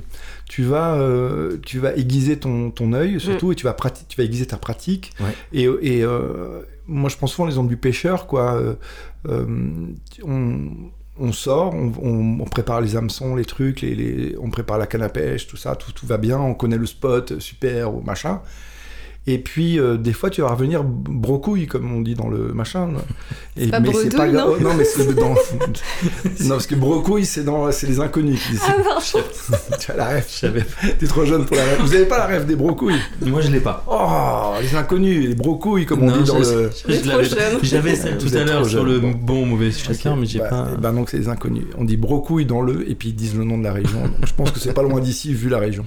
tu, 0.47 0.61
vas, 0.61 0.93
euh, 0.93 1.57
tu 1.65 1.79
vas 1.79 1.95
aiguiser 1.95 2.37
ton, 2.37 2.69
ton 2.69 2.93
œil, 2.93 3.19
surtout, 3.19 3.51
et 3.51 3.55
tu 3.55 3.63
vas, 3.65 3.75
tu 4.07 4.15
vas 4.15 4.23
aiguiser 4.23 4.45
ta 4.45 4.57
pratique. 4.57 5.11
Ouais. 5.19 5.33
Et, 5.53 5.63
et 5.63 6.03
euh, 6.03 6.61
moi, 6.85 7.09
je 7.09 7.17
prends 7.17 7.25
souvent 7.25 7.47
l'exemple 7.47 7.69
du 7.69 7.77
pêcheur, 7.77 8.27
quoi. 8.27 8.53
Euh, 8.53 8.75
euh, 9.27 9.87
on, 10.23 10.69
on 11.19 11.31
sort, 11.31 11.73
on, 11.73 12.45
prépare 12.45 12.81
les 12.81 12.95
hameçons, 12.95 13.35
les 13.35 13.45
trucs, 13.45 13.85
on 14.39 14.49
prépare 14.49 14.77
la 14.77 14.87
canne 14.87 15.03
à 15.03 15.09
pêche, 15.09 15.47
tout 15.47 15.57
ça, 15.57 15.75
tout 15.75 16.05
va 16.05 16.17
bien, 16.17 16.39
on 16.39 16.55
connaît 16.55 16.77
le 16.77 16.85
spot, 16.85 17.39
super, 17.39 17.93
ou 17.93 18.01
machin. 18.01 18.41
Et 19.25 19.37
puis, 19.37 19.79
euh, 19.79 19.95
des 19.95 20.11
fois, 20.11 20.29
tu 20.29 20.41
vas 20.41 20.49
revenir 20.49 20.83
brocouille, 20.83 21.65
comme 21.65 21.89
on 21.95 22.01
dit 22.01 22.13
dans 22.13 22.27
le 22.27 22.51
machin. 22.53 22.89
Et, 23.55 23.67
pas 23.67 23.79
mais 23.79 23.89
bredouille, 23.89 24.09
pas 24.09 24.27
grave. 24.27 24.49
non 24.49 24.55
Oh, 24.59 24.63
non, 24.63 24.73
mais 24.73 24.83
c'est 24.83 25.13
dans. 25.15 25.29
non, 26.41 26.49
parce 26.49 26.67
que 26.67 26.75
brocouille, 26.75 27.25
c'est 27.25 27.45
dans, 27.45 27.71
c'est 27.71 27.87
les 27.87 28.01
inconnus 28.01 28.43
qui 28.43 28.51
disent. 28.51 28.61
Ah 28.67 28.73
pardon 28.83 29.27
tu 29.79 29.91
as 29.91 29.95
la 29.95 30.05
rêve. 30.05 30.27
Je 30.29 30.39
savais 30.39 30.65
T'es 30.99 31.07
trop 31.07 31.23
jeune 31.23 31.45
pour 31.45 31.55
la 31.55 31.63
rêve. 31.63 31.79
Vous 31.81 31.93
avez 31.93 32.05
pas 32.05 32.17
la 32.17 32.25
rêve 32.25 32.45
des 32.45 32.57
brocouilles 32.57 32.99
Moi 33.21 33.39
je 33.39 33.49
l'ai 33.49 33.61
pas. 33.61 33.85
Oh, 33.89 34.61
les 34.61 34.75
inconnus, 34.75 35.29
les 35.29 35.35
brocouilles, 35.35 35.85
comme 35.85 36.03
on 36.03 36.17
dit 36.17 36.27
dans 36.27 36.39
le. 36.39 36.69
J'avais 37.63 37.95
celle 37.95 38.17
tout 38.17 38.35
à 38.35 38.43
l'heure 38.43 38.65
sur 38.65 38.83
le 38.83 38.99
bon. 38.99 39.11
bon 39.11 39.43
ou 39.43 39.45
mauvais 39.45 39.71
chacun, 39.71 40.17
mais 40.17 40.25
j'ai 40.25 40.39
bah, 40.39 40.49
pas. 40.49 40.71
ben 40.77 40.91
donc 40.91 41.09
c'est 41.09 41.17
les 41.17 41.29
inconnus. 41.29 41.65
On 41.77 41.85
dit 41.85 41.95
brocouille 41.95 42.45
dans 42.45 42.61
le, 42.61 42.89
et 42.89 42.95
puis 42.95 43.09
ils 43.09 43.15
disent 43.15 43.35
le 43.35 43.45
nom 43.45 43.57
de 43.57 43.63
la 43.63 43.71
région. 43.71 43.99
Je 44.25 44.33
pense 44.33 44.51
que 44.51 44.59
c'est 44.59 44.73
pas 44.73 44.83
loin 44.83 44.99
d'ici, 44.99 45.33
vu 45.33 45.47
la 45.47 45.59
région. 45.59 45.85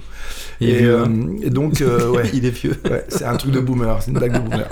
Il 0.59 0.69
est 0.69 0.73
et, 0.73 0.77
vieux, 0.77 0.95
euh, 0.99 1.05
hein. 1.05 1.27
et 1.43 1.49
donc, 1.49 1.81
euh, 1.81 2.09
ouais. 2.11 2.23
Il 2.33 2.45
est 2.45 2.49
vieux. 2.51 2.75
Ouais, 2.89 3.05
c'est 3.09 3.25
un 3.25 3.35
truc 3.35 3.51
de 3.51 3.59
boomer, 3.59 4.01
c'est 4.01 4.11
une 4.11 4.17
blague 4.17 4.33
de 4.33 4.39
boomer. 4.39 4.67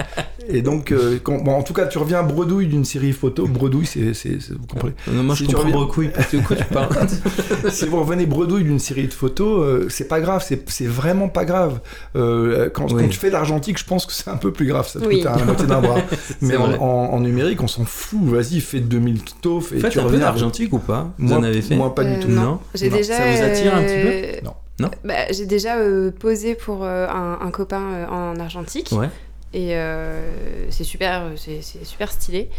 Et 0.47 0.61
donc, 0.61 0.91
euh, 0.91 1.17
quand- 1.23 1.43
bon, 1.43 1.53
en 1.53 1.63
tout 1.63 1.73
cas, 1.73 1.88
tu 1.88 1.97
reviens 1.97 2.21
bredouille 2.21 2.67
d'une 2.67 2.86
série 2.86 3.13
photo. 3.13 3.47
Bredouille, 3.47 3.88
c'est, 3.88 4.13
c'est, 4.13 4.39
c'est- 4.39 4.53
vous 4.53 4.67
comprenez. 4.67 4.93
Non, 5.11 5.23
moi 5.23 5.33
je 5.36 5.39
Si 5.41 5.47
tu 5.47 5.55
comprends 5.55 5.69
reviens- 5.69 5.81
brocouille 5.86 6.09
parce 6.09 6.27
que 6.27 6.38
quoi 6.38 6.55
tu 6.55 6.65
parles? 6.65 6.89
Si 7.69 7.86
vous 7.88 7.99
revenez 7.99 8.25
bredouille 8.27 8.63
d'une 8.63 8.77
série 8.79 9.07
de 9.07 9.13
photos, 9.13 9.63
euh, 9.65 9.88
c'est 9.89 10.07
pas 10.07 10.21
grave, 10.21 10.43
c'est, 10.47 10.67
c'est 10.69 10.86
vraiment 10.88 11.29
pas 11.29 11.45
grave. 11.45 11.79
Euh, 12.15 12.69
quand, 12.71 12.91
Oui. 12.91 13.01
quand 13.03 13.09
tu 13.09 13.17
fais 13.17 13.29
l'argentique, 13.31 13.79
je 13.79 13.86
pense 13.86 14.05
que 14.05 14.13
c'est 14.13 14.29
un 14.29 14.38
peu 14.38 14.51
plus 14.53 14.67
grave, 14.67 14.88
ça 14.88 14.99
te 14.99 15.05
Oui. 15.07 15.17
coûte 15.17 15.27
à 15.27 15.38
la 15.38 15.45
moitié 15.45 15.65
d'un 15.67 15.81
bras. 15.81 15.97
Mais 16.41 16.55
en, 16.57 16.67
vrai. 16.67 16.77
en- 16.79 16.83
en 16.86 17.19
numérique, 17.21 17.61
on 17.63 17.67
s'en 17.67 17.86
fout. 17.86 18.19
Vas-y, 18.23 18.59
fais 18.59 18.79
2000 18.81 19.21
taufs 19.41 19.71
et 19.71 19.79
Faites 19.79 19.91
tu 19.93 19.97
un 19.99 20.01
peu 20.03 20.07
reviens. 20.09 20.19
d'argentique 20.21 20.73
ou 20.73 20.79
pas? 20.79 21.11
Vous 21.17 21.27
Moi, 21.29 21.38
en 21.38 21.43
avez 21.43 21.61
fait? 21.61 21.75
moi, 21.75 21.93
pas 21.95 22.03
Euh, 22.03 22.15
du 22.15 22.19
tout. 22.21 22.29
non. 22.29 22.41
Non 22.43 22.59
J'ai 22.75 22.89
Non. 22.91 22.97
déjà. 22.97 23.17
Ça 23.17 23.23
vous 23.31 23.41
attire 23.43 23.75
un 23.75 23.81
petit 23.81 23.93
peu? 24.01 24.09
euh, 24.09 24.31
Non. 24.45 24.53
Non 24.80 24.91
bah, 25.03 25.32
J'ai 25.32 25.45
déjà 25.45 25.78
euh, 25.78 26.11
posé 26.11 26.55
pour 26.55 26.84
euh, 26.84 27.07
un, 27.07 27.39
un 27.41 27.51
copain 27.51 27.82
euh, 27.93 28.07
en 28.07 28.39
argentique. 28.39 28.89
Ouais. 28.91 29.09
Et 29.53 29.76
euh, 29.76 30.67
c'est 30.69 30.84
super, 30.84 31.23
c'est 31.38 31.61
super 31.61 32.11
stylé. 32.11 32.49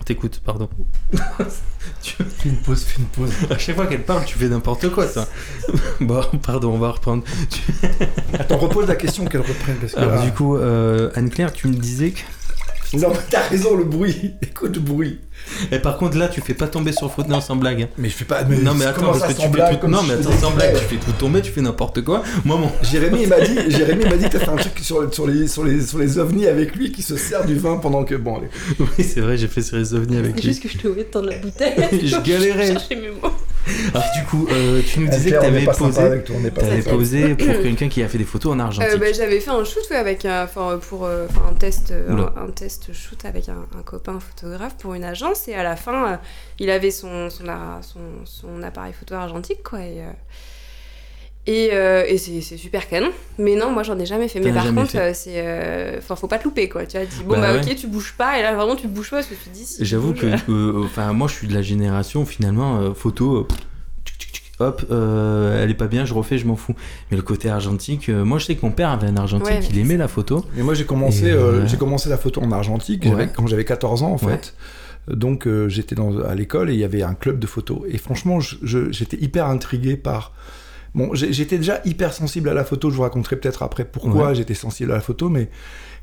On 0.00 0.04
t'écoute, 0.04 0.42
pardon. 0.44 0.68
Fais 2.02 2.48
une 2.48 2.56
pause, 2.60 2.84
fais 2.84 2.98
une 3.00 3.06
pause. 3.06 3.30
À 3.48 3.56
chaque 3.56 3.76
fois 3.76 3.86
qu'elle 3.86 4.02
parle, 4.02 4.24
tu 4.26 4.36
fais 4.36 4.48
n'importe 4.48 4.90
quoi, 4.90 5.06
ça. 5.06 5.26
bon, 6.00 6.22
pardon, 6.44 6.72
on 6.74 6.78
va 6.78 6.90
reprendre. 6.90 7.22
Attends, 8.38 8.58
repose 8.58 8.86
la 8.88 8.96
question 8.96 9.24
qu'elle 9.24 9.40
reprenne 9.40 9.76
parce 9.76 9.92
que 9.94 9.98
Alors, 10.00 10.16
là- 10.16 10.22
du 10.26 10.32
coup, 10.32 10.56
euh, 10.56 11.10
Anne-Claire, 11.14 11.52
tu 11.52 11.68
me 11.68 11.74
disais 11.74 12.10
que. 12.10 12.96
Non, 12.98 13.08
mais 13.10 13.18
t'as 13.30 13.48
raison, 13.48 13.76
le 13.76 13.84
bruit. 13.84 14.34
Écoute 14.42 14.74
le 14.76 14.80
bruit. 14.82 15.20
Et 15.72 15.78
par 15.78 15.96
contre, 15.98 16.16
là, 16.16 16.28
tu 16.28 16.40
fais 16.40 16.54
pas 16.54 16.66
tomber 16.68 16.92
sur 16.92 17.12
faute, 17.12 17.28
non, 17.28 17.40
sans 17.40 17.56
blague. 17.56 17.82
hein. 17.82 17.88
Mais 17.98 18.08
je 18.08 18.14
fais 18.14 18.24
pas. 18.24 18.42
non, 18.44 18.74
mais 18.74 18.84
attends, 18.86 19.06
parce 19.12 19.22
que 19.22 19.32
tu 19.32 19.42
fais 19.42 19.48
blague, 19.48 19.80
tout- 19.80 19.86
Non, 19.88 20.02
mais 20.02 20.14
attends, 20.14 20.32
sans 20.38 20.50
blague, 20.50 20.74
tu 20.76 20.84
fais 20.84 20.96
tout 20.96 21.12
tomber, 21.18 21.42
tu 21.42 21.52
fais 21.52 21.60
n'importe 21.60 22.02
quoi. 22.02 22.22
Moi, 22.44 22.56
mon. 22.56 22.70
Jérémy, 22.82 23.22
il 23.22 23.28
m'a 23.28 23.40
dit, 23.40 23.56
Jérémy 23.70 24.04
m'a 24.04 24.16
dit 24.16 24.24
que 24.26 24.32
t'as 24.32 24.38
fait 24.40 24.50
un 24.50 24.56
truc 24.56 24.78
sur, 24.80 25.12
sur, 25.14 25.26
les, 25.26 25.46
sur, 25.48 25.64
les, 25.64 25.80
sur 25.80 25.98
les 25.98 26.18
ovnis 26.18 26.46
avec 26.46 26.74
lui 26.76 26.92
qui 26.92 27.02
se 27.02 27.16
sert 27.16 27.44
du 27.44 27.56
vin 27.56 27.76
pendant 27.76 28.04
que. 28.04 28.14
Bon, 28.14 28.38
allez. 28.38 28.48
Oui, 28.98 29.04
c'est 29.04 29.20
vrai, 29.20 29.36
j'ai 29.36 29.48
fait 29.48 29.62
sur 29.62 29.76
les 29.76 29.94
ovnis 29.94 30.16
avec 30.18 30.32
C'est 30.36 30.42
lui. 30.42 30.48
juste 30.48 30.62
que 30.62 30.68
je 30.68 30.78
te 30.78 30.88
voulais 30.88 31.04
tendre 31.04 31.28
la 31.30 31.38
bouteille. 31.38 31.74
Je 32.04 32.16
galérais. 32.20 32.66
chercher 32.68 32.96
mes 32.96 33.10
mots. 33.10 33.30
Alors, 33.94 34.04
du 34.14 34.24
coup, 34.24 34.46
euh, 34.52 34.82
tu 34.86 35.00
nous 35.00 35.08
disais 35.08 35.30
que 35.30 35.40
t'avais 35.40 35.64
posé. 35.64 36.02
T'avais 36.54 36.82
posé 36.82 37.34
pour 37.34 37.46
quelqu'un 37.62 37.88
qui 37.88 38.02
a 38.02 38.08
fait 38.08 38.18
des 38.18 38.24
photos 38.24 38.52
en 38.52 38.60
argentique. 38.60 38.90
Euh, 38.92 38.98
bah, 38.98 39.06
j'avais 39.16 39.40
fait 39.40 39.50
un 39.50 39.64
shoot 39.64 39.82
ouais, 39.90 39.96
avec 39.96 40.24
un, 40.26 40.44
enfin, 40.44 40.78
pour 40.88 41.06
euh, 41.06 41.26
enfin, 41.30 41.40
un 41.50 41.54
test 41.54 41.90
euh, 41.90 42.10
un, 42.36 42.42
un 42.44 42.50
test 42.50 42.92
shoot 42.92 43.24
avec 43.24 43.48
un, 43.48 43.64
un 43.78 43.82
copain 43.82 44.18
photographe 44.20 44.74
pour 44.78 44.92
une 44.94 45.04
agence 45.04 45.33
et 45.48 45.54
à 45.54 45.62
la 45.62 45.76
fin 45.76 46.12
euh, 46.12 46.16
il 46.58 46.70
avait 46.70 46.90
son 46.90 47.30
son, 47.30 47.48
a- 47.48 47.80
son, 47.82 48.00
son 48.24 48.62
appareil 48.62 48.92
photo 48.92 49.14
argentique 49.14 49.62
quoi 49.62 49.80
et 49.80 50.00
euh, 50.00 50.10
et, 51.46 51.70
euh, 51.74 52.04
et 52.08 52.16
c'est 52.16 52.40
c'est 52.40 52.56
super 52.56 52.88
canon 52.88 53.10
mais 53.38 53.54
non 53.54 53.70
moi 53.70 53.82
j'en 53.82 53.98
ai 53.98 54.06
jamais 54.06 54.28
fait 54.28 54.40
mais 54.40 54.50
T'en 54.50 54.60
as 54.60 54.62
par 54.64 54.74
contre 54.74 54.92
fait. 54.92 55.12
c'est 55.14 55.34
euh, 55.36 55.98
enfin 55.98 56.16
faut 56.16 56.26
pas 56.26 56.38
te 56.38 56.44
louper 56.44 56.70
quoi 56.70 56.86
tu 56.86 56.96
vois 56.96 57.06
tu 57.06 57.18
dis 57.18 57.22
bon 57.24 57.34
Bah 57.34 57.52
bah, 57.52 57.52
ouais. 57.60 57.60
ok 57.70 57.76
tu 57.76 57.86
bouges 57.86 58.14
pas 58.16 58.38
et 58.38 58.42
là 58.42 58.54
vraiment 58.54 58.76
tu 58.76 58.88
bouges 58.88 59.10
pas 59.10 59.16
parce 59.16 59.26
que 59.26 59.34
tu 59.34 59.50
dis 59.50 59.64
si 59.66 59.76
tu 59.78 59.84
J'avoue 59.84 60.12
bouges, 60.14 60.20
que, 60.46 60.50
euh, 60.50 60.84
enfin, 60.86 61.12
moi, 61.12 61.28
je 61.28 61.34
suis 61.34 61.46
de 61.46 61.52
la 61.54 61.60
génération 61.60 62.24
finalement 62.24 62.78
euh, 62.80 62.94
photo. 62.94 63.36
euh, 63.40 63.46
tchic, 64.06 64.18
tchic, 64.18 64.32
tchic, 64.32 64.52
Hop, 64.58 64.86
euh, 64.90 65.62
elle 65.62 65.70
est 65.70 65.74
pas 65.74 65.86
bien, 65.88 66.06
je 66.06 66.14
refais, 66.14 66.38
je 66.38 66.46
m'en 66.46 66.56
fous. 66.56 66.74
Mais 67.10 67.16
le 67.18 67.22
côté 67.22 67.50
argentique, 67.50 68.08
euh, 68.08 68.24
moi 68.24 68.38
je 68.38 68.46
sais 68.46 68.54
que 68.56 68.64
mon 68.64 68.72
père 68.72 68.88
avait 68.88 69.08
un 69.08 69.16
argentique, 69.18 69.46
Ouais, 69.46 69.60
il 69.68 69.78
aimait 69.78 69.96
la 69.98 70.08
photo. 70.08 70.46
Mais 70.54 70.62
moi, 70.62 70.72
j'ai 70.74 70.84
commencé, 70.86 71.26
Et, 71.26 71.30
euh, 71.32 71.36
euh, 71.62 71.66
j'ai 71.66 71.76
commencé 71.76 72.08
la 72.08 72.16
photo 72.16 72.40
en 72.40 72.52
argentique 72.52 73.04
Ouais. 73.04 73.28
quand 73.36 73.46
j'avais 73.48 73.64
14 73.66 74.02
ans, 74.02 74.12
en 74.18 74.24
Ouais. 74.26 74.32
fait. 74.36 74.54
Donc, 75.08 75.46
euh, 75.46 75.68
j'étais 75.68 75.94
dans- 75.94 76.18
à 76.22 76.34
l'école 76.34 76.70
et 76.70 76.74
il 76.74 76.78
y 76.80 76.84
avait 76.84 77.02
un 77.02 77.14
club 77.14 77.38
de 77.38 77.46
photo. 77.46 77.84
Et 77.88 77.98
franchement, 77.98 78.40
je- 78.40 78.56
je- 78.62 78.90
j'étais 78.92 79.16
hyper 79.18 79.46
intrigué 79.46 79.96
par. 79.96 80.32
Bon, 80.94 81.10
j'étais 81.12 81.58
déjà 81.58 81.80
hyper 81.84 82.12
sensible 82.12 82.48
à 82.48 82.54
la 82.54 82.64
photo. 82.64 82.88
Je 82.88 82.94
vous 82.96 83.02
raconterai 83.02 83.36
peut-être 83.36 83.62
après 83.64 83.84
pourquoi 83.84 84.28
Ouais. 84.28 84.34
j'étais 84.36 84.54
sensible 84.54 84.92
à 84.92 84.94
la 84.94 85.00
photo. 85.00 85.28
Mais, 85.28 85.48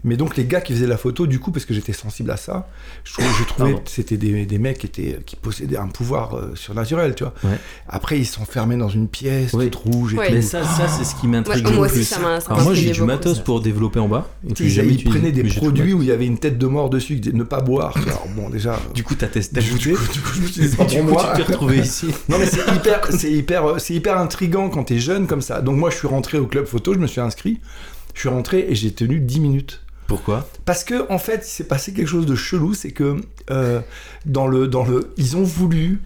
mais 0.03 0.17
donc, 0.17 0.35
les 0.37 0.45
gars 0.45 0.61
qui 0.61 0.73
faisaient 0.73 0.87
la 0.87 0.97
photo, 0.97 1.27
du 1.27 1.39
coup, 1.39 1.51
parce 1.51 1.65
que 1.65 1.73
j'étais 1.73 1.93
sensible 1.93 2.31
à 2.31 2.37
ça, 2.37 2.67
je, 3.03 3.13
trouvais- 3.13 3.27
je 3.39 3.43
trouvais 3.45 3.69
Pardon. 3.71 3.83
que 3.85 3.89
c'était 3.91 4.17
des, 4.17 4.45
des 4.45 4.57
mecs 4.57 4.79
qui, 4.79 4.87
étaient, 4.87 5.19
qui 5.25 5.35
possédaient 5.35 5.77
un 5.77 5.87
pouvoir 5.87 6.35
euh, 6.35 6.51
surnaturel, 6.55 7.13
tu 7.15 7.23
vois. 7.23 7.33
Ouais. 7.43 7.57
Après, 7.87 8.17
ils 8.19 8.25
s'enfermaient 8.25 8.77
dans 8.77 8.89
une 8.89 9.07
pièce 9.07 9.53
Oui. 9.53 9.69
toute 9.69 9.75
rouge 9.93 10.13
et 10.13 10.17
Ouais. 10.17 10.27
tout. 10.27 10.33
Mais 10.33 10.41
ça, 10.41 10.63
ça 10.63 10.87
c'est 10.87 11.03
ce 11.03 11.15
qui 11.15 11.27
m'intrigue 11.27 11.63
Ouais, 11.65 11.71
le 11.71 11.77
moi 11.77 11.85
aussi, 11.85 11.95
plus. 11.95 12.03
ça 12.05 12.17
Alors 12.17 12.61
moi 12.63 12.73
j'ai 12.73 12.91
du 12.91 13.01
matos 13.03 13.37
ça. 13.37 13.43
pour 13.43 13.61
développer 13.61 13.99
en 13.99 14.07
bas. 14.07 14.27
Et 14.49 14.53
puis 14.53 14.65
Ils, 14.65 14.69
jamais 14.69 14.87
ils 14.89 14.93
utilisé. 14.95 15.09
prenaient 15.19 15.31
des 15.31 15.43
produits 15.43 15.93
où 15.93 16.01
il 16.01 16.07
y 16.07 16.11
avait 16.11 16.25
une 16.25 16.37
tête 16.37 16.57
de 16.57 16.65
mort 16.67 16.89
dessus, 16.89 17.15
qui 17.15 17.21
disait 17.21 17.35
ne 17.37 17.43
pas 17.43 17.61
boire. 17.61 17.95
Alors 18.07 18.27
bon, 18.35 18.49
déjà. 18.49 18.71
matos. 18.71 18.93
Du 18.93 19.03
coup 19.03 19.15
t'as 19.15 19.27
testé. 19.27 19.61
Du 19.61 19.71
coup, 19.71 19.77
du 19.77 19.93
coup, 19.95 20.13
du 20.13 20.19
coup, 20.21 20.29
je 20.35 20.41
me 20.41 20.47
suis 20.47 20.61
dit, 20.61 20.69
tu 20.77 20.85
t'es 20.85 21.43
retrouvé 21.43 21.77
ici. 21.79 22.07
Non 22.29 22.37
mais 22.39 22.45
c'est 22.45 22.61
hyper, 22.75 23.01
c'est 23.11 23.31
hyper, 23.31 23.65
euh, 23.65 23.77
c'est 23.79 23.93
hyper 23.93 24.17
intrigant 24.17 24.69
quand 24.69 24.85
t'es 24.85 24.99
jeune 24.99 25.27
comme 25.27 25.41
ça. 25.41 25.61
Donc 25.61 25.77
moi 25.77 25.89
je 25.89 25.95
suis 25.97 26.07
rentré 26.07 26.37
au 26.37 26.47
club 26.47 26.65
photo, 26.65 26.93
je 26.93 26.99
me 26.99 27.07
suis 27.07 27.21
inscrit, 27.21 27.59
je 28.13 28.19
suis 28.21 28.29
rentré 28.29 28.65
et 28.69 28.75
j'ai 28.75 28.91
tenu 28.91 29.19
10 29.19 29.39
minutes. 29.39 29.81
Pourquoi? 30.11 30.47
Parce 30.65 30.83
que 30.83 31.09
en 31.11 31.17
fait, 31.17 31.41
il 31.45 31.49
s'est 31.49 31.63
passé 31.63 31.93
quelque 31.93 32.07
chose 32.07 32.25
de 32.25 32.35
chelou, 32.35 32.73
c'est 32.73 32.91
que 32.91 33.15
euh, 33.49 33.79
dans 34.25 34.45
le, 34.47 34.67
dans 34.67 34.83
le, 34.83 35.13
ils 35.17 35.37
ont 35.37 35.43
voulu, 35.43 35.99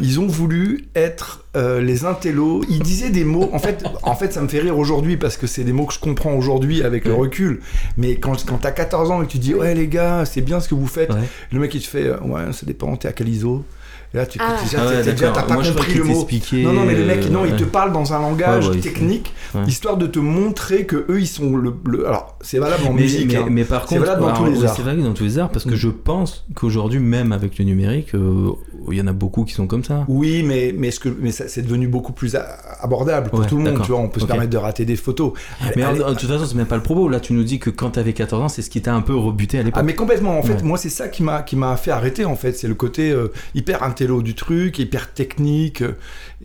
ils 0.00 0.20
ont 0.20 0.28
voulu 0.28 0.84
être 0.94 1.44
euh, 1.56 1.80
les 1.80 2.04
intellos. 2.04 2.62
Ils 2.70 2.78
disaient 2.78 3.10
des 3.10 3.24
mots. 3.24 3.50
En 3.52 3.58
fait, 3.58 3.84
en 4.04 4.14
fait, 4.14 4.32
ça 4.32 4.40
me 4.40 4.46
fait 4.46 4.60
rire 4.60 4.78
aujourd'hui 4.78 5.16
parce 5.16 5.36
que 5.36 5.48
c'est 5.48 5.64
des 5.64 5.72
mots 5.72 5.86
que 5.86 5.94
je 5.94 5.98
comprends 5.98 6.34
aujourd'hui 6.34 6.84
avec 6.84 7.04
le 7.06 7.14
recul. 7.14 7.60
Mais 7.96 8.14
quand, 8.16 8.46
quand 8.46 8.58
t'as 8.58 8.70
14 8.70 9.10
ans 9.10 9.20
et 9.22 9.26
que 9.26 9.32
tu 9.32 9.38
dis 9.38 9.52
ouais 9.52 9.74
les 9.74 9.88
gars, 9.88 10.24
c'est 10.24 10.42
bien 10.42 10.60
ce 10.60 10.68
que 10.68 10.76
vous 10.76 10.86
faites, 10.86 11.10
Ouais. 11.12 11.28
le 11.50 11.58
mec 11.58 11.74
il 11.74 11.82
te 11.82 11.88
fait 11.88 12.04
euh, 12.06 12.20
ouais 12.20 12.52
ça 12.52 12.66
dépend, 12.66 12.96
t'es 12.96 13.08
à 13.08 13.12
quel 13.12 13.28
ISO. 13.28 13.64
Et 14.12 14.16
là 14.16 14.26
tu 14.26 14.38
Ah. 14.42 14.56
déjà, 14.62 14.78
Ah 14.80 14.86
ouais, 14.86 14.96
t'es- 14.96 15.02
t'es 15.04 15.10
déjà, 15.12 15.26
d'accord. 15.26 15.42
t'as 15.42 15.48
pas 15.48 15.54
Moi, 15.54 15.62
je 15.62 15.70
compris 15.72 15.84
crois 15.86 15.94
le 15.94 16.02
qu'il 16.02 16.10
mot. 16.12 16.18
t'expliquait, 16.18 16.62
Non, 16.64 16.72
non, 16.72 16.84
mais 16.84 16.94
les 16.96 17.04
mecs, 17.04 17.26
euh, 17.26 17.28
non, 17.28 17.44
ils 17.44 17.54
te 17.54 17.62
ouais. 17.62 17.70
parlent 17.70 17.92
dans 17.92 18.12
un 18.12 18.18
langage 18.20 18.64
Ouais, 18.66 18.70
ouais, 18.72 18.76
ils- 18.78 18.82
technique, 18.82 19.32
ouais. 19.54 19.60
histoire 19.68 19.96
de 19.96 20.06
te 20.08 20.18
montrer 20.18 20.84
que 20.84 20.96
eux, 21.08 21.20
ils 21.20 21.28
sont 21.28 21.56
le. 21.56 21.72
le- 21.86 22.06
alors, 22.08 22.36
c'est 22.40 22.58
valable 22.58 22.84
en 22.88 22.92
Mais, 22.92 23.02
musique. 23.02 23.28
mais, 23.28 23.36
hein. 23.36 23.46
mais 23.48 23.62
par 23.64 23.82
C'est 23.88 23.94
contre, 23.96 24.00
valable 24.08 24.22
dans 24.22 24.32
tous 24.34 24.46
les 24.46 24.64
arts. 24.64 24.74
c'est 24.74 24.82
valable 24.82 25.02
dans 25.04 25.12
tous 25.12 25.22
les 25.24 25.38
arts 25.38 25.50
parce 25.50 25.64
que 25.64 25.74
Mm. 25.74 25.76
je 25.76 25.88
pense 25.88 26.44
qu'aujourd'hui, 26.56 26.98
même 26.98 27.30
avec 27.30 27.56
le 27.58 27.64
numérique, 27.64 28.14
euh, 28.16 28.50
il 28.90 28.98
y 28.98 29.00
en 29.00 29.06
a 29.06 29.12
beaucoup 29.12 29.44
qui 29.44 29.52
sont 29.54 29.68
comme 29.68 29.84
ça. 29.84 30.04
Oui, 30.08 30.42
mais, 30.42 30.74
mais, 30.76 30.90
ce 30.90 30.98
que, 30.98 31.08
mais 31.08 31.30
ça- 31.30 31.46
c'est 31.46 31.62
devenu 31.62 31.86
beaucoup 31.86 32.12
plus 32.12 32.34
a- 32.34 32.46
abordable 32.80 33.30
pour 33.30 33.40
Ouais, 33.40 33.46
tout 33.46 33.58
le 33.58 33.62
monde. 33.64 33.80
Tu 33.84 33.92
vois, 33.92 34.00
on 34.00 34.08
peut 34.08 34.18
se 34.20 34.26
permettre 34.26 34.50
de 34.50 34.56
rater 34.56 34.84
des 34.84 34.96
photos. 34.96 35.32
Mais 35.76 35.84
en, 35.84 35.90
Allez- 35.90 36.02
en 36.02 36.14
toute 36.14 36.28
façon, 36.28 36.46
c'est 36.46 36.56
même 36.56 36.66
pas 36.66 36.76
le 36.76 36.82
propos. 36.82 37.08
Là, 37.08 37.20
tu 37.20 37.32
nous 37.32 37.44
dis 37.44 37.58
que 37.60 37.70
quand 37.70 37.90
t'avais 37.90 38.12
14 38.12 38.42
ans, 38.42 38.48
c'est 38.48 38.62
ce 38.62 38.70
qui 38.70 38.82
t'a 38.82 38.92
un 38.94 39.02
peu 39.02 39.14
rebuté 39.14 39.58
à 39.58 39.60
Ah 39.60 39.64
l'époque. 39.64 39.82
mais 39.84 39.94
complètement 39.94 40.36
en 40.38 40.42
fait 40.42 40.62
moi 40.64 40.78
c'est 40.78 40.88
ça 40.88 41.08
qui 41.08 41.22
m'a 41.22 41.42
qui 41.42 41.56
m'a 41.56 41.76
fait 41.76 41.90
arrêter 41.90 42.24
en 42.24 42.34
fait 42.36 42.52
c'est 42.52 42.66
le 42.68 42.74
côté 42.74 43.10
euh, 43.10 43.28
hyper 43.54 43.82
intello 44.00 44.22
du 44.22 44.34
truc 44.34 44.78
hyper 44.78 45.12
technique 45.12 45.82
euh, 45.82 45.92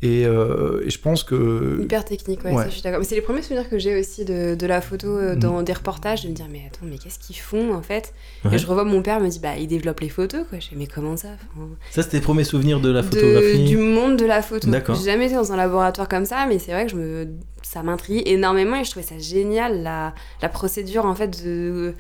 et, 0.02 0.26
euh, 0.26 0.84
et 0.86 0.90
je 0.90 1.00
pense 1.00 1.24
que 1.24 1.80
Hyper 1.82 2.04
technique, 2.04 2.44
ouais, 2.44 2.52
Ouais. 2.52 2.64
ça, 2.64 2.70
je 2.70 2.74
suis 2.74 2.82
d'accord. 2.82 3.00
Mais 3.00 3.06
c'est 3.06 3.16
les 3.16 3.22
premiers 3.22 3.42
souvenirs 3.42 3.70
que 3.70 3.80
j'ai 3.80 3.98
aussi 3.98 4.26
de, 4.26 4.56
de 4.56 4.68
la 4.68 4.82
photo 4.82 5.08
euh, 5.08 5.36
Mm. 5.36 5.40
dans 5.40 5.62
des 5.64 5.72
reportages, 5.74 6.24
de 6.24 6.30
me 6.30 6.34
dire, 6.34 6.48
mais 6.52 6.64
attends, 6.68 6.86
mais 6.86 6.98
qu'est-ce 6.98 7.18
qu'ils 7.20 7.38
font 7.38 7.74
en 7.74 7.82
fait? 7.82 8.14
Ouais. 8.44 8.56
Et 8.56 8.58
je 8.58 8.68
revois 8.68 8.84
mon 8.84 9.02
père 9.02 9.20
me 9.22 9.30
dit, 9.30 9.40
bah, 9.40 9.56
ils 9.58 9.68
développent 9.68 10.02
les 10.02 10.10
photos, 10.10 10.42
quoi. 10.50 10.60
Je 10.60 10.68
fais, 10.68 10.76
mais 10.76 10.88
comment 10.88 11.16
ça 11.16 11.30
Enfin, 11.56 11.68
Ça, 11.92 12.04
c'était 12.04 12.18
tes 12.20 12.24
premiers 12.24 12.44
souvenirs 12.44 12.80
de 12.82 12.92
la 12.92 13.02
de- 13.02 13.08
photographie. 13.08 13.66
Du 13.66 13.78
monde 13.78 14.18
de 14.18 14.26
la 14.26 14.42
photo. 14.42 14.70
D'accord. 14.70 14.96
J'ai 14.96 15.06
jamais 15.12 15.28
été 15.28 15.36
dans 15.36 15.54
un 15.54 15.58
laboratoire 15.58 16.10
comme 16.10 16.26
ça, 16.26 16.46
mais 16.48 16.60
c'est 16.60 16.72
vrai 16.74 16.86
que 16.86 16.92
je 16.92 16.98
me, 16.98 17.28
ça 17.64 17.82
m'intrigue 17.82 18.24
énormément 18.28 18.76
et 18.80 18.84
je 18.84 18.92
trouvais 18.92 19.06
ça 19.06 19.18
génial, 19.18 19.82
la, 19.82 20.14
la 20.42 20.50
procédure 20.50 21.06
en 21.06 21.16
fait 21.16 21.44
de. 21.44 21.94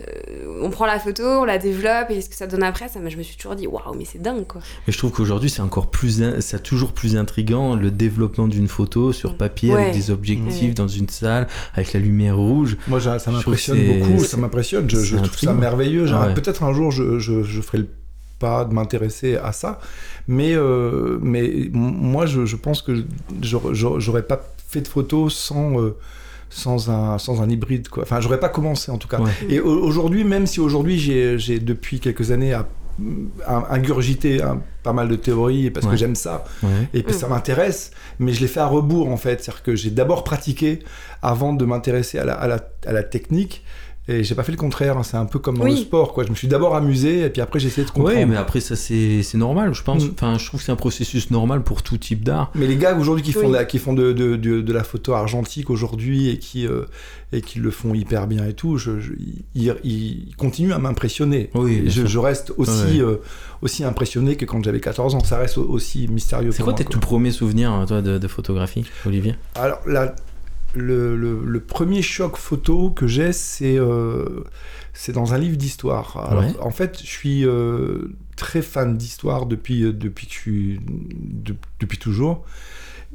Euh, 0.00 0.60
on 0.62 0.70
prend 0.70 0.86
la 0.86 0.98
photo, 0.98 1.22
on 1.24 1.44
la 1.44 1.58
développe 1.58 2.10
et 2.10 2.20
ce 2.20 2.28
que 2.28 2.36
ça 2.36 2.46
donne 2.46 2.62
après, 2.62 2.88
ça, 2.88 3.00
je 3.06 3.16
me 3.16 3.22
suis 3.22 3.36
toujours 3.36 3.56
dit 3.56 3.66
waouh, 3.66 3.94
mais 3.96 4.04
c'est 4.04 4.20
dingue 4.22 4.46
quoi. 4.46 4.60
Mais 4.86 4.92
je 4.92 4.98
trouve 4.98 5.10
qu'aujourd'hui, 5.10 5.50
c'est 5.50 5.62
encore 5.62 5.90
plus, 5.90 6.22
in- 6.22 6.40
c'est 6.40 6.62
toujours 6.62 6.92
plus 6.92 7.16
intriguant 7.16 7.74
le 7.74 7.90
développement 7.90 8.46
d'une 8.48 8.68
photo 8.68 9.12
sur 9.12 9.36
papier 9.36 9.72
Ouais. 9.74 9.82
avec 9.82 9.94
des 9.94 10.10
objectifs 10.10 10.62
Ouais. 10.68 10.74
dans 10.74 10.88
une 10.88 11.08
salle 11.08 11.48
avec 11.74 11.92
la 11.92 12.00
lumière 12.00 12.36
rouge. 12.36 12.76
moi 12.86 13.00
ça 13.00 13.18
m'impressionne 13.30 13.78
beaucoup 14.00 14.22
ça 14.24 14.36
m'impressionne 14.36 14.88
je, 14.88 15.16
trouve 15.16 15.38
ça 15.38 15.52
merveilleux 15.52 16.04
Ouais. 16.12 16.34
peut-être 16.34 16.62
un 16.62 16.72
jour 16.72 16.90
je, 16.90 17.18
je, 17.18 17.42
je 17.42 17.60
ferai 17.60 17.78
le 17.78 17.88
pas 18.38 18.64
de 18.64 18.72
m'intéresser 18.72 19.34
à 19.36 19.50
ça 19.50 19.80
mais 20.28 20.54
euh, 20.54 21.18
mais 21.20 21.68
moi 21.72 22.24
je, 22.26 22.46
je 22.46 22.54
pense 22.54 22.82
que 22.82 23.04
j'aurais- 23.42 24.22
pas 24.22 24.40
fait 24.68 24.82
de 24.82 24.88
photos 24.88 25.34
sans 25.34 25.80
euh, 25.80 25.96
sans 26.50 26.90
un, 26.90 27.18
sans 27.18 27.42
un 27.42 27.48
hybride 27.50 27.88
quoi. 27.88 28.02
Enfin, 28.04 28.20
j'aurais 28.20 28.40
pas 28.40 28.48
commencé 28.48 28.90
en 28.90 28.98
tout 28.98 29.08
cas. 29.08 29.20
Ouais. 29.20 29.30
Et 29.48 29.60
au- 29.60 29.80
aujourd'hui, 29.82 30.24
même 30.24 30.46
si 30.46 30.60
aujourd'hui 30.60 30.98
j'ai 30.98 31.38
j'ai 31.38 31.58
depuis 31.60 32.00
quelques 32.00 32.30
années 32.30 32.52
à, 32.54 32.66
ingurgité 33.70 34.40
pas 34.82 34.92
mal 34.92 35.08
de 35.08 35.14
théories 35.16 35.70
parce 35.70 35.86
Ouais. 35.86 35.92
que 35.92 35.98
j'aime 35.98 36.14
ça 36.16 36.44
Ouais. 36.62 36.70
et 36.94 37.02
que 37.02 37.10
Mm. 37.10 37.14
ça 37.14 37.28
m'intéresse, 37.28 37.90
mais 38.18 38.32
je 38.32 38.40
l'ai 38.40 38.48
fait 38.48 38.60
à 38.60 38.66
rebours 38.66 39.08
en 39.08 39.16
fait. 39.16 39.40
C'est-à-dire 39.42 39.62
que 39.62 39.76
j'ai 39.76 39.90
d'abord 39.90 40.24
pratiqué 40.24 40.80
avant 41.22 41.52
de 41.52 41.64
m'intéresser 41.64 42.18
à 42.18 42.24
la, 42.24 42.34
à, 42.34 42.48
la, 42.48 42.58
à 42.86 42.92
la 42.92 43.02
technique. 43.02 43.62
Et 44.10 44.24
j'ai 44.24 44.34
pas 44.34 44.42
fait 44.42 44.52
le 44.52 44.56
contraire, 44.58 44.96
hein. 44.96 45.02
c'est 45.02 45.18
un 45.18 45.26
peu 45.26 45.38
comme 45.38 45.58
dans 45.58 45.64
Oui. 45.64 45.72
le 45.72 45.76
sport, 45.76 46.14
quoi. 46.14 46.24
Je 46.24 46.30
me 46.30 46.34
suis 46.34 46.48
d'abord 46.48 46.74
amusé 46.74 47.24
et 47.26 47.28
puis 47.30 47.42
après 47.42 47.60
j'ai 47.60 47.68
essayé 47.68 47.86
de 47.86 47.90
comprendre. 47.90 48.16
Ouais, 48.16 48.24
mais 48.24 48.36
après 48.36 48.60
ça 48.60 48.74
c'est 48.74 49.22
c'est 49.22 49.36
normal, 49.36 49.74
je 49.74 49.82
pense. 49.82 50.04
Mm. 50.04 50.10
Enfin, 50.14 50.38
je 50.38 50.46
trouve 50.46 50.60
que 50.60 50.64
c'est 50.66 50.72
un 50.72 50.76
processus 50.76 51.30
normal 51.30 51.62
pour 51.62 51.82
tout 51.82 51.98
type 51.98 52.24
d'art. 52.24 52.50
Mais 52.54 52.66
les 52.66 52.76
gars 52.76 52.96
aujourd'hui 52.96 53.22
qui 53.22 53.32
font, 53.32 53.40
Oui. 53.40 53.48
de 53.48 53.52
la, 53.52 53.64
qui 53.66 53.78
font 53.78 53.92
de, 53.92 54.12
de, 54.12 54.36
de, 54.36 54.62
de 54.62 54.72
la 54.72 54.82
photo 54.82 55.12
argentique 55.12 55.68
aujourd'hui 55.68 56.30
et 56.30 56.38
qui, 56.38 56.66
euh, 56.66 56.84
et 57.32 57.42
qui 57.42 57.58
le 57.58 57.70
font 57.70 57.92
hyper 57.92 58.26
bien 58.26 58.46
et 58.46 58.54
tout, 58.54 58.78
je, 58.78 58.98
je- 58.98 59.12
ils, 59.54 59.74
ils 59.84 60.34
continuent 60.38 60.72
à 60.72 60.78
m'impressionner. 60.78 61.50
Oui, 61.54 61.84
je, 61.90 62.06
je 62.06 62.18
reste 62.18 62.52
aussi, 62.56 62.70
Ouais. 62.70 63.00
euh, 63.02 63.16
aussi 63.60 63.84
impressionné 63.84 64.36
que 64.36 64.46
quand 64.46 64.64
j'avais 64.64 64.80
14 64.80 65.16
ans. 65.16 65.20
Ça 65.24 65.36
reste 65.36 65.58
au- 65.58 65.68
aussi 65.68 66.08
mystérieux 66.08 66.50
C'est 66.52 66.58
pour 66.58 66.64
quoi 66.66 66.72
moi, 66.72 66.78
tes 66.78 66.84
quoi. 66.84 66.92
tout 66.94 67.00
premiers 67.00 67.30
souvenirs, 67.32 67.72
hein, 67.72 67.84
toi, 67.86 68.00
de, 68.00 68.16
de 68.16 68.28
photographie, 68.28 68.84
Olivier? 69.04 69.34
Alors, 69.54 69.80
la- 69.86 70.14
le, 70.74 71.16
le- 71.16 71.42
le 71.44 71.60
premier 71.60 72.02
choc 72.02 72.36
photo 72.36 72.90
que 72.90 73.06
j'ai, 73.06 73.32
c'est 73.32 73.78
euh, 73.78 74.44
dans 75.14 75.32
un 75.34 75.38
livre 75.38 75.56
d'histoire. 75.56 76.28
Ouais. 76.38 76.52
En 76.60 76.70
fait, 76.70 76.98
je 77.00 77.06
suis 77.06 77.46
euh, 77.46 78.14
très 78.36 78.62
fan 78.62 78.96
d'histoire 78.96 79.46
depuis, 79.46 79.84
euh, 79.84 79.92
depuis 79.92 80.26
que 80.26 80.32
je 80.34 80.38
suis 80.38 80.80
de- 80.86 81.56
depuis 81.80 81.98
toujours. 81.98 82.44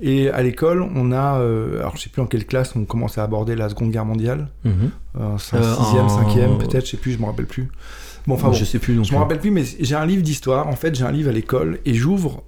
Et 0.01 0.29
à 0.29 0.41
l'école, 0.41 0.81
on 0.81 1.11
a, 1.11 1.37
euh, 1.39 1.79
alors 1.79 1.95
je 1.97 2.01
sais 2.01 2.09
plus 2.09 2.21
en 2.21 2.25
quelle 2.25 2.47
classe 2.47 2.75
on 2.75 2.83
commence 2.83 3.19
à 3.19 3.23
aborder 3.23 3.55
la 3.55 3.69
Seconde 3.69 3.91
Guerre 3.91 4.05
mondiale, 4.05 4.49
Mhm. 4.65 4.89
euh, 5.19 5.37
Euh, 6.53 6.57
peut-être, 6.57 6.85
je 6.85 6.91
sais 6.91 6.97
plus, 6.97 7.11
je 7.11 7.19
me 7.19 7.25
rappelle 7.25 7.45
plus. 7.45 7.67
Bon, 8.25 8.33
enfin 8.35 8.47
bon, 8.47 8.53
je 8.53 8.65
sais 8.65 8.79
plus 8.79 8.95
non 8.95 9.03
je 9.03 9.11
me 9.13 9.17
rappelle 9.19 9.39
plus, 9.39 9.51
mais 9.51 9.63
j'ai 9.79 9.95
un 9.95 10.05
livre 10.05 10.23
d'histoire. 10.23 10.67
En 10.67 10.75
fait, 10.75 10.95
j'ai 10.95 11.03
un 11.03 11.11
livre 11.11 11.29
à 11.29 11.33
l'école 11.33 11.79
et 11.85 11.93
j'ouvre. 11.93 12.43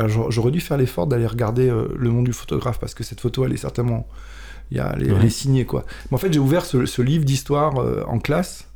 Alors, 0.00 0.30
j'aurais- 0.30 0.50
dû 0.50 0.60
faire 0.60 0.76
l'effort 0.76 1.06
d'aller 1.06 1.26
regarder 1.26 1.68
euh, 1.68 1.86
le 1.96 2.10
nom 2.10 2.22
du 2.22 2.32
photographe 2.32 2.78
parce 2.80 2.94
que 2.94 3.04
cette 3.04 3.20
photo, 3.20 3.44
elle 3.44 3.52
est 3.52 3.56
certainement. 3.58 4.06
Il 4.70 4.76
y 4.76 4.80
a, 4.80 4.94
elle 4.98 5.12
Ouais. 5.12 5.28
signée, 5.30 5.64
quoi. 5.64 5.84
Mais 6.10 6.14
en 6.14 6.18
fait, 6.18 6.32
j'ai 6.32 6.38
ouvert 6.38 6.64
ce, 6.64 6.86
ce 6.86 7.02
livre 7.02 7.24
d'histoire 7.24 7.78
euh, 7.80 8.02
en 8.06 8.18
classe 8.18 8.66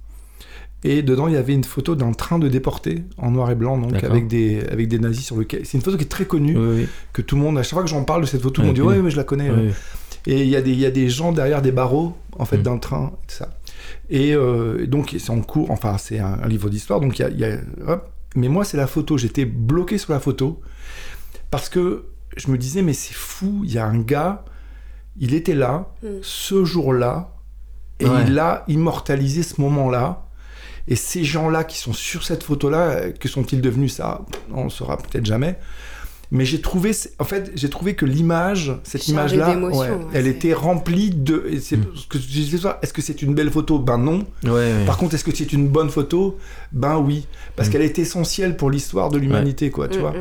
et 0.83 1.03
dedans, 1.03 1.29
il 1.29 1.35
y 1.35 1.37
avait 1.37 1.55
une 1.55 1.65
photo 1.65 1.95
d'un 1.95 2.13
train 2.13 2.39
de 2.39 2.49
déportés 2.49 3.05
en 3.17 3.31
noir 3.31 3.51
et 3.51 3.55
blanc, 3.55 3.79
donc 3.79 4.03
avec 4.05 4.27
des, 4.27 4.61
avec 4.71 4.89
des 4.89 4.99
nazis 4.99 5.25
sur 5.25 5.37
le 5.37 5.45
quai. 5.45 5.63
C'est 5.65 5.79
une 5.79 5.83
photo 5.85 5.97
qui 5.97 6.05
est 6.05 6.09
très 6.09 6.27
connue, 6.27 6.57
Oui, 6.59 6.75
oui. 6.83 6.89
que 7.15 7.23
tout 7.23 7.37
le 7.37 7.43
monde, 7.43 7.57
à 7.59 7.63
chaque 7.63 7.73
fois 7.75 7.83
que 7.83 7.89
j'en 7.89 8.05
parle 8.05 8.21
de 8.23 8.27
cette 8.27 8.43
photo, 8.43 8.57
tout 8.57 8.61
le 8.61 8.67
monde 8.69 8.75
dit 8.77 8.83
connue. 8.83 8.97
Ouais, 8.99 9.01
ouais, 9.05 9.11
je 9.11 9.17
la 9.17 9.25
connais. 9.25 9.51
oui. 9.51 9.71
Et 10.27 10.43
il 10.43 10.49
y, 10.49 10.57
a 10.57 10.63
des- 10.63 10.73
il 10.73 10.79
y 10.81 10.87
a 10.87 10.91
des 10.91 11.09
gens 11.11 11.33
derrière 11.33 11.61
des 11.63 11.71
barreaux, 11.73 12.17
en 12.39 12.45
fait, 12.47 12.57
Mm. 12.59 12.63
d'un 12.63 12.79
train, 12.79 13.13
et 13.13 13.27
tout 13.29 13.35
ça. 13.37 13.51
Et 14.11 14.35
euh, 14.35 14.87
donc, 14.87 15.15
c'est 15.19 15.31
en 15.31 15.41
cours, 15.43 15.71
enfin, 15.71 15.97
c'est 15.99 16.19
un, 16.19 16.39
un 16.43 16.49
livre 16.49 16.69
d'histoire, 16.71 17.01
donc 17.01 17.19
il 17.19 17.23
y 17.23 17.25
a. 17.27 17.29
il 17.31 17.39
y 17.41 17.45
a- 17.45 17.59
hop. 17.87 18.11
Mais 18.35 18.49
moi, 18.49 18.65
c'est 18.65 18.77
la 18.79 18.87
photo. 18.87 19.17
J'étais 19.19 19.45
bloqué 19.45 19.97
sur 19.99 20.13
la 20.13 20.21
photo 20.21 20.61
parce 21.55 21.69
que 21.69 22.07
je 22.37 22.51
me 22.51 22.59
disais, 22.59 22.83
mais 22.83 22.95
c'est 22.95 23.15
fou, 23.15 23.61
il 23.63 23.73
y 23.73 23.79
a 23.79 23.87
un 23.87 24.01
gars, 24.01 24.45
il 25.17 25.35
était 25.35 25.55
là, 25.55 25.87
Mm. 26.03 26.07
ce 26.21 26.65
jour-là, 26.65 27.31
et 28.01 28.07
Ouais. 28.07 28.25
il 28.27 28.37
a 28.41 28.65
immortalisé 28.67 29.45
ce 29.45 29.61
moment-là. 29.61 30.27
Et 30.89 30.97
ces 30.97 31.23
gens-là 31.23 31.63
qui 31.63 31.79
sont 31.79 31.93
sur 31.93 32.25
cette 32.25 32.43
photo-là, 32.43 33.11
que 33.13 33.29
sont-ils 33.29 33.61
devenus 33.61 33.95
ça 33.95 34.23
On 34.53 34.65
ne 34.65 34.69
saura 34.69 34.97
peut-être 34.97 35.25
jamais. 35.27 35.57
Mais 36.33 36.45
j'ai 36.45 36.61
trouvé, 36.61 36.91
en 37.21 37.25
fait, 37.25 37.53
j'ai 37.55 37.71
trouvé 37.71 37.95
que 37.95 38.05
l'image, 38.05 38.73
cette 38.83 39.07
image-là, 39.07 39.51
d'émotions, 39.55 39.79
ouais, 39.79 39.91
ouais, 39.91 40.11
elle 40.15 40.27
était 40.27 40.55
remplie 40.55 41.11
de. 41.11 41.49
c'est 41.61 41.77
Mm. 41.77 41.87
ce 41.95 42.07
que 42.09 42.19
je 42.19 42.27
disais 42.27 42.57
ce 42.57 42.63
soir, 42.63 42.79
Est-ce 42.83 42.93
que 42.93 43.01
c'est 43.03 43.23
une 43.23 43.35
belle 43.35 43.51
photo? 43.53 43.79
Ben 43.79 43.99
non. 43.99 44.25
Ouais, 44.43 44.51
ouais. 44.51 44.85
Par 44.87 44.97
contre, 44.97 45.15
est-ce 45.15 45.23
que 45.23 45.33
c'est 45.33 45.53
une 45.53 45.69
bonne 45.69 45.91
photo? 45.91 46.37
Ben 46.73 46.97
oui, 46.99 47.29
parce 47.55 47.69
Mm. 47.69 47.73
qu'elle 47.73 47.83
est 47.83 47.99
essentielle 48.01 48.57
pour 48.57 48.71
l'histoire 48.73 49.11
de 49.11 49.19
l'humanité, 49.19 49.71
quoi, 49.71 49.87
tu 49.87 49.99
Mm, 49.99 50.01
vois. 50.01 50.15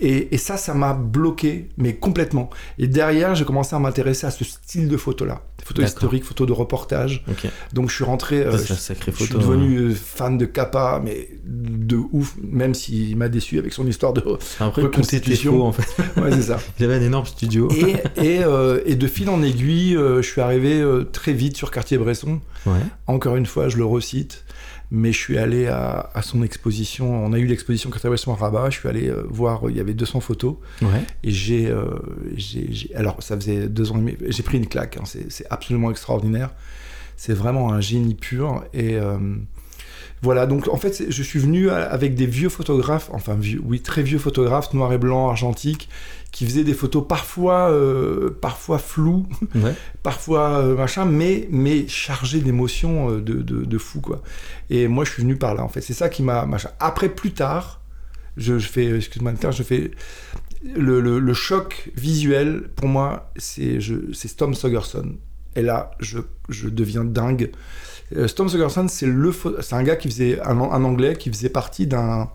Et, 0.00 0.34
et 0.34 0.38
ça, 0.38 0.56
ça 0.56 0.74
m'a 0.74 0.92
bloqué, 0.94 1.68
mais 1.78 1.94
complètement. 1.94 2.50
Et 2.78 2.86
derrière, 2.86 3.34
j'ai 3.34 3.44
commencé 3.44 3.74
à 3.74 3.78
m'intéresser 3.78 4.26
à 4.26 4.30
ce 4.30 4.44
style 4.44 4.88
de 4.88 4.96
photo-là. 4.96 5.42
Photos 5.64 5.86
historiques, 5.86 6.24
photos 6.24 6.46
de 6.46 6.52
reportage. 6.52 7.24
Donc 7.72 7.90
je 7.90 7.94
suis 7.96 8.04
rentré, 8.04 8.36
euh, 8.42 8.56
je, 8.56 8.74
sacrée 8.74 9.10
je 9.12 9.16
suis 9.16 9.26
photo. 9.26 9.40
hein. 9.40 9.42
devenu 9.56 9.78
euh, 9.78 9.94
fan 9.94 10.38
de 10.38 10.44
Kappa, 10.44 11.00
mais 11.04 11.28
de 11.44 11.96
ouf, 12.12 12.36
même 12.42 12.72
s'il 12.74 13.16
m'a 13.16 13.28
déçu 13.28 13.58
avec 13.58 13.72
son 13.72 13.84
histoire 13.86 14.12
de... 14.12 14.22
Après, 14.60 14.82
reconstitution. 14.82 15.52
faux 15.58 15.62
en 15.64 15.72
fait. 15.72 15.86
Ouais, 16.20 16.30
c'est 16.30 16.42
ça. 16.42 16.58
Il 16.78 16.84
avait 16.84 16.94
un 16.94 17.02
énorme 17.02 17.26
studio. 17.26 17.68
Et, 17.72 17.96
et, 18.24 18.44
euh, 18.44 18.80
et 18.86 18.94
de 18.94 19.06
fil 19.08 19.28
en 19.28 19.42
aiguille, 19.42 19.96
euh, 19.96 20.22
je 20.22 20.28
suis 20.28 20.40
arrivé 20.40 20.84
très 21.12 21.32
vite 21.32 21.56
sur 21.56 21.70
Cartier-Bresson. 21.72 22.40
Ouais. 22.66 22.72
Encore 23.06 23.36
une 23.36 23.46
fois, 23.46 23.68
je 23.68 23.76
le 23.76 23.84
recite, 23.84 24.44
mais 24.90 25.12
je 25.12 25.18
suis 25.18 25.38
allé 25.38 25.66
à, 25.66 26.10
à 26.14 26.22
son 26.22 26.42
exposition. 26.42 27.24
On 27.24 27.32
a 27.32 27.38
eu 27.38 27.46
l'exposition 27.46 27.90
Cartier-Bresson 27.90 28.32
à 28.32 28.36
Rabat. 28.36 28.70
Je 28.70 28.78
suis 28.78 28.88
allé 28.88 29.08
euh, 29.08 29.24
voir, 29.28 29.62
il 29.68 29.76
y 29.76 29.80
avait 29.80 29.94
200 29.94 30.20
photos. 30.20 30.56
Ouais. 30.82 31.02
Et 31.24 31.30
j'ai, 31.30 31.66
euh, 31.68 31.86
j'ai, 32.36 32.90
alors 32.94 33.22
ça 33.22 33.36
faisait 33.36 33.68
deux 33.68 33.90
ans 33.92 33.96
et 33.96 33.98
demi, 34.00 34.16
j'ai 34.28 34.42
pris 34.42 34.58
une 34.58 34.68
claque. 34.68 34.96
hein, 34.96 35.04
c'est, 35.04 35.30
c'est 35.32 35.46
absolument 35.50 35.90
extraordinaire. 35.90 36.50
C'est 37.16 37.34
vraiment 37.34 37.72
un 37.72 37.80
génie 37.80 38.14
pur. 38.14 38.64
Et 38.74 38.96
euh, 38.96 39.18
voilà, 40.26 40.46
donc 40.46 40.68
en 40.68 40.76
fait, 40.76 41.04
je 41.08 41.22
suis 41.22 41.38
venu 41.38 41.70
avec 41.70 42.14
des 42.14 42.26
vieux 42.26 42.48
photographes, 42.48 43.08
enfin 43.12 43.34
vieux, 43.34 43.60
oui, 43.64 43.80
très 43.80 44.02
vieux 44.02 44.18
photographes, 44.18 44.72
noir 44.74 44.92
et 44.92 44.98
blanc, 44.98 45.28
argentique, 45.28 45.88
qui 46.32 46.44
faisaient 46.44 46.64
des 46.64 46.74
photos 46.74 47.04
parfois, 47.08 47.70
euh, 47.70 48.30
parfois 48.40 48.78
floues, 48.78 49.26
Ouais. 49.54 49.74
parfois 50.02 50.58
euh, 50.58 50.76
machin, 50.76 51.04
mais, 51.04 51.46
mais 51.50 51.86
chargées 51.88 52.40
d'émotions 52.40 53.10
euh, 53.10 53.20
de, 53.20 53.34
de, 53.40 53.64
de 53.64 53.78
fou, 53.78 54.00
quoi. 54.00 54.20
Et 54.68 54.88
moi, 54.88 55.04
je 55.04 55.12
suis 55.12 55.22
venu 55.22 55.36
par 55.36 55.54
là, 55.54 55.62
en 55.62 55.68
fait. 55.68 55.80
C'est 55.80 55.94
ça 55.94 56.08
qui 56.08 56.22
m'a. 56.22 56.44
machin. 56.44 56.70
Après, 56.80 57.08
plus 57.08 57.30
tard, 57.32 57.80
je, 58.36 58.58
je 58.58 58.68
fais, 58.68 58.96
excuse-moi 58.96 59.32
je 59.50 59.62
fais 59.62 59.90
le, 60.76 61.00
le- 61.00 61.20
le 61.20 61.34
choc 61.34 61.90
visuel, 61.96 62.64
pour 62.74 62.88
moi, 62.88 63.32
c'est 63.36 63.78
Storm 64.12 64.54
Sogerson. 64.54 65.14
Et 65.54 65.62
là, 65.62 65.92
je, 66.00 66.18
je 66.50 66.68
deviens 66.68 67.04
dingue. 67.04 67.50
Euh, 68.14 68.28
Storm 68.28 68.48
Sogerson, 68.48 68.86
c'est 68.88 69.06
le 69.06 69.32
c'est 69.60 69.74
un 69.74 69.82
gars 69.82 69.96
qui 69.96 70.08
faisait 70.08 70.40
un, 70.42 70.58
un 70.60 70.84
anglais 70.84 71.16
qui 71.16 71.30
faisait 71.30 71.48
partie 71.48 71.86
d'un 71.86 72.28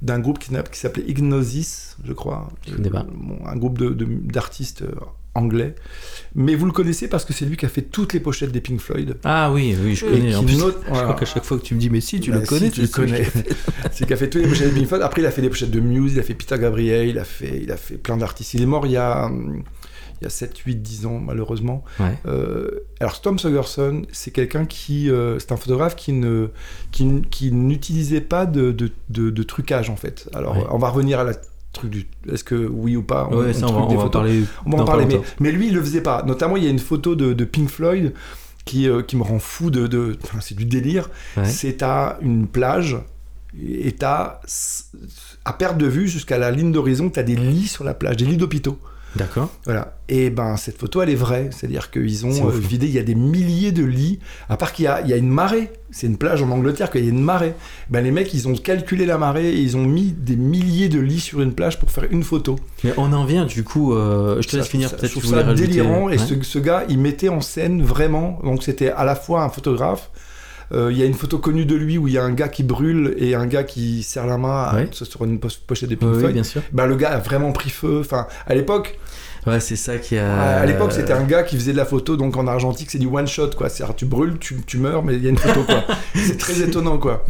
d'un 0.00 0.18
groupe 0.18 0.38
qui, 0.40 0.50
qui 0.50 0.78
s'appelait 0.80 1.04
Ignosis, 1.06 1.96
je 2.04 2.12
crois. 2.12 2.48
Je. 2.66 2.74
Bon, 2.76 3.04
un 3.46 3.56
groupe 3.56 3.78
de- 3.78 3.90
de- 3.90 4.04
d'artistes 4.04 4.82
euh, 4.82 4.90
anglais. 5.34 5.76
Mais 6.34 6.56
vous 6.56 6.66
le 6.66 6.72
connaissez 6.72 7.06
parce 7.08 7.24
que 7.24 7.32
c'est 7.32 7.44
lui 7.44 7.56
qui 7.56 7.66
a 7.66 7.68
fait 7.68 7.82
toutes 7.82 8.12
les 8.12 8.18
pochettes 8.18 8.50
des 8.50 8.60
Pink 8.60 8.80
Floyd. 8.80 9.16
Ah 9.22 9.52
oui, 9.52 9.76
oui, 9.80 9.94
je 9.94 10.04
connais. 10.06 10.34
En 10.34 10.40
qui 10.40 10.46
plus, 10.46 10.58
note- 10.58 10.78
je 10.82 10.88
voilà. 10.88 11.02
crois 11.04 11.14
qu'à 11.20 11.24
chaque 11.26 11.44
fois 11.44 11.56
que 11.56 11.62
tu 11.62 11.74
me 11.76 11.78
dis, 11.80 11.88
mais 11.88 12.00
si, 12.00 12.18
tu 12.18 12.30
Bah, 12.32 12.38
le 12.38 12.42
si, 12.42 12.48
connais, 12.48 12.70
tu 12.70 12.80
le 12.82 12.88
connais. 12.88 13.22
qui 13.22 13.30
C'est 13.92 14.04
qu'il 14.06 14.12
a 14.12 14.16
fait 14.16 14.28
toutes 14.28 14.42
les 14.42 14.48
pochettes 14.48 14.70
de 14.70 14.74
Pink 14.74 14.88
Floyd. 14.88 15.02
Après, 15.02 15.20
il 15.22 15.26
a 15.26 15.30
fait 15.30 15.42
des 15.42 15.48
pochettes 15.50 15.70
de 15.70 15.80
Muse, 15.80 16.14
il 16.14 16.18
a 16.18 16.22
fait 16.24 16.34
Peter 16.34 16.56
Gabriel, 16.58 17.06
il 17.08 17.18
a 17.20 17.24
fait, 17.24 17.60
il 17.62 17.70
a 17.70 17.76
fait 17.76 17.96
plein 17.96 18.16
d'artistes. 18.16 18.54
Il 18.54 18.62
est 18.62 18.66
mort 18.66 18.86
il 18.86 18.92
y 18.92 18.96
a, 18.96 19.26
hum, 19.26 19.62
il 20.22 20.24
y 20.24 20.26
a 20.26 20.30
7, 20.30 20.56
8, 20.56 20.76
10 20.76 21.06
ans, 21.06 21.18
malheureusement. 21.18 21.82
Ouais. 22.00 22.16
Euh, 22.26 22.68
alors, 23.00 23.20
Tom 23.20 23.38
Sogerson, 23.38 24.02
c'est 24.12 24.30
quelqu'un 24.30 24.64
qui. 24.64 25.10
euh, 25.10 25.38
c'est 25.40 25.50
un 25.52 25.56
photographe 25.56 25.96
qui 25.96 26.12
ne 26.12 26.48
qui, 26.92 27.22
qui 27.30 27.50
n'utilisait 27.50 28.20
pas 28.20 28.46
de, 28.46 28.70
de, 28.70 28.90
de- 29.10 29.30
de 29.30 29.42
trucage, 29.42 29.90
en 29.90 29.96
fait. 29.96 30.28
Alors, 30.34 30.56
Ouais. 30.56 30.64
on 30.70 30.78
va 30.78 30.88
revenir 30.90 31.18
à 31.20 31.24
la 31.24 31.32
truc 31.72 31.90
du. 31.90 32.06
Est-ce 32.30 32.44
que 32.44 32.54
oui 32.54 32.96
ou 32.96 33.02
pas 33.02 33.28
on- 33.32 33.38
Ouais, 33.38 33.46
on 33.50 33.52
ça, 33.52 33.66
on 33.66 33.80
va, 33.82 33.86
des 33.88 33.96
on 33.96 33.98
va 34.04 34.10
parler. 34.10 34.44
on 34.66 34.70
va 34.70 34.82
en 34.82 34.84
parler, 34.84 35.06
mais, 35.06 35.20
mais 35.40 35.50
lui, 35.52 35.68
il 35.68 35.74
le 35.74 35.80
faisait 35.82 36.02
pas. 36.02 36.22
Notamment, 36.24 36.56
il 36.56 36.62
y 36.64 36.66
a 36.66 36.70
une 36.70 36.78
photo 36.78 37.14
de, 37.16 37.32
de 37.32 37.44
Pink 37.44 37.68
Floyd 37.68 38.12
qui, 38.64 38.88
euh, 38.88 39.02
qui 39.02 39.16
me 39.16 39.22
rend 39.24 39.38
fou 39.40 39.70
de. 39.70 39.86
de- 39.88 40.16
enfin, 40.22 40.38
c'est 40.40 40.54
du 40.54 40.64
délire. 40.66 41.10
C'est 41.44 41.82
à 41.82 42.18
une 42.22 42.46
plage 42.46 42.96
et 43.60 43.92
t'as 43.92 44.40
à 45.44 45.52
perte 45.52 45.76
de 45.76 45.86
vue 45.86 46.08
jusqu'à 46.08 46.38
la 46.38 46.50
ligne 46.50 46.72
d'horizon, 46.72 47.10
t'as 47.10 47.22
des 47.22 47.36
lits 47.36 47.66
sur 47.68 47.84
la 47.84 47.92
plage, 47.94 48.16
des 48.16 48.24
lits 48.24 48.36
d'hôpitaux. 48.36 48.78
D'accord. 49.16 49.50
Voilà. 49.64 49.98
Et 50.08 50.30
ben 50.30 50.56
cette 50.56 50.78
photo, 50.78 51.02
elle 51.02 51.10
est 51.10 51.14
vraie. 51.14 51.50
C'est-à-dire 51.52 51.90
qu'ils 51.90 52.24
ont 52.26 52.48
euh, 52.48 52.50
vidé, 52.50 52.86
il 52.86 52.92
y 52.92 52.98
a 52.98 53.02
des 53.02 53.14
milliers 53.14 53.72
de 53.72 53.84
lits. 53.84 54.18
À 54.48 54.56
part 54.56 54.72
qu'il 54.72 54.84
y 54.86 54.88
a, 54.88 55.00
il 55.02 55.08
y 55.08 55.12
a 55.12 55.16
une 55.16 55.28
marée. 55.28 55.70
C'est 55.90 56.06
une 56.06 56.16
plage 56.16 56.42
en 56.42 56.50
Angleterre 56.50 56.90
qu'il 56.90 57.04
y 57.04 57.06
a 57.06 57.10
une 57.10 57.20
marée. 57.22 57.54
Ben 57.90 58.02
les 58.02 58.10
mecs, 58.10 58.32
ils 58.32 58.48
ont 58.48 58.54
calculé 58.54 59.04
la 59.04 59.18
marée 59.18 59.50
et 59.50 59.58
ils 59.60 59.76
ont 59.76 59.84
mis 59.84 60.12
des 60.12 60.36
milliers 60.36 60.88
de 60.88 60.98
lits 61.00 61.20
sur 61.20 61.42
une 61.42 61.52
plage 61.52 61.78
pour 61.78 61.90
faire 61.90 62.04
une 62.10 62.22
photo. 62.22 62.56
Mais 62.84 62.94
on 62.96 63.12
en 63.12 63.24
vient, 63.24 63.44
du 63.44 63.64
coup, 63.64 63.92
euh, 63.94 64.40
je 64.40 64.46
te 64.46 64.52
Ça, 64.52 64.56
laisse 64.58 64.68
finir, 64.68 64.90
peut-être 64.90 65.06
Je 65.06 65.10
trouve 65.18 65.26
ça 65.26 65.42
délirant. 65.54 66.08
Et 66.08 66.12
Ouais. 66.12 66.18
ce, 66.18 66.40
ce 66.42 66.58
gars, 66.58 66.84
il 66.88 66.98
mettait 66.98 67.28
en 67.28 67.40
scène 67.42 67.82
vraiment. 67.82 68.38
Donc 68.44 68.62
c'était 68.62 68.90
à 68.90 69.04
la 69.04 69.14
fois 69.14 69.42
un 69.42 69.48
photographe. 69.50 70.10
Euh, 70.72 70.90
Il 70.92 70.98
y 70.98 71.02
a 71.02 71.06
une 71.06 71.14
photo 71.14 71.38
connue 71.38 71.64
de 71.66 71.74
lui 71.74 71.98
où 71.98 72.06
il 72.08 72.14
y 72.14 72.18
a 72.18 72.22
un 72.24 72.32
gars 72.32 72.48
qui 72.48 72.62
brûle 72.62 73.14
et 73.18 73.34
un 73.34 73.46
gars 73.46 73.64
qui 73.64 74.02
serre 74.02 74.26
la 74.26 74.38
main 74.38 74.62
à- 74.64 74.74
Ouais. 74.76 74.88
sur 74.92 75.24
une 75.24 75.38
poche- 75.40 75.58
pochette 75.66 75.88
des 75.88 75.96
Pink 75.96 76.14
Floyd. 76.18 76.32
bien 76.34 76.44
sûr. 76.44 76.62
Ben, 76.72 76.86
le 76.86 76.96
gars 76.96 77.10
a 77.12 77.18
vraiment 77.18 77.52
pris 77.52 77.70
feu. 77.70 77.98
Enfin, 78.00 78.26
à 78.46 78.54
l'époque, 78.54 78.98
Ouais, 79.46 79.58
c'est 79.60 79.76
ça 79.76 79.98
qui 79.98 80.16
a. 80.18 80.60
à 80.60 80.66
l'époque, 80.66 80.92
c'était 80.92 81.12
un 81.12 81.24
gars 81.24 81.42
qui 81.42 81.56
faisait 81.56 81.72
de 81.72 81.76
la 81.76 81.84
photo, 81.84 82.16
donc 82.16 82.36
en 82.36 82.46
argentique, 82.46 82.90
c'est 82.90 82.98
du 82.98 83.06
one 83.08 83.26
shot, 83.26 83.50
quoi. 83.56 83.68
C'est-à-dire, 83.68 83.96
tu 83.96 84.04
brûles, 84.06 84.38
tu, 84.38 84.56
tu 84.66 84.78
meurs, 84.78 85.02
mais 85.02 85.16
il 85.16 85.22
y 85.24 85.26
a 85.26 85.30
une 85.30 85.38
photo, 85.38 85.64
quoi. 85.64 85.84
c'est 86.14 86.38
très 86.38 86.60
étonnant, 86.60 86.98
quoi. 86.98 87.24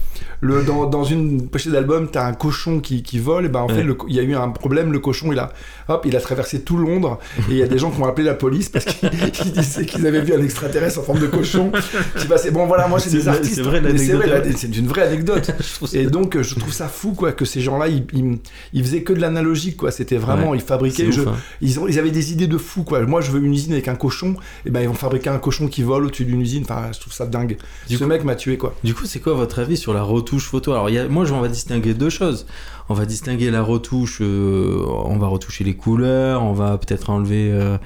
Le, 0.44 0.62
dans, 0.64 0.86
dans 0.86 1.04
une 1.04 1.48
pochette 1.48 1.72
d'album, 1.72 2.08
t'as 2.10 2.26
un 2.26 2.32
cochon 2.34 2.80
qui, 2.80 3.02
qui 3.04 3.18
vole, 3.20 3.46
et 3.46 3.48
ben 3.48 3.60
en 3.60 3.68
Ouais. 3.68 3.74
fait, 3.82 3.86
il 4.08 4.14
y 4.16 4.18
a 4.18 4.22
eu 4.24 4.34
un 4.34 4.48
problème, 4.50 4.92
le 4.92 4.98
cochon, 4.98 5.30
il 5.32 5.38
a, 5.38 5.52
hop, 5.88 6.04
il 6.04 6.16
a 6.16 6.20
traversé 6.20 6.62
tout 6.62 6.76
Londres, 6.76 7.18
et 7.48 7.52
il 7.52 7.56
y 7.58 7.62
a 7.62 7.68
des 7.68 7.78
gens 7.78 7.90
qui 7.92 8.00
ont 8.00 8.06
appelé 8.06 8.26
la 8.26 8.34
police 8.34 8.68
parce 8.68 8.84
qu'ils 8.84 9.08
ils 9.46 9.52
disaient 9.52 9.86
qu'ils 9.86 10.04
avaient 10.06 10.20
vu 10.20 10.34
un 10.34 10.42
extraterrestre 10.42 10.98
en 10.98 11.02
forme 11.04 11.20
de 11.20 11.28
cochon 11.28 11.70
qui 12.18 12.26
passait. 12.26 12.50
Bon, 12.50 12.66
voilà, 12.66 12.88
moi, 12.88 12.98
c'est 12.98 13.10
des 13.10 13.20
vrai- 13.20 13.36
artistes. 13.36 13.54
c'est 13.54 13.62
vrai, 13.62 13.80
c'est 14.56 14.76
une 14.76 14.88
vraie 14.88 15.02
anecdote. 15.06 15.52
Et 15.94 16.06
donc, 16.06 16.36
je 16.42 16.54
trouve 16.56 16.72
ça 16.72 16.88
fou, 16.88 17.12
quoi, 17.12 17.30
que 17.32 17.44
ces 17.44 17.60
gens-là, 17.60 17.86
ils, 17.86 18.04
ils, 18.12 18.38
ils 18.72 18.84
faisaient 18.84 19.02
que 19.04 19.12
de 19.12 19.20
l'analogique, 19.20 19.76
quoi. 19.76 19.92
C'était 19.92 20.16
vraiment, 20.18 20.50
Ouais. 20.50 20.58
ils 20.58 20.62
fabriquaient. 20.64 21.04
c'est 21.06 21.12
je- 21.12 21.20
ouf, 21.22 21.28
hein. 21.28 21.36
ils, 21.60 21.78
ont, 21.78 21.86
ils 21.86 22.00
avaient 22.02 22.10
des 22.10 22.32
idées 22.32 22.46
de 22.46 22.58
fou, 22.58 22.82
quoi. 22.82 23.00
Moi, 23.06 23.20
je 23.20 23.30
veux 23.30 23.42
une 23.42 23.52
usine 23.54 23.72
avec 23.72 23.88
un 23.88 23.94
cochon, 23.94 24.36
et 24.66 24.70
ben 24.70 24.80
ils 24.82 24.88
vont 24.88 24.94
fabriquer 24.94 25.30
un 25.30 25.38
cochon 25.38 25.68
qui 25.68 25.82
vole 25.82 26.04
au-dessus 26.04 26.24
d'une 26.24 26.40
usine. 26.40 26.62
Enfin, 26.64 26.90
je 26.92 27.00
trouve 27.00 27.12
ça 27.12 27.26
dingue. 27.26 27.56
Du 27.88 27.96
Ce 27.96 28.02
coup- 28.04 28.08
mec 28.08 28.24
m'a 28.24 28.34
tué, 28.36 28.58
quoi. 28.58 28.74
Du 28.84 28.94
coup, 28.94 29.06
c'est 29.06 29.20
quoi 29.20 29.32
votre 29.34 29.58
avis 29.58 29.76
sur 29.76 29.94
la 29.94 30.02
retouche 30.02 30.44
photo? 30.46 30.72
Alors, 30.72 30.90
y 30.90 30.98
a- 30.98 31.08
moi, 31.08 31.24
je- 31.24 31.32
on 31.32 31.40
va 31.40 31.48
distinguer 31.48 31.94
deux 31.94 32.10
choses. 32.10 32.46
On 32.88 32.94
va 32.94 33.06
distinguer 33.06 33.50
la 33.50 33.62
retouche, 33.62 34.18
euh, 34.20 34.84
on 35.06 35.16
va 35.16 35.26
retoucher 35.28 35.64
les 35.64 35.74
couleurs, 35.74 36.42
on 36.42 36.52
va 36.52 36.76
peut-être 36.78 37.08
enlever 37.10 37.50
euh, 37.52 37.78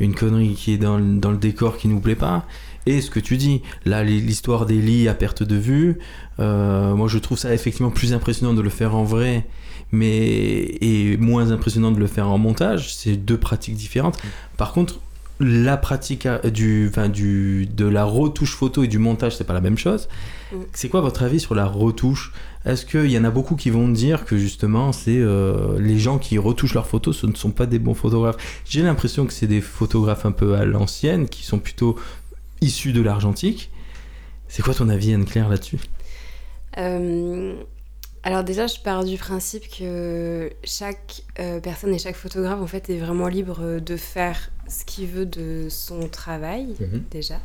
une 0.00 0.14
connerie 0.14 0.54
qui 0.54 0.72
est 0.72 0.78
dans, 0.78 0.96
le- 0.96 1.18
dans 1.18 1.30
le 1.32 1.36
décor 1.36 1.76
qui 1.76 1.88
nous 1.88 2.00
plaît 2.00 2.14
pas. 2.14 2.46
Et 2.86 3.00
ce 3.00 3.10
que 3.10 3.18
tu 3.20 3.36
dis, 3.36 3.62
là, 3.84 4.04
l'histoire 4.04 4.64
des 4.66 4.76
lits 4.76 5.08
à 5.08 5.14
perte 5.14 5.42
de 5.42 5.56
vue, 5.56 5.98
euh, 6.38 6.94
moi, 6.94 7.08
je 7.08 7.18
trouve 7.18 7.38
ça 7.38 7.52
effectivement 7.54 7.90
plus 7.90 8.12
impressionnant 8.12 8.54
de 8.54 8.60
le 8.62 8.70
faire 8.70 8.94
en 8.94 9.04
vrai, 9.04 9.46
mais 9.94 10.76
et 10.80 11.16
moins 11.16 11.50
impressionnant 11.50 11.90
de 11.92 11.98
le 11.98 12.06
faire 12.06 12.28
en 12.28 12.38
montage. 12.38 12.94
C'est 12.94 13.16
deux 13.16 13.38
pratiques 13.38 13.76
différentes. 13.76 14.18
Par 14.56 14.72
contre, 14.72 15.00
la 15.40 15.76
pratique 15.76 16.26
à- 16.26 16.38
du, 16.50 16.86
enfin, 16.88 17.08
du, 17.08 17.66
de 17.66 17.86
la 17.86 18.04
retouche 18.04 18.54
photo 18.54 18.84
et 18.84 18.88
du 18.88 18.98
montage, 18.98 19.36
c'est 19.36 19.44
pas 19.44 19.54
la 19.54 19.60
même 19.60 19.78
chose. 19.78 20.08
Mm. 20.52 20.56
C'est 20.72 20.88
quoi 20.88 21.00
votre 21.00 21.22
avis 21.22 21.40
sur 21.40 21.54
la 21.54 21.66
retouche? 21.66 22.32
Est-ce 22.64 22.86
qu'il 22.86 23.10
y 23.10 23.18
en 23.18 23.24
a 23.24 23.30
beaucoup 23.30 23.56
qui 23.56 23.68
vont 23.70 23.88
dire 23.88 24.24
que 24.24 24.38
justement, 24.38 24.92
c'est 24.92 25.18
euh, 25.18 25.78
les 25.78 25.98
gens 25.98 26.18
qui 26.18 26.38
retouchent 26.38 26.74
leurs 26.74 26.86
photos, 26.86 27.16
ce 27.18 27.26
ne 27.26 27.34
sont 27.34 27.50
pas 27.50 27.66
des 27.66 27.78
bons 27.78 27.94
photographes? 27.94 28.36
J'ai 28.64 28.82
l'impression 28.82 29.26
que 29.26 29.32
c'est 29.32 29.46
des 29.48 29.60
photographes 29.60 30.24
un 30.24 30.32
peu 30.32 30.54
à 30.54 30.64
l'ancienne, 30.64 31.28
qui 31.28 31.44
sont 31.44 31.58
plutôt 31.58 31.96
issus 32.60 32.92
de 32.92 33.02
l'argentique. 33.02 33.70
C'est 34.48 34.62
quoi 34.62 34.72
ton 34.72 34.88
avis, 34.88 35.12
Anne-Claire, 35.12 35.48
là-dessus? 35.48 35.78
Euh, 36.78 37.54
alors 38.24 38.42
déjà, 38.42 38.66
je 38.66 38.80
pars 38.80 39.04
du 39.04 39.18
principe 39.18 39.64
que 39.68 40.50
chaque 40.64 41.22
euh, 41.38 41.60
personne 41.60 41.94
et 41.94 41.98
chaque 41.98 42.16
photographe, 42.16 42.60
en 42.60 42.66
fait, 42.66 42.90
est 42.90 42.98
vraiment 42.98 43.28
libre 43.28 43.78
de 43.80 43.96
faire 43.96 44.50
ce 44.66 44.84
qu'il 44.84 45.06
veut 45.06 45.26
de 45.26 45.68
son 45.68 46.08
travail, 46.08 46.74
déjà. 47.10 47.38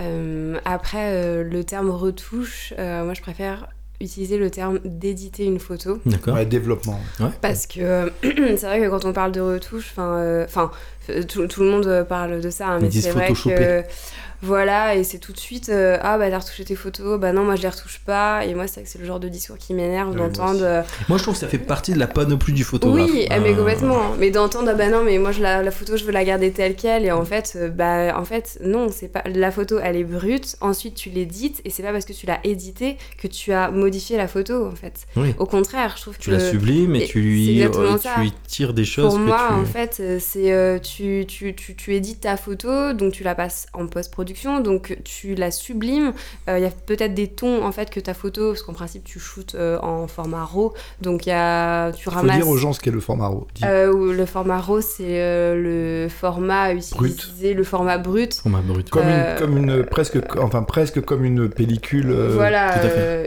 Euh, 0.00 0.58
après, 0.64 1.12
euh, 1.12 1.44
le 1.44 1.64
terme 1.64 1.90
retouche, 1.90 2.74
euh, 2.78 3.04
moi, 3.04 3.14
je 3.14 3.22
préfère 3.22 3.68
utiliser 4.00 4.38
le 4.38 4.50
terme 4.50 4.80
d'éditer 4.84 5.44
une 5.44 5.60
photo. 5.60 6.00
D'accord 6.04 6.34
Ouais, 6.34 6.44
développement. 6.44 6.98
Parce 7.40 7.66
que 7.66 7.80
euh, 7.80 8.10
c'est 8.22 8.66
vrai 8.66 8.80
que 8.80 8.88
quand 8.88 9.04
on 9.04 9.12
parle 9.12 9.32
de 9.32 9.40
retouche, 9.40 9.88
enfin, 9.92 10.16
euh, 10.16 10.44
enfin, 10.44 10.70
tout, 11.28 11.46
tout, 11.46 11.62
le 11.62 11.70
monde 11.70 12.06
parle 12.08 12.40
de 12.40 12.50
ça, 12.50 12.68
hein, 12.68 12.78
mais 12.80 12.90
c'est 12.90 13.10
vrai 13.10 13.32
que 13.32 13.82
voilà, 14.42 14.94
et 14.94 15.04
c'est 15.04 15.18
tout 15.18 15.32
de 15.32 15.38
suite 15.38 15.68
euh, 15.68 15.98
ah 16.02 16.18
bah 16.18 16.30
t'as 16.30 16.38
retouché 16.38 16.64
tes 16.64 16.74
photos, 16.74 17.18
bah 17.18 17.32
non 17.32 17.44
moi 17.44 17.56
je 17.56 17.62
les 17.62 17.68
retouche 17.68 18.00
pas, 18.04 18.44
et 18.44 18.54
moi 18.54 18.66
c'est 18.66 18.86
c'est 18.86 18.98
le 18.98 19.04
genre 19.04 19.20
de 19.20 19.28
discours 19.28 19.58
qui 19.58 19.74
m'énerve 19.74 20.14
d'entendre. 20.14 20.60
Euh, 20.62 20.82
moi, 21.08 21.18
je 21.18 21.22
trouve 21.22 21.34
que 21.34 21.40
ça 21.40 21.48
fait 21.48 21.58
partie 21.58 21.92
de 21.92 21.98
la 21.98 22.06
panoplie 22.06 22.52
du 22.52 22.64
photographe. 22.64 23.08
Oui, 23.10 23.26
mais 23.30 23.50
ah. 23.52 23.52
complètement, 23.54 24.14
mais 24.18 24.30
d'entendre 24.30 24.68
ah 24.70 24.74
bah 24.74 24.88
non 24.88 25.02
mais 25.04 25.18
moi 25.18 25.32
je 25.32 25.42
la, 25.42 25.62
la, 25.62 25.70
photo 25.70 25.96
je 25.96 26.04
veux 26.04 26.12
la 26.12 26.24
garder 26.24 26.50
telle 26.52 26.74
quelle, 26.74 27.04
et 27.04 27.12
en 27.12 27.24
fait 27.24 27.54
euh, 27.56 27.68
bah 27.68 28.18
en 28.18 28.24
fait 28.24 28.58
non 28.62 28.88
c'est 28.90 29.08
pas 29.08 29.22
la 29.26 29.50
photo 29.50 29.78
elle 29.82 29.96
est 29.96 30.04
brute, 30.04 30.56
ensuite 30.60 30.94
tu 30.94 31.10
l'édites 31.10 31.60
et 31.64 31.70
c'est 31.70 31.82
pas 31.82 31.92
parce 31.92 32.04
que 32.04 32.12
tu 32.12 32.26
l'as 32.26 32.40
éditée 32.44 32.96
que 33.18 33.28
tu 33.28 33.52
as 33.52 33.70
modifié 33.70 34.16
la 34.16 34.28
photo 34.28 34.66
en 34.66 34.74
fait. 34.76 35.06
Au 35.38 35.46
contraire, 35.46 35.94
je 35.96 36.02
trouve 36.02 36.14
tu 36.14 36.20
que 36.20 36.24
tu 36.24 36.30
la 36.30 36.50
sublimes 36.50 36.96
et 36.96 37.06
tu 37.06 37.20
lui 37.20 37.66
tu 37.70 38.20
lui 38.20 38.32
tires 38.46 38.74
des 38.74 38.84
choses. 38.84 39.10
Pour 39.10 39.18
moi 39.18 39.50
en 39.52 39.64
fait 39.64 40.02
c'est 40.18 40.80
tu, 40.82 41.24
tu, 41.26 41.54
tu, 41.54 41.74
tu 41.74 41.94
édites 41.94 42.20
ta 42.20 42.36
photo 42.36 42.92
donc 42.92 43.12
tu 43.12 43.22
la 43.22 43.34
passes 43.34 43.66
en 43.72 43.86
post 43.86 44.10
production 44.34 44.60
donc 44.60 44.96
tu 45.04 45.34
la 45.34 45.50
sublimes. 45.50 46.12
Euh, 46.48 46.58
il 46.58 46.62
y 46.62 46.66
a 46.66 46.70
peut-être 46.70 47.14
des 47.14 47.28
tons 47.28 47.64
en 47.64 47.72
fait 47.72 47.90
que 47.90 48.00
ta 48.00 48.14
photo, 48.14 48.48
parce 48.48 48.62
qu'en 48.62 48.72
principe 48.72 49.04
tu 49.04 49.18
shootes 49.18 49.54
euh, 49.54 49.78
en 49.80 50.06
format 50.08 50.44
RAW, 50.44 50.74
donc 51.00 51.26
il 51.26 51.30
y 51.30 51.32
a, 51.32 51.92
tu 51.92 52.08
ramasses. 52.08 52.36
Faut 52.36 52.42
dire 52.42 52.48
aux 52.48 52.56
gens 52.56 52.72
ce 52.72 52.80
qu'est 52.80 52.90
le 52.90 53.00
format 53.00 53.28
RAW. 53.28 53.46
Euh, 53.64 54.12
le 54.12 54.26
format 54.26 54.58
RAW, 54.60 54.80
c'est 54.80 55.54
le 55.54 56.08
format 56.08 56.72
utilisé, 56.72 57.54
le 57.54 57.64
format 57.64 57.98
brut. 57.98 58.34
Format 58.34 58.60
brut. 58.60 58.90
Comme 58.90 59.08
une, 59.08 59.38
comme 59.38 59.56
une 59.56 59.84
presque, 59.84 60.18
enfin 60.38 60.62
presque 60.62 61.00
comme 61.00 61.24
une 61.24 61.48
pellicule. 61.48 62.12
voilà. 62.12 62.74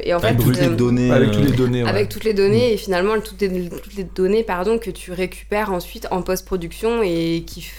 Et 0.03 0.14
en 0.14 0.20
fait, 0.20 0.28
avec 0.28 0.39
toutes 0.39 0.60
les 0.60 0.70
données. 0.70 1.12
Avec 1.12 1.32
toutes 1.32 1.45
les 1.45 1.55
données. 1.55 1.88
Avec 1.88 2.10
toutes 2.10 2.24
les 2.24 2.34
données 2.34 2.74
et 2.74 2.78
finalement 2.78 3.20
toutes 3.20 3.41
les, 3.41 3.70
toutes 3.70 3.95
les 3.95 4.03
données, 4.03 4.43
pardon, 4.43 4.78
que 4.78 4.91
tu 4.91 5.12
récupères 5.12 5.72
ensuite 5.72 6.08
en 6.12 6.22
post-production 6.22 7.01
et 7.03 7.43
qui 7.45 7.70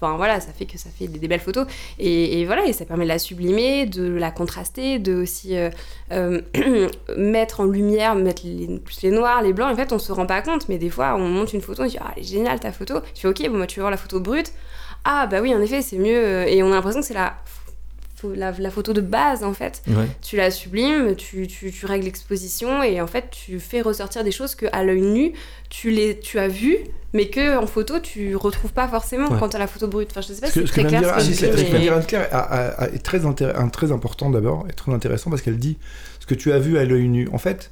Enfin 0.00 0.16
voilà, 0.16 0.40
ça 0.40 0.52
fait 0.52 0.66
que 0.66 0.78
ça 0.78 0.90
fait 0.96 1.08
des, 1.08 1.28
belles 1.28 1.40
photos. 1.40 1.66
Et, 1.98 2.44
voilà, 2.46 2.66
et 2.66 2.72
ça 2.72 2.84
permet 2.84 3.04
de 3.04 3.08
la 3.08 3.18
sublimer, 3.18 3.86
de 3.86 4.08
la 4.08 4.30
contraster, 4.30 4.98
de 4.98 5.14
aussi 5.14 5.56
euh, 5.56 5.70
euh, 6.12 6.40
mettre 7.16 7.60
en 7.60 7.64
lumière, 7.64 8.14
mettre 8.14 8.42
plus 8.84 9.02
les 9.02 9.10
noirs, 9.10 9.42
les 9.42 9.52
blancs. 9.52 9.72
En 9.72 9.76
fait, 9.76 9.92
on 9.92 9.98
se 9.98 10.12
rend 10.12 10.26
pas 10.26 10.42
compte, 10.42 10.68
mais 10.68 10.78
des 10.78 10.90
fois, 10.90 11.16
on 11.16 11.28
monte 11.28 11.52
une 11.52 11.60
photo, 11.60 11.82
on 11.82 11.86
dit 11.86 11.98
Ah, 12.00 12.12
elle 12.16 12.22
est 12.22 12.26
géniale 12.26 12.60
ta 12.60 12.72
photo. 12.72 13.00
Je 13.14 13.20
fais 13.20 13.28
Ok, 13.28 13.42
bon, 13.48 13.56
moi, 13.56 13.66
tu 13.66 13.80
veux 13.80 13.82
voir 13.82 13.90
la 13.90 13.96
photo 13.96 14.20
brute? 14.20 14.52
Ah, 15.04 15.26
bah 15.26 15.40
oui, 15.40 15.54
en 15.54 15.60
effet, 15.60 15.82
c'est 15.82 15.98
mieux. 15.98 16.48
Et 16.48 16.62
on 16.62 16.70
a 16.70 16.76
l'impression 16.76 17.00
que 17.00 17.06
c'est 17.06 17.14
la 17.14 17.34
la, 18.34 18.52
la, 18.52 18.70
photo 18.70 18.92
de 18.92 19.00
base 19.00 19.44
en 19.44 19.54
fait. 19.54 19.82
Tu 20.22 20.36
la 20.36 20.50
sublimes, 20.50 21.14
tu, 21.16 21.46
tu, 21.46 21.70
tu 21.70 21.86
règles 21.86 22.04
l'exposition 22.04 22.82
et 22.82 23.00
en 23.00 23.06
fait 23.06 23.30
tu 23.30 23.60
fais 23.60 23.80
ressortir 23.80 24.24
des 24.24 24.32
choses 24.32 24.54
que 24.54 24.66
à 24.72 24.84
l'œil 24.84 25.02
nu 25.02 25.32
tu 25.70 25.90
les 25.90 26.18
tu 26.18 26.38
as 26.38 26.48
vu 26.48 26.78
mais 27.12 27.28
que 27.28 27.58
en 27.58 27.66
photo 27.66 27.98
tu 28.00 28.36
retrouves 28.36 28.72
pas 28.72 28.88
forcément 28.88 29.28
quand 29.38 29.50
tu 29.50 29.56
as 29.56 29.58
la 29.58 29.66
photo 29.66 29.86
brute. 29.86 30.08
Enfin 30.10 30.20
je 30.20 30.32
sais 30.32 30.40
pas 30.40 30.48
si 30.48 30.60
c'est 30.60 30.66
très 30.66 30.84
clair. 30.84 31.20
Ce 31.20 31.28
que, 31.28 31.34
ce 31.34 32.06
que 32.06 32.94
est 32.94 33.02
très, 33.02 33.20
très 33.70 33.92
important 33.92 34.30
d'abord 34.30 34.66
et 34.68 34.72
très 34.72 34.92
intéressant 34.92 35.30
parce 35.30 35.42
qu'elle 35.42 35.58
dit 35.58 35.78
ce 36.20 36.26
que 36.26 36.34
tu 36.34 36.52
as 36.52 36.58
vu 36.58 36.78
à 36.78 36.84
l'œil 36.84 37.08
nu. 37.08 37.28
En 37.32 37.38
fait, 37.38 37.70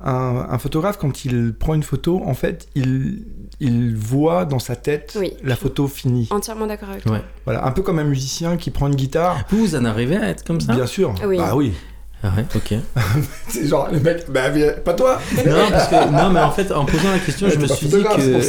un, 0.00 0.58
photographe, 0.58 0.96
quand 0.98 1.24
il 1.24 1.54
prend 1.54 1.74
une 1.74 1.82
photo, 1.82 2.22
en 2.24 2.34
fait, 2.34 2.68
il, 2.74 3.24
il 3.60 3.96
voit 3.96 4.44
dans 4.44 4.58
sa 4.58 4.76
tête 4.76 5.18
la 5.42 5.56
photo 5.56 5.88
finie. 5.88 6.28
Entièrement 6.30 6.66
d'accord 6.66 6.90
avec 6.90 7.04
toi. 7.04 7.20
Voilà, 7.44 7.66
un 7.66 7.70
peu 7.72 7.82
comme 7.82 7.98
un 7.98 8.04
musicien 8.04 8.56
qui 8.56 8.70
prend 8.70 8.86
une 8.86 8.94
guitare. 8.94 9.44
Vous, 9.50 9.58
vous 9.58 9.74
en 9.74 9.84
arrivez 9.84 10.16
à 10.16 10.28
être 10.28 10.44
comme 10.44 10.60
ça? 10.60 10.74
Bien 10.74 10.86
sûr. 10.86 11.14
Oui. 11.26 11.38
Bah 11.38 11.56
oui. 11.56 11.72
Ah 12.24 12.32
ouais, 12.36 12.44
ok. 12.56 12.74
c'est 13.48 13.68
genre, 13.68 13.88
le 13.92 14.00
mec, 14.00 14.24
bah, 14.28 14.50
pas 14.84 14.92
toi 14.94 15.20
Non, 15.46 15.70
parce 15.70 15.86
que, 15.86 16.10
non, 16.10 16.30
mais 16.30 16.40
en 16.40 16.50
fait, 16.50 16.72
en 16.72 16.84
posant 16.84 17.12
la 17.12 17.20
question, 17.20 17.48
je 17.48 17.58
me 17.58 17.68
suis 17.68 17.86
dit 17.86 18.02
que. 18.02 18.40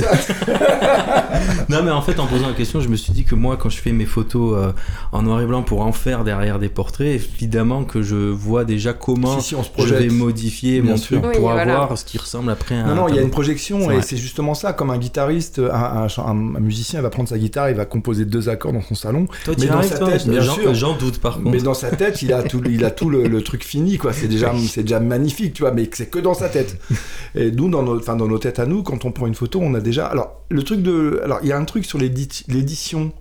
non, 1.70 1.84
mais 1.84 1.92
en 1.92 2.02
fait, 2.02 2.20
en 2.20 2.26
posant 2.26 2.48
la 2.48 2.54
question, 2.54 2.82
je 2.82 2.90
me 2.90 2.96
suis 2.96 3.14
dit 3.14 3.26
que 3.26 3.36
moi, 3.36 3.58
quand 3.58 3.70
je 3.70 3.80
fais 3.80 3.92
mes 3.92 4.08
photos 4.08 4.58
euh, 4.58 4.72
en 5.12 5.22
noir 5.22 5.40
et 5.42 5.46
blanc 5.46 5.62
pour 5.62 5.82
en 5.82 5.92
faire 5.92 6.24
derrière 6.24 6.58
des 6.58 6.70
portraits, 6.70 7.14
évidemment 7.14 7.84
que 7.84 8.02
je 8.02 8.16
vois 8.16 8.66
déjà 8.66 8.94
comment 8.94 9.40
si, 9.40 9.54
on 9.54 9.62
se 9.62 9.70
je 9.78 9.94
vais 9.94 10.10
modifier 10.10 10.82
mon 10.82 10.96
truc 10.96 11.22
pour 11.22 11.52
avoir 11.52 11.96
ce 11.96 12.06
qui 12.06 12.18
ressemble 12.18 12.50
après 12.50 12.76
à. 12.76 12.86
Non, 12.86 12.96
non, 12.96 13.08
il 13.08 13.16
y 13.16 13.20
a 13.20 13.22
une 13.22 13.30
projection 13.30 13.92
et 13.92 14.02
c'est 14.02 14.18
justement 14.18 14.56
ça. 14.56 14.74
Comme 14.74 14.90
un 14.90 14.98
guitariste, 14.98 15.60
un, 15.60 16.08
un, 16.18 16.34
musicien 16.34 17.02
va 17.02 17.12
prendre 17.12 17.30
sa 17.30 17.38
guitare, 17.38 17.70
il 17.70 17.76
va 17.76 17.86
composer 17.86 18.26
deux 18.26 18.50
accords 18.50 18.74
dans 18.74 18.82
son 18.82 18.96
salon. 18.96 19.28
Toi, 19.46 19.54
mais 19.60 19.68
dans 19.68 19.84
sa 19.84 20.00
tête, 20.00 20.28
bien 20.28 20.42
sûr. 20.42 20.74
J'en 20.74 20.96
doute 20.98 21.20
par 21.20 21.36
contre. 21.36 21.52
Mais 21.52 21.60
dans 21.60 21.76
sa 21.76 21.92
tête, 21.92 22.24
il 22.24 22.34
a 22.34 22.42
tout, 22.42 22.64
il 22.68 22.84
a 22.84 22.90
tout 22.90 23.12
le 23.12 23.44
truc 23.44 23.59
fini, 23.64 23.98
quoi. 23.98 24.14
C'est 24.14 24.28
déjà, 24.28 24.54
c'est 24.68 24.84
déjà 24.84 25.00
magnifique, 25.00 25.54
tu 25.54 25.64
vois, 25.64 25.72
mais 25.72 25.90
c'est 25.94 26.10
que 26.10 26.20
dans 26.20 26.34
sa 26.34 26.50
tête. 26.50 26.78
Et 27.36 27.52
nous, 27.52 27.70
dans 27.70 27.84
nos, 27.84 28.00
dans 28.00 28.16
nos 28.16 28.38
têtes 28.38 28.60
à 28.60 28.66
nous, 28.66 28.84
quand 28.84 29.06
on 29.06 29.12
prend 29.12 29.28
une 29.28 29.36
photo, 29.36 29.60
on 29.62 29.74
a 29.74 29.80
déjà. 29.80 30.08
Alors, 30.08 30.44
le 30.50 30.64
truc 30.64 30.82
de. 30.82 31.22
Alors, 31.24 31.40
il 31.44 31.50
y 31.50 31.52
a 31.52 31.58
un 31.58 31.66
truc 31.66 31.86
sur 31.86 31.98
l'édition. 31.98 33.12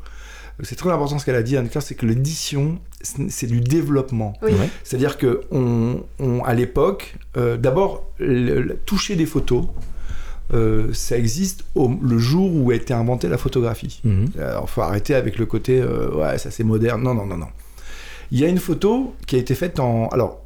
C'est 0.64 0.74
très 0.74 0.90
important 0.90 1.20
ce 1.20 1.24
qu'elle 1.24 1.36
a 1.36 1.42
dit, 1.44 1.56
Anne 1.56 1.68
c'est 1.80 1.94
que 1.94 2.04
l'édition, 2.04 2.80
c'est 3.00 3.46
du 3.46 3.60
développement. 3.60 4.34
C'est-à-dire 4.82 5.16
que 5.16 5.42
on, 5.52 6.02
à 6.44 6.54
l'époque, 6.54 7.14
euh, 7.36 7.56
d'abord, 7.56 8.10
toucher 8.86 9.14
des 9.14 9.26
photos, 9.26 9.66
euh, 10.54 10.92
ça 10.92 11.18
existe 11.18 11.64
au, 11.74 11.90
le 12.02 12.18
jour 12.18 12.50
où 12.54 12.70
a 12.70 12.74
été 12.74 12.94
inventée 12.94 13.28
la 13.28 13.38
photographie. 13.38 14.00
Mhm. 14.04 14.30
Alors, 14.38 14.64
il 14.66 14.70
faut 14.70 14.82
arrêter 14.82 15.14
avec 15.14 15.38
le 15.38 15.46
côté, 15.46 15.80
euh, 15.80 16.10
ouais, 16.14 16.38
ça 16.38 16.50
c'est 16.50 16.64
moderne. 16.64 17.02
Non, 17.02 17.14
non, 17.14 17.26
non, 17.26 17.36
non. 17.36 17.48
Il 18.30 18.38
y 18.38 18.44
a 18.44 18.48
une 18.48 18.58
photo 18.58 19.14
qui 19.26 19.36
a 19.36 19.38
été 19.38 19.54
faite 19.54 19.80
en. 19.80 20.08
Alors, 20.08 20.42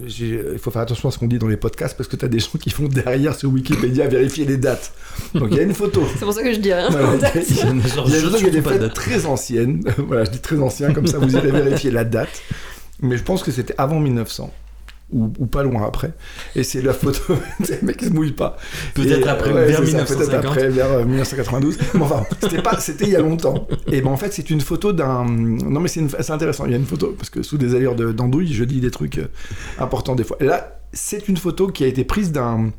il 0.00 0.58
faut 0.58 0.70
faire 0.70 0.82
attention 0.82 1.08
à 1.08 1.12
ce 1.12 1.18
qu'on 1.18 1.26
dit 1.26 1.38
dans 1.38 1.48
les 1.48 1.56
podcasts 1.56 1.96
parce 1.96 2.08
que 2.08 2.16
tu 2.16 2.24
as 2.24 2.28
des 2.28 2.38
gens 2.38 2.50
qui 2.60 2.70
font 2.70 2.86
derrière 2.86 3.34
sur 3.34 3.50
Wikipédia 3.50 4.06
vérifier 4.06 4.44
les 4.44 4.56
dates. 4.56 4.92
Donc 5.34 5.48
il 5.50 5.56
y 5.56 5.60
a 5.60 5.64
une 5.64 5.74
photo. 5.74 6.02
C'est 6.16 6.24
pour 6.24 6.32
ça 6.32 6.42
que 6.42 6.52
je 6.52 6.60
dis 6.60 6.72
rien. 6.72 6.88
il 7.34 7.56
y 7.56 7.62
a, 7.62 7.70
une 7.70 7.82
photo 7.82 8.36
qui 8.38 8.44
a 8.44 8.48
été 8.48 8.62
faite 8.62 8.94
très 8.94 9.26
ancienne. 9.26 9.82
voilà, 9.98 10.24
je 10.24 10.30
dis 10.30 10.40
très 10.40 10.58
ancien, 10.60 10.92
comme 10.92 11.06
ça 11.06 11.18
vous 11.18 11.34
irez 11.34 11.50
vérifier 11.50 11.90
la 11.90 12.04
date. 12.04 12.42
Mais 13.00 13.16
je 13.16 13.22
pense 13.22 13.42
que 13.42 13.50
c'était 13.50 13.74
avant 13.78 14.00
1900 14.00 14.52
ou, 15.10 15.28
pas 15.46 15.62
loin 15.62 15.86
après. 15.86 16.12
Et 16.54 16.62
c'est 16.62 16.82
la 16.82 16.92
photo, 16.92 17.20
le 17.60 17.86
mec 17.86 17.96
qui 17.96 18.06
se 18.06 18.10
mouille 18.10 18.32
pas. 18.32 18.56
Peut-être 18.94 19.28
après, 19.28 19.52
vers 19.52 19.80
1950. 19.82 20.28
Peut-être 20.28 20.44
après, 20.46 20.68
vers 20.68 21.06
1992. 21.06 21.78
Mais 21.94 22.00
enfin, 22.02 22.24
c'était 22.40 22.62
pas, 22.62 22.78
c'était 22.78 23.04
il 23.06 23.12
y 23.12 23.16
a 23.16 23.20
longtemps. 23.20 23.66
Et 23.90 24.02
ben 24.02 24.10
en 24.10 24.16
fait, 24.16 24.32
c'est 24.32 24.50
une 24.50 24.60
photo 24.60 24.92
d'un. 24.92 25.24
Non 25.24 25.80
mais 25.80 25.88
c'est, 25.88 26.30
intéressant. 26.30 26.66
Il 26.66 26.72
y 26.72 26.74
a 26.74 26.78
une 26.78 26.86
photo 26.86 27.14
parce 27.16 27.30
que 27.30 27.42
sous 27.42 27.58
des 27.58 27.74
allures 27.74 27.94
d'andouille, 27.94 28.52
je 28.52 28.64
dis 28.64 28.80
des 28.80 28.90
trucs 28.90 29.18
euh, 29.18 29.28
importants 29.78 30.14
des 30.14 30.24
fois. 30.24 30.36
Et 30.40 30.44
là, 30.44 30.78
c'est 30.92 31.28
une 31.28 31.36
photo 31.36 31.68
qui 31.68 31.84
a 31.84 31.86
été 31.86 32.04
prise 32.04 32.32
d'un 32.32 32.70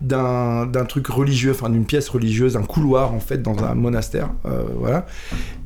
d'un 0.00 0.84
truc 0.86 1.06
religieux, 1.06 1.52
enfin 1.52 1.70
d'une 1.70 1.86
pièce 1.86 2.10
religieuse, 2.10 2.56
un 2.56 2.62
couloir 2.62 3.14
en 3.14 3.20
fait 3.20 3.40
dans 3.40 3.64
un 3.64 3.74
monastère, 3.74 4.30
euh, 4.44 4.64
voilà. 4.76 5.06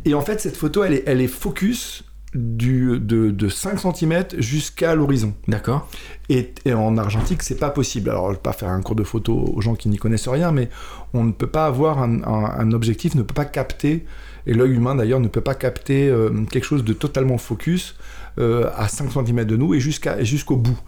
Et 0.05 0.15
en 0.15 0.21
fait 0.21 0.41
cette 0.41 0.57
photo 0.57 0.85
elle 0.85 0.95
est, 0.95 1.03
elle 1.07 1.21
est 1.21 1.27
focus 1.27 2.05
du, 2.35 3.01
de, 3.01 3.31
de 3.31 3.49
5 3.49 3.79
cm 3.79 4.25
jusqu'à 4.39 4.95
l'horizon. 4.95 5.35
D'accord. 5.49 5.89
Et, 6.29 6.53
en 6.73 6.97
argentique, 6.97 7.43
c'est 7.43 7.59
pas 7.59 7.71
possible. 7.71 8.11
Alors, 8.11 8.29
je 8.29 8.35
vais 8.35 8.43
pas 8.43 8.53
faire 8.53 8.69
un 8.69 8.81
cours 8.83 8.95
de 8.95 9.03
photo 9.03 9.53
aux 9.53 9.61
gens 9.61 9.75
qui 9.75 9.89
n'y 9.89 9.97
connaissent 9.97 10.29
rien, 10.29 10.53
mais 10.53 10.69
on 11.13 11.25
ne 11.25 11.33
peut 11.33 11.49
pas 11.49 11.67
avoir 11.67 12.01
un, 12.01 12.73
objectif, 12.73 13.15
ne 13.15 13.23
peut 13.23 13.35
pas 13.35 13.45
capter, 13.45 14.07
et 14.47 14.55
l'œil 14.55 14.75
humain 14.75 14.95
d'ailleurs 14.95 15.21
ne 15.21 15.29
peut 15.29 15.41
pas 15.41 15.55
capter 15.55 16.09
euh, 16.09 16.31
quelque 16.51 16.65
chose 16.65 16.85
de 16.85 16.93
totalement 16.93 17.37
focus 17.37 17.97
euh, 18.39 18.71
à 18.77 18.87
5 18.87 19.11
cm 19.13 19.45
de 19.45 19.57
nous 19.57 19.75
et 19.75 19.81
jusqu'à 19.81 20.23
jusqu'au 20.23 20.57
bout. 20.57 20.79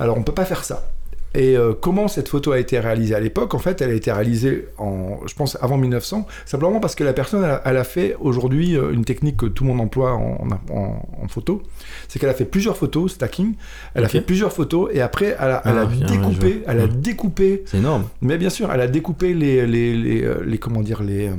Alors, 0.00 0.18
on 0.18 0.22
peut 0.22 0.34
pas 0.34 0.44
faire 0.44 0.64
ça. 0.64 0.90
Et 1.34 1.56
euh, 1.56 1.74
comment 1.78 2.08
cette 2.08 2.28
photo 2.28 2.52
a 2.52 2.58
été 2.58 2.78
réalisée? 2.80 3.14
À 3.14 3.20
l'époque 3.20 3.54
En 3.54 3.58
fait, 3.58 3.80
elle 3.80 3.90
a 3.90 3.94
été 3.94 4.10
réalisée, 4.10 4.66
en, 4.78 5.18
je 5.26 5.34
pense, 5.34 5.56
avant 5.60 5.76
1900, 5.76 6.26
simplement 6.44 6.80
parce 6.80 6.94
que 6.96 7.04
la 7.04 7.12
personne, 7.12 7.46
elle, 7.64 7.76
a 7.76 7.84
fait 7.84 8.16
aujourd'hui 8.18 8.76
euh, 8.76 8.92
une 8.92 9.04
technique 9.04 9.36
que 9.36 9.46
tout 9.46 9.64
le 9.64 9.70
monde 9.70 9.80
emploie 9.80 10.12
en, 10.14 10.48
en, 10.72 11.28
photo. 11.28 11.62
C'est 12.08 12.18
qu'elle 12.18 12.30
a 12.30 12.34
fait 12.34 12.44
plusieurs 12.44 12.76
photos, 12.76 13.12
stacking. 13.12 13.54
Elle 13.94 14.04
a 14.04 14.08
fait 14.08 14.20
plusieurs 14.20 14.52
photos 14.52 14.90
et 14.92 15.00
après, 15.00 15.36
elle 15.38 15.50
a, 15.50 15.62
elle 15.64 15.78
a 15.78 15.88
ah, 15.88 16.06
découpé. 16.06 16.62
elle 16.66 16.80
a 16.80 16.86
découpé. 16.88 17.62
C'est 17.66 17.78
énorme. 17.78 18.08
Mais 18.20 18.36
bien 18.36 18.50
sûr, 18.50 18.72
elle 18.72 18.80
a 18.80 18.88
découpé 18.88 19.32
les, 19.32 19.66
les, 19.66 19.96
les, 19.96 20.24
euh, 20.24 20.42
les 20.44 20.58
comment 20.58 20.80
dire, 20.80 21.02
les 21.04 21.30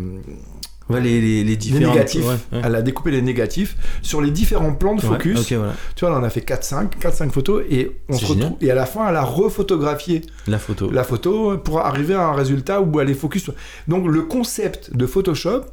les, 1.00 1.22
les, 1.22 1.44
les, 1.44 1.56
différents... 1.56 1.94
négatifs. 1.94 2.26
Elle 2.52 2.76
a 2.76 2.82
découpé 2.82 3.12
les 3.12 3.22
négatifs 3.22 3.76
sur 4.02 4.22
les 4.22 4.32
différents 4.32 4.74
plans 4.74 4.96
de 4.96 5.02
focus. 5.02 5.46
Tu 5.46 5.56
vois, 5.56 6.20
on 6.20 6.24
a 6.24 6.30
fait 6.30 6.42
4-5, 6.42 6.89
4-5 7.00 7.30
photos 7.30 7.64
et 7.70 7.92
on 8.10 8.18
se 8.18 8.26
retrouve. 8.26 8.58
Et 8.62 8.72
à 8.72 8.76
la 8.76 8.86
fin, 8.86 9.08
elle 9.10 9.16
a 9.16 9.24
refotographié 9.24 10.22
la 10.48 10.60
photo. 10.60 10.89
La 10.92 11.04
photo 11.04 11.58
pour 11.58 11.80
arriver 11.80 12.14
à 12.14 12.28
un 12.28 12.34
résultat 12.34 12.82
où 12.82 13.00
elle 13.00 13.10
est 13.10 13.16
focus. 13.16 13.52
Donc 13.88 14.08
le 14.08 14.22
concept 14.22 14.96
de 14.96 15.06
Photoshop 15.06 15.66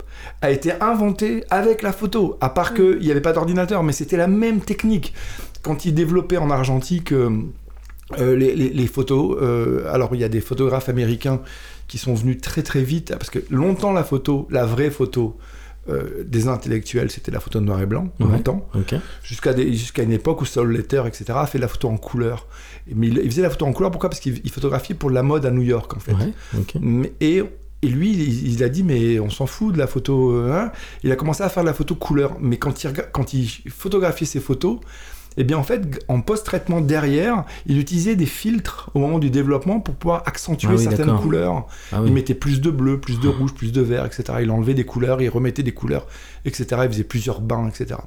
a 0.43 0.51
été 0.51 0.73
inventé 0.81 1.45
avec 1.51 1.83
la 1.83 1.93
photo. 1.93 2.37
À 2.41 2.51
part 2.51 2.75
qu'il 2.75 2.99
n'y 2.99 3.11
avait 3.11 3.21
pas 3.21 3.33
d'ordinateur, 3.33 3.83
mais 3.83 3.93
c'était 3.93 4.17
la 4.17 4.27
même 4.27 4.61
technique. 4.61 5.15
Quand 5.63 5.85
ils 5.85 5.95
développaient 5.95 6.39
en 6.39 6.51
argentique. 6.51 7.13
Euh, 7.13 7.31
euh, 8.19 8.35
les, 8.35 8.55
les, 8.55 8.87
photos, 8.87 9.37
euh, 9.43 9.93
alors 9.93 10.15
il 10.15 10.21
y 10.21 10.25
a 10.25 10.31
des 10.31 10.41
photographes 10.41 10.89
américains 10.89 11.43
qui 11.89 11.99
sont 11.99 12.15
venus 12.15 12.41
très 12.41 12.63
très 12.63 12.83
vite, 12.83 13.13
parce 13.19 13.31
que 13.31 13.41
longtemps 13.51 13.93
la 13.93 14.05
photo, 14.05 14.47
la 14.51 14.67
vraie 14.67 14.91
photo 14.91 15.37
euh, 15.89 16.23
des 16.25 16.49
intellectuels, 16.49 17.11
c'était 17.11 17.31
la 17.31 17.41
photo 17.41 17.61
noir 17.61 17.81
et 17.81 17.87
blanc, 17.87 18.09
longtemps, 18.21 18.69
jusqu'à 19.23 19.57
jusqu'à 19.57 20.03
une 20.03 20.13
époque 20.13 20.43
où 20.43 20.45
Saul 20.45 20.71
Letter, 20.71 21.03
etc., 21.07 21.25
a 21.37 21.47
fait 21.47 21.59
la 21.59 21.69
photo 21.69 21.89
en 21.89 21.97
couleur. 21.97 22.47
Mais 22.95 23.09
il, 23.09 23.31
faisait 23.31 23.43
la 23.43 23.51
photo 23.51 23.65
en 23.67 23.73
couleur, 23.73 23.91
pourquoi? 23.91 24.11
Parce 24.11 24.21
qu'il 24.21 24.51
photographiait 24.51 24.95
pour 24.95 25.11
la 25.11 25.23
mode 25.23 25.47
à 25.47 25.51
New 25.51 25.63
York, 25.63 25.97
en 25.97 26.01
fait. 26.01 26.13
et 27.21 27.43
et 27.81 27.87
lui, 27.87 28.11
il, 28.11 28.55
il 28.55 28.65
a 28.65 28.69
dit, 28.69 28.83
mais 28.83 29.21
on 29.21 29.31
s'en 29.31 29.47
fout 29.47 29.73
de 29.73 29.79
la 29.79 29.87
photo. 29.87 30.37
hein. 30.51 30.73
Il 31.05 31.13
a 31.13 31.17
commencé 31.17 31.45
à 31.45 31.49
faire 31.49 31.63
de 31.63 31.69
la 31.69 31.75
photo 31.75 31.95
couleur. 31.95 32.37
Mais 32.41 32.57
quand 32.57 32.83
il, 32.83 32.93
quand 33.13 33.33
il 33.35 33.49
photographiait 33.69 34.27
ses 34.27 34.41
photos, 34.41 34.81
eh 35.41 35.45
bien, 35.45 35.57
en 35.57 35.63
fait, 35.63 36.05
en 36.09 36.21
post-traitement 36.21 36.81
derrière, 36.81 37.45
il 37.67 37.79
utilisait 37.79 38.17
des 38.17 38.27
filtres 38.27 38.91
au 38.95 38.99
moment 38.99 39.21
du 39.21 39.31
développement 39.31 39.79
pour 39.79 39.95
pouvoir 39.95 40.25
accentuer 40.27 40.69
Ah 40.73 40.75
oui, 40.77 40.83
certaines 40.83 41.17
couleurs. 41.17 41.69
Ah 41.93 42.03
Il 42.05 42.13
mettait 42.13 42.35
plus 42.35 42.61
de 42.61 42.71
bleu, 42.71 42.99
plus 42.99 43.21
de 43.21 43.29
rouge, 43.29 43.55
plus 43.55 43.71
de 43.71 43.81
vert, 43.81 44.05
etc. 44.05 44.41
Il 44.43 44.51
enlevait 44.51 44.75
des 44.75 44.85
couleurs, 44.85 45.23
il 45.23 45.29
remettait 45.29 45.63
des 45.63 45.73
couleurs, 45.73 46.09
etc. 46.45 46.67
Il 46.83 46.89
faisait 46.89 47.05
plusieurs 47.05 47.41
bains, 47.41 47.69
etc. 47.69 48.01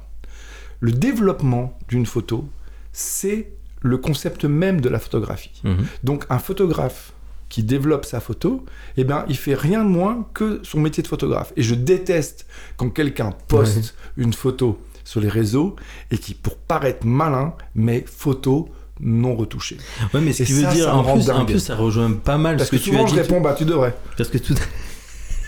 Le 0.80 0.92
développement 0.92 1.78
d'une 1.88 2.04
photo, 2.04 2.46
c'est 2.92 3.52
le 3.80 3.96
concept 3.96 4.44
même 4.44 4.82
de 4.82 4.90
la 4.90 4.98
photographie. 4.98 5.62
Mhm. 5.64 5.86
Donc 6.04 6.26
un 6.28 6.38
photographe 6.38 7.14
qui 7.48 7.62
développe 7.62 8.04
sa 8.04 8.20
photo, 8.20 8.64
eh 8.98 9.04
ben, 9.04 9.24
il 9.28 9.36
fait 9.38 9.54
rien 9.54 9.84
de 9.84 9.88
moins 9.88 10.26
que 10.34 10.60
son 10.64 10.80
métier 10.80 11.02
de 11.02 11.08
photographe. 11.08 11.54
Et 11.56 11.62
je 11.62 11.74
déteste 11.74 12.46
quand 12.76 12.90
quelqu'un 12.90 13.32
poste 13.48 13.94
une 14.18 14.34
photo 14.34 14.78
sur 15.04 15.20
les 15.20 15.28
réseaux 15.28 15.76
et 16.10 16.18
qui, 16.18 16.34
pour 16.34 16.56
paraître 16.56 17.06
malin, 17.06 17.54
met 17.74 18.04
photo 18.06 18.68
non 19.00 19.34
retouchée. 19.34 19.78
Ouais, 20.14 20.20
mais 20.20 20.32
ce 20.32 20.42
Et 20.42 20.46
qui 20.46 20.52
veut 20.52 20.62
ça, 20.62 20.72
dire, 20.72 20.84
ça 20.84 20.92
me 20.92 20.98
en 20.98 21.14
plus, 21.14 21.30
en 21.30 21.44
plus, 21.44 21.58
ça 21.60 21.74
rejoint 21.76 22.12
pas 22.12 22.38
mal 22.38 22.56
Parce 22.56 22.70
ce 22.70 22.76
que, 22.76 22.80
que 22.80 22.82
tu 22.82 22.90
as 22.90 22.92
souvent 22.92 23.06
je 23.08 23.14
dit. 23.14 23.20
réponds, 23.20 23.40
bah 23.40 23.54
tu 23.56 23.64
devrais. 23.64 23.94
Parce 24.16 24.28
que 24.30 24.38
tout. 24.38 24.54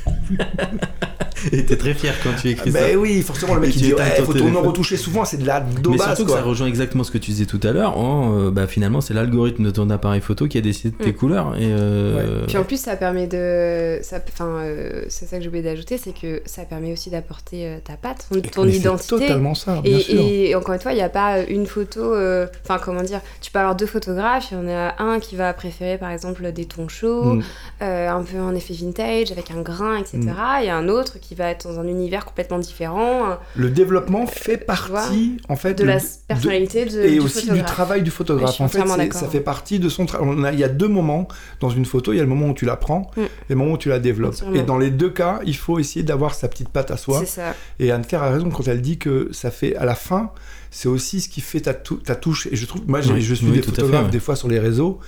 Et 1.53 1.63
t'es 1.67 1.77
très 1.77 1.93
fier 1.93 2.15
quand 2.23 2.31
tu 2.41 2.49
écris 2.49 2.73
ça. 2.73 2.81
Ben 2.81 2.97
oui, 2.97 3.21
forcément 3.21 3.55
le 3.55 3.61
mec 3.61 3.77
il 3.77 3.83
dit 3.83 3.93
ouais, 3.93 4.03
photo 4.17 4.33
non 4.39 4.45
téléphone. 4.45 4.67
retouchée, 4.67 4.97
souvent 4.97 5.27
c'est 5.27 5.37
de 5.37 5.47
la 5.47 5.61
Mais 5.61 5.79
daubasse 5.83 6.07
surtout 6.17 6.25
que 6.25 6.31
ça 6.31 6.41
rejoint 6.41 6.67
exactement 6.69 7.05
ce 7.05 7.11
que 7.11 7.19
tu 7.19 7.33
disais 7.33 7.45
tout 7.45 7.61
à 7.65 7.73
l'heure. 7.73 7.99
Oh, 7.99 8.33
euh, 8.35 8.51
bah, 8.51 8.67
finalement, 8.67 9.03
c'est 9.03 9.13
l'algorithme 9.13 9.63
de 9.65 9.71
ton 9.71 9.91
appareil 9.91 10.23
photo 10.23 10.49
qui 10.49 10.57
a 10.57 10.63
décidé 10.63 10.97
de 10.97 11.05
tes 11.05 11.11
Mm. 11.11 11.15
couleurs. 11.17 11.55
Et 11.57 11.67
euh, 11.71 12.47
Puis 12.47 12.57
en 12.57 12.65
plus, 12.65 12.81
ça 12.81 12.97
permet 12.97 13.27
de. 13.27 13.99
ça- 14.03 14.21
Enfin, 14.33 14.47
euh, 14.63 15.03
c'est 15.09 15.27
ça 15.27 15.37
que 15.37 15.43
j'ai 15.43 15.49
oublié 15.49 15.63
d'ajouter, 15.63 15.99
c'est 15.99 16.19
que 16.19 16.41
ça 16.47 16.63
permet 16.63 16.93
aussi 16.93 17.11
d'apporter 17.11 17.67
euh, 17.67 17.77
ta 17.85 17.97
patte, 17.99 18.27
ton, 18.33 18.41
ton 18.41 18.65
Mais 18.65 18.73
c'est 18.73 18.79
identité. 18.79 19.27
totalement 19.27 19.55
ça, 19.55 19.81
bien 19.83 19.99
Et, 19.99 20.01
sûr. 20.01 20.21
et 20.21 20.55
encore 20.55 20.75
une 20.75 20.81
fois, 20.81 20.93
il 20.93 20.97
n'y 20.97 21.03
a 21.03 21.11
pas 21.11 21.43
une 21.43 21.67
photo. 21.67 22.01
euh, 22.15 22.47
Enfin, 22.63 22.81
comment 22.83 23.03
dire 23.03 23.21
Tu 23.43 23.51
peux 23.51 23.59
avoir 23.59 23.77
deux 23.77 23.87
photographes. 23.87 24.47
Il 24.51 24.55
y 24.57 24.61
en 24.63 24.69
a 24.69 24.95
un 25.03 25.19
qui 25.21 25.37
va 25.37 25.53
préférer, 25.53 25.99
par 25.99 26.11
exemple, 26.11 26.51
des 26.53 26.65
tons 26.65 26.89
chauds, 26.89 27.35
Mm. 27.35 27.43
euh, 27.83 28.09
un 28.09 28.23
peu 28.23 28.39
en 28.41 28.55
effet 28.55 28.73
vintage, 28.73 29.31
avec 29.31 29.51
un 29.51 29.61
grain, 29.61 29.94
etc. 29.99 30.19
Mm. 30.19 30.63
Et 30.65 30.71
un 30.71 30.89
autre 30.89 31.19
qui 31.21 31.35
va 31.35 31.51
être 31.51 31.69
dans 31.69 31.79
un 31.81 31.87
univers 31.87 32.25
complètement 32.25 32.59
différent 32.59 33.37
Le 33.57 33.71
développement 33.71 34.27
fait 34.27 34.65
vois, 34.67 34.67
partie 34.67 35.37
en 35.49 35.57
fait 35.57 35.75
de 35.75 35.83
le- 35.85 35.91
la 35.91 35.99
de- 35.99 36.05
personnalité 36.29 36.85
de, 36.87 37.01
et 37.03 37.13
du 37.13 37.21
aussi 37.21 37.51
du 37.51 37.63
travail 37.63 38.03
du 38.03 38.11
photographe. 38.11 38.53
suis 38.55 38.65
en 38.65 38.69
fait, 38.69 39.13
ça 39.13 39.29
fait 39.29 39.41
partie 39.41 39.79
de 39.79 39.89
son 39.89 40.07
travail. 40.07 40.55
Il 40.55 40.59
y 40.59 40.65
a 40.65 40.69
deux 40.69 40.89
moments 40.89 41.29
dans 41.61 41.71
une 41.71 41.85
photo. 41.85 42.13
Il 42.13 42.17
y 42.17 42.21
a 42.21 42.23
le 42.23 42.29
moment 42.29 42.49
où 42.49 42.55
tu 42.55 42.65
la 42.65 42.77
prends 42.77 43.11
Mm. 43.17 43.21
et 43.23 43.29
le 43.51 43.55
moment 43.57 43.73
où 43.73 43.79
tu 43.79 43.89
la 43.89 43.99
développes. 43.99 44.33
Absolument. 44.35 44.57
Et 44.61 44.63
dans 44.65 44.79
les 44.79 44.91
deux 44.91 45.11
cas, 45.11 45.41
il 45.47 45.57
faut 45.57 45.79
essayer 45.79 46.03
d'avoir 46.05 46.35
sa 46.35 46.49
petite 46.49 46.69
patte 46.69 46.91
à 46.91 46.97
soi. 46.97 47.21
C'est 47.21 47.27
ça. 47.27 47.55
Et 47.79 47.91
Anne-Claire 47.93 48.23
a 48.23 48.31
raison 48.31 48.51
quand 48.51 48.67
elle 48.69 48.81
dit 48.83 48.99
que 48.99 49.29
ça 49.33 49.51
fait 49.51 49.77
à 49.77 49.85
la 49.85 49.95
fin, 49.95 50.31
c'est 50.71 50.89
aussi 50.89 51.21
ce 51.21 51.29
qui 51.29 51.41
fait 51.41 51.61
ta, 51.61 51.75
tou- 51.75 51.97
ta 51.97 52.15
touche. 52.17 52.49
Et 52.51 52.57
je 52.57 52.67
trouve, 52.67 52.83
moi, 52.87 53.01
Oui, 53.09 53.21
je 53.21 53.35
suis 53.35 53.47
oui, 53.47 53.53
des 53.53 53.59
fait, 53.59 53.67
photographes 53.67 54.07
ouais. 54.07 54.11
des 54.11 54.21
fois 54.21 54.35
sur 54.37 54.49
les 54.49 54.59
réseaux. 54.59 54.99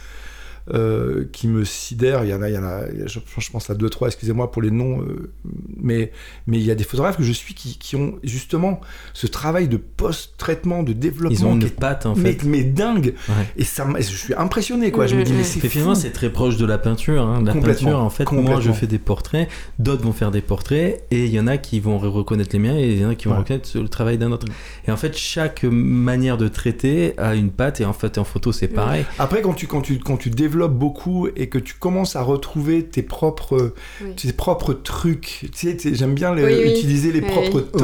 Euh, 0.75 1.25
qui 1.33 1.49
me 1.49 1.64
sidèrent, 1.64 2.25
il 2.25 2.31
y 2.31 2.35
en 2.35 2.43
a, 2.43 2.49
il 2.51 2.55
y 2.55 2.59
en 2.59 2.64
a, 2.64 2.81
je, 3.07 3.19
je 3.39 3.51
pense 3.51 3.71
à 3.71 3.75
deux 3.75 3.89
trois, 3.89 4.09
excusez-moi 4.09 4.51
pour 4.51 4.62
les 4.62 4.71
noms, 4.71 5.01
euh, 5.03 5.33
mais 5.77 6.11
mais 6.47 6.59
il 6.59 6.64
y 6.64 6.71
a 6.71 6.75
des 6.75 6.85
photographes 6.85 7.17
que 7.17 7.23
je 7.23 7.33
suis 7.33 7.55
qui, 7.55 7.79
qui 7.79 7.95
ont 7.97 8.19
justement 8.25 8.81
ce 9.14 9.27
travail 9.27 9.69
de 9.69 9.77
post-traitement, 9.77 10.83
de 10.83 10.93
développement, 10.93 11.39
ils 11.39 11.45
ont 11.47 11.55
une 11.55 11.71
patte, 11.71 12.07
en 12.07 12.14
mais, 12.17 12.33
fait. 12.33 12.45
mais 12.45 12.64
dingue. 12.64 13.14
Ouais. 13.29 13.35
Et 13.57 13.64
ça, 13.64 13.87
je 13.99 14.03
suis 14.03 14.35
impressionné 14.35 14.91
quoi. 14.91 15.07
Je 15.07 15.17
me 15.17 15.23
dis 15.23 15.33
Mhm. 15.33 15.39
mais 15.39 15.45
c'est 15.45 15.64
Et 15.64 15.69
finalement, 15.69 15.95
c'est 15.95 16.11
très 16.11 16.31
proche 16.31 16.57
de 16.57 16.67
la 16.67 16.79
peinture. 16.79 17.23
hein. 17.23 17.43
La 17.45 17.53
Complètement, 17.53 17.91
peinture, 17.91 18.03
en 18.05 18.11
fait, 18.11 18.33
moi, 18.33 18.61
je 18.61 18.73
fais 18.73 18.87
des 18.87 18.99
portraits, 18.99 19.49
d'autres 19.79 20.03
vont 20.03 20.12
faire 20.12 20.31
des 20.31 20.41
portraits, 20.41 21.05
et 21.11 21.25
il 21.27 21.31
y 21.31 21.39
en 21.41 21.47
a 21.47 21.59
qui 21.59 21.79
vont 21.81 21.99
re- 21.99 22.07
reconnaître 22.09 22.51
les 22.53 22.59
miens, 22.59 22.77
et 22.77 22.93
il 22.93 23.01
y 23.01 23.05
en 23.05 23.11
a 23.11 23.14
qui 23.14 23.27
vont 23.29 23.35
Ouais. 23.35 23.39
reconnaître 23.41 23.69
le 23.79 23.89
travail 23.89 24.19
d'un 24.19 24.33
autre. 24.33 24.47
Et 24.89 24.91
en 24.91 24.97
fait, 24.97 25.17
chaque 25.17 25.62
manière 25.64 26.39
de 26.39 26.49
traiter 26.49 27.14
a 27.19 27.35
une 27.35 27.51
patte, 27.51 27.81
et 27.81 27.85
en 27.85 27.93
fait, 27.93 28.19
en 28.19 28.25
photo, 28.25 28.53
c'est 28.53 28.69
pareil. 28.69 29.05
Après, 29.19 29.43
quand 29.43 29.55
tu, 29.55 29.67
quand, 29.67 29.81
tu, 29.83 29.99
quand 29.99 30.17
tu 30.17 30.31
développes 30.31 30.56
beaucoup 30.69 31.29
et 31.37 31.49
que 31.49 31.59
tu 31.59 31.75
commences 31.75 32.17
à 32.17 32.23
retrouver 32.23 32.85
tes 32.85 33.03
propres, 33.03 33.75
Oui. 34.03 34.15
tes 34.17 34.33
propres 34.33 34.73
trucs, 34.75 35.49
tu 35.53 35.69
sais, 35.69 35.77
tu 35.77 35.91
sais, 35.91 35.95
j'aime 35.95 36.15
bien 36.15 36.35
les- 36.35 36.45
Oui, 36.45 36.55
oui. 36.65 36.71
utiliser 36.73 37.13
les 37.13 37.21
Oui, 37.21 37.27
propres 37.31 37.61
tocs. 37.61 37.83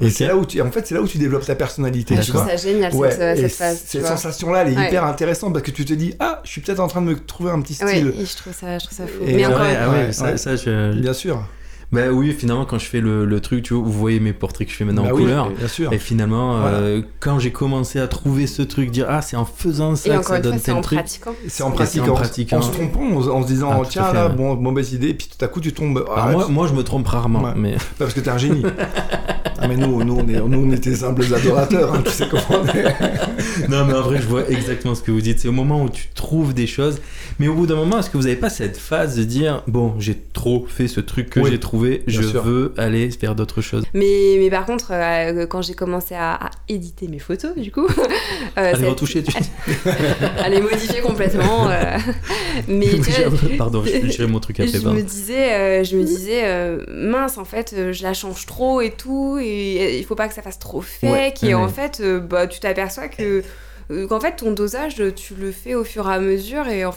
Ouais. 0.00 0.06
Et 0.06 0.10
c'est 0.10 0.26
là 0.28 0.36
où 0.36 0.46
tu, 0.46 0.60
en 0.62 0.70
fait, 0.70 0.86
c'est 0.86 0.94
là 0.94 1.02
où 1.02 1.08
tu 1.08 1.18
développes 1.18 1.44
ta 1.44 1.56
personnalité. 1.56 2.14
Je 2.16 2.20
tu 2.22 2.30
trouve 2.30 2.42
vois. 2.44 2.50
ça 2.52 2.56
génial, 2.56 2.94
Ouais, 2.94 3.10
cette, 3.10 3.38
et 3.38 3.48
cette 3.48 3.52
phase. 3.52 3.82
cette 3.84 4.06
sensation-là, 4.06 4.62
elle 4.64 4.72
est 4.72 4.76
Ouais. 4.76 4.86
hyper 4.86 5.04
intéressante 5.04 5.52
parce 5.52 5.64
que 5.64 5.72
tu 5.72 5.84
te 5.84 5.92
dis, 5.92 6.14
ah, 6.20 6.40
je 6.44 6.50
suis 6.50 6.60
peut-être 6.60 6.78
en 6.78 6.86
train 6.86 7.00
de 7.02 7.06
me 7.06 7.16
trouver 7.18 7.50
un 7.50 7.60
petit 7.60 7.76
Ouais, 7.82 7.88
style. 7.96 8.14
et 8.16 8.24
je 8.24 8.36
trouve 8.36 8.52
ça, 8.54 8.78
je 8.78 8.84
trouve 8.84 8.96
ça 8.96 9.06
fou. 9.08 9.24
Et 9.26 9.34
Mais 9.34 9.46
encore 9.46 9.62
ouais, 9.62 9.70
une 9.72 9.76
ah 9.80 9.90
ouais, 9.90 9.96
Ouais, 10.06 10.12
ça, 10.12 10.24
ouais. 10.26 10.36
ça, 10.36 10.54
je- 10.54 10.92
Bien 11.00 11.12
sûr. 11.12 11.42
Bah 11.90 12.08
oui, 12.12 12.34
finalement, 12.38 12.66
quand 12.66 12.78
je 12.78 12.84
fais 12.84 13.00
le, 13.00 13.24
le 13.24 13.40
truc, 13.40 13.62
tu 13.64 13.72
vois, 13.72 13.82
vous 13.82 13.92
voyez 13.92 14.20
mes 14.20 14.34
portraits 14.34 14.66
que 14.66 14.72
je 14.72 14.76
fais 14.76 14.84
maintenant 14.84 15.04
Bah 15.04 15.10
en 15.12 15.16
oui, 15.16 15.22
couleur. 15.22 15.48
bien 15.50 15.68
sûr. 15.68 15.90
Et 15.90 15.98
finalement, 15.98 16.60
Voilà. 16.60 16.76
euh, 16.76 17.02
quand 17.18 17.38
j'ai 17.38 17.50
commencé 17.50 17.98
à 17.98 18.06
trouver 18.08 18.46
ce 18.46 18.60
truc, 18.60 18.90
dire 18.90 19.06
ah, 19.08 19.22
c'est 19.22 19.36
en 19.36 19.46
faisant 19.46 19.94
Et 19.94 19.96
ça 19.96 20.08
que 20.10 20.14
encore 20.16 20.24
ça 20.28 20.40
donne 20.40 20.60
tel 20.60 20.74
en 20.74 20.80
truc. 20.82 21.00
C'est 21.06 21.62
en 21.62 21.68
Et 21.70 21.70
c'est 21.70 21.72
pratiquant, 21.74 22.08
en 22.12 22.14
pratiquant. 22.14 22.58
en 22.58 22.62
se 22.62 22.72
trompant, 22.72 23.00
en, 23.00 23.26
en 23.28 23.42
se 23.42 23.46
disant, 23.46 23.70
Ah, 23.72 23.80
tiens 23.88 24.04
fait, 24.04 24.14
là, 24.14 24.28
ouais. 24.28 24.34
bon, 24.36 24.56
mauvaise 24.56 24.92
idée, 24.92 25.14
puis 25.14 25.28
tout 25.34 25.42
à 25.42 25.48
coup 25.48 25.60
tu 25.62 25.72
tombes. 25.72 26.04
Ah, 26.14 26.30
moi, 26.30 26.44
tu- 26.44 26.52
moi, 26.52 26.66
je 26.68 26.74
me 26.74 26.82
trompe 26.82 27.08
rarement, 27.08 27.42
Ouais. 27.42 27.52
mais 27.56 27.72
Pas 27.76 27.80
parce 28.00 28.12
que 28.12 28.20
t'es 28.20 28.28
un 28.30 28.36
génie. 28.38 28.62
ah 29.58 29.66
mais 29.66 29.76
nous, 29.76 30.04
nous, 30.04 30.14
on 30.18 30.28
est, 30.28 30.40
nous, 30.46 30.66
on 30.68 30.72
était 30.72 30.94
simples 30.94 31.24
adorateurs, 31.34 31.94
hein, 31.94 32.02
tu 32.04 32.10
sais 32.12 32.26
comment 32.30 32.62
on 32.64 32.66
est. 32.66 32.84
non, 33.70 33.86
mais 33.86 33.94
en 33.94 34.02
vrai, 34.02 34.20
je 34.20 34.26
vois 34.28 34.46
exactement 34.50 34.94
ce 34.94 35.02
que 35.02 35.10
vous 35.10 35.22
dites. 35.22 35.40
C'est 35.40 35.48
au 35.48 35.52
moment 35.52 35.82
où 35.84 35.88
tu 35.88 36.08
trouves 36.14 36.52
des 36.52 36.66
choses, 36.66 37.00
mais 37.38 37.48
au 37.48 37.54
bout 37.54 37.66
d'un 37.66 37.76
moment, 37.76 37.98
est-ce 37.98 38.10
que 38.10 38.18
vous 38.18 38.24
n'avez 38.24 38.36
pas 38.36 38.50
cette 38.50 38.76
phase 38.76 39.16
de 39.16 39.24
dire 39.24 39.62
bon, 39.66 39.94
j'ai 39.98 40.18
trop 40.34 40.66
fait 40.68 40.86
ce 40.86 41.00
truc 41.00 41.30
que 41.30 41.40
Oui, 41.40 41.50
j'ai 41.50 41.58
trouvé, 41.58 41.77
bien 41.86 41.98
je 42.06 42.22
sûr. 42.22 42.42
veux 42.42 42.74
aller 42.76 43.10
faire 43.10 43.34
d'autres 43.34 43.60
choses. 43.60 43.84
Mais, 43.94 44.36
mais 44.38 44.50
par 44.50 44.66
contre, 44.66 44.92
euh, 44.92 45.46
quand 45.46 45.62
j'ai 45.62 45.74
commencé 45.74 46.14
à, 46.14 46.34
à 46.34 46.50
éditer 46.68 47.08
mes 47.08 47.18
photos, 47.18 47.56
du 47.56 47.70
coup, 47.70 47.86
euh, 48.58 48.74
ça- 48.74 48.88
retoucher, 48.88 49.22
tu 49.22 49.32
à 50.42 50.48
les 50.48 50.60
modifier 50.60 51.00
complètement. 51.00 51.70
euh, 51.70 51.96
mais 52.68 52.86
vois, 52.86 53.56
Pardon, 53.56 53.82
je 53.84 54.24
mon 54.24 54.40
truc 54.40 54.60
après. 54.60 54.72
je 54.72 54.78
pardon. 54.78 54.96
me 54.96 55.02
disais, 55.02 55.52
euh, 55.54 55.84
je 55.84 55.96
me 55.96 56.04
disais 56.04 56.42
euh, 56.44 56.84
mince, 56.88 57.38
en 57.38 57.44
fait, 57.44 57.92
je 57.92 58.02
la 58.02 58.14
change 58.14 58.46
trop 58.46 58.80
et 58.80 58.90
tout, 58.90 59.38
et 59.40 59.98
il 59.98 60.04
faut 60.04 60.14
pas 60.14 60.28
que 60.28 60.34
ça 60.34 60.42
fasse 60.42 60.58
trop 60.58 60.80
fake. 60.80 61.10
Ouais, 61.10 61.34
et 61.42 61.46
ouais, 61.48 61.54
en 61.54 61.68
fait, 61.68 62.00
euh, 62.00 62.20
bah, 62.20 62.46
tu 62.46 62.60
t'aperçois 62.60 63.08
que 63.08 63.42
qu'en 64.10 64.20
fait 64.20 64.36
ton 64.36 64.50
dosage 64.52 64.96
tu 65.16 65.34
le 65.34 65.50
fais 65.50 65.74
au 65.74 65.82
fur 65.82 66.10
et 66.10 66.12
à 66.12 66.20
mesure 66.20 66.68
et 66.68 66.84
en 66.84 66.92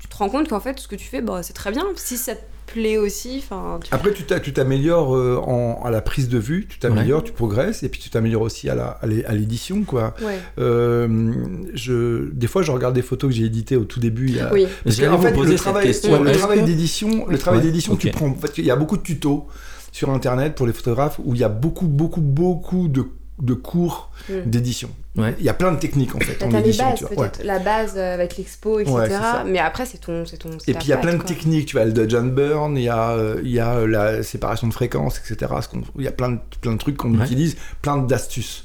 tu 0.00 0.06
te 0.06 0.16
rends 0.16 0.28
compte 0.28 0.48
qu'en 0.48 0.60
fait 0.60 0.78
ce 0.78 0.86
que 0.86 0.94
tu 0.94 1.04
fais 1.08 1.20
bah, 1.20 1.40
c'est 1.42 1.54
très 1.54 1.72
bien 1.72 1.82
si 1.96 2.16
ça 2.16 2.36
te 2.36 2.40
plaît 2.66 2.98
aussi 2.98 3.36
enfin 3.42 3.78
tu- 3.82 3.94
Après, 3.94 4.12
tu 4.12 4.24
t'a- 4.24 4.40
tu 4.40 4.52
t'améliores 4.52 5.16
euh, 5.16 5.36
en- 5.44 5.82
à 5.84 5.90
la 5.90 6.02
prise 6.02 6.28
de 6.28 6.38
vue, 6.38 6.66
tu 6.68 6.78
t'améliores, 6.78 7.22
tu 7.24 7.32
progresses, 7.32 7.82
et 7.82 7.88
puis 7.88 8.00
tu 8.00 8.10
t'améliores 8.10 8.42
aussi 8.42 8.68
à 8.68 8.98
l'édition, 9.32 9.82
quoi. 9.84 10.14
ouais 10.22 10.38
Euh, 10.58 11.32
je, 11.74 12.28
des 12.32 12.46
fois, 12.46 12.62
je 12.62 12.70
regarde 12.72 12.94
des 12.94 13.02
photos 13.02 13.30
que 13.30 13.36
j'ai 13.36 13.44
éditées 13.44 13.76
au 13.76 13.84
tout 13.84 14.00
début. 14.00 14.26
Il 14.28 14.36
y 14.36 14.40
a... 14.40 14.52
oui 14.52 14.66
Parce 14.84 15.00
qu'en 15.00 15.18
fait, 15.18 15.30
le 15.32 15.54
travail, 15.54 15.86
ouais, 15.88 16.20
le 16.20 16.32
travail 16.32 16.60
que- 16.60 16.64
d'édition, 16.66 17.26
le 17.28 17.38
travail 17.38 17.60
Ouais, 17.60 17.66
d'édition, 17.66 17.92
ok. 17.94 18.00
tu 18.00 18.10
prends. 18.10 18.26
En 18.28 18.34
fait, 18.34 18.58
il 18.58 18.64
y 18.64 18.70
a 18.70 18.76
beaucoup 18.76 18.96
de 18.96 19.02
tutos 19.02 19.46
sur 19.92 20.10
Internet 20.10 20.54
pour 20.54 20.66
les 20.66 20.72
photographes 20.72 21.18
où 21.24 21.34
il 21.34 21.40
y 21.40 21.44
a 21.44 21.48
beaucoup, 21.48 21.86
beaucoup, 21.86 22.20
beaucoup 22.20 22.88
de, 22.88 23.04
de 23.40 23.54
cours 23.54 24.10
Mm. 24.28 24.32
d'édition. 24.50 24.90
Ouais. 25.16 25.34
Il 25.38 25.44
y 25.44 25.48
a 25.48 25.54
plein 25.54 25.72
de 25.72 25.78
techniques 25.78 26.14
en 26.14 26.20
fait 26.20 26.42
en 26.44 26.48
T'as 26.50 26.60
les 26.60 26.72
bases 26.72 26.94
tu 26.98 27.04
vois. 27.04 27.12
Ouais. 27.24 27.28
peut-être, 27.30 27.44
la 27.44 27.58
base 27.58 27.94
euh, 27.96 28.14
avec 28.14 28.36
l'expo, 28.36 28.78
etc. 28.80 28.94
Ouais, 28.94 29.08
mais 29.46 29.58
après 29.58 29.86
c'est 29.86 29.98
ton, 29.98 30.24
c'est 30.26 30.36
ton. 30.36 30.50
Et 30.66 30.74
puis 30.74 30.84
il 30.84 30.88
y 30.88 30.92
a 30.92 30.98
plein 30.98 31.12
de 31.12 31.18
quoi. 31.18 31.26
techniques, 31.26 31.66
tu 31.66 31.76
vois, 31.76 31.84
le 31.86 31.92
Dodge 31.92 32.14
and 32.14 32.26
Burn, 32.26 32.76
il 32.76 32.82
y 32.84 32.88
a, 32.88 33.10
euh, 33.10 33.40
il 33.42 33.50
y 33.50 33.58
a 33.60 33.74
euh, 33.76 33.86
la 33.86 34.22
séparation 34.22 34.66
de 34.68 34.72
fréquences, 34.74 35.18
etc. 35.18 35.52
Il 35.98 36.04
y 36.04 36.08
a 36.08 36.12
plein 36.12 36.30
de, 36.32 36.38
plein 36.60 36.72
de 36.72 36.78
trucs 36.78 36.96
qu'on 36.96 37.14
Ouais. 37.16 37.24
utilise, 37.24 37.56
plein 37.82 37.96
d'astuces. 37.96 38.64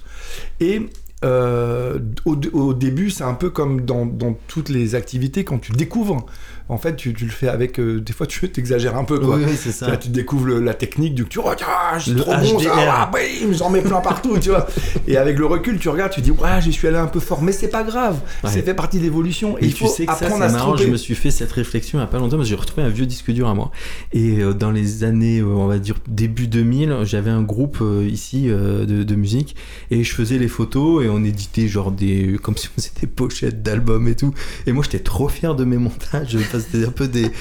Et 0.60 0.90
euh, 1.24 2.00
au, 2.26 2.36
au 2.54 2.74
début, 2.74 3.12
c'est 3.12 3.24
un 3.24 3.36
peu 3.36 3.50
comme 3.50 3.82
dans, 3.82 4.06
dans 4.06 4.36
toutes 4.48 4.70
les 4.70 4.96
activités, 4.96 5.44
quand 5.44 5.60
tu 5.60 5.72
découvres, 5.72 6.26
en 6.72 6.78
fait, 6.78 6.96
tu, 6.96 7.14
tu 7.14 7.26
le 7.26 7.32
fais 7.32 7.48
avec. 7.48 7.80
euh, 7.80 8.00
des 8.00 8.14
fois, 8.14 8.26
tu 8.28 8.50
t'exagères 8.52 8.98
un 8.98 9.04
peu, 9.04 9.20
quoi. 9.20 9.36
Oui, 9.38 9.44
oui, 9.48 9.56
c'est 9.58 9.72
ça. 9.72 9.88
Là, 9.88 9.98
tu 9.98 10.10
découvres 10.10 10.46
le- 10.48 10.60
la 10.60 10.74
technique 10.74 11.14
du 11.16 11.26
tu 11.26 11.40
oh, 11.40 11.50
Le 11.52 12.16
trop 12.16 12.32
bon, 12.34 12.60
ça, 12.60 12.66
HDR. 12.70 12.72
ah, 12.90 13.12
bim, 13.14 13.52
j'en 13.52 13.70
mets 13.70 13.82
plein 13.82 14.00
partout, 14.02 14.38
tu 14.40 14.50
vois. 14.50 14.68
Et 15.08 15.18
avec 15.18 15.38
le 15.38 15.46
recul, 15.46 15.78
tu 15.80 15.90
regardes, 15.90 16.12
tu 16.14 16.22
dis, 16.22 16.32
ouais, 16.32 16.62
j'y 16.62 16.72
suis 16.74 16.88
allé 16.88 16.98
un 16.98 17.08
peu 17.08 17.20
fort, 17.20 17.42
mais 17.42 17.52
c'est 17.52 17.68
pas 17.68 17.84
grave, 17.84 18.20
Ouais. 18.44 18.50
c'est 18.52 18.62
fait 18.62 18.74
partie 18.74 18.98
de 19.00 19.04
l'évolution. 19.04 19.58
Et, 19.60 19.66
Et 19.66 19.68
il 19.68 19.74
tu 19.74 19.84
faut 19.84 19.90
sais 19.90 20.06
que 20.06 20.14
ça, 20.14 20.30
c'est 20.30 20.38
marrant, 20.38 20.76
je 20.78 20.88
me 20.88 20.98
suis 20.98 21.16
fait 21.16 21.32
cette 21.32 21.52
réflexion 21.52 22.00
il 22.00 22.02
a 22.04 22.08
pas 22.08 22.18
longtemps 22.20 22.38
parce 22.38 22.48
que 22.48 22.56
j'ai 22.56 22.60
retrouvé 22.60 22.84
un 22.84 22.90
vieux 22.90 23.06
disque 23.06 23.32
dur 23.32 23.48
à 23.48 23.54
moi. 23.54 23.72
Et 24.14 24.40
euh, 24.40 24.54
dans 24.54 24.72
les 24.72 25.04
années, 25.04 25.40
euh, 25.40 25.46
on 25.46 25.68
va 25.68 25.78
dire 25.80 25.96
début 26.08 26.48
2000, 26.48 27.00
j'avais 27.04 27.32
un 27.32 27.42
groupe 27.42 27.84
ici 28.08 28.48
de, 28.48 28.86
de 29.04 29.16
musique 29.16 29.56
et 29.92 30.04
je 30.04 30.14
faisais 30.14 30.38
les 30.38 30.48
photos 30.48 31.04
et 31.04 31.10
on 31.10 31.24
éditait 31.24 31.68
genre 31.68 31.92
des. 31.92 32.38
comme 32.42 32.56
si 32.58 32.68
on 32.70 32.80
faisait 32.82 32.92
des 33.02 33.08
pochettes 33.22 33.62
d'albums 33.62 34.08
et 34.08 34.16
tout. 34.16 34.34
Et 34.68 34.72
moi, 34.72 34.84
j'étais 34.84 35.00
trop 35.04 35.28
fier 35.28 35.54
de 35.56 35.64
mes 35.66 35.78
montages. 35.78 36.38
C'était 36.62 36.86
un 36.86 36.92
peu 36.92 37.08
des. 37.08 37.32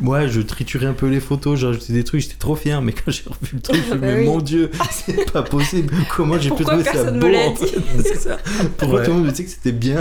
Moi, 0.00 0.26
je 0.26 0.40
triturais 0.40 0.86
un 0.86 0.92
peu 0.94 1.08
les 1.08 1.20
photos, 1.20 1.58
j'ajoutais 1.58 1.92
des 1.92 2.04
trucs, 2.04 2.20
j'étais 2.22 2.36
trop 2.36 2.56
fier. 2.56 2.80
Mais 2.82 2.92
quand 2.92 3.10
j'ai 3.10 3.22
revu 3.26 3.50
le 3.54 3.60
truc, 3.60 3.82
je 3.88 3.94
me 3.94 4.00
Bah 4.00 4.06
mais 4.08 4.18
oui. 4.20 4.24
mon 4.26 4.40
dieu, 4.40 4.70
c'est 4.90 5.30
pas 5.32 5.42
possible. 5.42 5.92
Comment 6.16 6.38
j'ai 6.38 6.50
pu 6.50 6.64
trouver 6.64 6.84
ça 6.84 6.92
personne 6.92 7.18
beau 7.20 7.26
me 7.26 7.32
l'a 7.32 7.48
en 7.48 7.54
fait 7.54 7.74
C'est 8.04 8.16
ça. 8.20 8.38
Pourquoi 8.78 9.00
Ouais. 9.00 9.04
tout 9.04 9.10
le 9.12 9.16
monde 9.18 9.26
me 9.26 9.32
dit 9.32 9.44
que 9.44 9.50
c'était 9.50 9.72
bien 9.72 10.00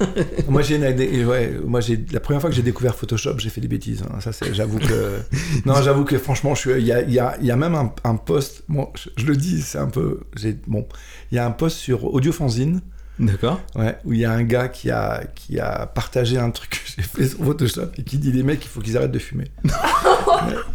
Moi, 0.48 0.62
j'ai 0.62 0.76
une 0.76 0.84
idée- 0.84 1.24
ouais, 1.24 1.54
moi, 1.64 1.80
j'ai 1.80 1.98
la 2.12 2.20
première 2.20 2.40
fois 2.40 2.50
que 2.50 2.56
j'ai 2.56 2.62
découvert 2.62 2.94
Photoshop, 2.94 3.38
j'ai 3.38 3.50
fait 3.50 3.60
des 3.60 3.68
bêtises. 3.68 4.02
hein. 4.10 4.20
Ça, 4.20 4.32
c'est, 4.32 4.52
j'avoue 4.54 4.78
que, 4.78 5.18
non, 5.66 5.74
j'avoue 5.82 6.04
que 6.04 6.18
franchement, 6.18 6.54
je 6.54 6.60
suis, 6.60 6.70
il 6.80 6.86
y 6.86 6.92
a, 6.92 7.02
il 7.02 7.12
y 7.12 7.18
a, 7.18 7.36
il 7.40 7.46
y 7.46 7.50
a 7.50 7.56
même 7.56 7.74
un, 7.74 7.92
un 8.04 8.16
post. 8.16 8.62
Bon, 8.68 8.88
je, 8.94 9.08
je 9.16 9.26
le 9.26 9.36
dis, 9.36 9.60
c'est 9.62 9.78
un 9.78 9.88
peu, 9.88 10.20
j'ai, 10.36 10.56
bon, 10.66 10.86
il 11.30 11.36
y 11.36 11.38
a 11.38 11.46
un 11.46 11.50
post 11.50 11.76
sur 11.78 12.12
Audiofanzine, 12.14 12.80
D'accord. 13.22 13.60
ouais, 13.76 13.96
où 14.04 14.12
il 14.12 14.18
y 14.18 14.24
a 14.24 14.32
un 14.32 14.42
gars 14.42 14.68
qui 14.68 14.90
a, 14.90 15.22
qui 15.34 15.58
a 15.60 15.86
partagé 15.86 16.38
un 16.38 16.50
truc 16.50 16.70
que 16.70 16.76
j'ai 16.96 17.02
fait 17.02 17.28
sur 17.28 17.44
Photoshop 17.44 17.86
et 17.96 18.02
qui 18.02 18.18
dit 18.18 18.32
les 18.32 18.42
mecs, 18.42 18.64
il 18.64 18.68
faut 18.68 18.80
qu'ils 18.80 18.96
arrêtent 18.96 19.12
de 19.12 19.18
fumer. 19.18 19.50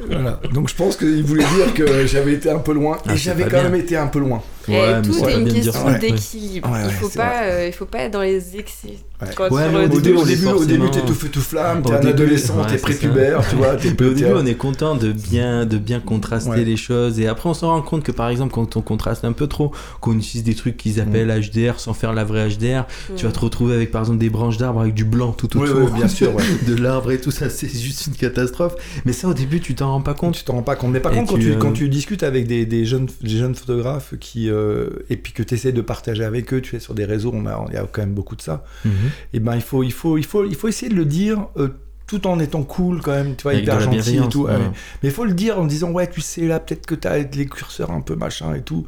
Voilà. 0.10 0.40
Donc, 0.54 0.70
je 0.70 0.76
pense 0.76 0.96
qu'il 0.96 1.24
voulait 1.24 1.44
dire 1.56 1.74
que 1.74 2.06
j'avais 2.08 2.34
été 2.34 2.50
un 2.50 2.60
peu 2.60 2.74
loin 2.74 2.98
Ah, 3.06 3.14
et 3.14 3.18
c'est 3.18 3.24
j'avais 3.24 3.44
quand 3.44 3.50
bien. 3.50 3.64
même 3.64 3.76
été 3.76 3.98
un 3.98 4.08
peu 4.08 4.20
loin. 4.20 4.42
Ouais, 4.68 4.96
mais 4.96 5.02
tout 5.02 5.14
c'est 5.14 5.32
est 5.32 5.40
une 5.40 5.54
question 5.54 5.98
d'équilibre. 6.00 6.70
Il 6.86 6.92
faut 6.92 7.10
pas, 7.10 7.44
euh, 7.44 7.68
il 7.68 7.74
faut 7.74 7.86
pas 7.86 8.00
être 8.00 8.14
dans 8.14 8.22
les 8.22 8.58
excès. 8.58 8.98
Quand 9.36 9.50
Ouais, 9.50 9.64
mais 9.72 9.86
au 9.86 10.00
début, 10.00 10.18
au 10.18 10.26
début, 10.26 10.46
au 10.48 10.66
début, 10.66 10.92
t'es 10.92 11.02
tout 11.02 11.14
feu 11.16 11.30
tout 11.30 11.42
flamme, 11.42 11.82
t'es 11.82 11.92
un 11.92 12.00
début, 12.00 12.10
adolescent, 12.10 12.56
ouais, 12.60 12.68
t'es 12.68 12.78
prépubère, 12.78 13.42
tu 13.50 13.56
vois, 13.56 13.76
t'es 13.76 13.90
Mais 14.00 14.06
au 14.06 14.14
début, 14.14 14.32
on 14.36 14.46
est 14.46 14.54
content 14.54 14.96
de 14.96 15.12
bien, 15.12 15.66
de 15.66 15.78
bien 15.80 16.00
contraster 16.00 16.50
Ouais. 16.52 16.64
les 16.64 16.78
choses. 16.78 17.20
Et 17.20 17.28
après, 17.28 17.50
on 17.50 17.56
se 17.56 17.66
rend 17.66 17.82
compte 17.82 18.04
que, 18.04 18.12
par 18.12 18.30
exemple, 18.30 18.54
quand 18.54 18.78
on 18.78 18.82
contraste 18.82 19.26
un 19.26 19.32
peu 19.32 19.48
trop, 19.48 19.72
qu'on 20.02 20.16
utilise 20.16 20.44
des 20.44 20.54
trucs 20.54 20.78
qu'ils 20.78 21.00
appellent 21.02 21.30
HDR 21.32 21.80
sans 21.80 21.94
faire 21.94 22.14
la 22.14 22.24
vraie 22.24 22.48
HDR, 22.48 22.86
tu 23.16 23.26
vas 23.26 23.32
te 23.32 23.40
retrouver 23.40 23.74
avec, 23.74 23.90
par 23.90 24.02
exemple, 24.04 24.20
des 24.20 24.30
branches 24.30 24.58
d'arbres 24.58 24.82
avec 24.82 24.94
du 24.94 25.04
blanc 25.06 25.32
tout 25.32 25.50
Oui, 25.58 25.68
autour. 25.68 25.86
oui, 25.86 25.92
bien 25.96 26.08
sûr, 26.08 26.32
de 26.68 26.76
l'arbre 26.76 27.12
et 27.12 27.20
tout 27.20 27.32
ça, 27.32 27.50
c'est 27.50 27.70
juste 27.70 28.06
une 28.08 28.14
catastrophe. 28.14 28.76
Mais 29.06 29.14
ça, 29.14 29.28
au 29.28 29.34
début, 29.34 29.60
tu 29.62 29.74
t'en 29.74 29.94
rends 29.94 30.02
pas 30.02 30.14
compte. 30.14 30.36
Tu 30.36 30.44
t'en 30.44 30.54
rends 30.54 30.62
pas 30.62 30.76
compte. 30.76 30.92
Mais 30.92 31.00
par 31.00 31.12
Et 31.14 31.16
contre, 31.16 31.32
quand 31.34 31.40
tu, 31.40 31.46
tu, 31.46 31.52
euh, 31.54 31.56
quand 31.58 31.72
tu 31.74 31.90
discutes 31.90 32.22
avec 32.22 32.46
des, 32.46 32.68
des 32.68 32.86
jeunes, 32.86 33.08
des 33.24 33.38
jeunes 33.38 33.56
photographes 33.56 34.14
qui, 34.20 34.50
euh, 34.58 35.06
et 35.10 35.18
puis 35.18 35.34
que 35.34 35.44
tu 35.44 35.54
essaies 35.56 35.72
de 35.72 35.82
partager 35.82 36.24
avec 36.24 36.54
eux, 36.54 36.62
tu 36.62 36.76
es 36.76 36.80
sur 36.80 36.94
des 36.94 37.06
réseaux, 37.06 37.32
on 37.34 37.46
a, 37.46 37.66
il 37.70 37.74
y 37.76 37.78
a 37.78 37.86
quand 37.92 38.02
même 38.02 38.14
beaucoup 38.14 38.36
de 38.36 38.42
ça, 38.42 38.64
Mhm. 38.86 38.92
et 39.34 39.40
ben 39.40 39.56
il 39.56 39.62
faut, 39.62 39.84
il 39.84 39.92
faut, 39.94 40.18
il 40.18 40.26
faut, 40.26 40.46
il 40.46 40.56
faut 40.56 40.68
essayer 40.68 40.90
de 40.92 40.96
le 40.98 41.06
dire 41.06 41.48
euh, 41.58 41.70
tout 42.08 42.26
en 42.26 42.40
étant 42.40 42.64
cool 42.64 43.02
quand 43.02 43.12
même, 43.12 43.36
tu 43.36 43.44
vois, 43.44 43.52
Avec 43.52 43.64
hyper 43.64 43.80
gentil 43.82 44.16
et 44.18 44.30
tout. 44.30 44.44
ouais. 44.44 44.52
ouais. 44.54 44.60
Mais 45.04 45.10
il 45.10 45.12
faut 45.12 45.26
le 45.26 45.34
dire 45.34 45.60
en 45.60 45.66
disant, 45.66 45.92
ouais, 45.92 46.10
tu 46.10 46.22
sais, 46.22 46.48
là, 46.48 46.60
peut-être 46.60 46.86
que 46.86 46.96
tu 46.96 47.08
as 47.08 47.18
les 47.18 47.46
curseurs 47.48 47.92
un 47.92 48.00
peu 48.02 48.16
machin 48.16 48.54
et 48.56 48.62
tout. 48.62 48.86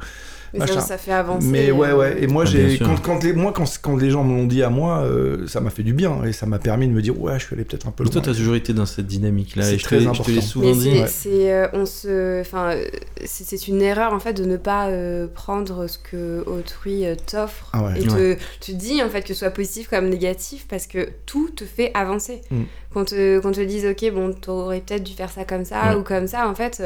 Mais 0.52 0.66
ça, 0.66 0.98
fait 0.98 1.12
avancer. 1.12 1.46
Mais 1.46 1.70
ouais, 1.70 1.92
ouais. 1.92 2.22
Et 2.22 2.26
moi, 2.26 2.42
Ah, 2.46 2.50
j'ai 2.50 2.78
quand, 2.78 3.00
quand 3.02 3.22
les, 3.22 3.32
moi, 3.32 3.52
quand, 3.54 3.64
quand 3.82 3.96
les 3.96 4.10
gens 4.10 4.24
me 4.24 4.34
l'ont 4.36 4.46
dit 4.46 4.62
à 4.62 4.70
moi, 4.70 5.02
euh, 5.02 5.46
ça 5.46 5.60
m'a 5.60 5.70
fait 5.70 5.82
du 5.82 5.92
bien 5.92 6.24
et 6.24 6.32
ça 6.32 6.46
m'a 6.46 6.58
permis 6.58 6.88
de 6.88 6.92
me 6.92 7.02
dire, 7.02 7.20
ouais, 7.20 7.38
je 7.38 7.46
suis 7.46 7.54
allé 7.54 7.64
peut-être 7.64 7.86
un 7.86 7.90
peu 7.92 8.02
loin. 8.02 8.12
toi, 8.12 8.20
t'as 8.20 8.34
toujours 8.34 8.56
été 8.56 8.72
dans 8.72 8.86
cette 8.86 9.06
dynamique-là. 9.06 9.62
C'est 9.62 9.74
Et 9.74 9.78
je 9.78 9.82
te 9.84 9.88
très 9.88 10.00
je 10.00 10.04
te 10.04 10.10
l'ai 10.10 10.38
important. 10.38 10.40
souvent 10.40 10.72
dit. 10.72 10.82
c'est, 10.82 11.00
ouais. 11.02 11.06
c'est, 11.06 11.52
euh, 11.52 11.66
on 11.72 11.86
se, 11.86 12.40
enfin, 12.40 12.70
euh, 12.72 12.84
c'est, 13.24 13.44
c'est 13.44 13.68
une 13.68 13.80
erreur 13.82 14.12
en 14.12 14.18
fait 14.18 14.32
de 14.32 14.44
ne 14.44 14.56
pas 14.56 14.88
euh, 14.88 15.28
prendre 15.32 15.86
ce 15.86 15.98
que 15.98 16.42
autrui 16.46 17.06
euh, 17.06 17.14
t'offre 17.30 17.68
Ah 17.72 17.84
ouais. 17.84 18.00
et 18.00 18.06
te, 18.06 18.36
te 18.60 18.72
dit 18.72 19.02
en 19.02 19.08
fait 19.08 19.22
que 19.22 19.28
ce 19.28 19.40
soit 19.40 19.50
positif 19.50 19.88
comme 19.88 20.08
négatif 20.08 20.66
parce 20.68 20.86
que 20.86 21.08
tout 21.26 21.50
te 21.50 21.64
fait 21.64 21.90
avancer. 21.94 22.40
Mm. 22.50 22.62
Qu'on 22.92 23.04
te, 23.04 23.38
qu'on 23.38 23.52
te 23.52 23.60
dise 23.60 23.86
ok 23.86 24.12
bon 24.12 24.32
t'aurais 24.32 24.80
peut-être 24.80 25.04
dû 25.04 25.12
faire 25.12 25.30
ça 25.30 25.44
comme 25.44 25.64
ça 25.64 25.90
Ouais. 25.90 25.94
ou 25.94 26.02
comme 26.02 26.26
ça 26.26 26.48
en 26.48 26.56
fait, 26.56 26.82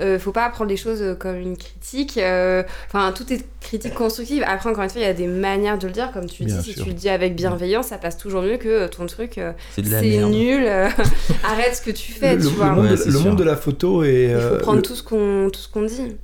euh, 0.00 0.16
faut 0.16 0.30
pas 0.30 0.48
prendre 0.50 0.70
les 0.70 0.76
choses 0.76 1.16
comme 1.18 1.34
une 1.36 1.56
critique. 1.56 2.16
euh, 2.16 2.62
Enfin 2.86 3.10
tout 3.12 3.32
est 3.32 3.44
critique 3.60 3.92
constructive. 3.94 4.44
Après 4.46 4.70
encore 4.70 4.84
une 4.84 4.90
fois 4.90 5.00
il 5.00 5.04
y 5.04 5.10
a 5.10 5.12
des 5.14 5.26
manières 5.26 5.76
de 5.76 5.88
le 5.88 5.92
dire 5.92 6.12
comme 6.12 6.26
tu 6.26 6.44
Bien 6.44 6.58
dis 6.58 6.62
si 6.74 6.80
tu 6.80 6.86
le 6.86 6.92
dis 6.94 7.08
avec 7.08 7.34
bienveillance 7.34 7.86
ça 7.88 7.98
passe 7.98 8.16
toujours 8.16 8.42
mieux 8.42 8.56
que 8.58 8.86
ton 8.86 9.06
truc. 9.06 9.36
euh, 9.38 9.50
C'est 9.74 9.82
nul. 9.82 10.62
euh, 10.64 10.88
arrête 11.44 11.74
ce 11.74 11.82
que 11.82 11.90
tu 11.90 12.12
fais 12.12 12.36
le, 12.36 12.40
tu 12.42 12.50
le 12.50 12.50
vois. 12.50 12.70
monde, 12.70 12.84
Ouais, 12.84 12.90
le 12.90 12.96
sûr. 13.10 13.20
monde 13.24 13.36
de 13.38 13.42
la 13.44 13.56
photo 13.56 14.04
et 14.04 14.26
Il 14.30 14.36
faut 14.40 14.54
euh, 14.54 14.58
prendre 14.60 14.76
le- 14.76 14.82
tout 14.82 14.94
ce 14.94 15.02
qu'on 15.02 15.50
tout 15.52 15.58
ce 15.58 15.68
qu'on 15.68 15.82
dit. 15.82 16.14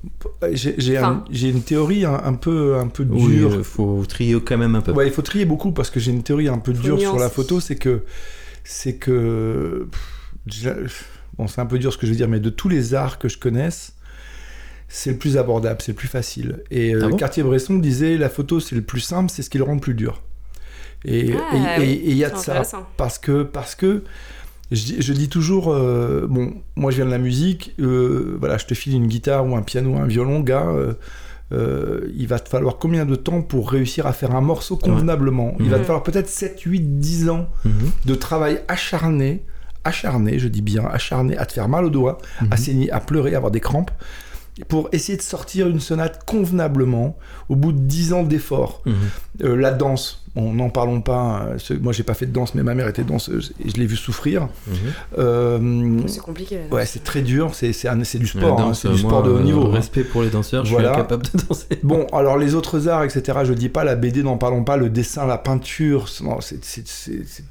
J'ai 0.52 0.96
un- 0.96 1.02
Enfin. 1.02 1.24
une 1.32 1.62
théorie 1.62 2.04
un, 2.04 2.20
un 2.24 2.34
peu, 2.34 2.76
un 2.76 2.86
peu 2.86 3.04
Oui, 3.10 3.34
dure. 3.38 3.52
euh, 3.54 3.62
faut 3.64 4.04
trier 4.08 4.40
quand 4.40 4.58
même 4.58 4.76
un 4.76 4.80
peu. 4.80 4.92
Ouais, 4.92 5.08
il 5.08 5.12
faut 5.12 5.22
trier 5.22 5.44
beaucoup 5.44 5.72
parce 5.72 5.90
que 5.90 5.98
j'ai 5.98 6.12
une 6.12 6.22
théorie 6.22 6.46
un 6.48 6.58
peu 6.58 6.72
dure 6.72 7.00
sur 7.00 7.18
la 7.18 7.28
photo, 7.30 7.58
c'est 7.58 7.74
que 7.76 8.02
c'est 8.64 8.96
que 8.96 9.86
pff, 10.46 11.08
bon, 11.38 11.46
c'est 11.48 11.60
un 11.60 11.66
peu 11.66 11.78
dur 11.78 11.92
ce 11.92 11.98
que 11.98 12.06
je 12.06 12.10
veux 12.12 12.16
dire, 12.16 12.28
mais 12.28 12.40
de 12.40 12.50
tous 12.50 12.68
les 12.68 12.94
arts 12.94 13.18
que 13.18 13.28
je 13.28 13.38
connaisse, 13.38 13.94
c'est 14.88 15.10
le 15.12 15.16
plus 15.16 15.36
abordable, 15.36 15.80
c'est 15.82 15.92
le 15.92 15.96
plus 15.96 16.08
facile. 16.08 16.62
Et 16.70 16.94
euh, 16.94 17.00
Ah 17.04 17.08
bon? 17.08 17.16
Cartier-Bresson 17.16 17.76
disait 17.78 18.16
la 18.16 18.28
photo 18.28 18.60
c'est 18.60 18.74
le 18.76 18.82
plus 18.82 19.00
simple, 19.00 19.30
c'est 19.30 19.42
ce 19.42 19.50
qui 19.50 19.58
le 19.58 19.64
rend 19.64 19.74
le 19.74 19.80
plus 19.80 19.94
dur. 19.94 20.22
Et 21.04 21.28
et- 21.30 21.34
Ah, 21.52 21.76
et- 21.76 21.80
oui, 21.80 21.86
et 22.04 22.10
il 22.10 22.16
y 22.16 22.24
a 22.24 22.30
de 22.30 22.34
ça 22.42 22.54
parce 22.96 23.18
que 23.18 23.42
parce 23.42 23.74
que 23.74 24.04
je, 24.72 24.82
dis- 24.84 24.96
je 25.02 25.12
dis 25.12 25.28
toujours 25.28 25.72
euh, 25.72 26.26
bon 26.28 26.54
moi 26.76 26.90
je 26.90 26.96
viens 26.96 27.04
de 27.06 27.10
la 27.10 27.18
musique 27.18 27.74
euh, 27.80 28.36
voilà 28.40 28.56
je 28.56 28.64
te 28.64 28.72
file 28.72 28.94
une 28.94 29.06
guitare 29.08 29.44
ou 29.46 29.54
un 29.56 29.60
piano 29.62 29.96
un 29.96 30.06
violon 30.06 30.40
gars 30.40 30.66
euh, 30.68 30.94
euh, 31.52 32.10
il 32.16 32.26
va 32.26 32.38
te 32.38 32.48
falloir 32.48 32.78
combien 32.78 33.04
de 33.04 33.14
temps 33.16 33.42
pour 33.42 33.70
réussir 33.70 34.06
à 34.06 34.12
faire 34.12 34.34
un 34.34 34.40
morceau 34.40 34.76
convenablement? 34.76 35.54
Il 35.60 35.68
va 35.70 35.78
te 35.78 35.84
falloir 35.84 36.02
peut-être 36.02 36.28
7 36.28 36.60
8 36.62 36.98
10 36.98 37.28
ans 37.28 37.48
Mhm. 37.64 37.90
de 38.06 38.14
travail 38.14 38.60
acharné 38.68 39.44
acharné 39.84 40.38
je 40.38 40.48
dis 40.48 40.62
bien 40.62 40.84
acharné 40.86 41.36
à 41.36 41.44
te 41.44 41.52
faire 41.52 41.68
mal 41.68 41.84
aux 41.84 41.90
doigts 41.90 42.16
à 42.40 42.44
Mhm. 42.44 42.56
saigner 42.56 42.90
à 42.90 43.00
pleurer 43.00 43.34
à 43.34 43.36
avoir 43.36 43.50
des 43.52 43.60
crampes 43.60 43.90
pour 44.68 44.88
essayer 44.92 45.18
de 45.18 45.22
sortir 45.22 45.68
une 45.68 45.80
sonate 45.80 46.24
convenablement 46.24 47.16
au 47.50 47.56
bout 47.56 47.72
de 47.72 47.78
10 47.80 48.12
ans 48.14 48.22
d'efforts 48.22 48.82
Mhm. 48.86 48.94
euh, 49.42 49.56
la 49.56 49.70
danse, 49.72 50.23
bon, 50.34 50.52
n'en 50.52 50.70
parlons 50.70 51.00
pas. 51.00 51.46
euh, 51.70 51.78
moi, 51.80 51.92
j'ai 51.92 52.02
pas 52.02 52.14
fait 52.14 52.26
de 52.26 52.32
danse, 52.32 52.54
mais 52.54 52.62
ma 52.62 52.74
mère 52.74 52.88
était 52.88 53.04
danseuse 53.04 53.52
et 53.64 53.70
je 53.70 53.76
l'ai 53.76 53.86
vu 53.86 53.96
souffrir. 53.96 54.48
Mhm. 54.66 54.74
Euh, 55.18 55.98
C'est 56.06 56.20
compliqué 56.20 56.56
là. 56.58 56.74
ouais, 56.76 56.86
c'est 56.86 57.04
très 57.04 57.22
dur. 57.22 57.54
C'est 57.54 57.68
du 58.18 58.26
sport. 58.26 58.58
hein, 58.60 58.66
danse, 58.68 58.80
c'est 58.82 58.88
du 58.88 59.02
moi, 59.02 59.10
sport 59.10 59.22
de 59.22 59.30
haut 59.30 59.36
euh, 59.38 59.42
niveau. 59.42 59.66
hein. 59.66 59.72
Respect 59.74 60.04
pour 60.04 60.22
les 60.22 60.30
danseurs, 60.30 60.64
je 60.64 60.74
suis 60.74 60.84
incapable 60.86 61.24
de 61.34 61.38
danser. 61.48 61.66
Bon, 61.82 62.06
alors 62.12 62.36
les 62.38 62.54
autres 62.54 62.88
arts, 62.88 63.04
etc. 63.04 63.38
Je 63.44 63.52
dis 63.52 63.68
pas 63.68 63.84
la 63.84 63.96
BD, 63.96 64.22
n'en 64.22 64.36
parlons 64.36 64.64
pas. 64.64 64.76
Le 64.76 64.90
dessin, 64.90 65.26
la 65.26 65.38
peinture, 65.38 66.08
c'est- 66.08 66.24
non, 66.24 66.40
c'est 66.40 66.64
c'est- 66.64 66.86
c'est- 66.86 67.24
c'est- 67.26 67.44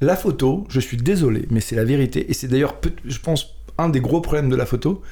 la 0.00 0.16
photo. 0.16 0.66
Je 0.68 0.80
suis 0.80 0.96
désolé, 0.96 1.46
mais 1.50 1.60
c'est 1.60 1.76
la 1.76 1.84
vérité. 1.84 2.30
Et 2.30 2.34
c'est 2.34 2.48
d'ailleurs, 2.48 2.74
je 3.04 3.18
pense, 3.18 3.54
un 3.78 3.88
des 3.88 4.00
gros 4.00 4.20
problèmes 4.20 4.50
de 4.50 4.56
la 4.56 4.66
photo, 4.66 5.02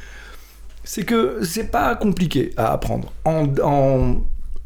c'est 0.85 1.05
que 1.05 1.39
c'est 1.43 1.70
pas 1.70 1.95
compliqué 1.95 2.53
à 2.57 2.72
apprendre. 2.72 3.12
En, 3.24 3.47
en 3.62 4.16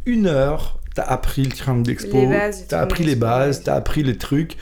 une 0.07 0.27
heure, 0.27 0.79
t'as 0.97 1.03
appris 1.03 1.43
le 1.45 1.53
triangle 1.53 1.83
d'expo, 1.83 2.27
t'as 2.69 2.81
appris 2.81 3.05
les 3.05 3.17
bases, 3.17 3.63
t'as 3.63 3.75
appris 3.75 4.03
les 4.03 4.17
trucs, 4.17 4.57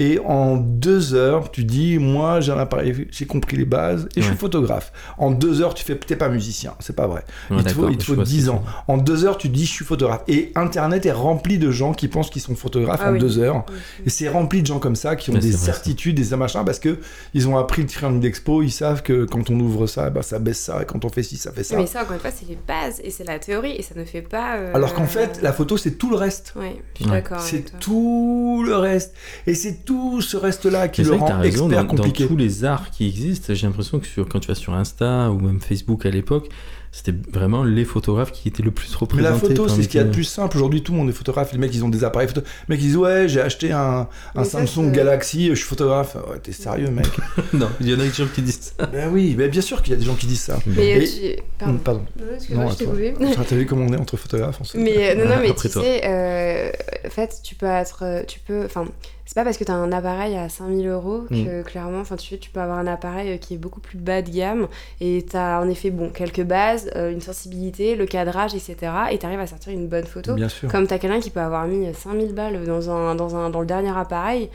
et 0.00 0.20
en 0.24 0.56
deux 0.56 1.14
heures, 1.14 1.50
tu 1.50 1.64
dis, 1.64 1.98
moi 1.98 2.40
j'ai 2.40 2.52
un 2.52 2.58
appareil, 2.58 3.08
j'ai 3.10 3.26
compris 3.26 3.56
les 3.56 3.64
bases, 3.64 4.08
et 4.14 4.20
je 4.22 4.26
suis 4.26 4.36
photographe. 4.36 4.92
En 5.18 5.32
deux 5.32 5.60
heures, 5.60 5.74
tu 5.74 5.84
fais, 5.84 5.96
t'es 5.96 6.14
pas 6.16 6.28
musicien, 6.28 6.74
c'est 6.78 6.94
pas 6.94 7.06
vrai. 7.08 7.24
Ouais, 7.50 7.56
il 7.58 7.64
te 7.64 7.70
faut, 7.70 7.88
il 7.88 7.96
te 7.98 8.04
faut 8.04 8.14
vois 8.14 8.24
ce 8.24 8.30
10 8.30 8.44
que 8.46 8.50
ans. 8.50 8.62
En 8.86 8.96
deux 8.96 9.24
heures, 9.24 9.36
tu 9.38 9.48
dis, 9.48 9.66
je 9.66 9.72
suis 9.72 9.84
photographe. 9.84 10.22
Et 10.28 10.52
Internet 10.54 11.04
est 11.04 11.12
rempli 11.12 11.58
de 11.58 11.70
gens 11.72 11.92
qui 11.92 12.06
pensent 12.08 12.30
qu'ils 12.30 12.42
sont 12.42 12.54
photographes 12.54 13.00
Ah 13.02 13.10
en 13.10 13.14
oui. 13.14 13.18
deux 13.18 13.38
heures. 13.38 13.64
Oui. 13.68 13.76
Et 14.06 14.10
c'est 14.10 14.28
rempli 14.28 14.62
de 14.62 14.66
gens 14.66 14.78
comme 14.78 14.96
ça 14.96 15.16
qui 15.16 15.30
ont 15.30 15.34
des 15.34 15.52
certitudes, 15.52 16.14
des 16.20 16.36
machins, 16.36 16.62
parce 16.64 16.78
que 16.78 16.98
ils 17.34 17.48
ont 17.48 17.58
appris 17.58 17.82
le 17.82 17.88
triangle 17.88 18.20
d'expo, 18.20 18.62
ils 18.62 18.70
savent 18.70 19.02
que 19.02 19.24
quand 19.24 19.50
on 19.50 19.58
ouvre 19.58 19.86
ça, 19.88 20.10
bah, 20.10 20.22
ça 20.22 20.38
baisse 20.38 20.60
ça, 20.60 20.80
et 20.82 20.84
quand 20.84 21.04
on 21.04 21.08
fait 21.08 21.22
ci, 21.24 21.36
ça 21.36 21.50
fait 21.52 21.64
ça. 21.64 21.76
Mais 21.76 21.86
ça 21.86 22.02
encore 22.02 22.14
une 22.14 22.20
fois 22.20 22.30
c'est 22.30 22.48
les 22.48 22.58
bases 22.68 23.00
et 23.02 23.10
c'est 23.10 23.24
la 23.24 23.38
théorie 23.40 23.72
et 23.72 23.82
ça 23.82 23.94
ne 23.96 24.04
fait 24.04 24.22
pas. 24.22 24.56
euh, 24.58 24.72
Alors 24.74 24.94
qu'en 24.94 25.06
fait, 25.06 25.40
la 25.42 25.52
photo, 25.52 25.76
c'est 25.76 25.92
tout 25.92 26.10
le 26.10 26.16
reste. 26.16 26.52
Ouais, 26.56 26.76
je 26.94 27.02
suis 27.02 27.10
Ouais. 27.10 27.20
d'accord. 27.20 27.40
C'est 27.40 27.78
tout 27.80 28.62
le 28.64 28.76
reste. 28.76 29.14
Et 29.46 29.54
c'est 29.54 29.84
tout 29.88 30.20
ce 30.20 30.36
reste-là 30.36 30.88
qui 30.88 31.00
Mais 31.02 31.08
le 31.08 31.14
rend 31.14 31.26
raison, 31.40 31.66
expert 31.66 31.68
dans, 31.68 31.88
dans 31.94 31.96
compliqué. 31.96 32.26
tous 32.26 32.36
les 32.36 32.64
arts 32.64 32.90
qui 32.90 33.06
existent, 33.06 33.54
j'ai 33.54 33.66
l'impression 33.66 33.98
que 33.98 34.06
sur, 34.06 34.28
quand 34.28 34.38
tu 34.40 34.48
vas 34.48 34.54
sur 34.54 34.74
Insta 34.74 35.30
ou 35.30 35.38
même 35.40 35.60
Facebook 35.60 36.04
à 36.06 36.10
l'époque, 36.10 36.48
c'était 36.90 37.14
vraiment 37.32 37.64
les 37.64 37.84
photographes 37.84 38.32
qui 38.32 38.48
étaient 38.48 38.62
le 38.62 38.70
plus 38.70 38.88
Mais 38.92 38.96
représentés. 38.98 39.32
la 39.32 39.38
photo, 39.38 39.68
c'est 39.68 39.82
ce 39.82 39.88
qu'il 39.88 39.98
y 39.98 40.02
a 40.02 40.06
de 40.06 40.10
plus 40.12 40.24
simple. 40.24 40.56
Aujourd'hui, 40.56 40.82
tout 40.82 40.92
le 40.92 40.98
monde 40.98 41.10
est 41.10 41.12
photographe. 41.12 41.52
Les 41.52 41.58
mecs, 41.58 41.74
ils 41.74 41.84
ont 41.84 41.90
des 41.90 42.02
appareils 42.02 42.28
photo. 42.28 42.40
Les 42.68 42.74
mecs, 42.74 42.82
ils 42.82 42.86
disent 42.88 42.96
Ouais, 42.96 43.28
j'ai 43.28 43.42
acheté 43.42 43.72
un, 43.72 43.78
un 43.80 44.08
Mais 44.34 44.44
ça, 44.44 44.64
Samsung 44.66 44.90
Galaxy, 44.92 45.48
je 45.50 45.54
suis 45.54 45.64
photographe. 45.66 46.16
Ouais, 46.30 46.38
t'es 46.42 46.52
sérieux, 46.52 46.90
mec 46.90 47.06
non, 47.52 47.68
il 47.80 47.88
y 47.90 47.94
en 47.94 48.00
a 48.00 48.04
des 48.04 48.10
gens 48.10 48.26
qui 48.34 48.40
disent 48.40 48.72
ça. 48.78 48.86
Ben 48.86 49.10
oui, 49.12 49.34
ben 49.34 49.50
bien 49.50 49.60
sûr 49.60 49.82
qu'il 49.82 49.92
y 49.92 49.96
a 49.96 49.98
des 49.98 50.06
gens 50.06 50.14
qui 50.14 50.26
disent 50.26 50.40
ça. 50.40 50.58
Mais 50.66 50.96
euh, 50.96 51.02
Et- 51.02 51.36
tu... 51.36 51.42
Pardon. 51.58 51.78
Pardon. 51.84 52.02
Non, 52.18 52.24
excuse-moi, 52.34 52.64
Non, 52.64 52.70
je 52.70 52.74
à 52.74 52.78
t'ai 52.78 52.84
toi. 52.86 52.94
coupé. 52.94 53.44
T'as 53.48 53.56
vu 53.56 53.66
comment 53.66 53.84
on 53.86 53.92
est 53.92 53.98
entre 54.00 54.16
photographes 54.16 54.58
on 54.60 54.64
se- 54.64 54.78
Mais 54.78 55.10
euh, 55.10 55.14
non, 55.24 55.28
non, 55.30 55.36
mais 55.42 55.50
Après 55.50 55.68
tu 55.68 55.74
toi. 55.74 55.82
sais, 55.82 56.00
euh, 56.06 56.70
en 57.06 57.10
fait, 57.10 57.40
tu 57.44 57.54
peux 57.54 57.66
être. 57.66 58.24
Tu 58.26 58.40
peux. 58.40 58.64
Enfin, 58.64 58.86
c'est 59.28 59.34
pas 59.34 59.44
parce 59.44 59.58
que 59.58 59.64
t'as 59.64 59.74
un 59.74 59.92
appareil 59.92 60.34
à 60.38 60.48
5000 60.48 60.86
euros 60.88 61.26
Mm. 61.28 61.44
que 61.44 61.62
clairement, 61.62 62.00
enfin, 62.00 62.16
tu, 62.16 62.38
tu 62.38 62.48
peux 62.48 62.60
avoir 62.60 62.78
un 62.78 62.86
appareil 62.86 63.32
euh, 63.32 63.36
qui 63.36 63.52
est 63.52 63.58
beaucoup 63.58 63.78
plus 63.80 63.98
bas 63.98 64.22
de 64.22 64.30
gamme 64.30 64.68
et 65.02 65.26
t'as 65.30 65.60
en 65.60 65.68
effet, 65.68 65.90
bon, 65.90 66.08
quelques 66.08 66.42
bases, 66.44 66.90
euh, 66.96 67.12
une 67.12 67.20
sensibilité, 67.20 67.94
le 67.94 68.06
cadrage, 68.06 68.54
etc. 68.54 68.76
Et 69.10 69.18
t'arrives 69.18 69.38
à 69.40 69.46
sortir 69.46 69.74
une 69.74 69.86
bonne 69.86 70.06
photo. 70.06 70.32
Bien 70.32 70.48
sûr. 70.48 70.70
Comme 70.70 70.86
t'as 70.86 70.96
quelqu'un 70.98 71.20
qui 71.20 71.28
peut 71.28 71.40
avoir 71.40 71.66
mis 71.66 71.92
5000 71.92 72.32
balles 72.32 72.64
dans, 72.64 72.88
un, 72.90 73.14
dans, 73.14 73.36
un, 73.36 73.50
dans 73.50 73.60
le 73.60 73.66
dernier 73.66 73.94
appareil. 73.94 74.48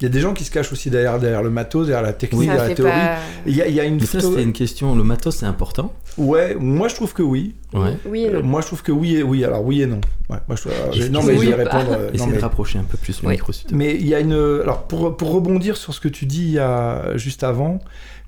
Il 0.00 0.04
y 0.04 0.06
a 0.06 0.10
des 0.10 0.20
gens 0.20 0.32
qui 0.32 0.44
se 0.44 0.50
cachent 0.52 0.70
aussi 0.72 0.90
derrière, 0.90 1.18
derrière 1.18 1.42
le 1.42 1.50
matos, 1.50 1.88
derrière 1.88 2.04
la 2.04 2.12
technique, 2.12 2.46
derrière 2.48 2.68
la 2.68 2.74
théorie. 2.74 2.92
pas- 2.92 3.16
Il 3.46 3.56
y 3.56 3.62
a, 3.62 3.66
il 3.66 3.74
y 3.74 3.80
a 3.80 3.84
une 3.84 3.96
Mais 3.96 4.06
ça, 4.06 4.20
c'était 4.20 4.44
une 4.44 4.52
question. 4.52 4.94
Le 4.94 5.02
matos, 5.02 5.36
c'est 5.36 5.46
important. 5.46 5.92
Ouais, 6.16 6.54
moi 6.58 6.86
je 6.88 6.94
trouve 6.94 7.12
que 7.14 7.22
oui. 7.22 7.54
Ouais. 7.74 7.96
Oui 8.06 8.22
et 8.22 8.28
Euh, 8.30 8.40
non. 8.40 8.46
moi 8.46 8.60
je 8.60 8.66
trouve 8.68 8.82
que 8.82 8.92
oui 8.92 9.16
et 9.16 9.22
oui. 9.24 9.44
Alors 9.44 9.64
oui 9.64 9.82
et 9.82 9.86
non. 9.86 10.00
Ouais, 10.30 10.38
moi, 10.46 10.56
je, 10.56 10.68
alors, 10.68 10.92
je- 10.92 11.08
non 11.08 11.22
mais 11.24 11.34
je 11.34 11.38
oui 11.40 11.46
vais 11.46 11.54
ou 11.54 11.56
pas 11.64 11.78
répondre. 11.78 11.96
euh, 11.98 12.06
non, 12.08 12.12
Essayez 12.14 12.30
mais- 12.30 12.36
de 12.36 12.42
rapprocher 12.42 12.78
un 12.78 12.84
peu 12.84 12.96
plus 12.96 13.20
le 13.22 13.28
Oui. 13.28 13.34
micro. 13.34 13.52
Mais 13.72 13.94
il 13.96 14.06
y 14.06 14.14
a 14.14 14.20
une. 14.20 14.32
Alors, 14.62 14.84
pour, 14.86 15.16
pour 15.16 15.32
rebondir 15.32 15.76
sur 15.76 15.92
ce 15.94 16.00
que 16.00 16.08
tu 16.08 16.26
dis 16.26 16.42
il 16.44 16.50
y 16.52 16.58
a, 16.60 17.16
juste 17.16 17.42
avant, 17.42 17.80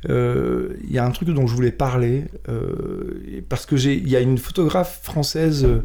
euh, 0.09 0.71
il 0.85 0.93
y 0.93 0.99
a 0.99 1.05
un 1.05 1.11
truc 1.13 1.29
dont 1.31 1.47
je 1.47 1.55
voulais 1.55 1.73
parler. 1.73 2.25
euh, 2.49 3.43
parce 3.49 3.65
que 3.67 3.77
j'ai, 3.77 3.95
il 3.95 4.09
y 4.09 4.17
a 4.17 4.21
une 4.21 4.39
photographe 4.39 5.01
française 5.03 5.65
euh, 5.65 5.83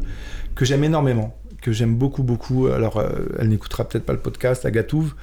que 0.54 0.64
j'aime 0.64 0.82
énormément, 0.84 1.36
que 1.62 1.70
j'aime 1.72 1.94
beaucoup, 1.94 2.22
beaucoup. 2.24 2.66
Alors, 2.68 2.96
euh, 2.98 3.08
elle 3.38 3.48
n'écoutera 3.48 3.84
peut-être 3.84 4.04
pas 4.04 4.12
le 4.14 4.18
podcast, 4.20 4.64
Agatouve. 4.64 5.14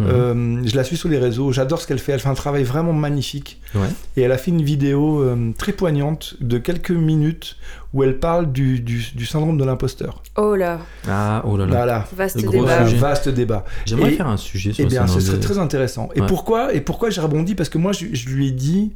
Mhm. 0.00 0.06
Euh, 0.10 0.62
je 0.66 0.74
la 0.76 0.82
suis 0.84 0.96
sur 0.96 1.08
les 1.08 1.18
réseaux, 1.18 1.52
j'adore 1.52 1.80
ce 1.80 1.86
qu'elle 1.86 1.98
fait. 2.00 2.12
Elle 2.12 2.20
fait 2.20 2.28
un 2.28 2.34
travail 2.34 2.64
vraiment 2.64 2.92
magnifique. 2.92 3.60
Ouais. 3.74 3.86
Et 4.16 4.22
elle 4.22 4.32
a 4.32 4.38
fait 4.38 4.50
une 4.50 4.62
vidéo 4.62 5.22
euh, 5.22 5.52
très 5.56 5.72
poignante 5.72 6.34
de 6.40 6.58
quelques 6.58 6.90
minutes 6.90 7.56
où 7.92 8.02
elle 8.02 8.18
parle 8.18 8.50
du, 8.50 8.80
du, 8.80 9.04
du 9.14 9.24
syndrome 9.26 9.56
de 9.56 9.64
l'imposteur. 9.64 10.22
Oh 10.36 10.56
là, 10.56 10.80
Ah, 11.08 11.42
oh 11.46 11.56
là 11.56 11.66
là. 11.66 11.70
Voilà. 11.72 12.08
vaste 12.16 12.38
débat. 12.38 12.84
Sujet. 12.86 12.96
vaste 12.96 13.28
débat. 13.28 13.64
J'aimerais 13.86 14.12
Et- 14.12 14.16
faire 14.16 14.26
un 14.26 14.36
sujet 14.36 14.72
sur 14.72 14.80
Eh 14.80 14.84
le 14.84 14.90
bien, 14.90 15.06
ce 15.06 15.20
serait 15.20 15.36
de- 15.36 15.42
très 15.42 15.58
intéressant. 15.58 16.08
Et 16.16 16.20
Ouais. 16.20 16.26
pourquoi 16.26 16.74
Et 16.74 16.80
pourquoi 16.80 17.10
j'ai 17.10 17.20
rebondi? 17.20 17.54
Parce 17.54 17.68
que 17.68 17.78
moi, 17.78 17.92
je, 17.92 18.06
je 18.12 18.28
lui 18.30 18.48
ai 18.48 18.50
dit, 18.50 18.92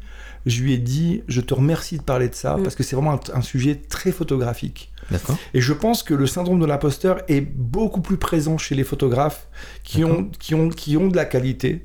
je 0.46 0.62
lui 0.62 0.72
ai 0.72 0.78
dit, 0.78 1.22
je 1.28 1.40
te 1.40 1.54
remercie 1.54 1.98
de 1.98 2.02
parler 2.02 2.28
de 2.28 2.34
ça 2.34 2.56
Mm. 2.56 2.62
parce 2.62 2.74
que 2.74 2.82
c'est 2.82 2.96
vraiment 2.96 3.14
un, 3.14 3.20
un 3.34 3.42
sujet 3.42 3.74
très 3.76 4.12
photographique. 4.12 4.92
D'accord. 5.10 5.36
Et 5.54 5.60
je 5.60 5.72
pense 5.72 6.02
que 6.02 6.14
le 6.14 6.26
syndrome 6.26 6.60
de 6.60 6.66
l'imposteur 6.66 7.20
est 7.28 7.40
beaucoup 7.40 8.00
plus 8.02 8.18
présent 8.18 8.58
chez 8.58 8.74
les 8.74 8.84
photographes 8.84 9.48
qui 9.82 10.04
ont, 10.04 10.30
qui 10.38 10.54
ont, 10.54 10.68
qui 10.68 10.96
ont 10.96 11.08
de 11.08 11.16
la 11.16 11.24
qualité 11.24 11.82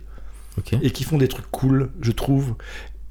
et 0.81 0.91
qui 0.91 1.03
font 1.03 1.17
des 1.17 1.27
trucs 1.27 1.49
cool, 1.49 1.89
je 2.01 2.11
trouve. 2.11 2.55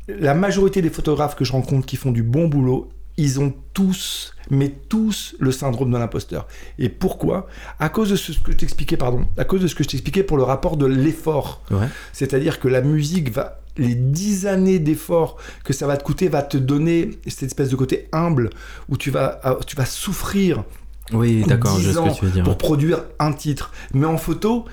La 0.09 0.35
majorité 0.35 0.83
des 0.83 0.91
photographes 0.91 1.35
que 1.35 1.45
je 1.45 1.53
rencontre 1.53 1.87
qui 1.87 1.97
font 1.97 2.13
du 2.13 2.23
bon 2.23 2.47
boulot, 2.49 2.91
ils 3.17 3.41
ont 3.41 3.55
tous, 3.73 4.35
mais 4.51 4.69
tous, 4.69 5.35
le 5.39 5.51
syndrome 5.53 5.91
de 5.93 5.99
l'imposteur. 5.99 6.47
Et 6.79 6.89
pourquoi? 6.89 7.47
À 7.79 7.89
cause 7.89 8.11
de 8.11 8.17
ce 8.17 8.33
que 8.33 8.53
je 8.53 8.57
t'expliquais, 8.57 8.97
pardon, 8.97 9.27
à 9.37 9.45
cause 9.45 9.61
de 9.63 9.67
ce 9.67 9.75
que 9.75 9.83
je 9.85 9.89
t'expliquais 9.89 10.23
pour 10.23 10.37
le 10.37 10.43
rapport 10.43 10.77
de 10.77 10.87
l'effort. 10.87 11.63
Ouais. 11.71 11.87
C'est-à-dire 12.13 12.59
que 12.61 12.69
la 12.69 12.81
musique 12.81 13.31
va, 13.31 13.62
les 13.77 13.95
dix 13.95 14.47
années 14.47 14.79
d'effort 14.79 15.37
que 15.65 15.73
ça 15.73 15.87
va 15.87 15.97
te 15.97 16.05
coûter, 16.05 16.29
va 16.29 16.43
te 16.43 16.57
donner 16.57 17.19
cette 17.27 17.45
espèce 17.45 17.71
de 17.71 17.77
côté 17.77 18.09
humble 18.13 18.51
où 18.89 18.97
tu 18.97 19.11
vas, 19.11 19.41
ah, 19.45 19.57
tu 19.67 19.77
vas 19.77 19.87
souffrir 19.87 20.65
Oui, 21.13 21.43
d'accord, 21.47 21.77
je 21.79 21.81
10 21.81 21.87
sais 21.87 21.93
ce 21.95 21.99
ans 21.99 22.13
que 22.13 22.19
tu 22.19 22.25
veux 22.27 22.31
dire. 22.31 22.45
pour 22.45 22.59
produire 22.59 23.05
un 23.19 23.33
titre. 23.33 23.73
Mais 23.95 24.07
en 24.07 24.19
photo, 24.19 24.65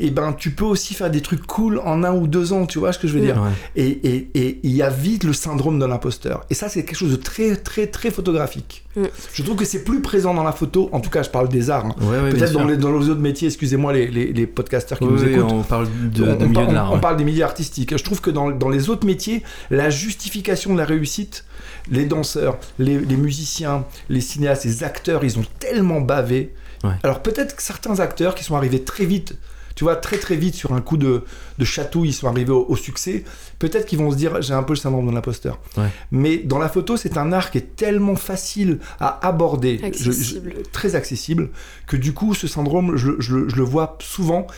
eh 0.00 0.10
ben, 0.10 0.32
tu 0.32 0.50
peux 0.52 0.64
aussi 0.64 0.94
faire 0.94 1.10
des 1.10 1.20
trucs 1.20 1.46
cool 1.46 1.78
en 1.84 2.04
un 2.04 2.12
ou 2.12 2.26
deux 2.26 2.52
ans, 2.52 2.66
tu 2.66 2.78
vois 2.78 2.92
ce 2.92 2.98
que 2.98 3.08
je 3.08 3.14
veux 3.14 3.20
dire 3.20 3.36
Ouais. 3.42 3.50
Et 3.76 3.88
et- 3.88 4.30
et 4.34 4.60
il 4.62 4.72
y 4.72 4.82
a 4.82 4.90
vite 4.90 5.24
le 5.24 5.32
syndrome 5.32 5.78
de 5.78 5.84
l'imposteur. 5.86 6.44
Et 6.50 6.54
ça, 6.54 6.68
c'est 6.68 6.84
quelque 6.84 6.96
chose 6.96 7.10
de 7.10 7.16
très, 7.16 7.56
très, 7.56 7.86
très 7.88 8.10
photographique. 8.10 8.84
Mm. 8.96 9.04
Je 9.32 9.42
trouve 9.42 9.56
que 9.56 9.64
c'est 9.64 9.84
plus 9.84 10.00
présent 10.00 10.34
dans 10.34 10.44
la 10.44 10.52
photo, 10.52 10.88
en 10.92 11.00
tout 11.00 11.10
cas, 11.10 11.22
je 11.22 11.30
parle 11.30 11.48
des 11.48 11.70
arts. 11.70 11.86
hein. 11.86 11.94
Ouais, 12.00 12.06
ouais, 12.20 12.30
bien 12.30 12.38
Peut-être 12.38 12.52
dans 12.52 12.64
les, 12.64 12.76
dans 12.76 12.96
les 12.98 13.08
autres 13.08 13.20
métiers, 13.20 13.48
excusez-moi 13.48 13.92
les, 13.92 14.08
les, 14.08 14.32
les 14.32 14.46
podcasters 14.46 14.98
qui 14.98 15.04
Oui, 15.04 15.12
nous 15.12 15.22
oui, 15.24 15.32
écoutent. 15.34 15.52
on 15.52 15.62
parle 15.62 15.88
de, 16.12 16.22
On- 16.22 16.26
de 16.26 16.32
on, 16.32 16.38
milieu 16.48 16.52
par- 16.54 16.66
de 16.68 16.74
l'art. 16.74 16.92
on 16.92 17.00
parle 17.00 17.16
des 17.16 17.24
milieux 17.24 17.44
artistiques. 17.44 17.96
Je 17.96 18.04
trouve 18.04 18.20
que 18.20 18.30
dans, 18.30 18.50
dans 18.50 18.68
les 18.68 18.90
autres 18.90 19.06
métiers, 19.06 19.42
la 19.70 19.90
justification 19.90 20.72
de 20.74 20.78
la 20.78 20.84
réussite, 20.84 21.44
les 21.90 22.04
danseurs, 22.04 22.58
les, 22.78 22.98
les 22.98 23.16
musiciens, 23.16 23.84
les 24.08 24.20
cinéastes, 24.20 24.64
les 24.64 24.84
acteurs, 24.84 25.24
ils 25.24 25.38
ont 25.38 25.44
tellement 25.58 26.00
bavé. 26.00 26.54
Ouais. 26.84 26.90
Alors 27.02 27.22
peut-être 27.22 27.56
que 27.56 27.62
certains 27.62 27.98
acteurs 28.00 28.34
qui 28.34 28.44
sont 28.44 28.56
arrivés 28.56 28.82
très 28.84 29.04
vite, 29.04 29.34
tu 29.78 29.84
vois, 29.84 29.94
très 29.94 30.18
très 30.18 30.34
vite 30.34 30.56
sur 30.56 30.72
un 30.72 30.80
coup 30.80 30.96
de, 30.96 31.22
de 31.58 31.64
chatouille, 31.64 32.08
ils 32.08 32.12
sont 32.12 32.26
arrivés 32.26 32.50
au, 32.50 32.66
au 32.68 32.74
succès, 32.74 33.22
peut-être 33.60 33.86
qu'ils 33.86 34.00
vont 34.00 34.10
se 34.10 34.16
dire 34.16 34.42
j'ai 34.42 34.52
un 34.54 34.64
peu 34.64 34.72
le 34.72 34.78
syndrome 34.78 35.06
de 35.06 35.12
l'imposteur. 35.14 35.60
Ouais. 35.76 35.86
Mais 36.10 36.38
dans 36.38 36.58
la 36.58 36.68
photo, 36.68 36.96
c'est 36.96 37.16
un 37.16 37.30
art 37.30 37.52
qui 37.52 37.58
est 37.58 37.76
tellement 37.76 38.16
facile 38.16 38.80
à 38.98 39.24
aborder, 39.24 39.78
je- 39.78 40.02
je- 40.02 40.08
Accessible. 40.10 40.54
très 40.72 40.96
accessible, 40.96 41.50
que 41.86 41.96
du 41.96 42.12
coup, 42.12 42.34
ce 42.34 42.48
syndrome, 42.48 42.96
je, 42.96 43.12
je 43.20 43.36
le- 43.36 43.48
je 43.48 43.54
le 43.54 43.62
vois 43.62 43.96
souvent. 44.00 44.48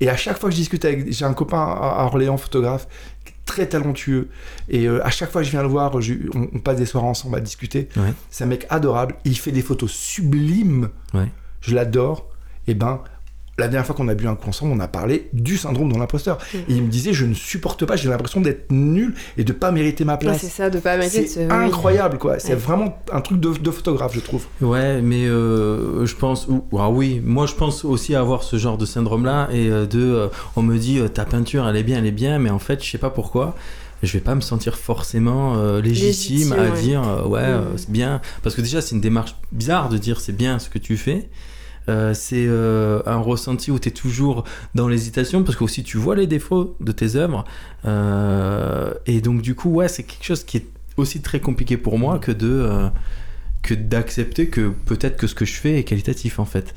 Et 0.00 0.08
à 0.08 0.16
chaque 0.16 0.38
fois 0.38 0.48
que 0.48 0.54
je 0.54 0.60
discute 0.60 0.86
avec. 0.86 1.12
J'ai 1.12 1.26
un 1.26 1.34
copain 1.34 1.58
à 1.58 2.00
à 2.00 2.04
Orléans, 2.06 2.38
photographe, 2.38 2.88
très 3.44 3.66
talentueux. 3.68 4.28
Et 4.70 4.86
euh, 4.88 5.04
à 5.06 5.10
chaque 5.10 5.30
fois 5.30 5.42
que 5.42 5.46
je 5.46 5.50
viens 5.50 5.60
le 5.62 5.68
voir, 5.68 6.00
je- 6.00 6.14
on, 6.34 6.48
on 6.54 6.58
passe 6.58 6.78
des 6.78 6.86
soirées 6.86 7.06
ensemble 7.06 7.36
à 7.36 7.40
discuter. 7.40 7.90
Ouais. 7.98 8.14
C'est 8.30 8.44
un 8.44 8.46
mec 8.46 8.66
adorable. 8.70 9.16
Il 9.26 9.36
fait 9.36 9.52
des 9.52 9.60
photos 9.60 9.90
sublimes. 9.92 10.88
Ouais. 11.12 11.28
Je 11.60 11.74
l'adore. 11.74 12.28
Et 12.66 12.72
ben. 12.74 13.02
La 13.60 13.68
dernière 13.68 13.86
fois 13.86 13.94
qu'on 13.94 14.08
a 14.08 14.14
bu 14.14 14.26
un 14.26 14.34
coup 14.34 14.48
ensemble, 14.48 14.72
on 14.74 14.80
a 14.80 14.88
parlé 14.88 15.28
du 15.32 15.56
syndrome 15.56 15.92
de 15.92 15.98
l'imposteur. 15.98 16.38
Mm. 16.52 16.56
Et 16.56 16.62
il 16.74 16.82
me 16.82 16.88
disait, 16.88 17.12
je 17.12 17.24
ne 17.26 17.34
supporte 17.34 17.84
pas, 17.84 17.94
j'ai 17.96 18.08
l'impression 18.08 18.40
d'être 18.40 18.72
nul 18.72 19.14
et 19.38 19.44
de 19.44 19.52
pas 19.52 19.70
mériter 19.70 20.04
ma 20.04 20.14
Ouais, 20.14 20.18
place. 20.18 20.38
c'est 20.40 20.48
ça, 20.48 20.70
de 20.70 20.78
pas 20.80 20.96
mériter 20.96 21.26
c'est 21.26 21.46
oui. 21.46 21.52
incroyable, 21.52 22.18
quoi. 22.18 22.38
C'est 22.38 22.50
Ouais. 22.50 22.54
vraiment 22.56 22.98
un 23.12 23.20
truc 23.20 23.38
de, 23.38 23.52
de 23.52 23.70
photographe, 23.70 24.12
je 24.14 24.20
trouve. 24.20 24.46
Ouais, 24.60 25.00
mais 25.02 25.26
euh, 25.26 26.04
je 26.06 26.14
pense. 26.16 26.46
ou- 26.48 26.64
Ah 26.78 26.90
oui, 26.90 27.20
moi 27.24 27.46
je 27.46 27.54
pense 27.54 27.84
aussi 27.84 28.14
avoir 28.14 28.42
ce 28.42 28.56
genre 28.56 28.78
de 28.78 28.86
syndrome-là 28.86 29.48
et 29.52 29.68
euh, 29.70 29.86
de. 29.86 30.00
euh, 30.00 30.26
on 30.56 30.62
me 30.62 30.76
dit, 30.78 30.98
euh, 30.98 31.08
ta 31.08 31.24
peinture, 31.24 31.68
elle 31.68 31.76
est 31.76 31.82
bien, 31.82 31.98
elle 31.98 32.06
est 32.06 32.10
bien, 32.12 32.38
mais 32.38 32.50
en 32.50 32.58
fait, 32.58 32.82
je 32.84 32.90
sais 32.90 32.98
pas 32.98 33.10
pourquoi. 33.10 33.54
Je 34.02 34.12
vais 34.14 34.20
pas 34.20 34.34
me 34.34 34.40
sentir 34.40 34.76
forcément 34.78 35.56
euh, 35.58 35.82
légitime, 35.82 36.06
Légitime, 36.38 36.52
à 36.54 36.70
ouais. 36.74 36.80
dire 36.80 37.02
euh, 37.06 37.24
ouais 37.26 37.40
euh, 37.42 37.60
Mm. 37.60 37.76
c'est 37.76 37.90
bien 37.90 38.20
parce 38.42 38.54
que 38.54 38.62
déjà 38.62 38.80
c'est 38.80 38.94
une 38.94 39.02
démarche 39.02 39.34
bizarre 39.52 39.90
de 39.90 39.98
dire 39.98 40.20
c'est 40.22 40.32
bien 40.34 40.58
ce 40.58 40.70
que 40.70 40.78
tu 40.78 40.96
fais 40.96 41.28
Euh, 41.90 42.14
c'est 42.14 42.46
euh, 42.46 43.02
un 43.04 43.16
ressenti 43.18 43.70
où 43.70 43.78
tu 43.78 43.88
es 43.88 43.92
toujours 43.92 44.44
dans 44.74 44.86
l'hésitation 44.88 45.42
parce 45.44 45.56
que 45.58 45.64
aussi 45.64 45.82
tu 45.82 45.96
vois 45.98 46.14
les 46.14 46.26
défauts 46.26 46.76
de 46.80 46.92
tes 46.92 47.16
œuvres. 47.16 47.44
Euh, 47.86 48.92
et 49.06 49.20
donc 49.20 49.42
du 49.42 49.54
coup 49.54 49.70
ouais 49.70 49.88
c'est 49.88 50.04
quelque 50.04 50.24
chose 50.24 50.44
qui 50.44 50.58
est 50.58 50.66
aussi 50.96 51.20
très 51.20 51.40
compliqué 51.40 51.76
pour 51.76 51.98
moi 51.98 52.18
que 52.18 52.32
de 52.32 52.48
euh, 52.50 52.88
que 53.62 53.74
d'accepter 53.74 54.48
que 54.48 54.70
peut-être 54.86 55.16
que 55.16 55.26
ce 55.26 55.34
que 55.34 55.44
je 55.44 55.54
fais 55.54 55.78
est 55.78 55.84
qualitatif 55.84 56.38
en 56.38 56.44
fait. 56.44 56.74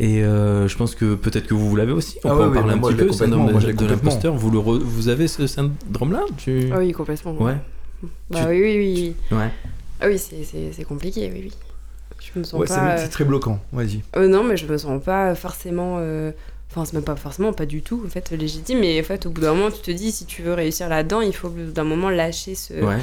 Et 0.00 0.24
euh, 0.24 0.66
je 0.66 0.76
pense 0.76 0.94
que 0.96 1.14
peut-être 1.14 1.46
que 1.46 1.54
vous, 1.54 1.68
vous 1.70 1.76
l'avez 1.76 1.92
aussi. 1.92 2.18
On 2.24 2.30
Ah 2.30 2.34
peut 2.34 2.40
ouais, 2.40 2.46
en 2.48 2.52
parler 2.52 2.72
un 2.72 2.76
moi, 2.76 2.90
petit 2.90 3.04
peu 3.04 3.12
syndrome 3.12 3.52
moi, 3.52 3.60
je 3.60 3.68
de, 3.68 3.72
de 3.72 3.86
l'imposteur. 3.86 4.34
Vous, 4.34 4.50
le 4.50 4.58
re- 4.58 4.80
vous 4.82 5.08
avez 5.08 5.28
ce 5.28 5.46
syndrome 5.46 6.12
là 6.12 6.22
tu... 6.36 6.70
Ah 6.72 6.78
oui, 6.78 6.90
complètement. 6.92 7.32
ouais. 7.40 7.56
Bah 8.30 8.40
Tu- 8.46 8.48
oui, 8.50 8.60
oui, 8.62 9.14
oui. 9.30 9.36
ouais. 9.38 9.50
Ah 10.00 10.06
oui, 10.08 10.18
c'est- 10.18 10.42
c'est 10.44 10.72
c'est 10.72 10.84
compliqué, 10.84 11.30
oui, 11.32 11.40
oui. 11.44 11.52
Je 12.32 12.38
me 12.38 12.44
sens 12.44 12.60
Ouais, 12.60 12.66
pas... 12.66 12.96
c'est 12.98 13.08
très 13.08 13.24
bloquant. 13.24 13.60
Vas-y. 13.72 14.02
Euh, 14.16 14.28
non, 14.28 14.44
mais 14.44 14.56
je 14.56 14.66
me 14.66 14.76
sens 14.78 15.02
pas 15.02 15.34
forcément... 15.34 15.96
euh, 15.98 16.32
Enfin, 16.70 16.84
c'est 16.86 16.94
même 16.94 17.04
pas 17.04 17.14
forcément, 17.14 17.52
pas 17.52 17.66
du 17.66 17.82
tout, 17.82 18.02
en 18.04 18.08
fait, 18.08 18.30
légitime. 18.32 18.80
Mais 18.80 19.00
en 19.00 19.04
fait, 19.04 19.26
au 19.26 19.30
bout 19.30 19.40
d'un 19.42 19.54
moment, 19.54 19.70
tu 19.70 19.80
te 19.80 19.90
dis, 19.92 20.10
si 20.10 20.24
tu 20.26 20.42
veux 20.42 20.54
réussir 20.54 20.88
là-dedans, 20.88 21.20
il 21.20 21.32
faut 21.32 21.48
d'un 21.48 21.84
moment 21.84 22.10
lâcher 22.10 22.56
ce, 22.56 22.74
ouais 22.74 22.98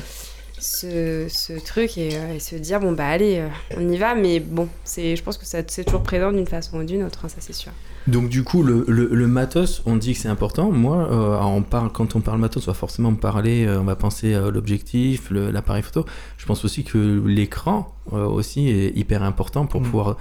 ce, 0.60 1.28
ce 1.30 1.54
truc 1.54 1.98
et, 1.98 2.18
euh, 2.18 2.36
et 2.36 2.40
se 2.40 2.56
dire, 2.56 2.80
bon, 2.82 2.92
bah 2.92 3.08
allez, 3.08 3.38
euh, 3.40 3.48
on 3.78 3.88
y 3.90 3.98
va. 3.98 4.14
Mais 4.14 4.40
bon, 4.42 4.68
c'est 4.84 5.16
je 5.16 5.24
pense 5.24 5.38
que 5.38 5.46
ça 5.46 5.60
c'est 5.66 5.86
toujours 5.86 6.04
présent 6.04 6.32
d'une 6.34 6.48
façon 6.48 6.80
ou 6.80 6.84
d'une 6.84 7.04
autre, 7.04 7.24
hein, 7.24 7.30
ça 7.30 7.38
c'est 7.40 7.54
sûr. 7.54 7.72
Donc 8.08 8.30
du 8.30 8.44
coup, 8.44 8.64
le, 8.64 8.84
le, 8.88 9.08
le 9.12 9.28
matos, 9.28 9.84
on 9.86 9.96
dit 9.96 10.14
que 10.14 10.20
c'est 10.20 10.28
important. 10.28 10.72
Moi, 10.72 11.08
euh, 11.12 11.38
on 11.42 11.62
parle, 11.62 11.92
quand 11.92 12.16
on 12.16 12.20
parle 12.20 12.40
matos, 12.40 12.68
on 12.68 12.72
va 12.72 12.76
forcément 12.76 13.14
parler, 13.14 13.66
euh, 13.66 13.80
on 13.80 13.84
va 13.84 13.96
penser 13.96 14.34
à 14.34 14.50
l'objectif, 14.50 15.30
l'appareil 15.32 15.84
photo. 15.84 16.06
Je 16.38 16.46
pense 16.46 16.66
aussi 16.66 16.84
que 16.84 17.22
l'écran 17.26 17.94
euh, 18.14 18.26
aussi 18.26 18.70
est 18.70 18.98
hyper 18.98 19.22
important 19.24 19.66
pour 19.68 19.82
Mm. 19.82 19.84
pouvoir 19.84 20.18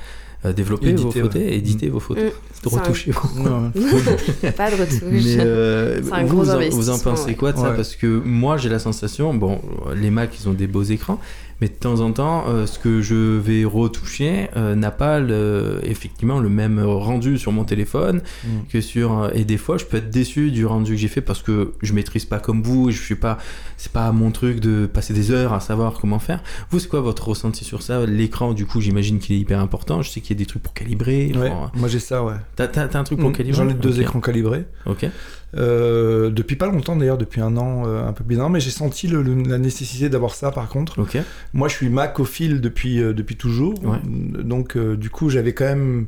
euh, 0.47 0.53
développer 0.55 0.93
vos 0.93 1.03
Éditer, 1.11 1.21
photos, 1.21 1.35
ouais. 1.43 1.55
éditer 1.55 1.89
vos 1.89 2.01
photos, 2.01 2.25
Mm. 2.25 2.27
de 2.29 2.33
C'est 2.71 2.77
un- 2.77 2.81
retoucher. 2.81 3.13
Non, 3.37 3.71
pas 4.57 4.71
de 4.71 4.77
retouche. 4.77 5.03
Mais 5.11 5.21
euh, 5.41 6.01
un 6.13 6.25
vous, 6.25 6.35
gros 6.37 6.45
vous 6.45 6.51
en, 6.51 6.69
vous 6.71 6.91
en 6.91 6.99
pensez 6.99 7.27
ouais. 7.27 7.35
quoi 7.35 7.53
de 7.53 7.59
ça? 7.59 7.71
Parce 7.73 7.97
que 7.97 8.07
moi, 8.07 8.57
j'ai 8.59 8.69
la 8.69 8.79
sensation, 8.79 9.33
bon, 9.35 9.61
les 9.95 10.11
Mac, 10.11 10.31
ils 10.39 10.49
ont 10.49 10.53
des 10.55 10.67
beaux 10.67 10.83
écrans, 10.83 11.19
mais 11.61 11.69
de 11.69 11.75
temps 11.75 12.01
en 12.01 12.13
temps, 12.13 12.45
euh, 12.49 12.67
ce 12.67 12.79
que 12.79 13.03
je 13.03 13.15
vais 13.39 13.65
retoucher 13.65 14.49
euh, 14.57 14.75
n'a 14.75 14.91
pas 14.91 15.21
le, 15.21 15.81
effectivement 15.83 16.39
le 16.39 16.49
même 16.49 16.81
rendu 16.81 17.39
sur 17.39 17.53
mon 17.53 17.65
téléphone 17.65 18.23
Mm. 18.45 18.49
que 18.71 18.81
sur. 18.81 19.31
Et 19.35 19.45
des 19.45 19.57
fois, 19.59 19.77
je 19.79 19.85
peux 19.85 19.99
être 19.99 20.11
déçu 20.11 20.51
du 20.51 20.65
rendu 20.67 20.93
que 20.93 20.99
j'ai 20.99 21.09
fait 21.09 21.21
parce 21.21 21.43
que 21.43 21.73
je 21.83 21.93
maîtrise 21.93 22.25
pas 22.25 22.39
comme 22.39 22.63
vous, 22.63 22.91
je 22.91 23.01
suis 23.03 23.15
pas. 23.15 23.39
C'est 23.77 23.93
pas 23.93 24.11
mon 24.13 24.31
truc 24.31 24.61
de 24.61 24.87
passer 24.87 25.13
des 25.15 25.31
heures 25.31 25.53
à 25.53 25.61
savoir 25.61 25.95
comment 26.01 26.19
faire. 26.19 26.43
Vous, 26.71 26.79
c'est 26.79 26.89
quoi 26.89 27.01
votre 27.01 27.29
ressenti 27.29 27.65
sur 27.65 27.83
ça? 27.83 28.05
L'écran, 28.07 28.53
du 28.53 28.67
coup, 28.67 28.81
j'imagine 28.81 29.19
qu'il 29.19 29.37
est 29.37 29.39
hyper 29.39 29.61
important. 29.61 30.03
Je 30.03 30.11
sais 30.11 30.21
qu'il 30.21 30.37
y 30.37 30.39
a 30.39 30.41
des 30.41 30.47
trucs 30.47 30.63
pour 30.63 30.75
calibrer. 30.75 31.33
Ouais, 31.37 31.49
pour- 31.49 31.71
moi 31.77 31.89
j'ai 31.89 31.99
ça, 31.99 32.23
ouais. 32.25 32.35
T'as, 32.57 32.69
t'as- 32.69 32.89
t'as 32.89 32.99
un 32.99 33.05
truc 33.05 33.19
pour 33.19 33.31
Mm, 33.31 33.35
calibrer? 33.35 33.57
J'en 33.59 33.69
ai 33.69 33.75
deux 33.75 34.01
écrans 34.01 34.21
calibrés. 34.21 34.65
Ok. 34.87 35.07
Euh, 35.57 36.31
depuis 36.31 36.55
pas 36.57 36.67
longtemps 36.67 36.95
d'ailleurs, 36.97 37.19
depuis 37.19 37.41
un 37.41 37.57
an, 37.57 37.83
euh, 37.87 38.07
un 38.07 38.13
peu 38.13 38.23
plus 38.23 38.37
d'un 38.37 38.45
an, 38.45 38.49
mais 38.51 38.61
j'ai 38.61 38.71
senti 38.71 39.09
le- 39.09 39.23
le- 39.23 39.43
la 39.43 39.59
nécessité 39.59 40.09
d'avoir 40.09 40.35
ça 40.35 40.51
par 40.53 40.69
contre. 40.69 41.01
Ok. 41.01 41.19
Moi 41.55 41.69
je 41.69 41.75
suis 41.75 41.89
macophile 41.89 42.61
depuis, 42.61 43.01
euh, 43.03 43.13
depuis 43.13 43.37
toujours, 43.37 43.75
Ouais. 43.85 43.99
donc 44.05 44.77
euh, 44.77 44.97
du 44.97 45.11
coup 45.11 45.29
j'avais 45.29 45.53
quand 45.53 45.65
même 45.65 46.07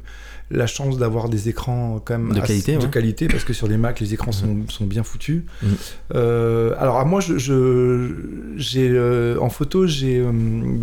la 0.52 0.66
chance 0.66 0.98
d'avoir 0.98 1.28
des 1.28 1.48
écrans 1.48 2.00
quand 2.04 2.18
même 2.18 2.32
De 2.32 2.40
assez- 2.40 2.48
qualité, 2.52 2.76
de 2.76 2.82
ouais. 2.84 2.90
qualité, 2.90 3.26
parce 3.28 3.44
que 3.44 3.52
sur 3.52 3.66
les 3.66 3.76
Mac, 3.76 4.00
les 4.00 4.12
écrans 4.14 4.32
sont, 4.32 4.58
sont 4.68 4.84
bien 4.84 5.02
foutus. 5.02 5.42
Mhm. 5.62 5.68
Euh, 6.14 6.74
alors 6.78 6.98
à 6.98 7.04
moi, 7.04 7.20
je, 7.20 8.10
j'ai 8.56 8.88
euh, 8.90 9.38
en 9.40 9.48
photo, 9.48 9.86
j'ai 9.86 10.18
euh, 10.20 10.30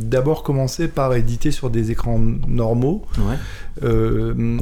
d'abord 0.01 0.43
commencé 0.43 0.87
par 0.87 1.13
éditer 1.15 1.51
sur 1.51 1.69
des 1.69 1.91
écrans 1.91 2.19
normaux. 2.47 3.05
Ouais. 3.19 3.35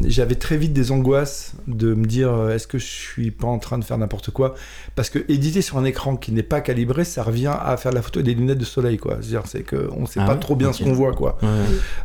J'avais 0.05 0.35
très 0.35 0.57
vite 0.57 0.73
des 0.73 0.91
angoisses 0.91 1.53
de 1.67 1.93
me 1.95 2.05
dire 2.05 2.49
est-ce 2.51 2.67
que 2.67 2.77
je 2.77 2.85
suis 2.85 3.31
pas 3.31 3.47
en 3.47 3.57
train 3.57 3.79
de 3.79 3.83
faire 3.83 3.97
n'importe 3.97 4.29
quoi? 4.31 4.53
Parce 4.95 5.09
que 5.09 5.19
éditer 5.27 5.61
sur 5.63 5.77
un 5.79 5.85
écran 5.85 6.15
qui 6.17 6.31
n'est 6.31 6.43
pas 6.43 6.61
calibré, 6.61 7.03
ça 7.03 7.23
revient 7.23 7.53
à 7.59 7.77
faire 7.77 7.91
de 7.91 7.95
la 7.95 8.01
photo 8.03 8.19
avec 8.19 8.27
des 8.27 8.39
lunettes 8.39 8.59
de 8.59 8.65
soleil, 8.65 8.97
quoi. 8.97 9.17
C'est-à-dire, 9.21 9.43
c'est 9.47 9.63
que 9.63 9.89
on 9.97 10.05
sait 10.05 10.19
Ah 10.21 10.27
pas 10.27 10.33
ouais 10.33 10.39
trop 10.39 10.55
bien 10.55 10.71
ce 10.73 10.83
qu'on 10.83 10.93
voit, 10.93 11.13
quoi. 11.13 11.37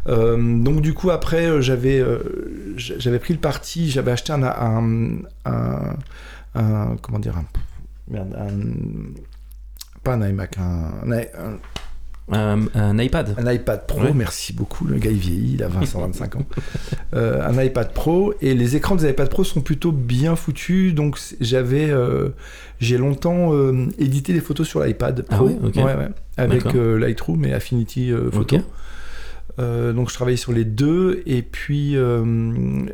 Donc 0.07 0.81
du 0.81 0.95
coup 0.95 1.11
après 1.11 1.61
j'avais 1.61 2.03
j'avais 2.99 3.19
pris 3.19 3.35
le 3.35 3.41
parti 3.41 3.91
j'avais 3.91 4.11
acheté 4.13 4.33
un, 4.33 4.43
un, 4.43 5.17
un- 5.45 5.97
un- 6.55 6.97
comment 7.03 7.19
dire 7.19 7.37
un, 7.37 7.45
merde, 8.09 8.37
pas 10.03 10.15
un 10.15 10.29
iMac 10.29 10.59
un, 10.59 11.59
un, 12.75 12.99
iPad. 12.99 13.35
un 13.37 13.53
iPad 13.53 13.87
Pro 13.87 14.01
Ouais. 14.03 14.13
merci 14.15 14.53
beaucoup 14.53 14.87
le 14.87 14.97
gars 14.99 15.11
il 15.11 15.17
vieillit 15.19 15.55
il 15.55 15.63
a 15.63 15.69
20 15.69 15.85
125 15.87 16.37
ans 16.37 16.45
Euh, 17.15 17.47
un 17.47 17.63
iPad 17.63 17.93
Pro 17.93 18.33
et 18.41 18.55
les 18.55 18.75
écrans 18.75 18.95
des 18.97 19.11
iPad 19.11 19.29
Pro 19.29 19.45
sont 19.45 19.61
plutôt 19.61 19.93
bien 19.93 20.35
foutus 20.35 20.95
donc 20.95 21.19
j'avais 21.43 21.91
euh, 21.91 22.31
j'ai 22.81 22.97
longtemps 22.97 23.53
euh, 23.53 23.87
édité 23.99 24.33
des 24.33 24.41
photos 24.41 24.67
sur 24.67 24.83
l'iPad 24.83 25.27
Ah 25.29 25.35
Pro 25.37 25.47
ouais, 25.49 25.59
ok. 25.63 25.77
Ouais, 25.77 25.83
ouais. 25.95 26.09
avec 26.39 26.65
Lightroom 26.73 27.45
et 27.45 27.53
Affinity 27.53 28.11
Photo 28.33 28.57
Ok. 28.57 28.63
Euh, 29.59 29.93
donc 29.93 30.09
je 30.11 30.15
travaillais 30.15 30.37
sur 30.37 30.53
les 30.53 30.65
deux. 30.65 31.23
Et 31.27 31.43
puis 31.43 31.97
euh, 31.97 32.25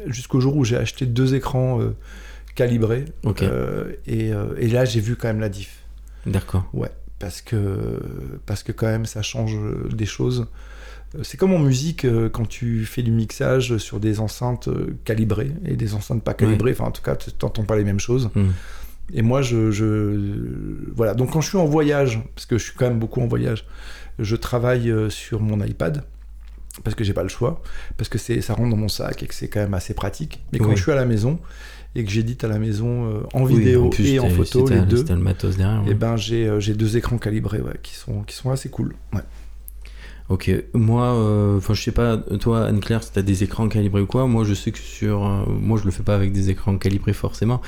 jusqu'au 0.07 0.41
jour 0.41 0.57
où 0.57 0.65
j'ai 0.65 0.77
acheté 0.77 1.07
deux 1.07 1.35
écrans 1.35 1.81
euh, 1.81 1.91
calibrés. 2.55 3.05
Et, 4.07 4.31
et 4.59 4.69
là 4.69 4.85
j'ai 4.85 5.01
vu 5.01 5.17
quand 5.17 5.29
même 5.29 5.41
la 5.41 5.49
diff. 5.49 5.79
D'accord. 6.27 6.69
ouais. 6.73 6.91
Parce 7.19 7.41
que 7.43 8.01
parce 8.47 8.63
que 8.63 8.71
quand 8.73 8.87
même 8.87 9.05
ça 9.07 9.23
change 9.23 9.57
des 9.93 10.07
choses. 10.07 10.47
C'est 11.23 11.37
comme 11.39 11.53
en 11.55 11.59
musique 11.59 12.07
quand 12.33 12.47
tu 12.47 12.85
fais 12.85 13.03
du 13.03 13.11
mixage 13.11 13.79
sur 13.79 13.99
des 13.99 14.21
enceintes 14.21 14.69
calibrées. 15.05 15.53
Et 15.65 15.75
des 15.77 15.95
enceintes 15.95 16.23
pas 16.23 16.35
calibrées. 16.35 16.73
Enfin 16.73 16.85
en 16.85 16.91
tout 16.93 17.03
cas 17.03 17.17
tu 17.17 17.31
n'entends 17.43 17.65
pas 17.65 17.77
les 17.77 17.85
mêmes 17.85 17.99
choses. 18.01 18.31
Hmm. 18.35 18.51
et 19.15 19.23
moi, 19.23 19.41
je, 19.43 19.71
je- 19.71 20.93
Voilà. 20.95 21.15
Donc, 21.15 21.33
quand 21.33 21.41
je 21.41 21.49
suis 21.49 21.57
en 21.59 21.65
voyage, 21.65 22.21
parce 22.35 22.45
que 22.47 22.59
je 22.59 22.65
suis 22.65 22.75
quand 22.77 22.87
même 22.89 22.99
beaucoup 22.99 23.21
en 23.23 23.27
voyage, 23.27 23.65
je 24.19 24.37
travaille 24.37 24.93
sur 25.11 25.41
mon 25.41 25.65
iPad, 25.65 26.05
parce 26.85 26.95
que 26.95 27.05
j'ai 27.05 27.13
pas 27.13 27.23
le 27.23 27.29
choix, 27.29 27.63
parce 27.97 28.09
que 28.09 28.19
ça 28.19 28.55
rentre 28.55 28.71
dans 28.71 28.77
mon 28.77 28.89
sac 28.89 29.23
et 29.23 29.27
que 29.27 29.35
c'est 29.35 29.49
quand 29.49 29.61
même 29.61 29.75
assez 29.75 29.95
pratique. 29.95 30.43
Mais 30.53 30.59
quand 30.59 30.69
Oui. 30.71 30.77
je 30.77 30.83
suis 30.83 30.93
à 30.93 30.97
la 30.97 31.05
maison 31.07 31.39
et 31.95 32.05
que 32.05 32.11
j'édite 32.11 32.45
à 32.45 32.49
la 32.49 32.59
maison 32.59 33.07
euh, 33.07 33.21
en 33.33 33.43
Oui, 33.45 33.57
vidéo 33.59 33.89
plus, 33.91 34.07
et 34.09 34.21
en 34.21 34.29
photo, 34.29 34.69
les 34.69 34.81
deux, 34.81 34.99
si 34.99 35.05
t'as 35.05 35.15
le 35.15 35.21
matos 35.23 35.57
derrière. 35.57 35.83
et 35.85 35.89
ouais. 35.89 35.95
ben 35.95 36.17
j'ai, 36.17 36.47
euh, 36.47 36.61
j'ai 36.61 36.75
deux 36.75 36.97
écrans 36.97 37.19
calibrés 37.19 37.61
ouais, 37.61 37.79
qui, 37.83 37.95
sont, 37.95 38.23
qui 38.23 38.35
sont 38.37 38.51
assez 38.51 38.69
cool. 38.69 38.95
Ouais. 39.15 39.23
Ok, 40.29 40.51
moi, 40.75 41.07
euh, 41.15 41.57
enfin, 41.57 41.73
je 41.73 41.83
sais 41.83 41.91
pas, 41.93 42.19
toi, 42.39 42.67
Anne-Claire, 42.67 43.03
si 43.03 43.11
t'as 43.13 43.23
des 43.23 43.45
écrans 43.45 43.67
calibrés 43.69 44.03
ou 44.03 44.07
quoi, 44.07 44.27
moi, 44.27 44.45
je 44.45 44.53
sais 44.53 44.73
que 44.73 44.79
sur. 44.79 45.27
euh, 45.27 45.45
moi, 45.49 45.79
je 45.81 45.87
le 45.87 45.91
fais 45.91 46.03
pas 46.03 46.15
avec 46.15 46.33
des 46.33 46.51
écrans 46.51 46.77
calibrés 46.77 47.15
forcément. 47.15 47.63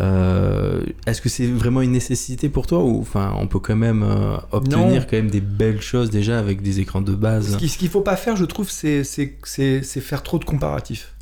Euh, 0.00 0.80
Est-ce 1.06 1.20
que 1.20 1.28
c'est 1.28 1.46
vraiment 1.46 1.80
une 1.82 1.92
nécessité 1.92 2.48
pour 2.48 2.66
toi 2.66 2.78
ou 2.84 3.00
enfin, 3.00 3.34
on 3.38 3.46
peut 3.46 3.58
quand 3.58 3.76
même 3.76 4.02
euh, 4.02 4.36
obtenir 4.52 4.78
Non. 4.78 5.00
quand 5.00 5.16
même 5.16 5.30
des 5.30 5.40
belles 5.40 5.80
choses 5.82 6.10
déjà 6.10 6.38
avec 6.38 6.62
des 6.62 6.80
écrans 6.80 7.00
de 7.00 7.12
Ce 7.12 7.16
base 7.16 7.56
qu'il 7.56 7.68
ce 7.70 7.78
qu'il 7.78 7.88
faut 7.88 8.00
pas 8.02 8.16
faire, 8.16 8.36
je 8.36 8.44
trouve, 8.44 8.70
c'est, 8.70 9.02
c'est, 9.04 9.34
c'est, 9.44 9.82
c'est 9.82 10.00
faire 10.00 10.22
trop 10.22 10.38
de 10.38 10.44
comparatifs. 10.44 11.12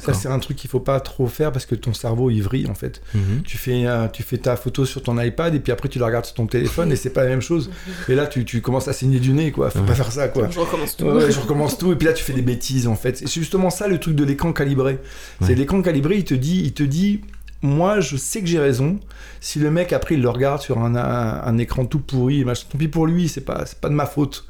Ça, 0.00 0.14
c'est 0.14 0.28
un 0.28 0.38
truc 0.38 0.56
qu'il 0.56 0.70
faut 0.70 0.80
pas 0.80 0.98
trop 1.00 1.26
faire 1.26 1.52
parce 1.52 1.66
que 1.66 1.74
ton 1.74 1.92
cerveau 1.92 2.30
il 2.30 2.40
vrille 2.40 2.66
en 2.70 2.74
fait. 2.74 3.02
Mhm. 3.14 3.42
tu 3.44 3.58
fais, 3.58 3.84
euh, 3.86 4.08
tu 4.08 4.22
fais 4.22 4.38
ta 4.38 4.56
photo 4.56 4.86
sur 4.86 5.02
ton 5.02 5.20
iPad 5.20 5.54
et 5.54 5.60
puis 5.60 5.72
après 5.72 5.90
tu 5.90 5.98
la 5.98 6.06
regardes 6.06 6.24
sur 6.24 6.34
ton 6.36 6.46
téléphone 6.46 6.90
et 6.90 6.96
c'est 6.96 7.10
pas 7.10 7.22
la 7.22 7.28
même 7.28 7.42
chose. 7.42 7.70
Et 8.08 8.14
là 8.14 8.26
tu, 8.26 8.46
tu 8.46 8.62
commences 8.62 8.88
à 8.88 8.94
saigner 8.94 9.20
du 9.20 9.34
nez 9.34 9.52
quoi. 9.52 9.68
Faut 9.68 9.80
Ouais. 9.80 9.84
pas 9.84 9.94
faire 9.94 10.10
ça 10.10 10.28
quoi. 10.28 10.48
Je 10.50 10.58
recommence 10.58 10.96
tout. 10.96 11.04
Ouais, 11.04 11.30
je 11.30 11.38
recommence 11.38 11.76
tout 11.76 11.92
et 11.92 11.96
puis 11.96 12.06
là 12.06 12.14
tu 12.14 12.24
fais 12.24 12.32
des 12.32 12.40
bêtises 12.40 12.86
en 12.86 12.94
fait. 12.96 13.18
C'est 13.18 13.28
justement 13.30 13.68
ça 13.68 13.86
le 13.86 14.00
truc 14.00 14.16
de 14.16 14.24
l'écran 14.24 14.54
calibré. 14.54 15.00
C'est 15.42 15.48
Ouais. 15.48 15.54
l'écran 15.54 15.82
calibré, 15.82 16.16
il 16.16 16.24
te 16.24 16.32
dit, 16.32 16.62
il 16.64 16.72
te 16.72 16.82
dit, 16.82 17.20
moi 17.64 18.00
je 18.00 18.16
sais 18.16 18.40
que 18.40 18.46
j'ai 18.46 18.60
raison. 18.60 18.98
Si 19.40 19.58
le 19.58 19.70
mec 19.70 19.92
après 19.92 20.14
il 20.14 20.22
le 20.22 20.28
regarde 20.28 20.60
sur 20.60 20.78
un, 20.78 20.94
un, 20.94 21.42
un 21.44 21.58
écran 21.58 21.84
tout 21.86 21.98
pourri, 21.98 22.44
machin, 22.44 22.66
tant 22.70 22.78
pis 22.78 22.88
pour 22.88 23.06
lui, 23.06 23.28
c'est 23.28 23.40
pas, 23.40 23.64
c'est 23.66 23.80
pas 23.80 23.88
de 23.88 23.94
ma 23.94 24.06
faute. 24.06 24.46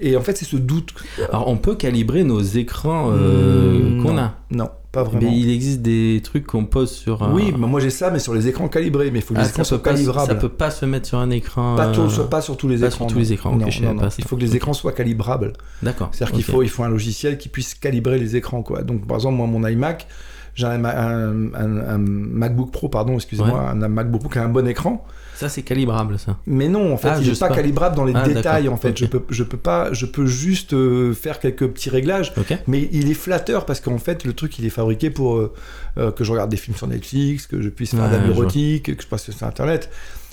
Et 0.00 0.16
en 0.16 0.20
fait 0.22 0.36
c'est 0.36 0.44
ce 0.44 0.56
doute. 0.56 0.94
Alors, 1.30 1.48
on 1.48 1.56
peut 1.56 1.74
calibrer 1.74 2.24
nos 2.24 2.40
écrans 2.42 3.10
euh, 3.12 3.78
Mmh, 3.90 4.02
qu'on 4.02 4.16
a. 4.18 4.34
Non, 4.50 4.70
pas 4.90 5.02
vraiment. 5.02 5.30
Mais 5.30 5.38
il 5.38 5.50
existe 5.50 5.82
des 5.82 6.20
trucs 6.24 6.46
qu'on 6.46 6.64
pose 6.64 6.90
sur. 6.90 7.22
un- 7.22 7.32
Oui, 7.32 7.52
mais 7.58 7.66
moi 7.66 7.78
j'ai 7.80 7.90
ça, 7.90 8.10
mais 8.10 8.18
sur 8.18 8.32
les 8.34 8.48
écrans 8.48 8.68
calibrés, 8.68 9.10
mais 9.10 9.18
il 9.18 9.22
faut 9.22 9.34
que 9.34 9.38
Ah, 9.38 9.42
les 9.42 9.48
écrans 9.50 9.64
ça, 9.64 9.68
soient 9.68 9.78
calibrables. 9.80 10.26
ça 10.28 10.34
peut 10.34 10.48
pas 10.48 10.70
se 10.70 10.86
mettre 10.86 11.06
sur 11.06 11.18
un 11.18 11.30
écran. 11.30 11.76
Pas, 11.76 11.88
tout- 11.92 12.00
euh, 12.02 12.24
pas 12.24 12.40
sur 12.40 12.56
tous 12.56 12.68
les 12.68 12.78
pas 12.78 12.86
écrans. 12.86 13.06
sur 13.06 13.14
tous 13.14 13.18
les 13.18 13.32
écrans, 13.32 13.52
ok, 13.54 13.60
Non, 13.82 13.94
non, 13.94 14.00
pas. 14.00 14.08
Il 14.18 14.24
faut 14.24 14.36
que 14.36 14.40
les 14.40 14.56
écrans 14.56 14.72
soient 14.72 14.92
calibrables. 14.92 15.52
D'accord. 15.82 16.08
C'est-à-dire 16.12 16.34
qu'il 16.36 16.44
faut, 16.44 16.62
il 16.62 16.68
faut 16.70 16.82
un 16.84 16.88
logiciel 16.88 17.36
qui 17.38 17.48
puisse 17.50 17.74
calibrer 17.74 18.18
les 18.18 18.34
écrans. 18.36 18.62
Quoi. 18.62 18.82
Donc, 18.82 19.06
par 19.06 19.16
exemple, 19.18 19.36
moi, 19.36 19.46
mon 19.46 19.66
iMac, 19.66 20.06
j'ai 20.54 20.66
un, 20.66 20.84
un- 20.84 21.54
un- 21.54 21.88
un 21.88 21.98
MacBook 21.98 22.70
Pro, 22.72 22.88
pardon, 22.88 23.14
excusez-moi, 23.14 23.70
un 23.70 23.88
MacBook 23.88 24.20
Pro 24.20 24.30
qui 24.30 24.38
a 24.38 24.44
un 24.44 24.48
bon 24.48 24.66
écran. 24.66 25.04
Ça, 25.34 25.48
c'est 25.48 25.62
calibrable, 25.62 26.18
ça. 26.18 26.36
Mais 26.46 26.68
non, 26.68 26.92
en 26.92 26.96
fait, 26.96 27.08
Ah, 27.08 27.18
il 27.20 27.28
n'est 27.28 27.34
pas, 27.36 27.48
pas. 27.48 27.56
calibrable 27.56 27.96
dans 27.96 28.04
les 28.04 28.12
Ah, 28.14 28.22
détails. 28.28 28.68
En 28.68 28.76
fait, 28.76 28.96
je 28.96 29.06
peux, 29.06 29.22
je 29.30 29.42
peux 29.42 29.56
pas, 29.56 29.92
je 29.92 30.06
peux 30.06 30.26
juste 30.26 30.72
euh, 30.74 31.14
faire 31.14 31.40
quelques 31.40 31.66
petits 31.68 31.90
réglages. 31.90 32.32
Mais 32.68 32.88
il 32.92 33.10
est 33.10 33.14
flatteur 33.14 33.64
parce 33.66 33.80
qu'en 33.80 33.98
fait, 33.98 34.24
le 34.24 34.34
truc, 34.34 34.58
il 34.58 34.66
est 34.66 34.70
fabriqué 34.70 35.10
pour 35.10 35.36
euh, 35.36 35.52
euh, 35.98 36.12
que 36.12 36.22
je 36.22 36.30
regarde 36.30 36.50
des 36.50 36.56
films 36.58 36.76
sur 36.76 36.86
Netflix, 36.86 37.46
que 37.46 37.60
je 37.60 37.70
puisse 37.70 37.90
faire 37.92 38.08
de 38.08 38.14
la 38.14 38.18
bureautique, 38.34 38.94
que 38.96 39.02
je 39.02 39.06
passe 39.08 39.30
sur 39.30 39.46
Internet. 39.46 39.90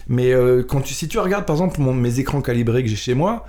Mais 0.10 0.32
quand 0.68 0.82
tu, 0.82 0.94
si 0.94 1.08
tu 1.08 1.18
regardes, 1.18 1.46
par 1.46 1.56
exemple, 1.56 1.80
mon- 1.82 1.94
mes 1.94 2.20
écrans 2.20 2.42
calibrés 2.42 2.84
que 2.84 2.90
j'ai 2.90 2.96
chez 2.96 3.14
moi, 3.16 3.46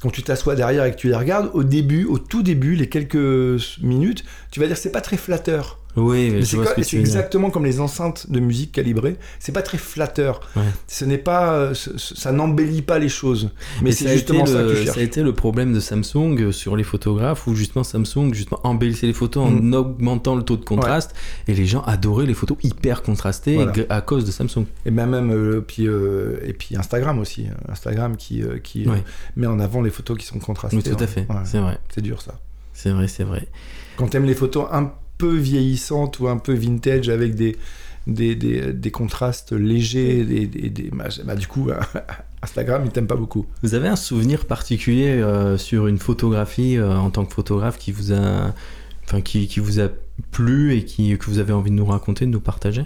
quand 0.00 0.10
tu 0.10 0.22
t'assois 0.22 0.54
derrière 0.54 0.84
et 0.84 0.92
que 0.92 0.96
tu 0.96 1.08
les 1.08 1.14
regardes, 1.16 1.50
au 1.52 1.62
début, 1.64 2.04
au 2.04 2.18
tout 2.18 2.42
début, 2.42 2.74
les 2.74 2.88
quelques 2.88 3.60
minutes, 3.82 4.24
tu 4.50 4.60
vas 4.60 4.66
dire 4.66 4.76
c'est 4.76 4.92
pas 4.92 5.00
très 5.00 5.16
flatteur. 5.16 5.78
Oui, 5.96 6.30
Mais 6.30 6.42
c'est 6.44 6.56
ce 6.84 6.96
exactement 6.96 7.50
comme 7.50 7.64
les 7.66 7.78
enceintes 7.80 8.30
de 8.30 8.40
musique 8.40 8.72
calibrées. 8.72 9.16
C'est 9.38 9.52
pas 9.52 9.60
très 9.62 9.76
flatteur. 9.78 10.40
Ouais. 10.56 10.62
Ce 10.86 11.04
n'est 11.04 11.18
pas, 11.18 11.52
euh, 11.52 11.74
ça 11.74 12.32
n'embellit 12.32 12.80
pas 12.82 12.98
les 12.98 13.08
choses. 13.10 13.50
Mais 13.82 13.92
c'est 13.92 14.08
justement 14.12 14.46
ça 14.46 14.62
le- 14.62 14.72
que. 14.72 14.86
Ça 14.86 15.00
a 15.00 15.02
été 15.02 15.22
le 15.22 15.34
problème 15.34 15.72
de 15.74 15.80
Samsung 15.80 16.36
euh, 16.40 16.52
sur 16.52 16.76
les 16.76 16.82
photographes 16.84 17.46
où 17.46 17.54
justement 17.54 17.84
Samsung 17.84 18.32
justement 18.32 18.60
embellissait 18.64 19.06
les 19.06 19.12
photos 19.12 19.44
en 19.46 19.50
Mm. 19.50 19.74
augmentant 19.74 20.34
le 20.34 20.42
taux 20.42 20.56
de 20.56 20.64
contraste 20.64 21.14
et 21.46 21.54
les 21.54 21.66
gens 21.66 21.82
adoraient 21.82 22.26
les 22.26 22.34
photos 22.34 22.56
hyper 22.62 23.02
contrastées 23.02 23.56
Voilà. 23.56 23.72
à 23.90 24.00
cause 24.00 24.24
de 24.24 24.30
Samsung. 24.30 24.64
Et 24.86 24.90
ben 24.90 25.06
même 25.06 25.30
euh, 25.30 25.60
puis 25.60 25.86
euh, 25.88 26.38
et 26.44 26.52
puis 26.54 26.76
Instagram 26.76 27.18
aussi, 27.18 27.46
Instagram 27.68 28.16
qui 28.16 28.42
euh, 28.42 28.58
qui 28.58 28.88
Ouais. 28.88 29.02
met 29.36 29.46
en 29.46 29.60
avant 29.60 29.82
les 29.82 29.90
photos 29.90 30.16
qui 30.18 30.24
sont 30.26 30.38
contrastées. 30.38 30.76
Oui, 30.78 30.82
tout 30.82 30.96
à 31.02 31.06
fait. 31.06 31.26
C'est 31.44 31.58
vrai. 31.58 31.78
c'est 31.94 32.00
dur 32.00 32.22
ça. 32.22 32.38
C'est 32.72 32.90
vrai, 32.90 33.06
c'est 33.08 33.24
vrai. 33.24 33.46
Quand 33.96 34.08
t'aimes 34.08 34.24
les 34.24 34.34
photos 34.34 34.66
un 34.72 34.90
peu 35.22 35.34
vieillissantes 35.36 36.20
ou 36.20 36.28
un 36.28 36.38
peu 36.38 36.54
vintage 36.54 37.08
avec 37.08 37.34
des 37.34 37.56
des, 38.08 38.34
des, 38.34 38.72
des 38.72 38.90
contrastes 38.90 39.52
légers, 39.52 40.24
des, 40.24 40.46
des, 40.46 40.70
des- 40.70 40.90
bah, 40.90 41.06
bah, 41.24 41.36
du 41.36 41.46
coup 41.46 41.68
Instagram 42.42 42.82
il 42.84 42.90
t'aime 42.92 43.06
pas 43.06 43.16
beaucoup. 43.16 43.46
Vous 43.62 43.74
avez 43.74 43.88
un 43.88 43.96
souvenir 43.96 44.46
particulier 44.46 45.08
euh, 45.10 45.56
sur 45.58 45.86
une 45.86 45.98
photographie 45.98 46.76
euh, 46.78 46.96
en 46.96 47.10
tant 47.10 47.24
que 47.24 47.32
photographe 47.34 47.78
qui 47.78 47.92
vous 47.92 48.12
a, 48.12 48.54
enfin 49.04 49.20
qui, 49.20 49.46
qui 49.48 49.60
vous 49.60 49.80
a 49.80 49.88
plu 50.32 50.74
et 50.76 50.84
qui 50.84 51.16
que 51.18 51.26
vous 51.26 51.38
avez 51.38 51.52
envie 51.52 51.70
de 51.70 51.76
nous 51.76 51.86
raconter, 51.86 52.26
de 52.26 52.30
nous 52.30 52.40
partager? 52.40 52.84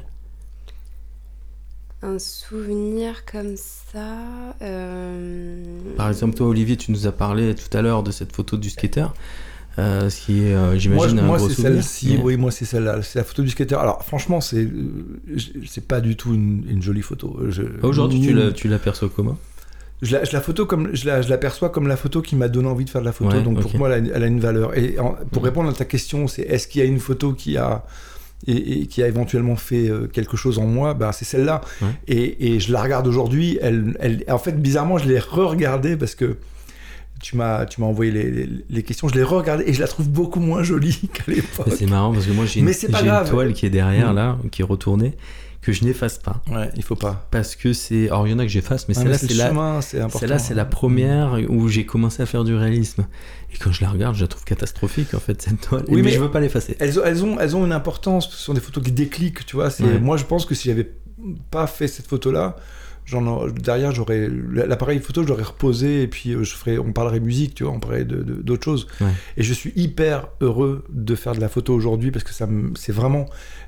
Un 2.03 2.19
souvenir 2.19 3.25
comme 3.27 3.57
ça. 3.57 4.55
euh, 4.63 5.95
Par 5.97 6.09
exemple, 6.09 6.35
toi, 6.35 6.47
Olivier, 6.49 6.77
tu 6.77 6.93
nous 6.93 7.07
as 7.07 7.13
parlé 7.13 7.55
tout 7.55 7.75
à 7.77 7.83
l'heure 7.83 8.03
de 8.03 8.11
cette 8.11 8.33
photo 8.35 8.57
du 8.59 8.71
skater, 8.71 9.07
euh, 9.79 10.09
ce 10.09 10.21
qui 10.25 10.43
est, 10.45 10.55
euh, 10.55 10.67
Moi, 10.69 10.77
j'imagine, 10.77 11.21
moi 11.23 11.37
gros 11.37 11.49
c'est 11.51 11.63
celle-ci, 11.63 12.15
Mais- 12.17 12.23
oui, 12.23 12.37
moi 12.37 12.51
c'est 12.51 12.65
celle-là, 12.65 13.03
c'est 13.03 13.19
la 13.19 13.25
photo 13.25 13.43
du 13.43 13.51
skater. 13.51 13.75
Alors 13.77 14.03
franchement, 14.05 14.41
c'est 14.41 14.65
euh, 14.65 15.39
c'est 15.67 15.87
pas 15.87 16.01
du 16.01 16.17
tout 16.17 16.33
une, 16.35 16.65
une 16.69 16.83
jolie 16.83 17.03
photo. 17.03 17.39
Je- 17.49 17.63
Aujourd'hui, 17.83 18.21
tu 18.21 18.33
la- 18.33 18.53
tu 18.53 18.69
l'aperçois 18.69 19.11
comment? 19.15 19.37
Je 20.03 20.13
la, 20.15 20.25
je 20.25 20.33
la 20.35 20.41
photo 20.43 20.67
comme 20.67 20.91
je 20.95 21.07
la, 21.07 21.23
je 21.23 21.29
l'aperçois 21.31 21.71
comme 21.71 21.89
la 21.89 21.97
photo 21.97 22.21
qui 22.23 22.37
m'a 22.37 22.49
donné 22.49 22.69
envie 22.69 22.85
de 22.85 22.91
faire 22.91 23.01
de 23.01 23.07
la 23.07 23.13
photo. 23.13 23.37
Ouais, 23.37 23.43
donc 23.43 23.61
pour 23.61 23.75
moi, 23.77 23.91
elle 23.97 24.11
a, 24.13 24.17
elle 24.17 24.23
a 24.23 24.27
une 24.27 24.41
valeur. 24.41 24.77
Et 24.77 24.99
en- 24.99 25.17
pour 25.33 25.43
Mhm. 25.43 25.49
répondre 25.49 25.71
à 25.71 25.73
ta 25.73 25.85
question, 25.87 26.29
c'est 26.29 26.43
est-ce 26.43 26.69
qu'il 26.69 26.81
y 26.83 26.85
a 26.85 26.87
une 26.87 26.99
photo 27.01 27.33
qui 27.33 27.57
a 27.57 27.85
et, 28.47 28.83
et 28.83 28.87
qui 28.87 29.03
a 29.03 29.09
éventuellement 29.09 29.57
fait 29.57 29.89
euh, 29.89 30.07
quelque 30.07 30.37
chose 30.37 30.59
en 30.59 30.67
moi? 30.67 30.93
Ben 30.93 31.13
c'est 31.13 31.25
celle-là. 31.25 31.63
Ouais. 31.81 31.89
Et, 32.09 32.55
et 32.55 32.61
je 32.61 32.73
la 32.73 32.83
regarde 32.83 33.07
aujourd'hui. 33.07 33.59
Elle, 33.63 33.97
elle, 33.99 34.23
en 34.29 34.39
fait, 34.39 34.53
bizarrement, 34.61 34.99
je 34.99 35.09
l'ai 35.09 35.19
re-regardée 35.19 35.97
parce 35.97 36.15
que 36.15 36.37
tu 37.23 37.37
m'as 37.37 37.67
tu 37.67 37.81
m'as 37.81 37.87
envoyé 37.87 38.11
les, 38.13 38.31
les- 38.31 38.49
les 38.69 38.83
questions. 38.83 39.09
Je 39.09 39.15
l'ai 39.15 39.23
re-regardée 39.23 39.65
et 39.67 39.73
je 39.73 39.81
la 39.81 39.89
trouve 39.89 40.09
beaucoup 40.09 40.41
moins 40.41 40.63
jolie 40.63 41.09
qu'à 41.13 41.25
l'époque. 41.31 41.73
C'est 41.77 41.87
marrant 41.87 42.13
parce 42.13 42.27
que 42.27 42.33
moi 42.33 42.45
j'ai 42.47 42.61
une, 42.61 42.69
une 42.69 43.25
toile 43.29 43.53
qui 43.53 43.67
est 43.67 43.71
derrière 43.71 44.13
Mm. 44.13 44.17
là, 44.17 44.39
qui 44.53 44.63
est 44.63 44.65
retournée, 44.65 45.15
que 45.63 45.73
je 45.73 45.85
n'efface 45.85 46.19
pas. 46.19 46.43
Ouais, 46.51 46.71
il 46.77 46.83
faut 46.85 46.95
pas. 46.95 47.27
Parce 47.31 47.57
que 47.57 47.73
c'est. 47.73 48.07
Alors, 48.07 48.27
il 48.29 48.31
y 48.31 48.35
en 48.35 48.39
a 48.39 48.43
que 48.45 48.51
j'efface, 48.51 48.87
mais 48.89 48.95
celle-là, 48.95 49.19
c'est 49.19 49.35
la. 49.35 49.81
Celle-là, 49.83 50.39
c'est 50.39 50.55
la 50.55 50.65
première 50.65 51.39
où 51.49 51.69
j'ai 51.69 51.85
commencé 51.85 52.23
à 52.23 52.27
faire 52.27 52.45
du 52.45 52.55
réalisme. 52.55 53.07
Et 53.53 53.57
quand 53.59 53.73
je 53.73 53.83
la 53.83 53.91
regarde, 53.91 54.15
je 54.15 54.21
la 54.21 54.29
trouve 54.29 54.45
catastrophique, 54.45 55.15
en 55.15 55.19
fait, 55.19 55.41
cette 55.43 55.61
toile. 55.61 55.85
Oui, 55.89 55.97
mais, 55.97 56.03
mais- 56.03 56.11
je 56.13 56.21
veux 56.21 56.31
pas 56.31 56.41
l'effacer. 56.41 56.77
Elles 56.79 56.99
ont, 57.01 57.05
elles, 57.05 57.25
ont, 57.25 57.41
elles 57.41 57.57
ont 57.57 57.65
une 57.65 57.73
importance, 57.73 58.29
ce 58.31 58.37
sont 58.37 58.55
des 58.55 58.61
photos 58.61 58.85
qui 58.85 58.93
décliquent, 58.93 59.45
tu 59.47 59.57
vois. 59.57 59.69
Ouais. 59.81 59.99
Moi, 59.99 60.17
je 60.19 60.25
pense 60.25 60.45
que 60.47 60.55
si 60.55 60.69
j'avais 60.69 60.89
pas 61.51 61.67
fait 61.67 61.89
cette 61.89 62.07
photo-là, 62.07 62.55
j'en 62.55 62.55
aurais- 63.15 63.53
derrière, 63.53 63.93
j'aurais 63.93 64.29
l'appareil 64.53 64.99
photo, 65.01 65.23
je 65.23 65.29
l'aurais 65.29 65.43
reposé 65.45 66.03
et 66.03 66.09
puis 66.09 66.33
euh, 66.35 66.43
je 66.43 66.55
ferais, 66.55 66.79
on 66.79 66.93
parlerait 66.93 67.21
musique, 67.21 67.55
tu 67.55 67.65
vois, 67.65 67.73
on 67.73 67.79
parlerait 67.81 68.05
de- 68.05 68.23
de- 68.23 68.35
d'autres 68.43 68.65
choses. 68.65 68.87
Ouais. 69.01 69.09
Et 69.37 69.43
je 69.43 69.53
suis 69.53 69.73
hyper 69.77 70.29
heureux 70.41 70.85
de 70.89 71.15
faire 71.15 71.35
de 71.35 71.41
la 71.41 71.49
photo 71.49 71.75
aujourd'hui 71.75 72.11
parce 72.11 72.25
que 72.25 72.33
ça, 72.33 72.49
c'est 72.75 72.93
vraiment 72.93 73.27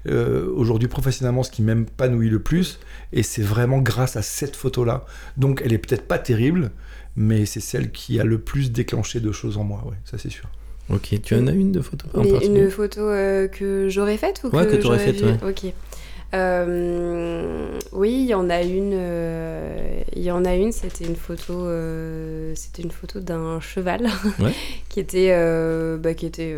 euh, 0.09 0.47
aujourd'hui 0.55 0.89
professionnellement 0.89 1.43
ce 1.43 1.51
qui 1.51 1.63
m'épanouit 1.63 2.31
le 2.31 2.39
plus 2.41 2.79
et 3.13 3.23
c'est 3.23 3.43
vraiment 3.43 3.79
grâce 3.79 4.17
à 4.17 4.23
cette 4.23 4.57
photo-là. 4.57 5.05
Donc, 5.37 5.61
elle 5.65 5.73
est 5.73 5.79
peut-être 5.79 6.07
pas 6.09 6.19
terrible, 6.19 6.71
mais 7.17 7.47
c'est 7.47 7.61
celle 7.61 7.91
qui 7.91 8.19
a 8.21 8.25
le 8.25 8.39
plus 8.39 8.73
déclenché 8.73 9.21
de 9.21 9.33
choses 9.33 9.57
en 9.57 9.65
moi, 9.65 9.85
ouais, 9.87 9.97
ça 10.05 10.19
c'est 10.19 10.31
sûr. 10.31 10.45
Ok, 10.91 11.15
tu 11.23 11.35
en 11.35 11.47
as 11.47 11.53
une 11.53 11.71
de 11.73 11.83
photo 11.83 12.07
en 12.15 12.25
une 12.25 12.71
photo 12.71 13.01
euh, 13.03 13.47
que 13.47 13.89
j'aurais 13.91 14.17
faite 14.17 14.41
ou 14.45 14.57
Ouais, 14.57 14.65
que 14.67 14.77
que, 14.77 14.77
t'aurais 14.83 14.99
j'aurais 14.99 15.13
faite, 15.13 15.43
ouais. 15.45 15.51
Ok. 15.51 15.73
Euh, 16.35 17.79
oui, 17.93 18.13
il 18.13 18.27
y 18.27 18.35
en 18.35 18.51
a 18.51 18.63
une. 18.63 18.93
euh, 18.95 20.01
Il 20.15 20.23
y 20.23 20.31
en 20.31 20.45
a 20.45 20.55
une. 20.55 20.73
C'était 20.73 21.05
une 21.05 21.17
photo. 21.17 21.53
euh, 21.67 22.53
c'était 22.55 22.83
une 22.83 22.91
photo 22.91 23.21
d'un 23.21 23.61
cheval 23.61 24.09
Ouais. 24.39 24.53
qui 24.89 25.01
était, 25.01 25.31
bah, 25.99 26.15
qui 26.15 26.27
était, 26.27 26.55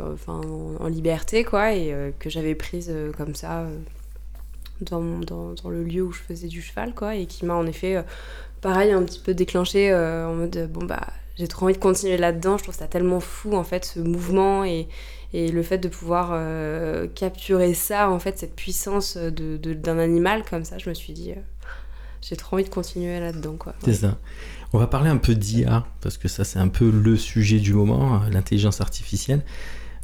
enfin, 0.00 0.40
en, 0.44 0.84
en 0.84 0.88
liberté, 0.88 1.44
quoi, 1.44 1.72
et 1.74 1.94
que 2.18 2.30
j'avais 2.30 2.54
prise 2.54 2.92
comme 3.16 3.34
ça 3.34 3.66
dans, 4.80 5.02
dans, 5.20 5.52
dans 5.62 5.70
le 5.70 5.82
lieu 5.84 6.02
où 6.02 6.12
je 6.12 6.20
faisais 6.20 6.48
du 6.48 6.62
cheval, 6.62 6.94
quoi, 6.94 7.14
et 7.16 7.26
qui 7.26 7.44
m'a 7.44 7.54
en 7.54 7.66
effet, 7.66 8.02
pareil, 8.62 8.92
un 8.92 9.02
petit 9.02 9.20
peu 9.20 9.34
déclenché 9.34 9.92
en 9.94 10.34
mode, 10.34 10.70
bon 10.72 10.84
bah, 10.86 11.06
j'ai 11.36 11.48
trop 11.48 11.64
envie 11.66 11.74
de 11.74 11.78
continuer 11.78 12.16
là-dedans. 12.16 12.56
Je 12.58 12.62
trouve 12.64 12.74
ça 12.74 12.86
tellement 12.86 13.20
fou, 13.20 13.54
en 13.54 13.64
fait, 13.64 13.84
ce 13.84 14.00
mouvement 14.00 14.64
et 14.64 14.88
et 15.32 15.50
le 15.50 15.62
fait 15.62 15.78
de 15.78 15.88
pouvoir 15.88 16.30
euh, 16.32 17.06
capturer 17.06 17.74
ça, 17.74 18.10
en 18.10 18.18
fait, 18.18 18.38
cette 18.38 18.56
puissance 18.56 19.16
de, 19.16 19.56
d'un 19.56 19.98
animal 19.98 20.42
comme 20.48 20.64
ça, 20.64 20.78
je 20.78 20.88
me 20.88 20.94
suis 20.94 21.12
dit, 21.12 21.32
euh, 21.32 21.40
j'ai 22.20 22.36
trop 22.36 22.56
envie 22.56 22.64
de 22.64 22.68
continuer 22.68 23.20
là-dedans, 23.20 23.54
quoi. 23.56 23.74
C'est 23.84 23.94
ça. 23.94 24.18
On 24.72 24.78
va 24.78 24.86
parler 24.86 25.10
un 25.10 25.16
peu 25.16 25.34
d'IA, 25.34 25.86
parce 26.00 26.18
que 26.18 26.28
ça, 26.28 26.44
c'est 26.44 26.58
un 26.58 26.68
peu 26.68 26.90
le 26.90 27.16
sujet 27.16 27.58
du 27.58 27.74
moment, 27.74 28.16
euh, 28.16 28.30
l'intelligence 28.30 28.80
artificielle. 28.80 29.42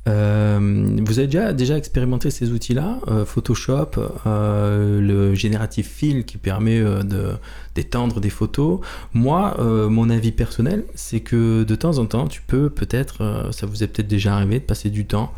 Euh, 0.09 0.99
vous 1.05 1.19
avez 1.19 1.27
déjà, 1.27 1.77
expérimenté 1.77 2.31
ces 2.31 2.53
outils-là 2.53 3.01
euh, 3.09 3.25
Photoshop, 3.25 3.91
euh, 4.27 5.01
le 5.01 5.35
Generative 5.35 5.87
Fill 5.87 6.25
qui 6.25 6.39
permet 6.39 6.81
de, 6.81 7.33
d'étendre 7.75 8.21
des 8.21 8.31
photos. 8.31 8.81
Moi, 9.15 9.57
mon 9.91 10.11
avis 10.11 10.33
personnel, 10.33 10.85
c'est 10.95 11.21
que 11.21 11.65
de 11.65 11.75
temps 11.75 11.99
en 11.99 12.07
temps, 12.07 12.29
tu 12.29 12.43
peux 12.43 12.71
peut-être, 12.71 13.51
ça 13.53 13.67
vous 13.67 13.83
est 13.83 13.87
peut-être 13.89 14.09
déjà 14.09 14.35
arrivé, 14.35 14.61
de 14.61 14.65
passer 14.65 14.91
du 14.91 15.07
temps 15.07 15.33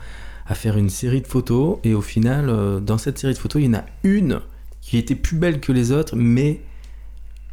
à 0.47 0.55
faire 0.55 0.79
une 0.79 0.89
série 0.89 1.21
de 1.21 1.27
photos, 1.27 1.79
et 1.85 1.95
au 1.95 2.01
final, 2.01 2.81
dans 2.83 2.97
cette 2.97 3.19
série 3.19 3.35
de 3.35 3.39
photos, 3.39 3.63
il 3.63 3.67
y 3.67 3.69
en 3.69 3.79
a 3.79 3.85
une 4.03 4.41
qui 4.81 4.97
était 4.97 5.15
plus 5.15 5.37
belle 5.37 5.61
que 5.61 5.73
les 5.73 5.93
autres, 5.93 6.17
mais 6.17 6.61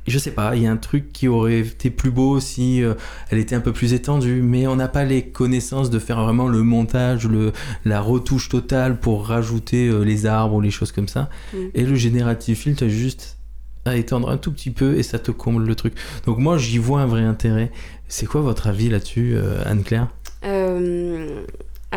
je 0.08 0.20
sais 0.20 0.32
pas, 0.32 0.56
il 0.56 0.64
y 0.64 0.68
a 0.68 0.72
un 0.72 0.78
truc 0.78 1.12
qui 1.12 1.28
aurait 1.28 1.60
été 1.60 1.90
plus 1.90 2.12
beau 2.12 2.40
si 2.40 2.84
euh, 2.84 2.94
elle 3.30 3.40
était 3.40 3.56
un 3.56 3.60
peu 3.60 3.74
plus 3.74 3.94
étendue, 3.94 4.42
mais 4.42 4.68
on 4.68 4.76
n'a 4.76 4.88
pas 4.88 5.04
les 5.04 5.24
connaissances 5.24 5.90
de 5.90 6.00
faire 6.00 6.22
vraiment 6.22 6.48
le 6.48 6.62
montage, 6.62 7.28
le, 7.28 7.54
la 7.86 8.02
retouche 8.02 8.50
totale 8.50 9.00
pour 9.00 9.28
rajouter 9.28 9.88
euh, 9.88 10.04
les 10.04 10.26
arbres 10.26 10.56
ou 10.56 10.62
les 10.62 10.72
choses 10.72 10.92
comme 10.92 11.08
ça. 11.08 11.30
Mm. 11.54 11.58
Et 11.74 11.86
le 11.86 11.96
génératif 11.96 12.62
fill, 12.62 12.76
tu 12.76 12.84
as 12.84 12.90
juste 12.90 13.38
à 13.86 13.96
étendre 13.96 14.30
un 14.30 14.38
tout 14.38 14.52
petit 14.52 14.72
peu 14.72 14.98
et 14.98 15.04
ça 15.04 15.20
te 15.20 15.32
comble 15.32 15.66
le 15.66 15.76
truc. 15.76 15.94
Donc 16.26 16.38
moi, 16.40 16.58
j'y 16.58 16.78
vois 16.78 17.02
un 17.02 17.06
vrai 17.08 17.22
intérêt. 17.22 17.72
C'est 18.08 18.26
quoi 18.26 18.42
votre 18.42 18.68
avis 18.68 18.90
là-dessus, 18.90 19.34
euh, 19.36 19.64
Anne-Claire? 19.66 20.08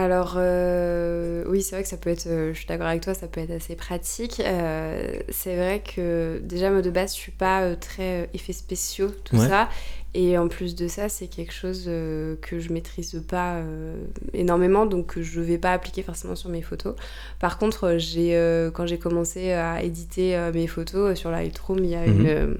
Alors, 0.00 0.34
euh, 0.36 1.42
oui, 1.48 1.60
c'est 1.60 1.74
vrai 1.74 1.82
que 1.82 1.88
ça 1.88 1.96
peut 1.96 2.10
être, 2.10 2.28
euh, 2.28 2.52
je 2.54 2.58
suis 2.58 2.68
d'accord 2.68 2.86
avec 2.86 3.02
toi, 3.02 3.14
ça 3.14 3.26
peut 3.26 3.40
être 3.40 3.50
assez 3.50 3.74
pratique. 3.74 4.38
Euh, 4.38 5.18
c'est 5.28 5.56
vrai 5.56 5.82
que 5.82 6.40
déjà, 6.44 6.70
moi 6.70 6.82
de 6.82 6.90
base, 6.90 7.14
je 7.14 7.18
suis 7.18 7.32
pas 7.32 7.74
très 7.74 8.30
effets 8.32 8.52
spéciaux, 8.52 9.10
tout 9.24 9.36
Ouais. 9.36 9.48
ça. 9.48 9.68
Et 10.14 10.38
en 10.38 10.46
plus 10.46 10.76
de 10.76 10.86
ça, 10.86 11.08
c'est 11.08 11.26
quelque 11.26 11.52
chose 11.52 11.84
que 11.86 12.58
je 12.60 12.72
maîtrise 12.72 13.20
pas 13.28 13.56
euh, 13.56 13.94
énormément, 14.34 14.86
donc 14.86 15.14
que 15.14 15.22
je 15.22 15.40
vais 15.40 15.58
pas 15.58 15.72
appliquer 15.72 16.02
forcément 16.04 16.36
sur 16.36 16.48
mes 16.48 16.62
photos. 16.62 16.94
Par 17.40 17.58
contre, 17.58 17.96
j'ai, 17.98 18.32
quand 18.74 18.86
j'ai 18.86 18.98
commencé 18.98 19.50
à 19.52 19.82
éditer 19.82 20.38
mes 20.54 20.68
photos 20.68 21.18
sur 21.18 21.30
Lightroom, 21.32 21.78
il 21.80 21.90
y 21.90 21.94
a 21.96 22.06
Mhm. 22.06 22.20
une, 22.26 22.56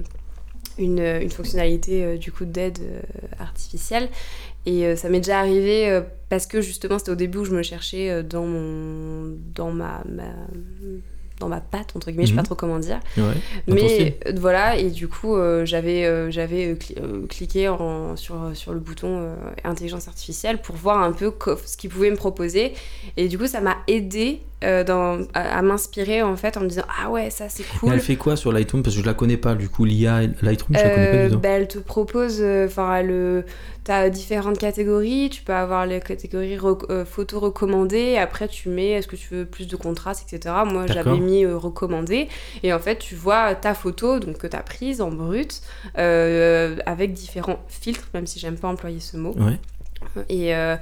une, 0.79 0.99
une 0.99 1.29
fonctionnalité 1.29 2.03
euh, 2.05 2.17
du 2.17 2.31
coup 2.31 2.45
d'aide 2.45 2.79
euh, 2.81 3.01
artificielle. 3.39 4.09
Et 4.71 4.85
euh, 4.85 4.95
ça 4.95 5.09
m'est 5.09 5.19
déjà 5.19 5.39
arrivé 5.39 5.89
euh, 5.89 6.01
parce 6.29 6.45
que 6.45 6.61
justement 6.61 6.99
c'était 6.99 7.11
au 7.11 7.15
début 7.25 7.39
où 7.39 7.45
je 7.45 7.55
me 7.55 7.63
cherchais 7.63 8.09
euh, 8.11 8.21
dans 8.23 8.45
mon 8.45 9.35
dans 9.55 9.71
ma, 9.71 10.03
ma 10.07 10.25
dans 11.39 11.47
ma 11.47 11.61
patte 11.61 11.95
entre 11.95 12.07
guillemets, 12.11 12.25
je 12.25 12.31
sais 12.31 12.33
Mhm. 12.33 12.37
pas 12.41 12.43
trop 12.43 12.55
comment 12.55 12.79
dire. 12.79 12.99
Ouais. 13.17 13.23
Mais 13.67 14.19
voilà 14.37 14.77
et 14.77 14.89
du 14.91 15.07
coup 15.07 15.35
euh, 15.37 15.65
j'avais 15.65 16.05
euh, 16.05 16.29
j'avais 16.29 16.73
cli- 16.73 16.95
euh, 17.01 17.25
cliqué 17.27 17.69
en, 17.69 18.15
sur 18.17 18.35
sur 18.53 18.73
le 18.73 18.79
bouton 18.79 19.29
intelligence 19.63 20.07
artificielle 20.07 20.57
pour 20.61 20.75
voir 20.75 21.01
un 21.01 21.13
peu 21.13 21.33
ce 21.65 21.77
qu'il 21.77 21.89
pouvait 21.89 22.11
me 22.11 22.17
proposer 22.17 22.73
et 23.17 23.27
du 23.29 23.37
coup 23.39 23.47
ça 23.47 23.61
m'a 23.61 23.77
aidé 23.87 24.41
euh, 24.63 24.83
dans, 24.83 25.19
à, 25.33 25.57
à 25.57 25.61
m'inspirer 25.61 26.21
en 26.21 26.35
fait 26.35 26.57
en 26.57 26.61
me 26.61 26.67
disant 26.67 26.83
ah 27.01 27.09
ouais 27.09 27.29
ça 27.29 27.47
c'est 27.47 27.63
cool. 27.79 27.93
elle 27.93 27.99
fait 28.01 28.17
quoi 28.17 28.35
sur 28.35 28.51
Lightroom? 28.51 28.83
Parce 28.83 28.95
que 28.95 29.01
je 29.01 29.05
la 29.05 29.13
connais 29.13 29.37
pas, 29.37 29.55
du 29.55 29.69
coup, 29.69 29.85
l'IA 29.85 30.21
Lightroom, 30.41 30.77
je 30.77 30.83
la 30.83 30.89
connais 30.89 31.07
pas 31.07 31.15
Euh, 31.17 31.27
du 31.29 31.33
tout. 31.35 31.39
bah, 31.39 31.49
elle 31.49 31.67
te 31.67 31.79
propose, 31.79 32.43
enfin, 32.65 33.01
le, 33.01 33.45
t'as 33.85 34.09
différentes 34.09 34.57
catégories. 34.57 35.29
Tu 35.31 35.43
peux 35.43 35.53
avoir 35.53 35.85
les 35.85 35.99
catégories 36.01 36.57
rec- 36.57 36.89
euh, 36.89 37.05
photos 37.05 37.41
recommandées. 37.41 38.17
Après, 38.17 38.47
tu 38.47 38.67
mets, 38.69 38.89
est-ce 38.91 39.07
que 39.07 39.15
tu 39.15 39.33
veux 39.33 39.45
plus 39.45 39.67
de 39.67 39.75
contraste, 39.75 40.27
etc. 40.31 40.55
Moi, 40.65 40.87
j'avais 40.87 41.17
mis 41.19 41.45
euh, 41.45 41.57
recommandé. 41.57 42.27
Et 42.63 42.73
en 42.73 42.79
fait, 42.79 42.97
tu 42.99 43.15
vois 43.15 43.55
ta 43.55 43.73
photo, 43.73 44.19
donc 44.19 44.37
que 44.39 44.47
t'as 44.47 44.61
prise 44.63 44.99
en 45.01 45.09
brut, 45.09 45.61
euh, 45.97 46.75
avec 46.85 47.13
différents 47.13 47.59
filtres, 47.67 48.07
même 48.13 48.27
si 48.27 48.39
j'aime 48.39 48.57
pas 48.57 48.67
employer 48.67 48.99
ce 48.99 49.17
mot. 49.17 49.35
Ouais. 49.37 49.57
Et, 50.29 50.55
euh, 50.55 50.75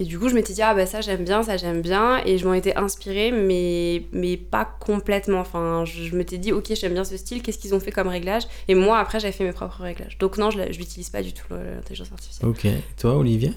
et 0.00 0.04
du 0.04 0.18
coup, 0.18 0.28
je 0.30 0.34
m'étais 0.34 0.52
dit, 0.54 0.62
ah 0.62 0.74
bah 0.74 0.86
ça 0.86 1.02
j'aime 1.02 1.24
bien, 1.24 1.42
ça 1.42 1.56
j'aime 1.58 1.82
bien. 1.82 2.22
Et 2.24 2.38
je 2.38 2.46
m'en 2.46 2.54
étais 2.54 2.74
inspirée, 2.74 3.30
mais, 3.32 4.04
mais 4.12 4.36
pas 4.38 4.64
complètement. 4.64 5.40
Enfin, 5.40 5.84
je, 5.84 6.04
je 6.04 6.16
m'étais 6.16 6.38
dit, 6.38 6.52
ok, 6.52 6.72
j'aime 6.74 6.94
bien 6.94 7.04
ce 7.04 7.16
style, 7.18 7.42
qu'est-ce 7.42 7.58
qu'ils 7.58 7.74
ont 7.74 7.80
fait 7.80 7.92
comme 7.92 8.08
réglage? 8.08 8.44
Et 8.68 8.74
moi, 8.74 8.98
après, 8.98 9.20
j'avais 9.20 9.32
fait 9.32 9.44
mes 9.44 9.52
propres 9.52 9.82
réglages. 9.82 10.16
Donc 10.18 10.38
non, 10.38 10.50
je 10.50 10.58
l'utilise 10.58 11.10
pas 11.10 11.22
du 11.22 11.32
tout, 11.34 11.44
le- 11.50 11.74
l'intelligence 11.76 12.10
artificielle. 12.10 12.48
Ok. 12.48 12.64
Et 12.64 12.80
toi, 12.98 13.16
Olivier 13.18 13.52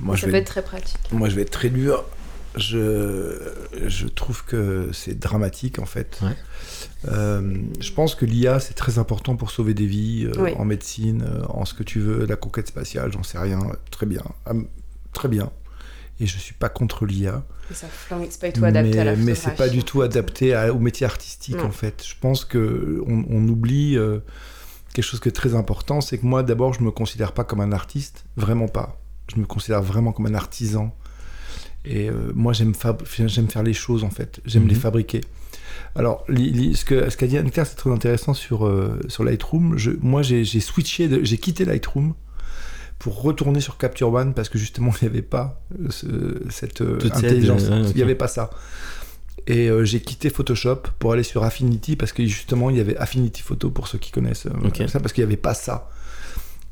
Moi, 0.00 0.16
ça 0.16 0.20
je 0.22 0.26
peut 0.26 0.32
vais 0.32 0.38
être 0.38 0.46
très 0.48 0.62
pratique. 0.62 0.98
Moi, 1.12 1.28
je 1.28 1.36
vais 1.36 1.42
être 1.42 1.50
très 1.50 1.70
dur. 1.70 2.04
Je, 2.56 3.38
je 3.86 4.06
trouve 4.08 4.44
que 4.44 4.90
c'est 4.92 5.18
dramatique, 5.18 5.78
en 5.78 5.86
fait. 5.86 6.18
Ouais. 6.22 6.36
Euh, 7.10 7.54
je 7.80 7.92
pense 7.92 8.14
que 8.14 8.26
l'IA, 8.26 8.60
c'est 8.60 8.74
très 8.74 8.98
important 8.98 9.36
pour 9.36 9.50
sauver 9.50 9.72
des 9.74 9.86
vies, 9.86 10.26
euh, 10.26 10.32
Oui. 10.42 10.50
en 10.58 10.64
médecine, 10.66 11.22
euh, 11.26 11.44
en 11.48 11.64
ce 11.64 11.72
que 11.72 11.82
tu 11.82 11.98
veux, 12.00 12.26
la 12.26 12.36
conquête 12.36 12.66
spatiale, 12.68 13.10
j'en 13.12 13.22
sais 13.22 13.38
rien. 13.38 13.58
Très 13.90 14.04
bien. 14.06 14.22
Très 15.12 15.28
bien. 15.28 15.50
Et 16.20 16.26
je 16.26 16.38
suis 16.38 16.54
pas 16.54 16.68
contre 16.68 17.06
l'IA. 17.06 17.42
Mais 17.70 17.76
ça 17.76 17.86
flingue, 17.88 18.26
c'est 18.30 18.40
pas 18.40 18.50
du 18.50 18.52
tout 18.60 18.64
adapté 18.64 18.98
à 19.00 19.04
la 19.04 19.16
mais, 19.16 19.34
c'est 19.34 19.54
pas 19.56 19.68
du 19.68 19.82
tout 19.84 20.02
adapté 20.02 20.54
à- 20.54 20.72
au 20.72 20.78
métier 20.78 21.06
artistique, 21.06 21.56
Non. 21.56 21.64
en 21.66 21.70
fait. 21.70 22.04
Je 22.06 22.14
pense 22.20 22.44
que 22.44 23.02
on, 23.06 23.24
on 23.28 23.48
oublie 23.48 23.96
euh, 23.96 24.18
quelque 24.92 25.04
chose 25.04 25.20
qui 25.20 25.28
est 25.28 25.32
très 25.32 25.54
important, 25.54 26.00
c'est 26.00 26.18
que 26.18 26.26
moi, 26.26 26.42
d'abord, 26.42 26.74
je 26.74 26.82
me 26.82 26.90
considère 26.90 27.32
pas 27.32 27.44
comme 27.44 27.60
un 27.60 27.72
artiste, 27.72 28.24
vraiment 28.36 28.68
pas. 28.68 29.00
Je 29.34 29.40
me 29.40 29.46
considère 29.46 29.82
vraiment 29.82 30.12
comme 30.12 30.26
un 30.26 30.34
artisan. 30.34 30.94
Et 31.84 32.08
euh, 32.10 32.30
moi, 32.34 32.52
j'aime 32.52 32.74
fab- 32.74 33.02
j'aime 33.26 33.48
faire 33.48 33.62
les 33.62 33.72
choses, 33.74 34.04
en 34.04 34.10
fait. 34.10 34.40
J'aime 34.44 34.64
Mhm. 34.64 34.68
les 34.68 34.74
fabriquer. 34.76 35.20
Alors, 35.94 36.24
li- 36.28 36.50
li- 36.50 36.76
ce 36.76 36.84
que 36.84 37.08
ce 37.10 37.16
qu'a 37.16 37.26
dit 37.26 37.38
Anne-Claire, 37.38 37.66
c'est 37.66 37.74
très 37.76 37.90
intéressant 37.90 38.34
sur, 38.34 38.66
euh, 38.66 39.00
sur 39.08 39.24
Lightroom. 39.24 39.76
Je, 39.78 39.90
moi, 40.00 40.22
j'ai 40.22 40.44
j'ai 40.44 40.60
switché, 40.60 41.08
de- 41.08 41.24
j'ai 41.24 41.38
quitté 41.38 41.64
Lightroom 41.64 42.14
pour 43.02 43.20
retourner 43.22 43.60
sur 43.60 43.78
Capture 43.78 44.12
One 44.12 44.32
parce 44.32 44.48
que 44.48 44.58
justement, 44.58 44.92
il 45.02 45.06
n'y 45.06 45.10
avait 45.10 45.22
pas 45.22 45.60
euh, 45.80 45.86
ce- 45.90 46.40
cette 46.50 46.80
euh, 46.82 46.98
Toute 46.98 47.14
cette, 47.14 47.24
intelligence. 47.24 47.64
euh, 47.64 47.82
ouais, 47.82 47.90
Il 47.90 47.96
n'y 47.96 48.02
avait 48.02 48.14
pas 48.14 48.28
ça. 48.28 48.50
Et 49.48 49.68
euh, 49.68 49.84
j'ai 49.84 50.00
quitté 50.00 50.30
Photoshop 50.30 50.82
pour 51.00 51.12
aller 51.12 51.24
sur 51.24 51.42
Affinity 51.42 51.96
parce 51.96 52.12
que 52.12 52.24
justement, 52.24 52.70
il 52.70 52.76
y 52.76 52.80
avait 52.80 52.96
Affinity 52.96 53.42
Photo 53.42 53.70
pour 53.70 53.88
ceux 53.88 53.98
qui 53.98 54.12
connaissent 54.12 54.46
ça, 54.88 55.00
parce 55.00 55.12
qu'il 55.12 55.24
n'y 55.24 55.26
avait 55.26 55.36
pas 55.36 55.54
ça. 55.54 55.88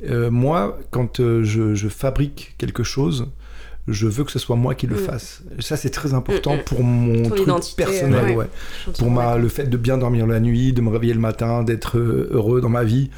Euh, 0.09 0.31
moi, 0.31 0.79
quand 0.93 1.19
euh, 1.19 1.43
je, 1.43 1.75
je 1.75 1.89
fabrique 1.89 2.55
quelque 2.59 2.85
chose, 2.85 3.27
je 3.89 4.07
veux 4.07 4.23
que 4.23 4.31
ce 4.31 4.39
soit 4.39 4.55
moi 4.57 4.77
qui 4.77 4.87
le 4.87 4.95
Mm. 4.97 4.99
fasse. 5.05 5.43
Ça, 5.59 5.77
c'est 5.77 5.91
très 5.91 6.15
important 6.15 6.55
Mm, 6.55 6.59
mm. 6.61 6.65
pour 6.65 6.85
mon 6.85 7.23
Ton 7.25 7.29
truc 7.31 7.41
identité, 7.43 7.83
personnel. 7.85 8.37
ouais. 8.37 8.47
pour 8.99 9.11
ma, 9.11 9.37
le 9.37 9.49
fait 9.49 9.65
de 9.65 9.77
bien 9.77 9.99
dormir 9.99 10.27
la 10.29 10.39
nuit, 10.39 10.73
de 10.73 10.81
me 10.81 10.91
réveiller 10.91 11.15
le 11.15 11.21
matin, 11.21 11.65
d'être 11.65 11.99
heureux 11.99 12.61
dans 12.61 12.69
ma 12.69 12.85
vie. 12.85 13.11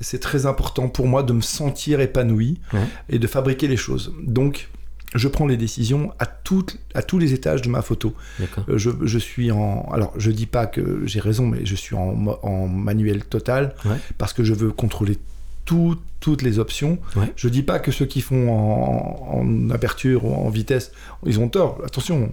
C'est 0.00 0.20
très 0.20 0.46
important 0.46 0.88
pour 0.88 1.06
moi 1.06 1.22
de 1.22 1.32
me 1.32 1.40
sentir 1.40 2.00
épanoui 2.00 2.58
Ouais. 2.72 2.80
et 3.08 3.18
de 3.18 3.26
fabriquer 3.26 3.68
les 3.68 3.76
choses. 3.76 4.12
Donc, 4.22 4.68
je 5.14 5.28
prends 5.28 5.46
les 5.46 5.56
décisions 5.56 6.12
à, 6.18 6.26
toutes, 6.26 6.78
à 6.94 7.02
tous 7.02 7.18
les 7.18 7.32
étages 7.32 7.62
de 7.62 7.68
ma 7.68 7.80
photo. 7.80 8.14
Euh, 8.40 8.76
je, 8.76 8.90
je, 9.02 9.18
suis 9.18 9.50
en. 9.50 9.88
Alors, 9.92 10.12
je 10.18 10.30
dis 10.30 10.46
pas 10.46 10.66
que 10.66 11.02
j'ai 11.06 11.20
raison, 11.20 11.46
mais 11.46 11.64
je 11.64 11.74
suis 11.74 11.94
en, 11.96 12.26
en 12.42 12.66
manuel 12.68 13.24
total 13.24 13.74
parce 14.18 14.32
que 14.32 14.44
je 14.44 14.52
veux 14.52 14.72
contrôler 14.72 15.18
tout, 15.64 15.96
toutes 16.20 16.42
les 16.42 16.58
options. 16.58 16.98
Je 17.36 17.48
dis 17.48 17.62
pas 17.62 17.78
que 17.78 17.90
ceux 17.92 18.06
qui 18.06 18.20
font 18.20 18.50
en, 18.50 19.40
en, 19.40 19.70
aperture 19.70 20.24
ou 20.24 20.34
en 20.34 20.48
vitesse, 20.50 20.92
ils 21.24 21.40
ont 21.40 21.48
tort. 21.48 21.80
Attention. 21.84 22.30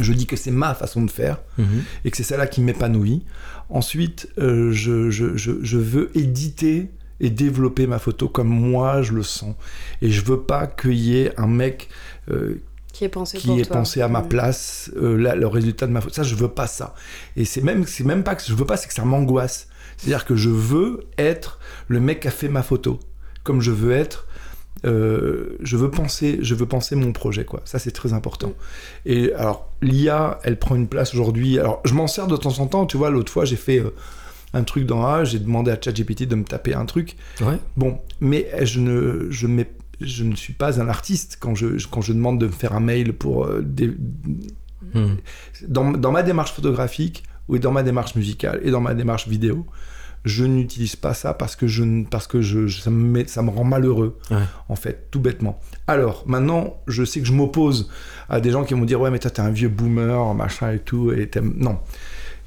Je 0.00 0.12
dis 0.12 0.26
que 0.26 0.36
c'est 0.36 0.50
ma 0.50 0.74
façon 0.74 1.02
de 1.02 1.10
faire 1.10 1.38
mhm. 1.58 1.82
et 2.04 2.10
que 2.10 2.16
c'est 2.16 2.22
celle-là 2.22 2.46
qui 2.46 2.60
m'épanouit. 2.60 3.24
Ensuite, 3.70 4.28
euh, 4.38 4.72
je, 4.72 5.10
je, 5.10 5.36
je, 5.36 5.78
veux 5.78 6.10
éditer 6.16 6.90
et 7.20 7.30
développer 7.30 7.86
ma 7.86 7.98
photo 7.98 8.28
comme 8.28 8.48
moi 8.48 9.02
je 9.02 9.12
le 9.12 9.22
sens. 9.22 9.54
Et 10.02 10.10
je 10.10 10.24
veux 10.24 10.40
pas 10.40 10.66
qu'il 10.66 10.94
y 10.94 11.18
ait 11.18 11.32
un 11.38 11.46
mec 11.46 11.88
euh, 12.30 12.60
qui 12.92 13.04
ait 13.04 13.08
pensé, 13.08 13.38
qui 13.38 13.58
ait 13.58 13.64
pensé 13.64 14.02
à 14.02 14.08
ma 14.08 14.22
mm. 14.22 14.28
place 14.28 14.90
euh, 14.96 15.16
le 15.16 15.46
résultat 15.46 15.86
de 15.86 15.92
ma 15.92 16.00
photo. 16.00 16.14
Ça, 16.14 16.22
je 16.22 16.34
veux 16.34 16.48
pas 16.48 16.66
ça. 16.66 16.94
Et 17.36 17.44
c'est 17.44 17.60
même, 17.60 17.86
c'est 17.86 18.04
même 18.04 18.22
pas 18.22 18.34
que 18.34 18.42
je 18.46 18.54
veux 18.54 18.66
pas, 18.66 18.76
c'est 18.76 18.88
que 18.88 18.94
ça 18.94 19.04
m'angoisse. 19.04 19.68
C'est-à-dire 19.96 20.24
que 20.24 20.36
je 20.36 20.50
veux 20.50 21.06
être 21.18 21.58
le 21.88 22.00
mec 22.00 22.20
qui 22.20 22.28
a 22.28 22.30
fait 22.30 22.48
ma 22.48 22.62
photo, 22.62 23.00
comme 23.42 23.60
je 23.60 23.70
veux 23.70 23.92
être. 23.92 24.26
Euh, 24.84 25.56
je 25.60 25.76
veux 25.76 25.90
penser, 25.90 26.38
je 26.42 26.54
veux 26.54 26.66
penser 26.66 26.94
mon 26.94 27.12
projet, 27.12 27.44
quoi. 27.44 27.62
Ça, 27.64 27.78
c'est 27.78 27.92
très 27.92 28.12
important. 28.12 28.52
Et 29.06 29.32
alors, 29.32 29.70
l'IA, 29.80 30.38
elle 30.42 30.58
prend 30.58 30.74
une 30.74 30.88
place 30.88 31.14
aujourd'hui. 31.14 31.58
Alors, 31.58 31.80
je 31.84 31.94
m'en 31.94 32.06
sers 32.06 32.26
de 32.26 32.36
temps 32.36 32.58
en 32.58 32.66
temps. 32.66 32.84
Tu 32.86 32.96
vois, 32.96 33.10
l'autre 33.10 33.32
fois, 33.32 33.44
j'ai 33.44 33.56
fait 33.56 33.82
un 34.54 34.62
truc 34.62 34.86
dans 34.86 35.04
A, 35.04 35.24
j'ai 35.24 35.38
demandé 35.38 35.70
à 35.70 35.78
ChatGPT 35.80 36.24
de 36.24 36.36
me 36.36 36.44
taper 36.44 36.74
un 36.74 36.86
truc. 36.86 37.16
Bon, 37.76 37.98
mais 38.20 38.48
je 38.64 38.80
ne, 38.80 39.26
je, 39.30 39.46
mets, 39.46 39.70
je 40.00 40.24
ne 40.24 40.36
suis 40.36 40.52
pas 40.52 40.80
un 40.80 40.88
artiste 40.88 41.38
quand 41.40 41.54
je, 41.54 41.66
quand 41.90 42.00
je 42.00 42.12
demande 42.12 42.40
de 42.40 42.46
me 42.46 42.52
faire 42.52 42.74
un 42.74 42.80
mail 42.80 43.12
pour. 43.12 43.46
Euh, 43.46 43.62
hmm. 44.94 45.16
dans, 45.68 45.92
dans, 45.92 46.12
ma 46.12 46.22
démarche 46.22 46.52
photographique, 46.52 47.24
ou 47.48 47.58
dans 47.58 47.72
ma 47.72 47.82
démarche 47.82 48.14
musicale, 48.14 48.60
et 48.62 48.70
dans 48.70 48.80
ma 48.80 48.94
démarche 48.94 49.28
vidéo, 49.28 49.66
je 50.24 50.44
n'utilise 50.44 50.96
pas 50.96 51.14
ça 51.14 51.34
parce 51.34 51.54
que, 51.54 51.66
je, 51.66 52.04
parce 52.04 52.26
que 52.26 52.40
je, 52.40 52.68
ça, 52.68 52.90
me 52.90 53.04
met, 53.04 53.26
ça 53.26 53.42
me 53.42 53.50
rend 53.50 53.64
malheureux, 53.64 54.18
en 54.68 54.76
fait, 54.76 55.08
tout 55.10 55.20
bêtement. 55.20 55.60
Alors, 55.86 56.24
maintenant, 56.26 56.78
je 56.86 57.04
sais 57.04 57.20
que 57.20 57.26
je 57.26 57.32
m'oppose 57.32 57.90
à 58.28 58.40
des 58.40 58.50
gens 58.50 58.64
qui 58.64 58.74
vont 58.74 58.84
dire 58.84 59.00
Ouais, 59.00 59.10
mais 59.10 59.18
toi, 59.18 59.30
t'es 59.30 59.40
un 59.40 59.50
vieux 59.50 59.68
boomer, 59.68 60.34
machin 60.34 60.72
et 60.72 60.78
tout, 60.78 61.12
et 61.12 61.30
Non. 61.42 61.78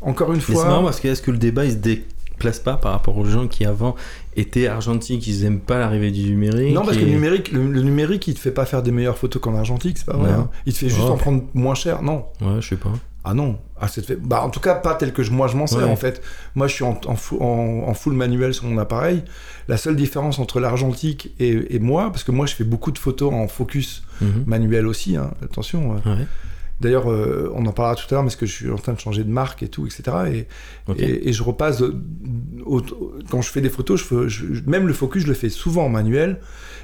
Encore 0.02 0.34
une 0.34 0.42
fois. 0.42 0.56
C'est 0.56 0.68
marrant 0.68 0.84
parce 0.84 1.00
que 1.00 1.08
est-ce 1.08 1.22
que 1.22 1.32
le 1.32 1.38
débat 1.38 1.66
il 1.66 1.72
se 1.72 1.78
déplace 1.78 2.60
pas 2.60 2.78
par 2.78 2.92
rapport 2.92 3.18
aux 3.18 3.26
gens 3.26 3.48
qui 3.48 3.66
avant 3.66 3.96
étaient 4.36 4.68
argentiques, 4.68 5.26
ils 5.28 5.44
aiment 5.46 5.60
pas 5.60 5.80
l'arrivée 5.80 6.12
du 6.12 6.24
numérique 6.30 6.74
Non, 6.74 6.84
parce 6.84 6.98
que 6.98 7.04
le 7.04 7.10
numérique, 7.10 7.52
le, 7.52 7.82
numérique, 7.82 8.28
il 8.28 8.36
te 8.36 8.40
fait 8.40 8.52
pas 8.52 8.66
faire 8.66 8.84
des 8.84 8.92
meilleures 8.92 9.18
photos 9.18 9.42
qu'en 9.42 9.56
argentique, 9.56 9.98
c'est 9.98 10.06
pas 10.06 10.18
vrai. 10.18 10.32
Hein. 10.32 10.50
Il 10.66 10.74
te 10.74 10.80
fait 10.80 10.90
juste 10.90 11.02
en 11.02 11.18
prendre 11.18 11.44
moins 11.54 11.76
cher, 11.76 12.04
non 12.04 12.26
Ouais, 12.42 12.62
je 12.62 12.70
sais 12.70 12.76
pas. 12.76 12.94
Ah 13.30 13.34
non, 13.34 13.60
ah, 13.80 13.88
fait... 13.90 14.16
bah, 14.16 14.42
en 14.42 14.50
tout 14.50 14.62
cas 14.62 14.74
pas 14.74 14.96
tel 14.96 15.12
que 15.12 15.22
je, 15.22 15.32
moi 15.32 15.48
je 15.48 15.58
m'en 15.58 15.68
sers 15.68 15.90
en 15.90 15.98
fait. 15.98 16.22
Moi 16.56 16.68
je 16.68 16.74
suis 16.74 16.86
en, 16.86 16.98
en, 17.06 17.94
full 17.94 18.14
manuel 18.14 18.54
sur 18.54 18.66
mon 18.66 18.78
appareil. 18.78 19.24
La 19.68 19.76
seule 19.76 19.98
différence 19.98 20.40
entre 20.40 20.62
l'argentique 20.62 21.34
et, 21.40 21.78
moi, 21.80 22.10
parce 22.10 22.24
que 22.24 22.32
moi 22.32 22.46
je 22.46 22.56
fais 22.56 22.64
beaucoup 22.64 22.92
de 22.92 22.98
photos 22.98 23.34
en 23.34 23.50
focus 23.50 24.04
mhm. 24.22 24.46
manuel 24.46 24.88
aussi, 24.88 25.18
hein, 25.18 25.32
attention. 25.44 25.92
Ouais. 25.92 26.26
D'ailleurs, 26.80 27.12
euh, 27.12 27.52
on 27.56 27.66
en 27.66 27.72
parlera 27.74 27.96
tout 27.96 28.06
à 28.10 28.14
l'heure, 28.14 28.24
mais 28.24 28.28
parce 28.28 28.36
que 28.36 28.46
je 28.46 28.54
suis 28.54 28.70
en 28.70 28.78
train 28.78 28.94
de 28.94 29.00
changer 29.00 29.24
de 29.24 29.30
marque 29.30 29.64
et 29.64 29.68
tout, 29.68 29.88
etc. 29.88 30.48
Et, 30.90 31.28
et, 31.28 31.34
je 31.34 31.44
repasse. 31.44 31.84
quand 33.30 33.42
je 33.42 33.50
fais 33.50 33.62
des 33.62 33.70
photos, 33.70 34.00
je, 34.28 34.46
même 34.68 34.88
le 34.88 34.94
focus, 34.94 35.24
je 35.24 35.28
le 35.28 35.34
fais 35.34 35.50
souvent 35.50 35.86
en 35.86 35.90
manuel. 35.90 36.40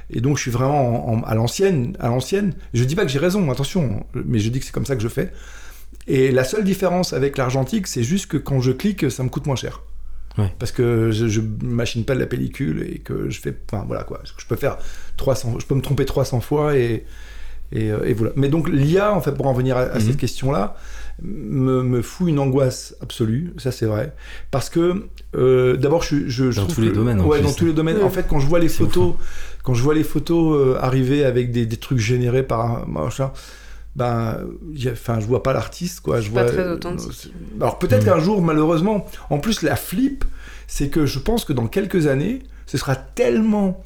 Et 0.09 0.19
donc, 0.19 0.37
je 0.37 0.41
suis 0.41 0.51
vraiment 0.51 1.23
à 1.25 1.35
l'ancienne. 1.35 1.95
À 1.99 2.07
l'ancienne. 2.07 2.53
Je 2.73 2.83
dis 2.83 2.95
pas 2.95 3.03
que 3.03 3.11
j'ai 3.11 3.19
raison, 3.19 3.49
attention, 3.51 4.05
mais 4.15 4.39
je 4.39 4.49
dis 4.49 4.59
que 4.59 4.65
c'est 4.65 4.73
comme 4.73 4.85
ça 4.85 4.95
que 4.95 5.01
je 5.01 5.07
fais. 5.07 5.31
Et 6.07 6.31
la 6.31 6.43
seule 6.43 6.63
différence 6.63 7.13
avec 7.13 7.37
l'argentique, 7.37 7.87
c'est 7.87 8.03
juste 8.03 8.27
que 8.27 8.37
quand 8.37 8.59
je 8.59 8.71
clique, 8.71 9.09
ça 9.09 9.23
me 9.23 9.29
coûte 9.29 9.45
moins 9.45 9.55
cher. 9.55 9.81
Parce 10.57 10.71
que 10.71 11.11
je, 11.11 11.27
je 11.27 11.41
machine 11.61 12.05
pas 12.05 12.15
de 12.15 12.19
la 12.19 12.25
pellicule 12.25 12.81
et 12.91 12.97
que 12.99 13.29
je 13.29 13.39
fais. 13.39 13.55
Enfin, 13.71 13.83
voilà 13.85 14.03
quoi. 14.03 14.19
Je 14.23 14.47
peux 14.47 14.55
faire 14.55 14.79
300. 15.17 15.57
Je 15.59 15.65
peux 15.67 15.75
me 15.75 15.81
tromper 15.81 16.05
300 16.05 16.41
fois 16.41 16.75
et 16.75 17.05
euh, 17.75 18.03
et, 18.03 18.13
voilà. 18.13 18.33
Mais 18.35 18.49
donc 18.49 18.69
l'IA, 18.69 19.13
en 19.13 19.21
fait, 19.21 19.31
pour 19.31 19.47
en 19.47 19.53
venir 19.53 19.77
à, 19.77 19.99
cette 19.99 20.09
mhm. 20.09 20.15
question-là, 20.17 20.75
me, 21.21 21.83
me, 21.83 22.01
fout 22.01 22.27
une 22.27 22.39
angoisse 22.39 22.95
absolue, 23.01 23.53
ça 23.57 23.71
c'est 23.71 23.85
vrai. 23.85 24.13
Parce 24.51 24.69
que 24.69 25.07
euh, 25.35 25.77
d'abord, 25.77 26.03
je, 26.03 26.27
je, 26.27 26.45
dans 26.45 26.67
tous 26.67 26.81
les 26.81 26.91
domaines. 26.91 27.21
Ouais, 27.21 27.41
dans 27.41 27.53
tous 27.53 27.65
les 27.65 27.73
domaines. 27.73 28.01
En 28.03 28.09
fait, 28.09 28.27
quand 28.27 28.39
je 28.39 28.47
vois 28.47 28.59
les 28.59 28.69
photos, 28.69 29.15
quand 29.63 29.73
je 29.73 29.83
vois 29.83 29.93
les 29.93 30.03
photos 30.03 30.57
euh, 30.57 30.77
arriver 30.81 31.23
avec 31.23 31.51
des, 31.51 31.65
des, 31.65 31.77
trucs 31.77 31.99
générés 31.99 32.43
par 32.43 32.87
machin, 32.87 33.31
ben, 33.95 34.39
enfin, 34.91 35.19
je 35.19 35.25
vois 35.25 35.43
pas 35.43 35.53
l'artiste, 35.53 36.01
quoi. 36.01 36.19
Je 36.19 36.31
pas 36.31 36.43
vois. 36.43 36.51
très 36.51 36.67
authentique. 36.67 37.33
Alors 37.59 37.79
peut-être 37.79 38.01
mhm. 38.01 38.13
qu'un 38.13 38.19
jour, 38.19 38.41
malheureusement, 38.41 39.05
en 39.29 39.39
plus 39.39 39.61
la 39.61 39.75
flip, 39.75 40.25
c'est 40.67 40.89
que 40.89 41.05
je 41.05 41.19
pense 41.19 41.45
que 41.45 41.53
dans 41.53 41.67
quelques 41.67 42.07
années, 42.07 42.39
ce 42.65 42.77
sera 42.77 42.95
tellement 42.95 43.83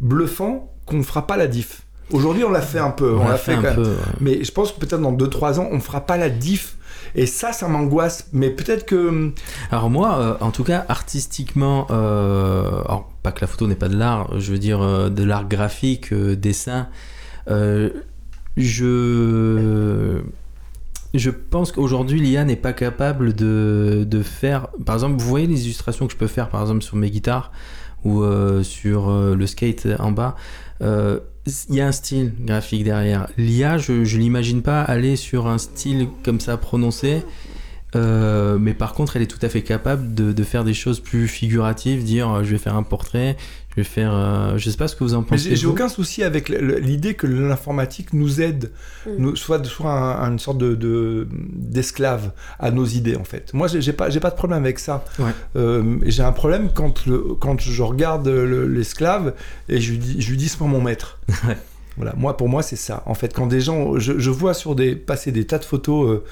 bluffant 0.00 0.70
qu'on 0.86 0.98
ne 0.98 1.02
fera 1.02 1.26
pas 1.26 1.36
la 1.36 1.46
diff. 1.46 1.82
Aujourd'hui, 2.12 2.44
on 2.44 2.50
l'a 2.50 2.60
fait 2.60 2.78
un 2.78 2.90
peu. 2.90 3.14
On, 3.14 3.28
l'a 3.28 3.36
fait, 3.36 3.54
un 3.54 3.74
peu, 3.74 3.96
Mais 4.20 4.44
je 4.44 4.52
pense 4.52 4.72
que 4.72 4.80
peut-être 4.80 5.00
dans 5.00 5.12
2-3 5.12 5.58
ans, 5.58 5.68
on 5.70 5.80
fera 5.80 6.02
pas 6.02 6.16
la 6.16 6.28
diff. 6.28 6.76
Et 7.14 7.26
ça, 7.26 7.52
ça 7.52 7.68
m'angoisse. 7.68 8.28
Mais 8.32 8.50
peut-être 8.50 8.84
que. 8.84 9.08
Hum, 9.08 9.32
alors, 9.70 9.90
moi, 9.90 10.18
euh, 10.18 10.34
en 10.40 10.50
tout 10.50 10.64
cas, 10.64 10.84
artistiquement, 10.88 11.86
euh, 11.90 12.82
alors, 12.86 13.10
pas 13.22 13.32
que 13.32 13.40
la 13.40 13.46
photo 13.46 13.66
n'est 13.66 13.74
pas 13.74 13.88
de 13.88 13.96
l'art, 13.96 14.38
je 14.38 14.52
veux 14.52 14.58
dire 14.58 14.82
euh, 14.82 15.08
de 15.08 15.24
l'art 15.24 15.48
graphique, 15.48 16.12
dessin. 16.12 16.88
Je. 18.56 20.20
Je 21.12 21.30
pense 21.30 21.70
qu'aujourd'hui, 21.70 22.18
l'IA 22.18 22.44
n'est 22.44 22.56
pas 22.56 22.72
capable 22.72 23.34
de, 23.34 24.04
de, 24.04 24.22
faire. 24.22 24.66
Par 24.84 24.96
exemple, 24.96 25.20
vous 25.20 25.28
voyez 25.28 25.46
les 25.46 25.64
illustrations 25.64 26.08
que 26.08 26.12
je 26.12 26.18
peux 26.18 26.26
faire, 26.26 26.48
par 26.48 26.60
exemple, 26.60 26.82
sur 26.82 26.96
mes 26.96 27.08
guitares 27.08 27.52
ou 28.04 28.24
sur 28.64 29.10
le 29.12 29.46
skate 29.46 29.86
en 30.00 30.10
bas 30.10 30.34
il 31.46 31.74
y 31.74 31.80
a 31.80 31.86
un 31.86 31.92
style 31.92 32.32
graphique 32.40 32.84
derrière. 32.84 33.28
L'IA, 33.36 33.78
je 33.78 33.92
ne 33.92 34.18
l'imagine 34.18 34.62
pas 34.62 34.82
aller 34.82 35.16
sur 35.16 35.46
un 35.46 35.58
style 35.58 36.08
comme 36.22 36.40
ça 36.40 36.56
prononcé. 36.56 37.22
Euh, 37.94 38.58
mais 38.58 38.74
par 38.74 38.94
contre, 38.94 39.16
elle 39.16 39.22
est 39.22 39.28
tout 39.28 39.38
à 39.42 39.48
fait 39.48 39.62
capable 39.62 40.14
de, 40.14 40.42
faire 40.42 40.64
des 40.64 40.74
choses 40.74 41.00
plus 41.00 41.28
figuratives, 41.28 42.02
dire 42.02 42.28
euh, 42.28 42.42
je 42.42 42.50
vais 42.50 42.58
faire 42.58 42.74
un 42.74 42.82
portrait, 42.82 43.36
je 43.76 43.80
vais 43.80 43.84
faire. 43.84 44.12
Euh, 44.14 44.56
je 44.56 44.70
sais 44.70 44.76
pas 44.76 44.88
ce 44.88 44.96
que 44.96 45.04
vous 45.04 45.14
en 45.14 45.22
pensez. 45.22 45.56
J'ai 45.56 45.66
aucun 45.66 45.88
souci 45.88 46.22
avec 46.22 46.48
l'idée 46.48 47.14
que 47.14 47.26
l'informatique 47.26 48.12
nous 48.12 48.40
aide, 48.40 48.70
mm. 49.06 49.10
nous, 49.18 49.36
soit, 49.36 49.64
soit 49.64 49.92
une 50.20 50.38
sorte 50.38 50.58
de 50.58 51.28
d'esclave 51.30 52.32
à 52.58 52.70
nos 52.70 52.86
idées 52.86 53.16
en 53.16 53.24
fait. 53.24 53.52
Moi, 53.52 53.68
j'ai 53.68 53.92
pas 53.92 54.10
j'ai 54.10 54.20
pas 54.20 54.30
de 54.30 54.36
problème 54.36 54.62
avec 54.62 54.78
ça. 54.78 55.04
j'ai 55.54 56.22
un 56.22 56.32
problème 56.32 56.70
quand 56.72 57.06
le, 57.06 57.18
quand 57.40 57.60
je 57.60 57.82
regarde 57.82 58.28
l'esclave 58.28 59.34
et 59.68 59.80
je 59.80 59.92
lui 59.92 59.98
dis 59.98 60.20
je 60.20 60.30
lui 60.30 60.36
dis 60.36 60.48
c'est 60.48 60.60
mon 60.60 60.80
maître. 60.80 61.18
Voilà, 61.96 62.12
moi 62.16 62.36
pour 62.36 62.48
moi 62.48 62.64
c'est 62.64 62.74
ça. 62.74 63.04
En 63.06 63.14
fait, 63.14 63.32
quand 63.32 63.46
des 63.46 63.60
gens, 63.60 64.00
je, 64.00 64.18
je 64.18 64.30
vois 64.30 64.52
sur 64.52 64.74
des 64.74 64.96
passer 64.96 65.30
des 65.30 65.46
tas 65.46 65.58
de 65.58 65.64
photos 65.64 66.22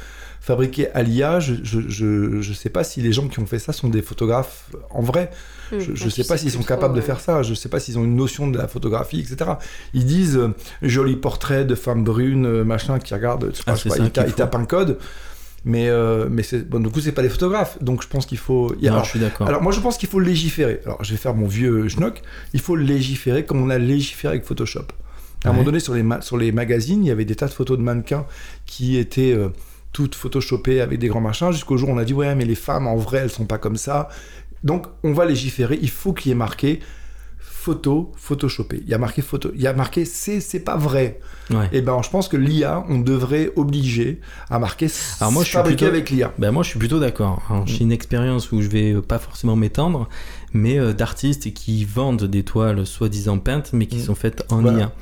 fabriqué 0.43 0.90
à 0.90 1.02
l'IA, 1.02 1.39
je, 1.39 1.55
je, 1.62 2.52
sais 2.52 2.69
pas 2.69 2.82
si 2.82 3.01
les 3.01 3.12
gens 3.12 3.28
qui 3.28 3.39
ont 3.39 3.47
fait 3.47 3.60
ça 3.60 3.73
sont 3.73 3.89
des 3.89 4.02
photographes 4.02 4.70
en 4.90 5.01
vrai. 5.01 5.31
Hmm, 5.70 5.78
je 5.78 6.05
ne 6.05 6.10
sais 6.10 6.24
pas 6.24 6.36
s'ils 6.36 6.51
sont 6.51 6.62
capables 6.62 6.94
de 6.94 7.01
faire 7.01 7.20
ça. 7.20 7.43
Je 7.43 7.51
ne 7.51 7.55
sais 7.55 7.68
pas 7.68 7.80
s'ils 7.80 7.98
ont 7.98 8.05
une 8.05 8.16
notion 8.16 8.48
de 8.48 8.59
la 8.59 8.68
photographie, 8.68 9.20
etc. 9.20 9.52
Ils 9.94 10.05
disent 10.05 10.36
euh, 10.36 10.55
joli 10.82 11.16
portrait 11.16 11.64
de 11.64 11.74
femme 11.74 12.05
brune, 12.05 12.47
euh, 12.47 12.64
machin, 12.64 12.98
qui 12.98 13.14
regarde, 13.14 13.52
ah, 13.66 13.74
ils, 13.98 14.10
tapent 14.10 14.55
un 14.55 14.64
code. 14.64 14.98
Mais, 15.64 15.89
euh, 15.89 16.26
mais 16.28 16.43
bon, 16.68 16.80
du 16.80 16.90
coup, 16.90 17.01
c'est 17.01 17.12
pas 17.12 17.22
des 17.22 17.28
photographes. 17.28 17.82
Donc, 17.82 18.02
je 18.02 18.09
pense 18.09 18.26
qu'il 18.26 18.39
faut. 18.39 18.74
Non, 18.82 18.93
alors, 18.93 19.05
je 19.05 19.10
suis 19.10 19.20
d'accord. 19.20 19.47
Alors, 19.47 19.62
moi, 19.62 19.72
je 19.72 19.80
pense 19.80 19.97
qu'il 19.97 20.09
faut 20.09 20.20
légiférer. 20.20 20.80
Alors, 20.84 21.02
je 21.05 21.12
vais 21.12 21.18
faire 21.18 21.34
mon 21.34 21.47
vieux 21.47 21.89
schnock. 21.89 22.22
Il 22.52 22.60
faut 22.60 22.76
légiférer 22.76 23.44
comme 23.44 23.62
on 23.62 23.70
a 23.70 23.78
légiféré 23.78 24.34
avec 24.34 24.47
Photoshop. 24.47 24.86
À 25.44 25.48
un 25.48 25.52
moment 25.52 25.64
donné, 25.64 25.80
sur 25.80 25.94
les, 25.94 26.05
sur 26.20 26.36
les 26.36 26.52
magazines, 26.52 27.05
il 27.05 27.09
y 27.09 27.10
avait 27.10 27.24
des 27.24 27.34
tas 27.34 27.47
de 27.47 27.52
photos 27.52 27.76
de 27.76 27.82
mannequins 27.82 28.26
qui 28.64 28.97
étaient 28.97 29.36
toutes 29.93 30.14
photoshopées 30.14 30.80
avec 30.80 30.98
des 30.98 31.09
grands 31.09 31.20
machins, 31.20 31.52
jusqu'au 31.52 31.76
jour 31.76 31.90
où 31.90 31.93
on 31.93 31.98
a 31.98 32.05
dit 32.05 32.14
ouais 32.14 32.34
mais 32.34 32.44
les 32.44 32.55
femmes 32.55 32.86
en 32.86 32.97
vrai 32.97 33.18
elles 33.18 33.30
sont 33.30 33.44
pas 33.44 33.59
comme 33.59 33.76
ça. 33.76 34.09
Donc 34.64 34.86
on 35.02 35.12
va 35.12 35.24
légiférer, 35.24 35.78
il 35.80 35.90
faut 35.90 36.12
qu'il 36.12 36.30
y 36.30 36.32
ait 36.32 36.36
marqué 36.36 36.80
photo 37.62 38.10
photoshopé. 38.16 38.82
Il 38.82 38.90
y 38.90 38.94
a 38.94 38.98
marqué 38.98 39.22
photo, 39.22 39.52
il 39.55 39.60
y 39.60 39.68
a 39.68 39.72
marqué 39.72 40.05
c'est 40.05 40.40
c'est 40.40 40.60
pas 40.60 40.76
vrai. 40.76 41.20
Et 41.51 41.55
eh 41.72 41.80
ben 41.82 42.01
je 42.02 42.10
pense 42.10 42.26
que 42.28 42.36
l'IA 42.36 42.84
on 42.89 42.98
devrait 42.98 43.52
obliger 43.56 44.20
à 44.51 44.59
marquer 44.59 44.89
Alors 45.20 45.32
moi 45.32 45.44
je 45.44 45.51
suis 45.51 45.62
plutôt 45.62 45.86
avec 45.86 46.10
l'IA. 46.10 46.32
Ben 46.39 46.51
moi 46.51 46.62
je 46.64 46.70
suis 46.70 46.78
plutôt 46.78 46.98
d'accord. 46.98 47.40
J'ai 47.66 47.82
une 47.82 47.93
expérience 47.93 48.51
où 48.51 48.62
je 48.62 48.68
vais 48.68 48.94
pas 49.01 49.18
forcément 49.18 49.55
m'étendre, 49.55 50.09
mais 50.52 50.78
euh, 50.78 50.93
d'artistes 50.93 51.52
qui 51.52 51.84
vendent 51.84 52.24
des 52.24 52.43
toiles 52.43 52.84
soi-disant 52.84 53.39
peintes 53.39 53.70
mais 53.72 53.86
qui 53.86 53.98
mm. 53.98 54.05
sont 54.05 54.14
faites 54.16 54.44
en 54.51 54.64
IA. 54.64 54.93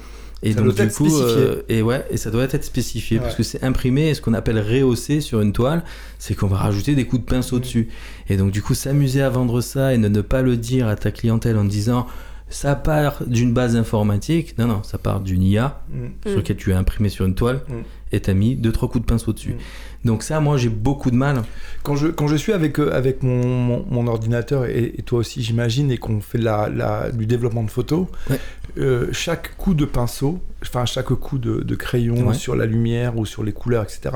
Et 0.42 0.54
donc 0.54 0.74
du 0.74 0.88
coup, 0.88 1.14
euh, 1.20 1.62
et 1.68 1.82
ouais, 1.82 2.04
et 2.10 2.16
ça 2.16 2.30
doit 2.30 2.44
être 2.44 2.64
spécifié 2.64 3.18
parce 3.18 3.34
que 3.34 3.42
c'est 3.42 3.62
imprimé 3.62 4.08
et 4.08 4.14
ce 4.14 4.22
qu'on 4.22 4.32
appelle 4.32 4.58
rehausser 4.58 5.20
sur 5.20 5.40
une 5.42 5.52
toile, 5.52 5.84
c'est 6.18 6.34
qu'on 6.34 6.46
va 6.46 6.56
rajouter 6.56 6.94
des 6.94 7.06
coups 7.06 7.22
de 7.22 7.26
pinceau 7.28 7.56
mm. 7.58 7.60
dessus. 7.60 7.88
Et 8.30 8.36
donc 8.38 8.50
du 8.50 8.62
coup, 8.62 8.72
s'amuser 8.74 9.20
à 9.20 9.28
vendre 9.28 9.60
ça 9.60 9.92
et 9.92 9.98
ne, 9.98 10.08
ne 10.08 10.20
pas 10.22 10.40
le 10.40 10.56
dire 10.56 10.88
à 10.88 10.96
ta 10.96 11.10
clientèle 11.10 11.58
en 11.58 11.64
disant 11.64 12.06
ça 12.48 12.74
part 12.74 13.22
d'une 13.26 13.52
base 13.52 13.76
informatique. 13.76 14.56
Non, 14.58 14.66
non, 14.66 14.82
ça 14.82 14.96
part 14.98 15.20
d'une 15.20 15.42
IA 15.42 15.82
Mm. 15.90 16.06
sur 16.24 16.32
Mm. 16.32 16.36
laquelle 16.36 16.56
tu 16.56 16.72
as 16.72 16.78
imprimé 16.78 17.08
sur 17.10 17.26
une 17.26 17.34
toile 17.34 17.60
Mm. 17.68 17.72
et 18.12 18.20
t'as 18.20 18.32
mis 18.34 18.56
deux 18.56 18.72
trois 18.72 18.88
coups 18.88 19.04
de 19.04 19.08
pinceau 19.10 19.32
dessus. 19.34 19.56
Donc 20.05 20.22
ça, 20.22 20.40
moi, 20.40 20.56
j'ai 20.56 20.70
beaucoup 20.70 21.10
de 21.10 21.16
mal. 21.16 21.43
Quand 21.82 21.94
je, 21.94 22.09
quand 22.09 22.27
je 22.27 22.36
suis 22.36 22.52
avec, 22.52 22.78
euh, 22.81 22.90
avec 22.94 23.22
mon, 23.22 23.44
mon, 23.47 23.85
mon 23.90 24.06
ordinateur, 24.06 24.64
et, 24.64 24.94
et 24.97 25.02
toi 25.02 25.18
aussi 25.18 25.43
j'imagine, 25.43 25.90
et 25.90 25.98
qu'on 25.98 26.20
fait 26.20 26.39
la, 26.39 26.68
la- 26.70 27.10
du 27.10 27.27
développement 27.27 27.62
de 27.64 27.70
photos, 27.70 28.06
Ouais. 28.31 28.39
euh, 28.78 29.09
chaque 29.12 29.56
coup 29.59 29.74
de 29.74 29.85
pinceau, 29.85 30.39
enfin 30.62 30.86
chaque 30.86 31.09
coup 31.14 31.39
de, 31.39 31.60
de 31.60 31.74
crayon 31.74 32.28
Ouais. 32.28 32.35
sur 32.35 32.56
la 32.56 32.64
lumière 32.66 33.18
ou 33.18 33.27
sur 33.27 33.43
les 33.44 33.52
couleurs, 33.52 33.82
etc., 33.82 34.10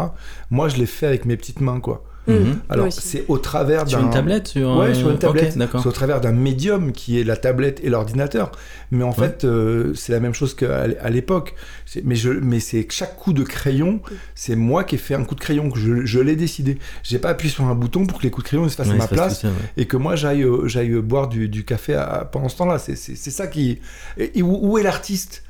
moi 0.51 0.69
je 0.69 0.77
l'ai 0.77 0.87
fait 0.87 1.07
avec 1.07 1.27
mes 1.27 1.37
petites 1.37 1.61
mains, 1.61 1.81
quoi. 1.81 2.03
Mhm. 2.27 2.45
Moi 2.45 2.57
Alors 2.71 2.93
c'est 2.93 3.25
au 3.29 3.37
travers 3.39 3.87
Sur 3.87 3.99
d'un... 3.99 4.07
une 4.07 4.11
tablette 4.11 4.49
sur, 4.49 4.77
Ouais, 4.79 4.95
sur 4.95 5.11
une 5.11 5.19
tablette. 5.19 5.53
C'est 5.59 5.87
au 5.87 5.93
travers 5.93 6.21
d'un 6.23 6.33
médium 6.33 6.93
qui 6.93 7.21
est 7.21 7.25
la 7.25 7.37
tablette 7.37 7.81
et 7.85 7.91
l'ordinateur. 7.91 8.51
Mais 8.91 9.05
en 9.05 9.09
Ouais. 9.11 9.15
fait, 9.15 9.45
euh, 9.45 9.93
c'est 9.95 10.13
la 10.13 10.21
même 10.21 10.33
chose 10.35 10.55
qu'à 10.55 10.87
l'époque. 11.11 11.55
Mais, 12.03 12.15
je, 12.17 12.31
mais 12.31 12.61
c'est 12.61 12.85
que 12.85 12.95
chaque 12.95 13.17
coup 13.17 13.33
de 13.33 13.43
crayon, 13.43 14.01
c'est 14.35 14.57
moi 14.57 14.85
qui 14.85 14.95
ai 14.95 14.99
fait 14.99 15.15
un 15.15 15.25
coup 15.25 15.35
de 15.35 15.41
crayon, 15.41 15.71
que 15.71 15.79
je, 15.79 16.05
je 16.07 16.19
l'ai 16.21 16.35
décidé. 16.37 16.79
J'ai 17.03 17.19
pas 17.19 17.29
appuyé 17.31 17.53
sur 17.53 17.65
un 17.65 17.75
bouton 17.75 18.07
pour 18.07 18.19
que 18.19 18.23
les 18.25 18.31
coups 18.31 18.45
de 18.45 18.49
crayon 18.49 18.65
ils 18.67 18.71
se 18.71 18.77
fassent 18.77 18.89
Ouais, 18.89 18.95
à 18.95 18.99
ma 18.99 19.07
place 19.07 19.35
que 19.37 19.41
ça, 19.43 19.49
ouais. 19.49 19.55
et 19.77 19.87
que 19.87 19.97
moi 19.97 20.17
j'aille 20.17 20.43
euh, 20.45 20.67
j'aille 20.67 20.95
boire 21.03 21.29
du, 21.29 21.49
du 21.49 21.65
café 21.65 21.95
à- 21.95 22.27
pendant 22.31 22.49
ce 22.49 22.57
temps-là. 22.57 22.79
C'est- 22.79 22.97
C'est 22.97 23.17
c'est 23.17 23.31
ça 23.31 23.47
qui. 23.49 23.81
Et, 24.17 24.39
et 24.39 24.43
où, 24.43 24.59
où 24.63 24.79
est 24.79 24.83
l'artiste? 24.83 25.43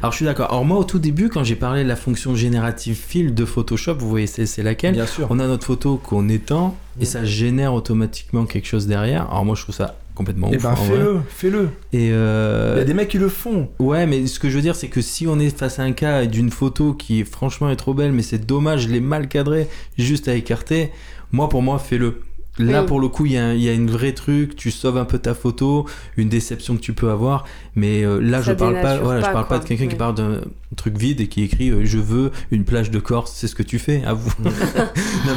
Alors 0.00 0.12
je 0.12 0.16
suis 0.16 0.24
d'accord. 0.24 0.50
Alors 0.50 0.64
moi 0.64 0.78
au 0.78 0.84
tout 0.84 0.98
début 0.98 1.28
quand 1.28 1.44
j'ai 1.44 1.56
parlé 1.56 1.82
de 1.84 1.88
la 1.88 1.96
fonction 1.96 2.34
générative 2.34 2.96
fill 2.96 3.34
de 3.34 3.44
Photoshop, 3.44 3.94
vous 3.98 4.08
voyez 4.08 4.26
c'est 4.26 4.62
laquelle 4.62 4.94
Bien 4.94 5.06
sûr. 5.06 5.26
On 5.30 5.38
a 5.38 5.46
notre 5.46 5.66
photo 5.66 5.96
qu'on 6.02 6.28
étend 6.28 6.76
et 7.00 7.02
Mm. 7.02 7.06
ça 7.06 7.24
génère 7.24 7.74
automatiquement 7.74 8.44
quelque 8.44 8.66
chose 8.66 8.86
derrière. 8.86 9.28
Alors 9.30 9.44
moi 9.44 9.54
je 9.54 9.62
trouve 9.62 9.74
ça 9.74 9.96
complètement 10.14 10.50
Eh 10.52 10.56
ouf. 10.56 10.62
ben 10.64 10.74
fais-le, 10.74 11.16
fais-le. 11.28 11.68
Et 11.92 12.10
euh, 12.12 12.72
Il 12.74 12.78
y 12.78 12.82
a 12.82 12.84
des 12.84 12.94
mecs 12.94 13.08
qui 13.08 13.18
le 13.18 13.28
font. 13.28 13.68
ouais, 13.78 14.04
mais 14.06 14.26
ce 14.26 14.40
que 14.40 14.50
je 14.50 14.56
veux 14.56 14.62
dire 14.62 14.74
c'est 14.74 14.88
que 14.88 15.00
si 15.00 15.26
on 15.28 15.38
est 15.38 15.56
face 15.56 15.78
à 15.78 15.82
un 15.84 15.92
cas 15.92 16.26
d'une 16.26 16.50
photo 16.50 16.92
qui 16.92 17.24
franchement 17.24 17.70
est 17.70 17.76
trop 17.76 17.94
belle, 17.94 18.10
mais 18.12 18.22
c'est 18.22 18.44
dommage, 18.44 18.82
je 18.82 18.88
l'ai 18.88 19.00
mal 19.00 19.28
cadré, 19.28 19.68
juste 19.96 20.26
à 20.28 20.34
écarter. 20.34 20.90
Moi 21.30 21.48
pour 21.48 21.62
moi 21.62 21.78
fais-le. 21.78 22.22
Là, 22.58 22.80
Oui. 22.80 22.86
pour 22.86 23.00
le 23.00 23.08
coup, 23.08 23.24
il 23.26 23.32
y, 23.32 23.36
a 23.36 23.44
un- 23.46 23.54
il 23.54 23.62
y 23.62 23.68
a 23.68 23.72
une 23.72 23.90
vraie 23.90 24.12
truc, 24.12 24.56
tu 24.56 24.70
sauves 24.70 24.96
un 24.98 25.04
peu 25.04 25.18
ta 25.18 25.34
photo, 25.34 25.86
une 26.16 26.28
déception 26.28 26.76
que 26.76 26.80
tu 26.80 26.92
peux 26.92 27.10
avoir, 27.10 27.44
mais 27.76 28.04
euh, 28.04 28.20
là, 28.20 28.38
Ça 28.42 28.50
je 28.50 28.52
parle 28.52 28.80
pas, 28.80 28.98
voilà, 28.98 29.20
je 29.20 29.26
pas, 29.26 29.32
parle 29.32 29.46
pas 29.48 29.58
de 29.60 29.64
quelqu'un 29.64 29.86
qui 29.86 29.94
parle 29.96 30.14
d'un 30.16 30.40
truc 30.76 30.98
vide 30.98 31.20
et 31.20 31.28
qui 31.28 31.42
écrit 31.44 31.70
euh, 31.70 31.80
Je 31.84 31.98
veux 31.98 32.30
une 32.50 32.64
plage 32.64 32.90
de 32.90 32.98
Corse, 32.98 33.32
c'est 33.34 33.46
ce 33.46 33.54
que 33.54 33.62
tu 33.62 33.78
fais, 33.78 34.02
à 34.04 34.12
vous. 34.12 34.30
non, 34.44 34.50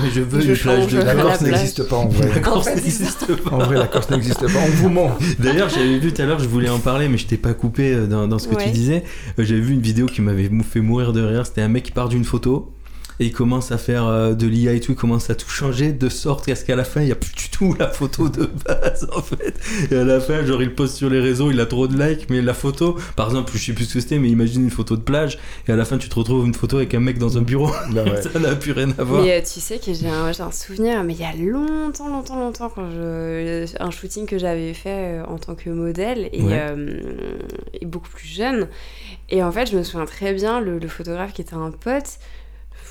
mais 0.04 0.10
je 0.14 0.22
veux 0.22 0.42
Je 0.42 0.52
une 0.52 0.58
plage 0.58 0.88
de 0.88 0.98
la 0.98 1.16
Corse 1.16 1.42
n'existe 1.42 1.88
pas 1.88 1.96
en 1.98 2.08
vrai. 2.08 2.30
La 2.34 2.40
Corse 2.40 2.58
En 2.58 2.62
fait, 2.64 2.70
c'est 2.78 2.84
n'existe 2.84 3.36
pas. 3.44 3.52
En 3.56 3.60
vrai, 3.60 3.78
la 3.78 3.88
Corse 3.88 4.10
n'existe 4.10 4.42
pas. 4.42 4.60
On 4.66 4.70
vous 4.72 4.90
ment. 4.90 5.18
D'ailleurs, 5.40 5.70
j'avais 5.70 6.00
vu 6.00 6.12
tout 6.12 6.22
à 6.22 6.26
l'heure, 6.26 6.40
je 6.40 6.48
voulais 6.48 6.70
en 6.70 6.80
parler, 6.80 7.08
mais 7.08 7.18
je 7.18 7.28
t'ai 7.28 7.38
pas 7.38 7.54
coupé 7.54 7.94
euh, 7.94 8.08
dans, 8.08 8.28
dans 8.28 8.40
ce 8.40 8.48
que 8.48 8.56
tu 8.56 8.70
disais. 8.72 9.04
J'avais 9.38 9.62
vu 9.62 9.74
une 9.74 9.82
vidéo 9.82 10.06
qui 10.08 10.22
m'avait 10.22 10.50
fait 10.70 10.82
mourir 10.82 11.14
de 11.14 11.22
rire. 11.22 11.46
C'était 11.46 11.62
un 11.62 11.68
mec 11.68 11.84
qui 11.84 11.92
part 11.92 12.10
d'une 12.10 12.24
photo 12.26 12.72
et 13.22 13.26
il 13.26 13.32
commence 13.32 13.72
à 13.72 13.78
faire 13.78 14.08
euh, 14.08 14.34
de 14.34 14.48
l'IA 14.48 14.74
et 14.74 14.80
tout, 14.80 14.94
il 14.94 14.98
commence 14.98 15.30
à 15.30 15.36
tout 15.36 15.48
changer 15.48 15.92
de 15.94 16.10
sorte 16.10 16.44
qu'à 16.44 16.56
ce 16.56 16.66
qu'à 16.66 16.76
la 16.76 16.84
fin, 16.84 17.02
il 17.02 17.06
n'y 17.06 17.12
a 17.12 17.16
plus 17.16 17.32
du 17.36 17.50
tout 17.52 17.76
la 17.80 17.88
photo 17.88 18.30
de 18.30 18.50
base 18.66 19.08
en 19.16 19.22
fait. 19.22 19.54
Et 19.92 19.96
à 19.96 20.04
la 20.04 20.20
fin, 20.20 20.44
genre, 20.44 20.62
il 20.64 20.74
poste 20.74 20.96
sur 20.96 21.08
les 21.08 21.20
réseaux, 21.20 21.52
il 21.52 21.60
a 21.60 21.68
trop 21.68 21.88
de 21.88 21.96
likes, 22.04 22.32
mais 22.32 22.42
la 22.42 22.56
photo, 22.56 22.98
par 23.16 23.28
exemple, 23.28 23.52
je 23.54 23.60
sais 23.64 23.74
plus 23.74 23.86
ce 23.86 23.94
que 23.94 24.00
c'était, 24.00 24.18
mais 24.18 24.28
imagine 24.30 24.64
une 24.64 24.72
photo 24.72 24.98
de 24.98 25.02
plage 25.04 25.38
et 25.68 25.72
à 25.72 25.76
la 25.76 25.86
fin, 25.86 26.00
tu 26.00 26.10
te 26.10 26.16
retrouves 26.16 26.48
une 26.48 26.56
photo 26.56 26.78
avec 26.78 26.96
un 26.96 27.00
mec 27.00 27.20
dans 27.20 27.38
un 27.38 27.42
bureau. 27.44 27.70
Bah 27.92 28.04
ouais. 28.06 28.22
Ça 28.24 28.40
n'a 28.40 28.56
plus 28.56 28.72
rien 28.72 28.90
à 28.98 29.04
voir. 29.04 29.22
Mais 29.22 29.34
euh, 29.34 29.42
tu 29.42 29.60
sais 29.60 29.78
que 29.78 29.94
j'ai 29.94 30.08
un, 30.08 30.32
souvenir, 30.52 31.04
mais 31.04 31.14
il 31.14 31.20
y 31.20 31.24
a 31.24 31.34
longtemps, 31.36 32.08
longtemps, 32.08 32.40
longtemps, 32.40 32.70
quand 32.74 32.90
je, 32.90 33.66
un 33.80 33.92
shooting 33.92 34.26
que 34.26 34.40
j'avais 34.40 34.74
fait 34.74 35.20
euh, 35.20 35.26
en 35.26 35.38
tant 35.38 35.54
que 35.54 35.70
modèle 35.70 36.28
et, 36.34 36.42
Ouais. 36.42 36.54
euh, 36.72 37.00
et 37.80 37.86
beaucoup 37.86 38.10
plus 38.10 38.28
jeune. 38.28 38.68
Et 39.30 39.44
en 39.44 39.52
fait, 39.52 39.70
je 39.70 39.78
me 39.78 39.84
souviens 39.84 40.06
très 40.06 40.34
bien, 40.34 40.60
le, 40.60 40.80
le 40.80 40.88
photographe 40.88 41.34
qui 41.34 41.42
était 41.42 41.54
un 41.54 41.70
pote, 41.72 42.18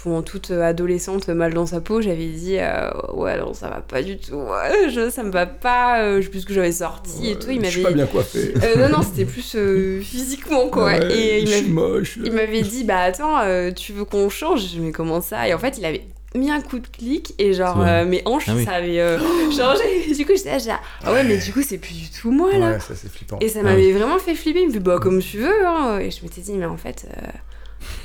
en 0.06 0.22
toute 0.22 0.50
euh, 0.50 0.62
adolescente 0.62 1.28
mal 1.28 1.52
dans 1.52 1.66
sa 1.66 1.80
peau, 1.80 2.00
j'avais 2.00 2.26
dit 2.28 2.56
euh, 2.58 2.90
ouais 3.12 3.38
non 3.38 3.52
ça 3.54 3.68
va 3.68 3.80
pas 3.80 4.02
du 4.02 4.18
tout, 4.18 4.34
ouais, 4.36 4.88
je, 4.90 5.10
ça 5.10 5.22
me 5.22 5.30
va 5.30 5.46
pas, 5.46 6.00
euh, 6.02 6.16
je 6.20 6.22
sais 6.24 6.30
plus 6.30 6.44
que 6.44 6.54
j'avais 6.54 6.72
sorti 6.72 7.30
et 7.30 7.38
tout. 7.38 7.50
Il 7.50 7.62
je 7.64 7.70
suis 7.70 7.82
m'avait 7.82 7.94
pas 7.94 7.96
bien 8.04 8.06
coiffé. 8.06 8.54
Euh, 8.62 8.88
non 8.88 8.96
non 8.98 9.02
c'était 9.02 9.24
plus 9.26 9.54
euh, 9.56 10.00
physiquement 10.00 10.68
quoi. 10.68 10.84
Ouais, 10.86 11.12
et 11.12 11.40
il 11.40 11.46
je 11.48 11.52
suis 11.52 11.62
m'avait 11.70 11.72
moche. 11.88 12.18
il 12.24 12.32
m'avait 12.32 12.62
dit 12.62 12.84
bah 12.84 13.00
attends 13.00 13.40
euh, 13.40 13.70
tu 13.72 13.92
veux 13.92 14.04
qu'on 14.04 14.28
change? 14.30 14.72
Je 14.74 14.80
mais 14.80 14.92
comment 14.92 15.20
ça? 15.20 15.46
Et 15.48 15.54
en 15.54 15.58
fait 15.58 15.76
il 15.78 15.84
avait 15.84 16.02
mis 16.34 16.48
un 16.50 16.60
coup 16.60 16.78
de 16.78 16.86
clic 16.86 17.34
et 17.38 17.52
genre 17.54 17.82
euh, 17.84 18.04
mes 18.04 18.22
hanches 18.24 18.44
Ah 18.48 18.52
oui. 18.56 18.64
ça 18.64 18.72
avait 18.72 19.00
euh, 19.00 19.18
changé. 19.50 20.14
Du 20.14 20.24
coup 20.24 20.32
j'étais 20.36 20.58
là, 20.68 20.78
ah 21.04 21.12
ouais 21.12 21.24
mais 21.24 21.36
du 21.38 21.52
coup 21.52 21.60
c'est 21.62 21.78
plus 21.78 21.94
du 21.94 22.08
tout 22.08 22.30
moi 22.30 22.56
là. 22.56 22.70
Ouais, 22.72 22.80
ça 22.80 22.94
c'est 22.94 23.10
flippant. 23.10 23.38
Et 23.40 23.48
ça 23.48 23.58
Ah 23.62 23.64
m'avait 23.64 23.92
vraiment 23.92 24.18
fait 24.18 24.34
flipper. 24.34 24.60
Il 24.62 24.68
me 24.68 24.72
fait 24.72 24.78
bah 24.78 24.98
comme 25.02 25.20
tu 25.20 25.38
veux. 25.38 25.66
Hein. 25.66 25.98
Et 25.98 26.10
je 26.10 26.22
m'étais 26.22 26.40
dit 26.40 26.52
mais 26.52 26.66
en 26.66 26.76
fait. 26.76 27.06
euh, 27.16 27.26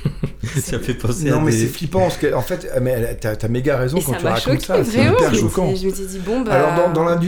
ça 0.61 0.80
fait 0.80 0.93
penser 0.93 1.30
Non 1.30 1.39
à 1.39 1.43
mais 1.43 1.52
des- 1.52 1.57
c'est 1.60 1.68
flippant 1.68 2.02
parce 2.02 2.18
que 2.18 2.34
en 2.34 2.41
fait, 2.41 2.69
mais 2.81 3.15
t'as 3.15 3.34
as 3.41 3.47
méga 3.47 3.77
raison 3.77 3.97
Et 3.97 4.03
quand 4.03 4.14
ça 4.14 4.19
tu 4.19 4.26
racontes 4.26 4.43
choqué 4.43 4.65
ça, 4.65 4.84
c'est 4.84 5.03
hyper 5.06 5.35
choquant. 5.35 5.76
Je 5.76 5.85
m'étais 5.88 6.06
dit 6.06 6.19
bon 6.19 6.41
bah. 6.41 6.53
Alors 6.53 6.93
dans, 6.93 7.06
dans 7.06 7.19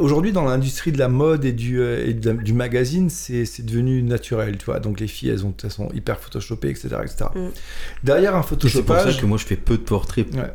aujourd'hui 0.00 0.32
dans 0.32 0.44
l'industrie 0.44 0.92
de 0.92 0.98
la 0.98 1.08
mode 1.08 1.44
et 1.44 1.52
du, 1.52 1.80
euh, 1.80 2.06
et 2.06 2.14
de- 2.14 2.32
du 2.32 2.52
magazine, 2.52 3.10
c'est 3.10 3.44
c'est 3.44 3.64
devenu 3.64 4.02
naturel, 4.02 4.56
tu 4.58 4.66
vois. 4.66 4.80
Donc 4.80 5.00
les 5.00 5.08
filles, 5.08 5.30
elles, 5.30 5.44
ont, 5.46 5.54
elles 5.62 5.70
sont 5.70 5.88
hyper 5.94 6.18
photoshopées, 6.20 6.68
etc. 6.70 6.88
etc. 7.02 7.30
Mm. 7.34 7.38
Derrière 8.04 8.36
un 8.36 8.40
Et 8.40 8.42
c'est 8.42 8.48
pour 8.48 8.60
ça 8.62 8.68
photoshopage, 8.68 9.20
que 9.20 9.26
moi 9.26 9.38
je 9.38 9.44
fais 9.46 9.56
peu 9.56 9.76
de 9.76 9.82
portraits 9.82 10.26
Ouais. 10.34 10.52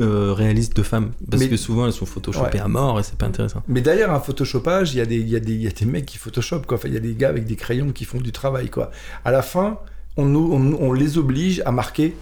euh, 0.00 0.32
réalistes 0.32 0.76
de 0.76 0.82
femmes 0.82 1.12
parce 1.30 1.42
Mais- 1.42 1.48
que 1.48 1.56
souvent 1.56 1.86
elles 1.86 1.92
sont 1.92 2.06
photoshopées 2.06 2.58
Ouais. 2.58 2.64
à 2.64 2.68
mort 2.68 3.00
et 3.00 3.02
c'est 3.02 3.16
pas 3.16 3.26
intéressant. 3.26 3.62
mais 3.68 3.80
derrière 3.80 4.12
un 4.12 4.20
photoshopage, 4.20 4.94
il 4.94 4.98
y, 4.98 5.00
a 5.00 5.06
des- 5.06 5.16
il 5.18 5.28
y, 5.28 5.36
a 5.36 5.40
des- 5.40 5.52
il 5.54 5.62
y 5.62 5.66
a 5.66 5.70
des 5.70 5.84
mecs 5.86 6.06
qui 6.06 6.18
photoshopent, 6.18 6.66
quoi. 6.66 6.76
Enfin, 6.78 6.88
il 6.88 6.94
y 6.94 6.96
a 6.96 7.00
des 7.00 7.14
gars 7.14 7.28
avec 7.28 7.44
des 7.46 7.56
crayons 7.56 7.90
qui 7.92 8.04
font 8.04 8.18
du 8.20 8.32
travail, 8.32 8.68
quoi. 8.70 8.90
À 9.24 9.30
la 9.30 9.42
fin, 9.42 9.78
on, 10.16 10.92
les 10.92 11.18
oblige 11.18 11.62
à 11.64 11.72
marquer 11.72 12.16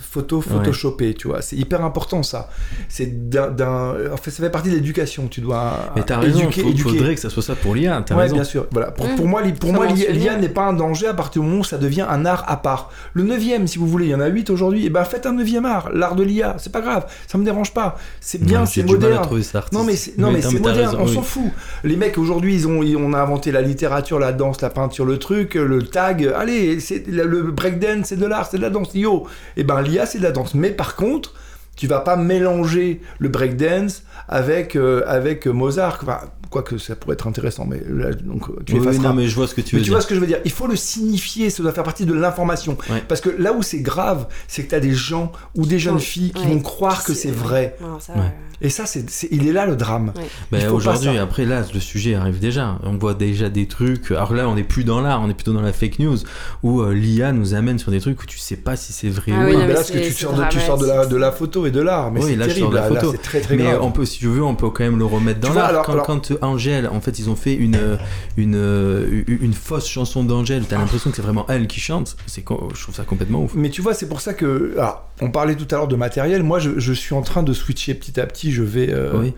photo 0.00 0.40
photoshopée, 0.40 1.14
tu 1.14 1.28
vois. 1.28 1.42
C'est 1.42 1.56
hyper 1.56 1.84
important, 1.84 2.22
ça. 2.22 2.48
C'est 2.88 3.28
d'un... 3.30 3.94
En 4.12 4.16
fait, 4.16 4.30
ça 4.30 4.42
fait 4.42 4.50
partie 4.50 4.70
de 4.70 4.74
l'éducation. 4.74 5.28
Tu 5.28 5.40
dois 5.40 5.92
Mais 5.96 6.02
t'as 6.02 6.18
raison, 6.18 6.40
éduquer, 6.40 6.62
faut- 6.62 6.68
éduquer. 6.68 6.88
faudrait 6.90 7.14
que 7.14 7.20
ça 7.20 7.30
soit 7.30 7.42
ça 7.42 7.54
pour 7.54 7.74
l'IA, 7.74 8.02
t'as 8.04 8.14
Ouais, 8.14 8.22
raison. 8.22 8.34
bien 8.36 8.44
sûr. 8.44 8.66
Voilà. 8.70 8.90
Pour, 8.90 9.06
Mmh. 9.06 9.16
pour 9.16 9.26
moi, 9.26 9.42
pour 9.60 9.70
Ça 9.70 9.76
moi 9.76 9.86
l'IA 9.86 10.36
n'est 10.36 10.48
pas 10.48 10.64
un 10.66 10.72
danger 10.72 11.06
à 11.08 11.14
partir 11.14 11.42
du 11.42 11.48
moment 11.48 11.60
où 11.60 11.64
ça 11.64 11.78
devient 11.78 12.06
un 12.08 12.24
art 12.26 12.44
à 12.48 12.56
part. 12.56 12.90
Le 13.14 13.22
neuvième, 13.22 13.66
si 13.66 13.78
vous 13.78 13.86
voulez, 13.86 14.06
il 14.06 14.10
y 14.10 14.14
en 14.14 14.20
a 14.20 14.28
huit 14.28 14.50
aujourd'hui, 14.50 14.86
et 14.86 14.90
ben 14.90 15.04
faites 15.04 15.26
un 15.26 15.32
neuvième 15.32 15.64
art, 15.66 15.90
l'art 15.92 16.14
de 16.16 16.22
l'IA. 16.22 16.56
C'est 16.58 16.72
pas 16.72 16.80
grave, 16.80 17.06
ça 17.28 17.38
me 17.38 17.44
dérange 17.44 17.72
pas. 17.74 17.98
C'est 18.20 18.42
bien, 18.42 18.66
c'est 18.66 18.80
j'ai 18.80 18.86
du 18.86 18.96
mal 18.96 19.12
à 19.12 19.16
moderne. 19.20 19.42
ça. 19.42 19.64
Non 19.72 19.84
mais 19.84 19.96
c'est 19.96 20.16
non 20.18 20.30
mais, 20.30 20.40
c'est 20.42 20.58
moderne, 20.58 20.78
raison, 20.90 20.98
on 21.00 21.06
oui. 21.06 21.14
s'en 21.14 21.22
fout. 21.22 21.50
Les 21.84 21.96
mecs 21.96 22.18
aujourd'hui 22.18 22.54
ils 22.54 22.66
ont 22.68 22.82
ils- 22.82 22.96
on 22.96 23.12
a 23.12 23.18
inventé 23.20 23.50
la 23.52 23.62
littérature, 23.62 24.18
la 24.18 24.32
danse, 24.32 24.60
la 24.60 24.70
peinture, 24.70 25.04
le 25.04 25.18
truc, 25.18 25.54
le 25.54 25.82
tag. 25.82 26.30
Allez, 26.36 26.80
c'est 26.80 27.06
le 27.06 27.24
le 27.24 27.42
breakdance, 27.52 28.06
c'est 28.06 28.16
de 28.18 28.26
l'art, 28.26 28.48
c'est 28.50 28.56
de 28.58 28.62
la 28.62 28.70
danse. 28.70 28.90
Yo, 28.94 29.26
et 29.56 29.64
ben 29.64 29.80
l'IA 29.90 30.06
c'est 30.06 30.18
de 30.18 30.22
la 30.22 30.32
danse. 30.32 30.54
Mais 30.54 30.70
par 30.70 30.96
contre, 30.96 31.34
tu 31.80 31.86
vas 31.86 32.00
pas 32.00 32.16
mélanger 32.16 33.00
le 33.18 33.28
breakdance 33.30 34.02
avec 34.28 34.76
euh, 34.76 35.02
avec 35.06 35.46
Mozart. 35.46 35.98
Enfin, 36.02 36.18
quoique 36.50 36.78
ça 36.78 36.94
pourrait 36.96 37.14
être 37.14 37.26
intéressant, 37.28 37.64
mais 37.64 37.80
là, 37.88 38.12
donc 38.12 38.48
tu 38.66 38.74
Oui, 38.74 38.80
effaceras. 38.80 39.08
non 39.08 39.14
mais 39.14 39.28
je 39.28 39.34
vois 39.36 39.46
ce 39.46 39.54
que 39.54 39.60
tu 39.60 39.76
veux 39.76 39.80
Mais 39.80 39.84
tu 39.84 39.90
dire. 39.90 39.94
vois 39.94 40.02
ce 40.02 40.06
que 40.08 40.14
je 40.14 40.20
veux 40.20 40.26
dire 40.26 40.40
Il 40.44 40.50
faut 40.50 40.66
le 40.66 40.76
signifier, 40.76 41.48
ça 41.48 41.62
doit 41.62 41.72
faire 41.72 41.84
partie 41.84 42.04
de 42.06 42.12
l'information. 42.12 42.76
Ouais. 42.90 43.02
Parce 43.08 43.20
que 43.20 43.30
là 43.30 43.52
où 43.52 43.62
c'est 43.62 43.80
grave, 43.80 44.26
c'est 44.48 44.64
que 44.64 44.68
tu 44.70 44.74
as 44.74 44.80
des 44.80 44.92
gens 44.94 45.32
ou 45.56 45.64
des 45.64 45.78
jeunes 45.78 45.94
Ouais. 45.94 46.00
filles 46.00 46.32
qui 46.32 46.42
Ouais. 46.44 46.52
vont 46.52 46.60
croire 46.60 47.02
que 47.04 47.14
c'est 47.14 47.30
vrai. 47.30 47.76
Non, 47.80 47.98
ça, 48.00 48.12
Ouais. 48.14 48.18
euh, 48.20 48.46
Et 48.62 48.68
ça, 48.68 48.84
c'est, 48.84 49.08
c'est- 49.08 49.28
il 49.30 49.48
est 49.48 49.52
là 49.54 49.64
le 49.64 49.74
drame. 49.74 50.12
Ben, 50.52 50.60
pas 50.60 50.70
aujourd'hui, 50.72 51.16
après 51.16 51.46
là, 51.46 51.62
le 51.72 51.80
sujet 51.80 52.14
arrive 52.14 52.40
déjà. 52.40 52.78
On 52.82 52.98
voit 52.98 53.14
déjà 53.14 53.48
des 53.48 53.66
trucs. 53.66 54.10
Alors 54.10 54.34
là, 54.34 54.46
on 54.50 54.54
n'est 54.56 54.64
plus 54.64 54.84
dans 54.84 55.00
l'art, 55.00 55.22
on 55.22 55.30
est 55.30 55.34
plutôt 55.34 55.54
dans 55.54 55.62
la 55.62 55.72
fake 55.72 55.98
news 55.98 56.18
où 56.62 56.82
euh, 56.82 56.92
l'IA 56.92 57.32
nous 57.32 57.54
amène 57.54 57.78
sur 57.78 57.90
des 57.90 58.00
trucs 58.00 58.20
où 58.22 58.26
tu 58.26 58.36
sais 58.38 58.56
pas 58.56 58.76
si 58.76 58.92
c'est 58.92 59.08
vrai 59.08 59.32
Ah 59.34 59.38
ou 59.40 59.44
oui, 59.44 59.46
Oui, 59.46 59.52
pas. 59.52 59.58
non, 59.60 59.62
mais 59.62 59.68
là, 59.68 59.74
parce 59.76 59.90
que 59.90 59.98
tu 59.98 60.12
sors, 60.12 60.34
de, 60.34 60.42
tu 60.50 60.58
sors 60.60 60.76
de, 60.76 60.82
la, 60.84 60.88
dramatique. 60.92 61.12
de 61.12 61.16
la 61.16 61.32
photo 61.32 61.66
de 61.70 61.80
l'art. 61.80 62.10
Mais 62.12 62.20
Oui, 62.20 62.30
c'est 62.30 62.36
là, 62.36 62.48
je 62.48 62.54
terrible. 62.54 62.74
la 62.74 62.80
là, 62.82 62.88
photo. 63.00 63.12
c'est 63.12 63.22
très 63.22 63.40
très 63.40 63.56
Mais 63.56 63.64
grave. 63.64 63.78
on 63.82 63.90
peut, 63.92 64.04
si 64.04 64.18
tu 64.18 64.26
veux, 64.26 64.42
on 64.42 64.54
peut 64.54 64.70
quand 64.70 64.84
même 64.84 64.98
le 64.98 65.04
remettre 65.04 65.40
dans 65.40 65.48
Tu 65.48 65.52
vois, 65.54 65.62
l'art. 65.62 65.70
alors- 65.70 65.84
Quand, 65.86 65.92
alors- 65.92 66.06
quand, 66.06 66.30
Angèle, 66.42 66.88
en 66.88 67.00
fait, 67.00 67.18
ils 67.18 67.28
ont 67.30 67.36
fait 67.36 67.54
une, 67.54 67.76
euh, 67.76 67.96
une, 68.36 68.54
euh, 68.56 69.22
une 69.26 69.52
fausse 69.54 69.86
chanson 69.88 70.24
d'Angèle, 70.24 70.64
t'as 70.68 70.78
l'impression 70.78 71.10
que 71.10 71.16
c'est 71.16 71.22
vraiment 71.22 71.46
elle 71.48 71.66
qui 71.66 71.80
chante. 71.80 72.16
C'est, 72.26 72.40
je 72.40 72.82
trouve 72.82 72.94
ça 72.94 73.04
complètement 73.04 73.42
ouf. 73.42 73.52
Mais 73.54 73.70
tu 73.70 73.82
vois, 73.82 73.94
c'est 73.94 74.08
pour 74.08 74.20
ça 74.20 74.34
que. 74.34 74.74
alors, 74.78 75.08
on 75.20 75.30
parlait 75.30 75.54
tout 75.56 75.66
à 75.74 75.78
l'heure 75.78 75.88
de 75.88 75.96
matériel. 75.96 76.42
Moi, 76.42 76.58
je, 76.58 76.78
je 76.78 76.92
suis 76.92 77.14
en 77.14 77.22
train 77.22 77.42
de 77.42 77.52
switcher 77.52 77.94
petit 77.94 78.20
à 78.20 78.26
petit. 78.26 78.52
Je 78.52 78.62
vais. 78.62 78.92
euh, 78.92 79.12
Oui, 79.20 79.34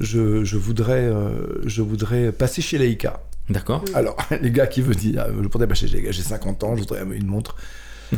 je, 0.00 0.44
je 0.44 0.56
voudrais, 0.56 1.04
euh, 1.04 1.30
je 1.66 1.80
voudrais 1.82 2.32
passer 2.32 2.60
chez 2.62 2.78
Leica. 2.78 3.20
d'accord. 3.48 3.84
Alors, 3.94 4.16
les 4.42 4.50
gars 4.50 4.66
qui 4.66 4.80
veulent 4.82 4.96
dire, 4.96 5.26
je 5.40 5.46
pourrais 5.48 5.66
pas 5.68 5.74
chez 5.74 5.86
Leica, 5.86 6.10
j'ai 6.10 6.22
50 6.22 6.64
ans, 6.64 6.74
je 6.76 6.80
voudrais 6.80 7.02
une 7.14 7.26
montre. 7.26 7.54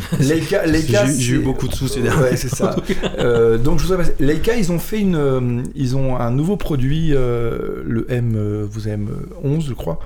Leica, 0.20 0.66
Leica 0.66 1.06
J'ai- 1.06 1.34
eu 1.34 1.38
beaucoup 1.38 1.68
de 1.68 1.74
sous 1.74 1.88
ces 1.88 2.00
derniers 2.02 2.22
Ouais, 2.22 2.36
c'est 2.36 2.48
ça. 2.54 2.76
Euh, 3.18 3.58
donc, 3.58 3.78
je 3.80 3.92
passer. 3.94 4.14
Leica, 4.20 4.54
ils 4.56 4.70
ont 4.72 4.78
fait 4.78 5.00
une, 5.00 5.16
euh, 5.16 5.62
ils 5.74 5.96
ont 5.96 6.16
un 6.16 6.30
nouveau 6.30 6.56
produit, 6.56 7.10
euh, 7.14 7.82
le 7.84 8.10
M, 8.10 8.62
vous 8.70 8.88
avez 8.88 8.96
M11, 8.96 9.66
je 9.66 9.72
crois. 9.74 9.98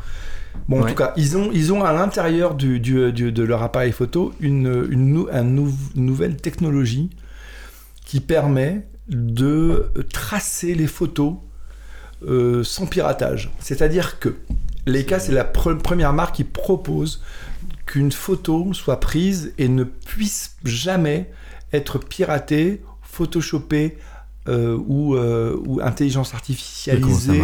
Bon, 0.68 0.78
en 0.80 0.82
Ouais. 0.82 0.90
tout 0.90 0.96
cas, 0.96 1.12
ils 1.16 1.36
ont, 1.36 1.50
ils 1.52 1.72
ont 1.72 1.82
à 1.84 1.92
l'intérieur 1.92 2.54
du, 2.54 2.80
du- 2.80 3.12
du- 3.12 3.32
de 3.32 3.42
leur 3.42 3.62
appareil 3.62 3.92
photo 3.92 4.32
une, 4.40 4.86
une, 4.90 5.06
nou- 5.12 5.28
un 5.32 5.42
nou- 5.44 5.72
nouvelle 5.96 6.36
technologie 6.36 7.10
qui 8.04 8.20
permet 8.20 8.86
de 9.08 9.90
tracer 10.12 10.74
les 10.74 10.86
photos 10.86 11.34
euh, 12.28 12.62
sans 12.64 12.86
piratage. 12.86 13.50
C'est-à-dire 13.60 14.18
que 14.18 14.34
Leica, 14.86 15.18
c'est 15.18 15.32
la 15.32 15.44
première 15.44 16.12
marque 16.12 16.36
qui 16.36 16.44
propose 16.44 17.22
qu'une 17.90 18.12
photo 18.12 18.72
soit 18.72 19.00
prise 19.00 19.52
et 19.58 19.66
ne 19.66 19.82
puisse 19.82 20.56
jamais 20.64 21.28
être 21.72 21.98
piratée, 21.98 22.82
photoshopée 23.02 23.98
euh, 24.48 24.78
ou, 24.86 25.16
euh, 25.16 25.60
ou 25.66 25.80
intelligence 25.80 26.32
artificialisée. 26.32 27.42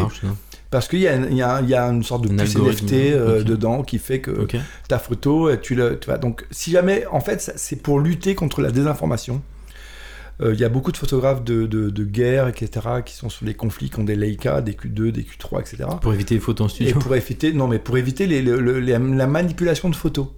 parce 0.70 0.86
qu'il 0.86 1.00
y, 1.00 1.02
y, 1.02 1.36
y, 1.38 1.42
a 1.42 1.82
une 1.88 2.04
sorte 2.04 2.28
de 2.28 2.28
puce 2.28 2.56
NFT 2.56 2.92
euh, 2.92 3.42
dedans 3.42 3.82
qui 3.82 3.98
fait 3.98 4.20
que 4.20 4.46
ta 4.86 5.00
photo, 5.00 5.56
tu, 5.56 5.74
le, 5.74 5.98
tu 5.98 6.06
vois, 6.06 6.18
donc 6.18 6.46
si 6.52 6.70
jamais, 6.70 7.06
en 7.10 7.20
fait, 7.20 7.52
c'est 7.56 7.82
pour 7.82 7.98
lutter 7.98 8.36
contre 8.36 8.60
la 8.60 8.70
désinformation. 8.70 9.42
Euh, 10.40 10.52
il 10.52 10.60
y 10.60 10.64
a 10.64 10.68
beaucoup 10.68 10.92
de 10.92 10.96
photographes 10.96 11.44
de, 11.44 11.66
de, 11.66 12.04
guerre, 12.04 12.48
etc., 12.48 12.86
qui 13.04 13.14
sont 13.14 13.28
sur 13.28 13.46
les 13.46 13.54
conflits, 13.54 13.90
qui 13.90 13.98
ont 13.98 14.04
des 14.04 14.16
Leica, 14.16 14.60
des 14.60 14.72
Q2, 14.72 15.10
des 15.10 15.22
Q3, 15.22 15.60
etc. 15.60 15.88
Pour 16.00 16.12
éviter 16.12 16.34
les 16.34 16.40
photos 16.40 16.66
en 16.66 16.68
studio. 16.68 16.90
Et 16.90 16.98
pour 16.98 17.14
éviter, 17.14 17.52
non, 17.52 17.68
mais 17.68 17.78
pour 17.78 17.96
éviter 17.96 18.26
les, 18.26 18.42
la 18.42 19.26
manipulation 19.26 19.88
de 19.88 19.96
photos. 19.96 20.28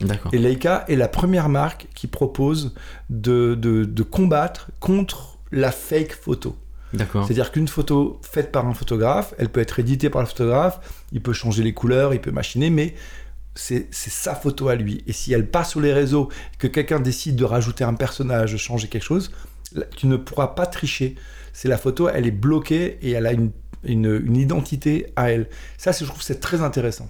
D'accord. 0.00 0.32
Et 0.34 0.38
Leica 0.38 0.84
est 0.88 0.96
la 0.96 1.08
première 1.08 1.48
marque 1.48 1.86
qui 1.94 2.06
propose 2.06 2.74
de, 3.10 3.54
de 3.54 4.02
combattre 4.02 4.70
contre 4.80 5.38
la 5.52 5.70
fake 5.70 6.12
photo. 6.12 6.56
D'accord. 6.92 7.24
C'est-à-dire 7.24 7.52
qu'une 7.52 7.68
photo 7.68 8.20
faite 8.22 8.52
par 8.52 8.66
un 8.66 8.74
photographe, 8.74 9.34
elle 9.38 9.48
peut 9.48 9.60
être 9.60 9.78
éditée 9.78 10.10
par 10.10 10.20
le 10.20 10.26
photographe, 10.26 10.80
il 11.12 11.22
peut 11.22 11.32
changer 11.32 11.62
les 11.62 11.72
couleurs, 11.72 12.12
il 12.12 12.20
peut 12.20 12.30
machiner, 12.30 12.68
mais 12.70 12.94
c'est 13.54 13.92
sa 13.92 14.34
photo 14.34 14.68
à 14.68 14.74
lui. 14.74 15.02
Et 15.06 15.12
si 15.12 15.32
elle 15.32 15.48
passe 15.48 15.70
sur 15.70 15.80
les 15.80 15.92
réseaux, 15.92 16.28
que 16.58 16.66
quelqu'un 16.66 17.00
décide 17.00 17.36
de 17.36 17.44
rajouter 17.44 17.84
un 17.84 17.94
personnage, 17.94 18.52
de 18.52 18.56
changer 18.56 18.88
quelque 18.88 19.04
chose, 19.04 19.30
tu 19.96 20.06
ne 20.06 20.16
pourras 20.16 20.48
pas 20.48 20.66
tricher. 20.66 21.16
C'est 21.52 21.68
la 21.68 21.78
photo, 21.78 22.08
elle 22.08 22.26
est 22.26 22.30
bloquée 22.30 22.98
et 23.02 23.10
elle 23.12 23.26
a 23.26 23.32
une, 23.32 23.52
une, 23.84 24.36
identité 24.36 25.12
à 25.16 25.30
elle. 25.30 25.48
Ça, 25.76 25.92
je 25.92 26.04
trouve 26.04 26.22
c'est 26.22 26.40
très 26.40 26.62
intéressant. 26.62 27.08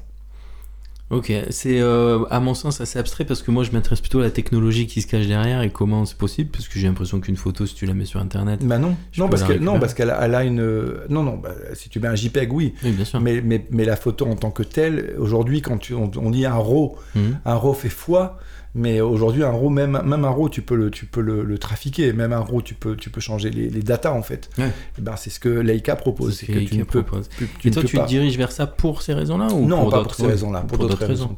Ok, 1.12 1.30
c'est 1.50 1.78
euh, 1.78 2.24
à 2.30 2.40
mon 2.40 2.54
sens 2.54 2.80
assez 2.80 2.98
abstrait 2.98 3.26
parce 3.26 3.42
que 3.42 3.50
moi 3.50 3.64
je 3.64 3.70
m'intéresse 3.70 4.00
plutôt 4.00 4.20
à 4.20 4.22
la 4.22 4.30
technologie 4.30 4.86
qui 4.86 5.02
se 5.02 5.06
cache 5.06 5.26
derrière 5.26 5.60
et 5.60 5.68
comment 5.68 6.06
c'est 6.06 6.16
possible 6.16 6.48
parce 6.50 6.68
que 6.68 6.78
j'ai 6.78 6.86
l'impression 6.86 7.20
qu'une 7.20 7.36
photo 7.36 7.66
si 7.66 7.74
tu 7.74 7.84
la 7.84 7.92
mets 7.92 8.06
sur 8.06 8.18
internet. 8.18 8.64
Bah 8.64 8.78
non, 8.78 8.96
non 9.18 9.28
parce, 9.28 9.42
que, 9.42 9.52
non 9.52 9.78
parce 9.78 9.92
qu'elle 9.92 10.08
a, 10.08 10.24
elle 10.24 10.34
a, 10.34 10.42
une. 10.42 10.62
Non, 11.10 11.22
non, 11.22 11.36
bah, 11.36 11.50
si 11.74 11.90
tu 11.90 12.00
mets 12.00 12.08
un 12.08 12.14
JPEG, 12.14 12.50
oui. 12.50 12.72
Oui, 12.82 12.92
bien 12.92 13.04
sûr. 13.04 13.20
Mais, 13.20 13.42
mais, 13.42 13.66
mais 13.70 13.84
la 13.84 13.96
photo 13.96 14.24
en 14.24 14.36
tant 14.36 14.50
que 14.50 14.62
telle, 14.62 15.14
aujourd'hui, 15.18 15.60
quand 15.60 15.76
tu, 15.76 15.92
on, 15.92 16.08
dit 16.30 16.46
un 16.46 16.54
RAW, 16.54 16.96
mhm. 17.14 17.38
un 17.44 17.54
RAW 17.56 17.74
fait 17.74 17.90
foi, 17.90 18.38
mais 18.74 19.02
aujourd'hui, 19.02 19.44
un 19.44 19.50
RAW, 19.50 19.68
même, 19.68 20.00
même 20.04 20.24
un 20.24 20.30
RAW, 20.30 20.48
tu 20.48 20.62
peux 20.62 20.74
le, 20.74 20.90
tu 20.90 21.04
peux 21.04 21.20
le, 21.20 21.58
trafiquer. 21.58 22.12
Même 22.12 22.32
un 22.32 22.40
RAW, 22.40 22.62
tu 22.62 22.74
peux, 22.74 22.96
tu 22.96 23.10
peux 23.10 23.20
changer 23.20 23.50
les, 23.50 23.68
les 23.68 23.82
datas, 23.82 24.12
en 24.12 24.22
fait. 24.22 24.48
Et 24.58 24.62
eh 24.98 25.00
ben, 25.02 25.16
c'est 25.16 25.30
ce 25.30 25.38
que 25.38 25.48
Leica 25.48 25.94
propose. 25.94 26.38
C'est 26.38 26.46
que 26.46 26.58
tu 26.58 26.78
ne 26.78 26.84
peux, 26.84 27.02
propose. 27.02 27.28
et 27.64 27.70
toi, 27.70 27.82
tu 27.84 27.98
te 27.98 28.06
diriges 28.06 28.38
vers 28.38 28.52
ça 28.52 28.66
pour 28.66 29.02
ces 29.02 29.12
raisons-là 29.12 29.48
ou 29.52 29.66
Non, 29.66 29.82
pour 29.82 29.90
pas 29.90 30.02
pour 30.02 30.14
ces 30.14 30.26
raisons-là. 30.26 30.62
Pour, 30.62 30.78
d'autres 30.78 31.04
raisons. 31.04 31.36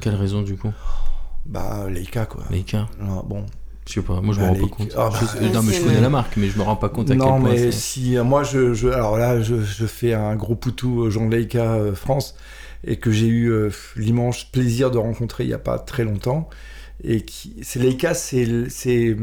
Quelles 0.00 0.14
raisons, 0.14 0.42
du 0.42 0.56
coup 0.56 0.72
Bah, 1.44 1.86
Leica, 1.90 2.26
quoi. 2.26 2.44
Leica 2.50 2.88
bon. 3.00 3.44
Je 3.88 3.92
sais 3.92 4.02
pas, 4.02 4.20
moi 4.20 4.34
je 4.34 4.40
me 4.40 4.46
bah, 4.46 4.52
rends 4.52 4.66
pas 4.66 4.74
compte. 4.74 4.94
Ah, 4.96 5.10
bah, 5.10 5.48
non, 5.54 5.62
mais 5.62 5.72
je 5.72 5.80
connais 5.80 6.00
la 6.00 6.08
marque, 6.08 6.36
mais 6.36 6.48
je 6.48 6.58
me 6.58 6.64
rends 6.64 6.74
pas 6.74 6.88
compte 6.88 7.08
à 7.08 7.14
non, 7.14 7.24
quel 7.24 7.40
point. 7.40 7.50
Non, 7.50 7.54
mais 7.54 7.70
si, 7.70 8.16
moi, 8.16 8.42
je, 8.42 8.74
je, 8.74 8.88
alors 8.88 9.16
là, 9.16 9.40
je, 9.40 9.62
je 9.62 9.86
fais 9.86 10.12
un 10.12 10.34
gros 10.34 10.56
poutou 10.56 11.08
Jean 11.08 11.28
Leica 11.28 11.74
euh, 11.74 11.94
France 11.94 12.34
et 12.84 12.96
que 12.96 13.12
j'ai 13.12 13.28
eu 13.28 13.52
euh, 13.52 13.70
l'immense 13.94 14.42
plaisir 14.42 14.90
de 14.90 14.98
rencontrer 14.98 15.44
il 15.44 15.50
y 15.50 15.54
a 15.54 15.58
pas 15.60 15.78
très 15.78 16.02
longtemps 16.02 16.48
et 17.04 17.22
qui 17.22 17.54
c'est 17.62 17.78
Leica 17.78 18.14
c'est 18.14 18.68
c'est 18.68 19.16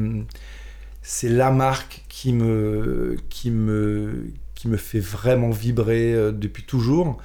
c'est 1.02 1.30
la 1.30 1.52
marque 1.52 2.04
qui 2.08 2.34
me 2.34 3.18
qui 3.30 3.52
me 3.52 4.28
qui 4.56 4.68
me 4.70 4.78
fait 4.78 5.00
vraiment 5.00 5.50
vibrer 5.50 6.14
euh, 6.14 6.32
depuis 6.32 6.64
toujours. 6.64 7.18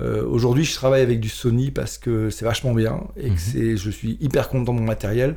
Euh, 0.00 0.24
aujourd'hui, 0.24 0.64
je 0.64 0.74
travaille 0.74 1.02
avec 1.02 1.20
du 1.20 1.28
Sony 1.28 1.70
parce 1.70 1.98
que 1.98 2.30
c'est 2.30 2.46
vachement 2.46 2.72
bien 2.72 3.02
et 3.16 3.24
que 3.24 3.32
mhm. 3.32 3.38
c'est, 3.38 3.76
je 3.76 3.90
suis 3.90 4.16
hyper 4.20 4.48
content 4.48 4.72
de 4.72 4.80
mon 4.80 4.86
matériel. 4.86 5.36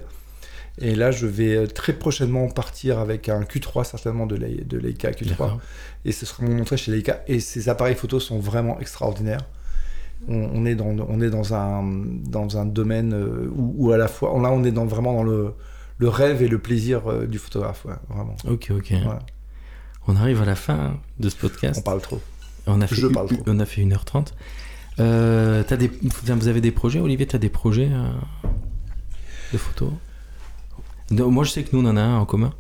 Et 0.80 0.96
là, 0.96 1.12
je 1.12 1.28
vais 1.28 1.56
euh, 1.56 1.68
très 1.68 1.92
prochainement 1.92 2.48
partir 2.48 3.00
avec 3.00 3.28
un 3.28 3.42
Q3 3.42 3.84
certainement 3.84 4.28
de, 4.28 4.38
de 4.38 4.78
Leica 4.78 5.12
Q3. 5.12 5.58
Et 6.06 6.14
ce 6.14 6.26
sera 6.26 6.44
mon 6.46 6.62
entrée 6.62 6.78
chez 6.78 6.92
Leica. 6.92 7.22
Et 7.28 7.42
ces 7.42 7.68
appareils 7.68 7.96
photo 7.96 8.22
sont 8.22 8.40
vraiment 8.40 8.80
extraordinaires 8.80 9.46
on, 10.28 10.66
est, 10.66 10.76
dans, 10.76 10.96
on 11.08 11.22
est 11.22 11.30
dans, 11.30 11.54
un, 11.54 11.84
dans 11.84 12.58
un 12.58 12.66
domaine 12.66 13.14
euh, 13.14 13.50
où, 13.56 13.92
à 13.92 13.98
la 13.98 14.08
fois, 14.08 14.30
là 14.42 14.52
on 14.52 14.64
est 14.64 14.72
dans, 14.72 14.86
vraiment 14.86 15.14
dans 15.14 15.24
le, 15.24 15.54
le 15.98 16.10
rêve 16.10 16.42
et 16.42 16.48
le 16.48 16.60
plaisir 16.60 17.08
euh, 17.08 17.26
du 17.26 17.40
photographe, 17.40 17.86
vraiment. 18.10 18.36
Ok, 18.48 18.72
ok. 18.76 18.94
On 20.08 20.16
arrive 20.16 20.42
à 20.42 20.46
la 20.46 20.56
fin 20.56 20.98
de 21.20 21.30
ce 21.30 21.36
podcast. 21.36 21.80
On 21.80 21.84
parle 21.84 22.02
trop. 22.02 22.20
On 22.68 22.82
a 22.82 22.88
fait, 22.88 22.96
Je 22.96 23.08
parle 23.08 23.28
trop. 23.28 23.44
On 23.48 23.60
a 23.60 23.66
fait 23.66 23.82
1h30. 23.84 24.34
Euh, 25.00 25.64
as 25.70 25.78
des, 25.78 25.92
vous 26.02 26.48
avez 26.48 26.62
des 26.62 26.72
projets, 26.72 27.00
Olivier? 27.00 27.26
Tu 27.28 27.36
as 27.36 27.40
des 27.40 27.50
projets 27.50 27.90
de 29.54 29.58
photos? 29.58 29.92
Moi, 31.12 31.44
je 31.44 31.52
sais 31.52 31.64
que 31.64 31.76
nous, 31.76 31.86
on 31.86 31.90
en 31.90 31.98
a 31.98 32.02
un 32.02 32.18
en 32.18 32.26
commun. 32.26 32.54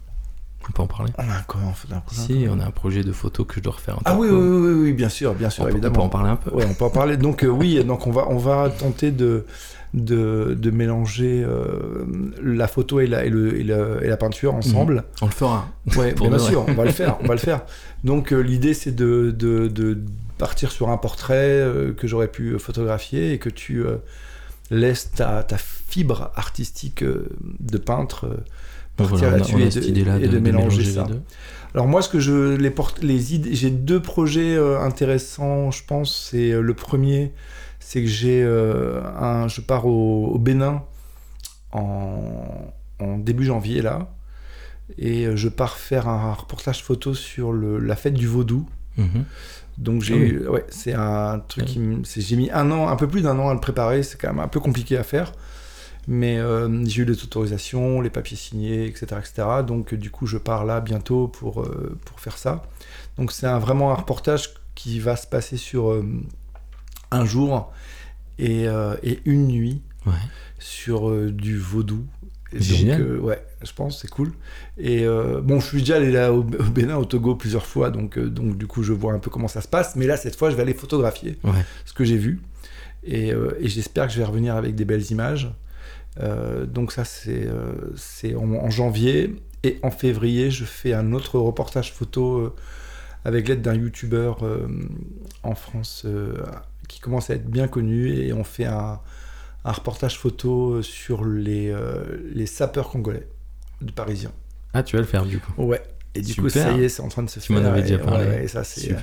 On 0.70 0.72
peut 0.72 0.82
en 0.84 0.88
parler 0.88 1.12
On 1.18 1.30
a 1.30 1.38
un 1.38 1.44
comment 1.48 1.74
Si, 2.12 2.46
on 2.50 2.60
a 2.60 2.66
un 2.66 2.72
projet 2.72 3.04
de 3.04 3.12
photo 3.12 3.46
que 3.46 3.56
je 3.56 3.60
dois 3.62 3.74
refaire. 3.74 3.98
En 3.98 4.02
ah 4.06 4.16
oui, 4.16 4.28
oui, 4.30 4.38
oui, 4.38 4.74
oui, 4.84 4.94
bien 4.94 5.10
sûr, 5.10 5.34
bien 5.34 5.50
sûr, 5.50 5.68
évidemment. 5.68 5.96
On 5.96 5.98
peut 5.98 6.06
en 6.06 6.10
parler 6.10 6.30
un 6.30 6.36
peu. 6.36 6.52
Oui, 6.54 6.64
on 6.68 6.74
peut 6.74 6.86
en 6.86 6.90
parler. 6.90 7.18
Donc 7.18 7.44
euh, 7.44 7.48
oui, 7.48 7.84
donc 7.84 8.08
on 8.08 8.12
va, 8.12 8.28
on 8.30 8.38
va 8.38 8.70
tenter 8.70 9.12
de, 9.12 9.46
de, 9.94 10.56
de 10.58 10.72
mélanger 10.72 11.44
euh, 11.44 12.06
la 12.42 12.68
photo 12.68 13.00
et 13.00 13.08
la, 13.08 13.26
et, 13.26 13.30
le, 13.30 13.60
et, 13.60 14.08
la 14.08 14.18
peinture 14.18 14.54
ensemble. 14.54 14.96
Mhm. 14.96 15.04
On 15.22 15.26
le 15.26 15.32
fera. 15.32 15.68
Ouais, 15.98 16.14
bien 16.20 16.40
sûr, 16.40 16.66
on 16.68 16.74
va 16.74 16.86
le 16.86 16.92
faire, 16.92 17.18
on 17.22 17.28
va 17.28 17.34
le 17.34 17.40
faire. 17.40 17.62
Donc 18.04 18.32
euh, 18.32 18.40
l'idée 18.40 18.74
c'est 18.74 18.96
de, 18.96 19.34
de, 19.38 19.68
de, 19.68 19.98
partir 20.38 20.72
sur 20.72 20.90
un 20.90 20.98
portrait 20.98 21.64
que 21.98 22.08
j'aurais 22.08 22.28
pu 22.28 22.58
photographier 22.58 23.34
et 23.34 23.38
que 23.38 23.50
tu 23.50 23.84
laisses 24.72 25.12
ta, 25.12 25.44
ta 25.44 25.58
fibre 25.60 26.32
artistique 26.36 27.04
de 27.04 27.78
peintre 27.78 28.28
partir 29.02 29.32
là-dessus 29.32 29.62
et, 29.62 29.92
de, 30.28 30.40
mélanger, 30.40 30.84
ça. 30.84 31.08
Alors 31.74 31.88
moi, 31.88 32.02
ce 32.02 32.10
que 32.10 32.20
je 32.20 32.56
les 32.56 32.70
porte, 32.70 33.02
les 33.02 33.34
idées, 33.34 33.56
j'ai 33.56 33.70
deux 33.70 34.02
projets 34.02 34.56
euh, 34.56 34.80
intéressants, 34.82 35.72
je 35.72 35.84
pense. 35.86 36.30
C'est 36.32 36.52
euh, 36.52 36.62
le 36.62 36.74
premier, 36.74 37.32
c'est 37.80 38.02
que 38.02 38.10
j'ai 38.10 38.44
euh, 38.44 39.02
un, 39.18 39.48
je 39.48 39.62
pars 39.62 39.86
au, 39.86 40.38
Bénin 40.38 40.84
en, 41.72 42.76
début 43.18 43.46
janvier 43.46 43.82
là, 43.82 44.14
et 44.98 45.26
je 45.36 45.50
pars 45.50 45.78
faire 45.78 46.08
un 46.08 46.34
reportage 46.34 46.84
photo 46.84 47.16
sur 47.16 47.52
le, 47.52 47.80
la 47.80 47.96
fête 47.96 48.14
du 48.14 48.28
Vaudou. 48.28 48.68
Mhm. 48.98 49.26
Donc 49.78 50.04
j'ai, 50.04 50.40
ah 50.46 50.52
ouais, 50.52 50.66
c'est 50.70 50.94
un 50.94 51.40
truc 51.40 51.66
qui, 51.66 51.82
j'ai 52.18 52.36
mis 52.36 52.52
un 52.52 52.70
an, 52.70 52.90
un 52.90 52.96
peu 52.96 53.08
plus 53.08 53.22
d'un 53.22 53.40
an 53.40 53.50
à 53.50 53.54
le 53.54 53.60
préparer. 53.60 54.04
C'est 54.04 54.20
quand 54.20 54.28
même 54.28 54.40
un 54.40 54.48
peu 54.50 54.60
compliqué 54.60 54.98
à 54.98 55.04
faire. 55.04 55.32
Mais 56.14 56.38
euh, 56.40 56.84
j'ai 56.84 57.04
eu 57.04 57.06
les 57.06 57.24
autorisations, 57.24 58.02
les 58.02 58.10
papiers 58.10 58.36
signés, 58.36 58.86
etc. 58.86 59.06
etc. 59.18 59.48
donc 59.66 59.96
du 59.96 60.12
coup, 60.12 60.26
je 60.28 60.38
pars 60.38 60.66
là 60.66 60.82
bientôt 60.82 61.30
pour, 61.30 61.62
euh, 61.62 61.98
pour 62.04 62.20
faire 62.20 62.38
ça. 62.38 62.64
Donc 63.18 63.32
c'est 63.32 63.48
un, 63.48 63.60
vraiment 63.60 63.92
un 63.92 63.96
reportage 63.96 64.50
qui 64.76 65.00
va 65.00 65.16
se 65.16 65.26
passer 65.26 65.56
sur 65.56 65.90
euh, 65.90 66.06
un 67.12 67.24
jour 67.24 67.72
et, 68.40 68.66
et 69.04 69.22
une 69.24 69.48
nuit 69.48 69.82
sur 70.60 71.32
du 71.32 71.58
vaudou. 71.58 72.06
donc, 72.52 73.24
ouais, 73.24 73.42
je 73.64 73.72
pense, 73.72 74.02
c'est 74.02 74.10
cool. 74.10 74.34
Et 74.78 75.06
bon, 75.06 75.62
je 75.62 75.66
suis 75.66 75.80
déjà 75.80 75.96
allé 75.96 76.12
là 76.12 76.34
au, 76.34 76.44
Bénin, 76.44 76.98
au 76.98 77.06
Togo 77.06 77.36
plusieurs 77.36 77.66
fois, 77.66 77.90
donc, 77.90 78.20
donc 78.20 78.58
du 78.58 78.68
coup, 78.68 78.84
je 78.84 78.92
vois 78.92 79.14
un 79.14 79.20
peu 79.20 79.30
comment 79.30 79.48
ça 79.48 79.62
se 79.62 79.68
passe. 79.70 79.96
Mais 79.96 80.08
là, 80.08 80.18
cette 80.18 80.36
fois, 80.36 80.50
je 80.50 80.58
vais 80.58 80.64
aller 80.64 80.74
photographier 80.74 81.40
ce 81.86 81.94
que 81.94 82.04
j'ai 82.04 82.18
vu. 82.18 82.42
Et, 83.06 83.30
et 83.30 83.70
j'espère 83.70 84.08
que 84.08 84.14
je 84.14 84.18
vais 84.18 84.26
revenir 84.26 84.58
avec 84.58 84.76
des 84.76 84.84
belles 84.84 85.10
images. 85.10 85.54
Euh, 86.20 86.66
donc 86.66 86.92
ça, 86.92 87.06
c'est 87.06 87.48
euh, 87.48 88.38
en, 88.38 88.70
janvier. 88.70 89.36
Et 89.64 89.80
en 89.84 89.92
février, 89.92 90.52
je 90.52 90.66
fais 90.66 90.94
un 90.94 91.14
autre 91.14 91.40
reportage 91.40 91.94
photo 91.94 92.40
euh, 92.40 92.56
avec 93.26 93.48
l'aide 93.48 93.62
d'un 93.62 93.76
youtubeur 93.76 94.44
en 95.44 95.54
France 95.54 96.08
qui 96.88 97.00
commence 97.00 97.30
à 97.30 97.36
être 97.36 97.48
bien 97.48 97.68
connu. 97.68 98.10
Et 98.16 98.34
on 98.34 98.44
fait 98.44 98.66
un, 98.66 99.00
reportage 99.64 100.18
photo 100.18 100.82
sur 100.82 101.24
les, 101.24 101.74
les 102.34 102.48
sapeurs 102.48 102.90
congolais 102.90 103.28
de 103.82 103.92
Parisiens. 103.92 104.32
Ah, 104.74 104.82
tu 104.82 104.96
vas 104.96 105.02
le 105.02 105.08
faire 105.08 105.26
du 105.26 105.40
coup 105.40 105.54
Ouais. 105.62 105.82
Et 106.16 106.22
du 106.22 106.36
coup, 106.36 106.50
ça 106.50 106.72
y 106.74 106.84
est, 106.84 106.90
c'est 106.90 107.04
en 107.04 107.08
train 107.08 107.24
de 107.24 107.30
se 107.30 107.40
faire. 107.40 107.46
Tu 107.46 107.54
m'en 107.54 107.60
avais 107.60 107.84
déjà 107.84 108.00
parlé. 108.00 108.44
et 108.44 108.48
ça, 108.48 108.64
c'est 108.64 108.96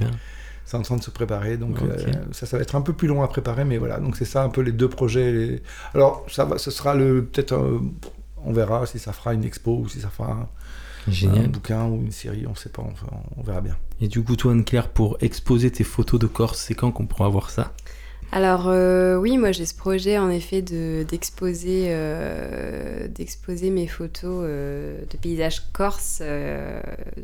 c'est 0.68 0.76
en 0.76 0.82
train 0.82 0.96
de 0.96 1.02
se 1.02 1.10
préparer. 1.10 1.56
Donc 1.56 1.80
euh, 1.80 1.96
ça, 2.32 2.44
ça 2.44 2.58
va 2.58 2.62
être 2.62 2.76
un 2.76 2.82
peu 2.82 2.92
plus 2.92 3.08
long 3.08 3.22
à 3.22 3.28
préparer, 3.28 3.64
mais 3.64 3.78
voilà. 3.78 3.98
Donc 4.00 4.16
c'est 4.16 4.26
ça 4.26 4.42
un 4.42 4.50
peu 4.50 4.60
les 4.60 4.72
deux 4.72 4.88
projets. 4.88 5.62
Alors 5.94 6.26
ça 6.30 6.44
va, 6.44 6.58
ce 6.58 6.70
sera 6.70 6.94
le 6.94 7.24
peut-être, 7.24 7.54
euh, 7.54 7.80
on 8.44 8.52
verra 8.52 8.84
si 8.84 8.98
ça 8.98 9.14
fera 9.14 9.32
une 9.32 9.44
expo 9.44 9.78
ou 9.78 9.88
si 9.88 10.00
ça 10.00 10.10
fera 10.10 10.50
un, 11.06 11.48
bouquin 11.48 11.86
ou 11.86 12.02
une 12.02 12.12
série, 12.12 12.46
on 12.46 12.54
sait 12.54 12.68
pas, 12.68 12.84
on, 13.38 13.42
verra 13.42 13.62
bien. 13.62 13.78
Et 14.02 14.08
du 14.08 14.22
coup, 14.22 14.36
toi 14.36 14.52
Anne-Claire, 14.52 14.90
pour 14.90 15.16
exposer 15.22 15.70
tes 15.70 15.84
photos 15.84 16.20
de 16.20 16.26
Corse, 16.26 16.60
c'est 16.60 16.74
quand 16.74 16.92
qu'on 16.92 17.06
pourra 17.06 17.30
voir 17.30 17.48
ça? 17.48 17.72
Alors 18.30 18.68
euh, 18.68 19.16
oui, 19.16 19.38
moi 19.38 19.52
j'ai 19.52 19.64
ce 19.64 19.74
projet 19.74 20.18
en 20.18 20.28
effet 20.28 20.60
de, 20.60 21.02
d'exposer, 21.08 21.96
d'exposer 23.08 23.70
mes 23.70 23.86
photos 23.86 24.44
de 24.44 25.16
paysages 25.22 25.62
corse 25.72 26.20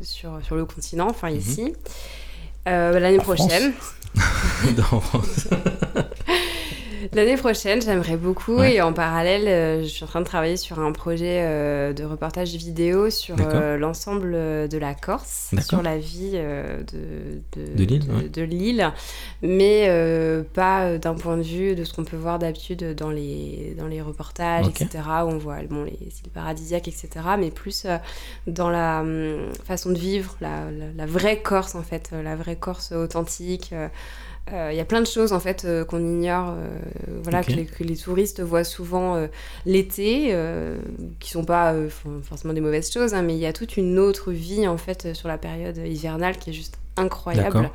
sur, 0.01 0.43
sur 0.43 0.55
le 0.55 0.65
continent, 0.65 1.07
enfin 1.07 1.29
mhm. 1.29 1.37
ici. 1.37 1.73
Euh, 2.67 2.99
l'année 2.99 3.17
prochaine. 3.17 3.73
France. 5.01 5.47
L'année 7.13 7.37
prochaine, 7.37 7.81
j'aimerais 7.81 8.17
beaucoup. 8.17 8.61
Et 8.61 8.81
en 8.81 8.93
parallèle, 8.93 9.47
euh, 9.47 9.83
je 9.83 9.87
suis 9.87 10.03
en 10.03 10.07
train 10.07 10.21
de 10.21 10.25
travailler 10.25 10.57
sur 10.57 10.79
un 10.79 10.91
projet 10.91 11.41
euh, 11.43 11.93
de 11.93 12.03
reportage 12.03 12.53
vidéo 12.55 13.09
sur 13.09 13.35
euh, 13.39 13.77
l'ensemble 13.77 14.31
de 14.31 14.77
la 14.77 14.93
Corse, 14.93 15.53
sur 15.61 15.81
la 15.81 15.97
vie 15.97 16.31
de, 16.31 17.41
de, 17.53 18.27
de 18.27 18.41
l'île, 18.41 18.91
mais 19.41 19.89
pas 20.53 20.97
d'un 20.97 21.15
point 21.15 21.37
de 21.37 21.43
vue 21.43 21.75
de 21.75 21.83
ce 21.83 21.93
qu'on 21.93 22.05
peut 22.05 22.17
voir 22.17 22.39
d'habitude 22.39 22.95
dans 22.95 23.09
les, 23.09 23.75
dans 23.77 23.87
les 23.87 24.01
reportages, 24.01 24.67
etc., 24.67 25.03
où 25.25 25.29
on 25.29 25.37
voit 25.37 25.57
bon, 25.69 25.83
les 25.83 25.91
îles 25.91 26.31
paradisiaques, 26.33 26.87
etc., 26.87 27.09
mais 27.37 27.51
plus 27.51 27.85
dans 28.47 28.69
la 28.69 29.01
hum, 29.01 29.51
façon 29.65 29.91
de 29.91 29.97
vivre, 29.97 30.35
la, 30.41 30.71
la, 30.71 30.85
la, 30.95 31.05
vraie 31.05 31.41
Corse, 31.41 31.75
en 31.75 31.83
fait, 31.83 32.11
la 32.11 32.35
vraie 32.35 32.55
Corse 32.55 32.91
authentique. 32.91 33.73
Il 34.47 34.53
euh, 34.53 34.73
y 34.73 34.79
a 34.79 34.85
plein 34.85 35.01
de 35.01 35.07
choses 35.07 35.33
en 35.33 35.39
fait 35.39 35.65
euh, 35.65 35.83
qu'on 35.85 35.99
ignore, 35.99 36.53
euh, 36.55 36.67
voilà, 37.23 37.43
que, 37.43 37.51
les, 37.51 37.97
touristes 37.97 38.41
voient 38.41 38.63
souvent 38.63 39.27
l'été, 39.65 40.35
qui 41.19 41.31
sont 41.31 41.45
pas 41.45 41.73
forcément 42.23 42.53
des 42.53 42.61
mauvaises 42.61 42.91
choses, 42.91 43.13
hein, 43.13 43.23
mais 43.23 43.33
il 43.33 43.39
y 43.39 43.47
a 43.47 43.53
toute 43.53 43.77
une 43.77 43.97
autre 43.97 44.31
vie 44.31 44.67
en 44.67 44.77
fait 44.77 45.13
sur 45.15 45.27
la 45.27 45.37
période 45.37 45.77
hivernale 45.77 46.37
qui 46.37 46.51
est 46.51 46.53
juste 46.53 46.77
incroyable. 46.95 47.71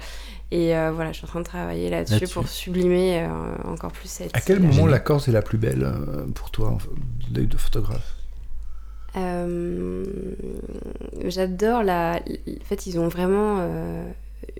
Et 0.52 0.68
voilà, 0.68 1.12
je 1.12 1.18
suis 1.18 1.24
en 1.24 1.28
train 1.28 1.40
de 1.40 1.44
travailler 1.44 1.90
là-dessus 1.90 2.28
pour 2.28 2.46
sublimer 2.48 3.28
encore 3.64 3.92
plus 3.92 4.08
cette. 4.08 4.36
À 4.36 4.40
quel 4.40 4.60
moment 4.60 4.86
la 4.86 5.00
Corse 5.00 5.26
est 5.26 5.32
la 5.32 5.42
plus 5.42 5.58
belle 5.58 5.92
pour 6.34 6.50
toi, 6.50 6.78
l'œil 7.34 7.48
de 7.48 7.56
photographe? 7.56 8.14
J'adore 11.24 11.82
la. 11.82 12.20
En 12.20 12.64
fait, 12.64 12.86
ils 12.86 13.00
ont 13.00 13.08
vraiment 13.08 13.66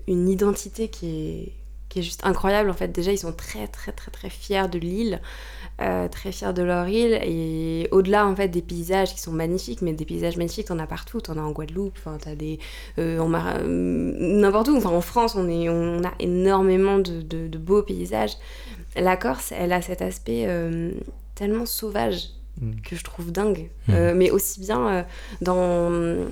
une 0.07 0.27
identité 0.27 0.89
qui 0.89 1.07
est 1.07 1.53
qui 1.91 1.99
est 1.99 2.03
juste 2.03 2.25
incroyable. 2.25 2.69
En 2.69 2.73
fait, 2.73 2.87
déjà, 2.87 3.11
ils 3.11 3.17
sont 3.17 3.33
très, 3.33 3.67
très, 3.67 3.91
très, 3.91 4.11
très 4.11 4.29
fiers 4.29 4.69
de 4.71 4.79
l'île, 4.79 5.21
euh, 5.81 6.07
très 6.07 6.31
fiers 6.31 6.53
de 6.53 6.63
leur 6.63 6.87
île. 6.87 7.19
Et 7.23 7.89
au-delà, 7.91 8.25
en 8.25 8.35
fait, 8.35 8.47
des 8.47 8.61
paysages 8.61 9.13
qui 9.13 9.19
sont 9.19 9.33
magnifiques, 9.33 9.81
mais 9.81 9.93
des 9.93 10.05
paysages 10.05 10.37
magnifiques, 10.37 10.67
t'en 10.67 10.79
as 10.79 10.87
partout. 10.87 11.19
T'en 11.19 11.37
as 11.37 11.41
en 11.41 11.51
Guadeloupe, 11.51 11.97
enfin, 11.97 12.17
t'as 12.19 12.35
des. 12.35 12.59
Euh, 12.97 13.19
euh, 13.19 14.13
n'importe 14.17 14.69
où. 14.69 14.77
Enfin, 14.77 14.89
en 14.89 15.01
France, 15.01 15.35
on, 15.35 15.49
est, 15.49 15.67
on 15.67 16.03
a 16.03 16.13
énormément 16.19 16.97
de, 16.97 17.57
beaux 17.57 17.83
paysages. 17.83 18.37
La 18.95 19.17
Corse, 19.17 19.51
elle 19.51 19.73
a 19.73 19.81
cet 19.81 20.01
aspect 20.01 20.47
tellement 21.35 21.65
sauvage. 21.65 22.29
Que 22.83 22.95
je 22.95 23.03
trouve 23.03 23.31
dingue. 23.31 23.69
Mm. 23.87 23.93
Euh, 23.93 24.13
mais 24.15 24.29
aussi 24.29 24.59
bien 24.59 24.87
euh, 24.87 25.03
dans, 25.41 26.27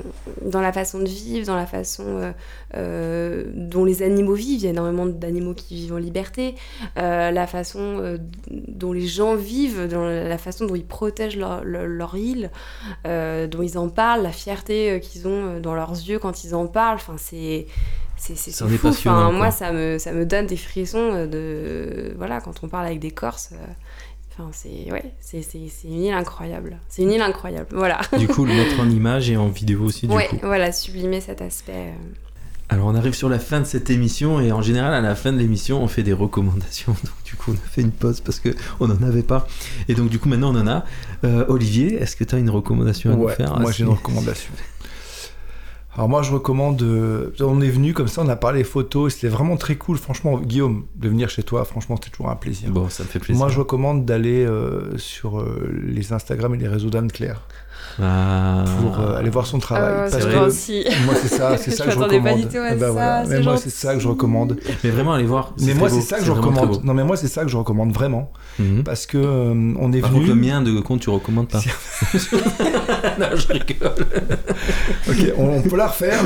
dans 0.48 0.62
la 0.62 0.72
façon 0.72 1.00
de 1.00 1.08
vivre, 1.08 1.48
dans 1.48 1.56
la 1.56 1.66
façon 1.66 2.34
euh, 2.76 3.46
dont 3.54 3.86
les 3.86 4.04
animaux 4.04 4.36
vivent. 4.36 4.60
Il 4.60 4.64
y 4.64 4.68
a 4.68 4.72
énormément 4.72 5.06
d'animaux 5.06 5.54
qui 5.54 5.76
vivent 5.76 5.94
en 5.94 5.98
liberté. 5.98 6.56
la 6.96 7.48
façon 7.48 8.20
dont 8.50 8.94
les 8.94 9.08
gens 9.08 9.36
vivent, 9.36 9.88
dans 9.88 10.06
la 10.06 10.38
façon 10.38 10.66
dont 10.66 10.76
ils 10.76 10.86
protègent 10.86 11.38
leur, 11.38 11.64
leur, 11.64 12.16
île, 12.16 12.52
dont 13.06 13.62
ils 13.62 13.78
en 13.78 13.90
parlent, 13.90 14.24
la 14.24 14.32
fierté 14.32 15.00
qu'ils 15.02 15.28
ont 15.28 15.60
dans 15.60 15.76
leurs 15.76 15.92
yeux 15.92 16.20
quand 16.20 16.44
ils 16.44 16.54
en 16.54 16.68
parlent. 16.68 16.98
Enfin, 16.98 17.16
c'est 17.18 17.68
c'est 18.18 18.36
fou. 18.52 18.88
Enfin, 18.88 19.32
moi, 19.32 19.50
ça 19.50 19.72
me, 19.72 19.98
ça 19.98 20.12
me 20.12 20.26
donne 20.26 20.46
des 20.46 20.58
frissons 20.58 21.26
de 21.26 22.14
voilà 22.18 22.42
quand 22.42 22.64
on 22.64 22.68
parle 22.68 22.86
avec 22.86 23.00
des 23.00 23.12
Corses 23.12 23.54
c'est 24.52 24.92
ouais, 24.92 25.14
c'est 25.20 25.44
une 25.84 26.04
île 26.04 26.14
incroyable. 26.14 26.78
C'est 26.88 27.04
une 27.04 27.12
île 27.12 27.22
incroyable. 27.22 27.68
Voilà. 27.72 28.02
Du 28.18 28.28
coup, 28.28 28.46
le 28.46 28.54
mettre 28.54 28.80
en 28.80 28.90
image 28.90 29.30
et 29.30 29.38
en 29.38 29.48
vidéo 29.50 29.84
aussi. 29.84 30.08
Du 30.08 30.16
ouais, 30.16 30.30
voilà, 30.42 30.72
sublimer 30.72 31.22
cet 31.22 31.42
aspect. 31.42 31.74
Euh. 31.74 31.94
Alors, 32.72 32.88
on 32.88 32.96
arrive 32.96 33.16
sur 33.16 33.30
la 33.30 33.40
fin 33.40 33.60
de 33.60 33.66
cette 33.66 33.90
émission 33.90 34.40
et 34.40 34.52
en 34.52 34.62
général, 34.62 34.94
à 34.94 35.02
la 35.02 35.16
fin 35.16 35.34
de 35.34 35.40
l'émission, 35.40 35.82
on 35.82 35.88
fait 35.88 36.04
des 36.04 36.14
recommandations. 36.14 36.94
Donc, 37.04 37.14
du 37.26 37.36
coup, 37.36 37.52
on 37.52 37.56
a 37.56 37.70
fait 37.70 37.82
une 37.82 37.92
pause 37.92 38.22
parce 38.22 38.40
que 38.40 38.50
on 38.80 38.88
n'en 38.88 39.02
avait 39.02 39.24
pas. 39.24 39.48
Et 39.88 39.96
donc, 39.96 40.10
du 40.10 40.20
coup, 40.20 40.30
maintenant, 40.30 40.56
on 40.56 40.60
en 40.60 40.68
a. 40.68 40.86
Euh, 41.24 41.46
Olivier, 41.48 41.96
est-ce 41.96 42.16
que 42.16 42.24
tu 42.24 42.36
as 42.36 42.38
une 42.38 42.50
recommandation 42.50 43.12
à 43.12 43.16
nous 43.16 43.28
faire 43.30 43.60
Moi, 43.60 43.72
j'ai 43.72 43.84
une 43.84 43.90
recommandation. 43.90 44.52
Alors 45.96 46.08
moi, 46.08 46.22
je 46.22 46.32
recommande. 46.32 46.82
Euh, 46.82 47.32
on 47.40 47.62
est 47.62 47.70
venu 47.70 47.94
comme 47.94 48.08
ça, 48.08 48.22
on 48.22 48.30
a 48.30 48.36
parlé 48.36 48.64
photos, 48.64 49.16
c'était 49.16 49.28
vraiment 49.28 49.58
très 49.58 49.76
cool. 49.76 49.98
Franchement, 49.98 50.40
Guillaume, 50.40 50.86
de 50.96 51.10
venir 51.10 51.30
chez 51.30 51.44
toi, 51.44 51.66
franchement, 51.66 51.96
c'était 51.96 52.12
toujours 52.12 52.30
un 52.30 52.36
plaisir. 52.36 52.70
Bon, 52.70 52.90
ça 52.90 53.04
me 53.04 53.08
fait 53.08 53.20
plaisir. 53.20 53.40
Moi, 53.40 53.50
je 53.50 53.60
recommande 53.60 54.06
d'aller 54.06 54.46
euh, 54.46 54.98
sur 54.98 55.40
euh, 55.40 55.70
les 55.84 56.14
Instagram 56.14 56.54
et 56.54 56.58
les 56.58 56.68
réseaux 56.68 56.90
d'Anne-Claire. 56.90 57.42
Ah. 58.02 58.66
Pour 58.82 59.00
aller 59.00 59.30
voir 59.30 59.46
son 59.46 59.60
travail. 59.60 60.06
Ah, 60.08 60.08
parce 60.12 60.26
que 60.26 60.36
aussi. 60.38 60.86
moi, 61.06 61.16
c'est 61.22 61.28
ça, 61.28 61.58
c'est 61.58 61.72
ça 61.76 61.86
que 61.86 61.92
je 61.92 62.00
recommande. 62.00 62.50
Pas 62.52 62.66
à 62.66 62.76
ben 62.76 62.94
ça, 62.94 63.24
Mais 63.28 63.42
moi, 63.42 63.58
c'est 63.58 63.70
ça 63.70 63.94
que 63.94 64.00
je 64.00 64.08
recommande. 64.08 64.58
Mais 64.84 64.90
vraiment, 64.90 65.14
aller 65.14 65.26
voir. 65.26 65.54
Mais 65.62 65.74
moi, 65.74 65.90
c'est 65.90 66.02
ça 66.02 66.20
que 66.20 66.26
je 66.26 66.32
recommande. 66.32 66.84
Non, 66.84 66.94
mais 66.94 67.04
moi, 67.04 67.18
c'est 67.18 67.28
ça 67.28 67.44
que 67.44 67.50
je 67.50 67.58
recommande 67.58 67.92
vraiment. 67.92 68.32
Mhm. 68.60 68.84
Parce 68.84 69.06
que 69.06 69.18
on 69.18 69.92
est 69.94 70.02
Par 70.02 70.12
venu. 70.12 70.22
Contre, 70.22 70.34
le 70.34 70.36
mien 70.36 70.62
de 70.62 70.80
compte, 70.80 71.02
tu 71.02 71.10
recommandes 71.10 71.48
pas. 71.48 71.60
non, 73.20 73.28
je 73.36 73.48
rigole. 73.48 73.92
ok, 75.08 75.34
on, 75.38 75.62
peut 75.62 75.78
la 75.78 75.88
refaire. 75.88 76.20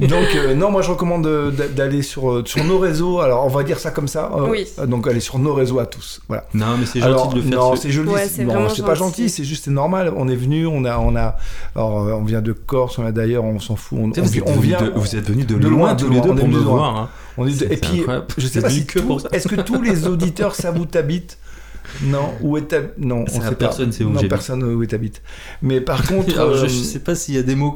donc, 0.00 0.34
euh, 0.34 0.54
non, 0.54 0.70
moi, 0.70 0.82
je 0.82 0.90
recommande 0.90 1.52
d'aller 1.74 2.02
sur, 2.02 2.30
euh, 2.30 2.42
sur 2.44 2.64
nos 2.64 2.78
réseaux. 2.78 3.20
Alors, 3.20 3.44
on 3.44 3.48
va 3.48 3.62
dire 3.62 3.78
ça 3.78 3.90
comme 3.90 4.08
ça. 4.08 4.30
Euh, 4.34 4.48
oui. 4.48 4.66
Donc, 4.86 5.06
aller 5.08 5.20
sur 5.20 5.38
nos 5.38 5.54
réseaux 5.54 5.78
à 5.78 5.86
tous. 5.86 6.20
Voilà. 6.28 6.44
Non, 6.54 6.76
mais 6.78 6.86
c'est 6.86 7.00
gentil 7.00 7.34
de 7.34 7.40
le 7.40 7.42
faire. 7.42 7.58
Non, 7.58 7.76
c'est 7.76 7.90
joli. 7.90 8.10
non, 8.44 8.68
c'est 8.68 8.84
pas 8.84 8.94
gentil, 8.94 9.28
c'est 9.28 9.44
juste 9.44 9.68
normal. 9.68 10.12
On 10.16 10.28
est 10.30 10.36
venu, 10.36 10.66
on 10.66 10.84
a, 10.84 10.98
on 10.98 11.16
a, 11.16 11.36
alors, 11.74 12.18
on 12.18 12.24
vient 12.24 12.40
de 12.40 12.52
Corse, 12.52 12.98
on 12.98 13.04
a 13.04 13.12
d'ailleurs, 13.12 13.44
on 13.44 13.60
s'en 13.60 13.76
fout. 13.76 13.98
On, 14.00 14.10
on, 14.10 14.24
on 14.46 14.60
vient, 14.60 14.80
de, 14.80 14.90
vous 14.94 15.16
êtes 15.16 15.28
venus 15.28 15.46
de, 15.46 15.56
loin, 15.56 15.94
tous 15.94 16.08
les 16.08 16.20
deux 16.20 16.34
pour 16.34 16.48
me 16.48 16.58
voir. 16.58 16.96
Hein. 16.96 17.08
On 17.36 17.46
est, 17.46 17.62
et 17.62 17.76
puis, 17.76 18.04
je 18.38 18.46
sais 18.46 18.60
pas 18.60 18.70
si 18.70 18.86
que 18.86 18.98
Est-ce 19.34 19.48
que 19.48 19.60
tous 19.60 19.82
les 19.82 20.06
auditeurs 20.06 20.54
t'habites 20.56 21.38
non, 22.02 22.32
où 22.40 22.56
est 22.56 22.62
ta... 22.62 22.78
Non, 22.98 23.24
on 23.32 23.40
sait 23.40 23.54
personne 23.54 23.92
sait 23.92 24.04
où 24.04 24.10
Non, 24.10 24.20
personne 24.28 24.62
où 24.62 24.82
est 24.82 24.92
habite. 24.94 25.22
Mais 25.62 25.80
par 25.80 26.02
contre, 26.08 26.30
je, 26.30 26.64
euh, 26.64 26.68
sais 26.68 27.00
pas 27.00 27.14
s'il 27.14 27.34
y 27.34 27.38
a 27.38 27.42
des 27.42 27.54
mots. 27.54 27.74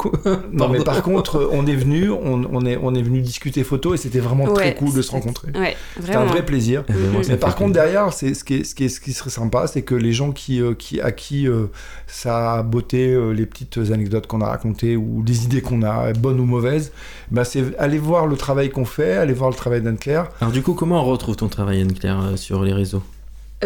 non, 0.53 0.69
mais 0.69 0.81
par 0.81 1.03
contre, 1.03 1.49
on 1.53 1.67
est 1.67 1.75
venu, 1.75 2.11
on, 2.11 2.65
est, 2.67 2.79
on 2.81 2.95
est 2.95 3.03
venu 3.03 3.21
discuter 3.21 3.65
photo 3.65 3.95
et 3.95 3.97
c'était 3.97 4.21
vraiment 4.21 4.53
très 4.53 4.75
cool 4.75 4.93
de 4.95 5.03
se 5.03 5.11
rencontrer. 5.11 5.49
Ouais, 5.55 5.77
c'était 5.97 6.15
un 6.15 6.25
vrai 6.25 6.45
plaisir. 6.45 6.85
mais 7.29 7.37
par 7.37 7.57
contre, 7.57 7.73
derrière, 7.73 8.13
c'est 8.13 8.35
ce 8.35 8.45
qui, 8.45 8.55
est, 8.55 8.65
ce 8.65 8.75
qui, 8.75 8.85
est, 8.85 8.89
ce 8.89 9.01
qui 9.01 9.13
serait 9.13 9.31
sympa, 9.31 9.67
c'est 9.67 9.83
que 9.83 9.95
les 9.95 10.13
gens 10.13 10.33
qui, 10.33 10.61
euh, 10.61 10.75
qui 10.75 11.01
à 11.01 11.13
qui 11.13 11.49
euh, 11.49 11.67
ça 12.07 12.55
a 12.55 12.63
beauté 12.63 13.17
les 13.35 13.47
petites 13.47 13.79
anecdotes 13.93 14.27
qu'on 14.27 14.41
a 14.41 14.47
racontées 14.47 14.97
ou 14.97 15.23
les 15.27 15.45
idées 15.45 15.61
qu'on 15.61 15.83
a, 15.83 16.13
bonnes 16.13 16.41
ou 16.41 16.45
mauvaises, 16.45 16.93
bah, 17.31 17.45
c'est 17.45 17.77
aller 17.79 17.99
voir 17.99 18.27
le 18.27 18.37
travail 18.37 18.71
qu'on 18.71 18.85
fait, 18.85 19.13
aller 19.13 19.33
voir 19.33 19.51
le 19.51 19.57
travail 19.57 19.83
d'Anne-Claire. 19.83 20.29
Alors 20.41 20.53
du 20.53 20.63
coup, 20.63 20.75
comment 20.75 21.01
on 21.01 21.05
retrouve 21.05 21.37
ton 21.37 21.49
travail 21.49 21.81
Anne-Claire 21.81 22.33
sur 22.37 22.63
les 22.63 22.73
réseaux? 22.73 23.03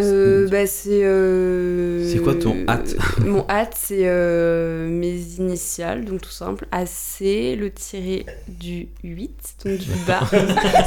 Euh, 0.04 0.48
bah, 0.48 0.66
c'est. 0.66 1.04
Euh, 1.04 2.10
c'est 2.10 2.18
quoi 2.18 2.34
ton 2.34 2.56
hâte 2.68 2.96
Mon 3.24 3.44
hâte, 3.48 3.74
c'est 3.78 4.02
euh, 4.02 4.88
mes 4.88 5.16
initiales, 5.38 6.04
donc 6.04 6.22
tout 6.22 6.30
simple. 6.30 6.66
AC, 6.72 7.20
le 7.20 7.70
tiré 7.70 8.26
du 8.48 8.88
8, 9.04 9.30
donc 9.64 9.78
du 9.78 9.90
bas. 10.06 10.20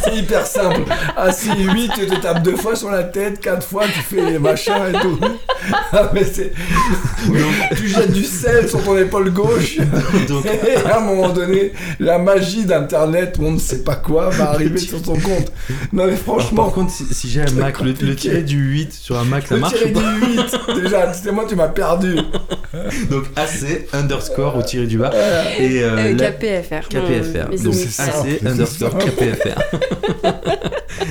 c'est 0.04 0.16
hyper 0.16 0.46
simple. 0.46 0.82
AC 1.16 1.44
8, 1.58 1.92
tu 1.96 2.06
te 2.08 2.16
tapes 2.22 2.44
deux 2.44 2.56
fois 2.56 2.76
sur 2.76 2.92
la 2.92 3.04
tête, 3.04 3.40
quatre 3.40 3.66
fois, 3.66 3.86
tu 3.86 4.00
fais 4.00 4.32
les 4.32 4.40
machins 4.40 4.74
et 4.90 5.00
tout. 5.00 5.20
Ah, 5.94 6.10
mais 6.14 6.24
c'est. 6.24 6.52
tu 7.76 7.88
jettes 7.88 8.12
du 8.12 8.24
sel 8.24 8.68
sur 8.68 8.84
ton 8.84 8.98
épaule 8.98 9.32
gauche. 9.32 9.78
donc... 10.28 10.46
Et 10.46 10.76
à 10.90 10.98
un 10.98 11.02
moment 11.02 11.30
donné, 11.30 11.74
la 12.00 12.18
magie 12.18 12.66
d'Internet, 12.66 13.38
on 13.40 13.52
ne 13.52 13.60
sait 13.60 13.84
pas 13.84 13.96
quoi, 13.96 14.30
va 14.30 14.52
arriver 14.52 14.80
sur 14.80 15.02
ton 15.02 15.14
compte. 15.14 15.52
Non, 15.94 16.08
mais 16.08 16.16
franchement. 16.16 16.64
par 16.64 16.74
contre, 16.74 16.92
si, 16.92 17.30
j'ai 17.30 17.42
un 17.42 17.52
Mac, 17.52 17.82
le, 17.82 17.94
le 18.02 18.16
tiré 18.16 18.42
du 18.42 18.58
8 18.58 19.01
sur 19.02 19.18
un 19.18 19.24
Mac, 19.24 19.48
ça 19.48 19.58
marche 19.58 19.82
ou 19.84 19.94
pas 19.94 20.00
du 20.00 20.36
8, 20.76 20.84
déjà, 20.84 21.12
c'était 21.12 21.32
moi, 21.32 21.46
tu 21.50 21.56
m'as 21.56 21.70
perdu. 21.70 22.18
Donc 23.10 23.24
AC 23.36 23.88
underscore 23.94 24.58
au 24.58 24.62
tiré 24.62 24.86
du 24.86 25.00
bas. 25.00 25.10
Et 25.58 25.82
euh, 25.82 25.98
euh, 25.98 26.16
KPFR. 26.16 26.88
KPFR. 26.88 27.64
Donc 27.64 27.74
AC 27.74 28.46
underscore 28.46 28.96
KPFR. 29.00 29.60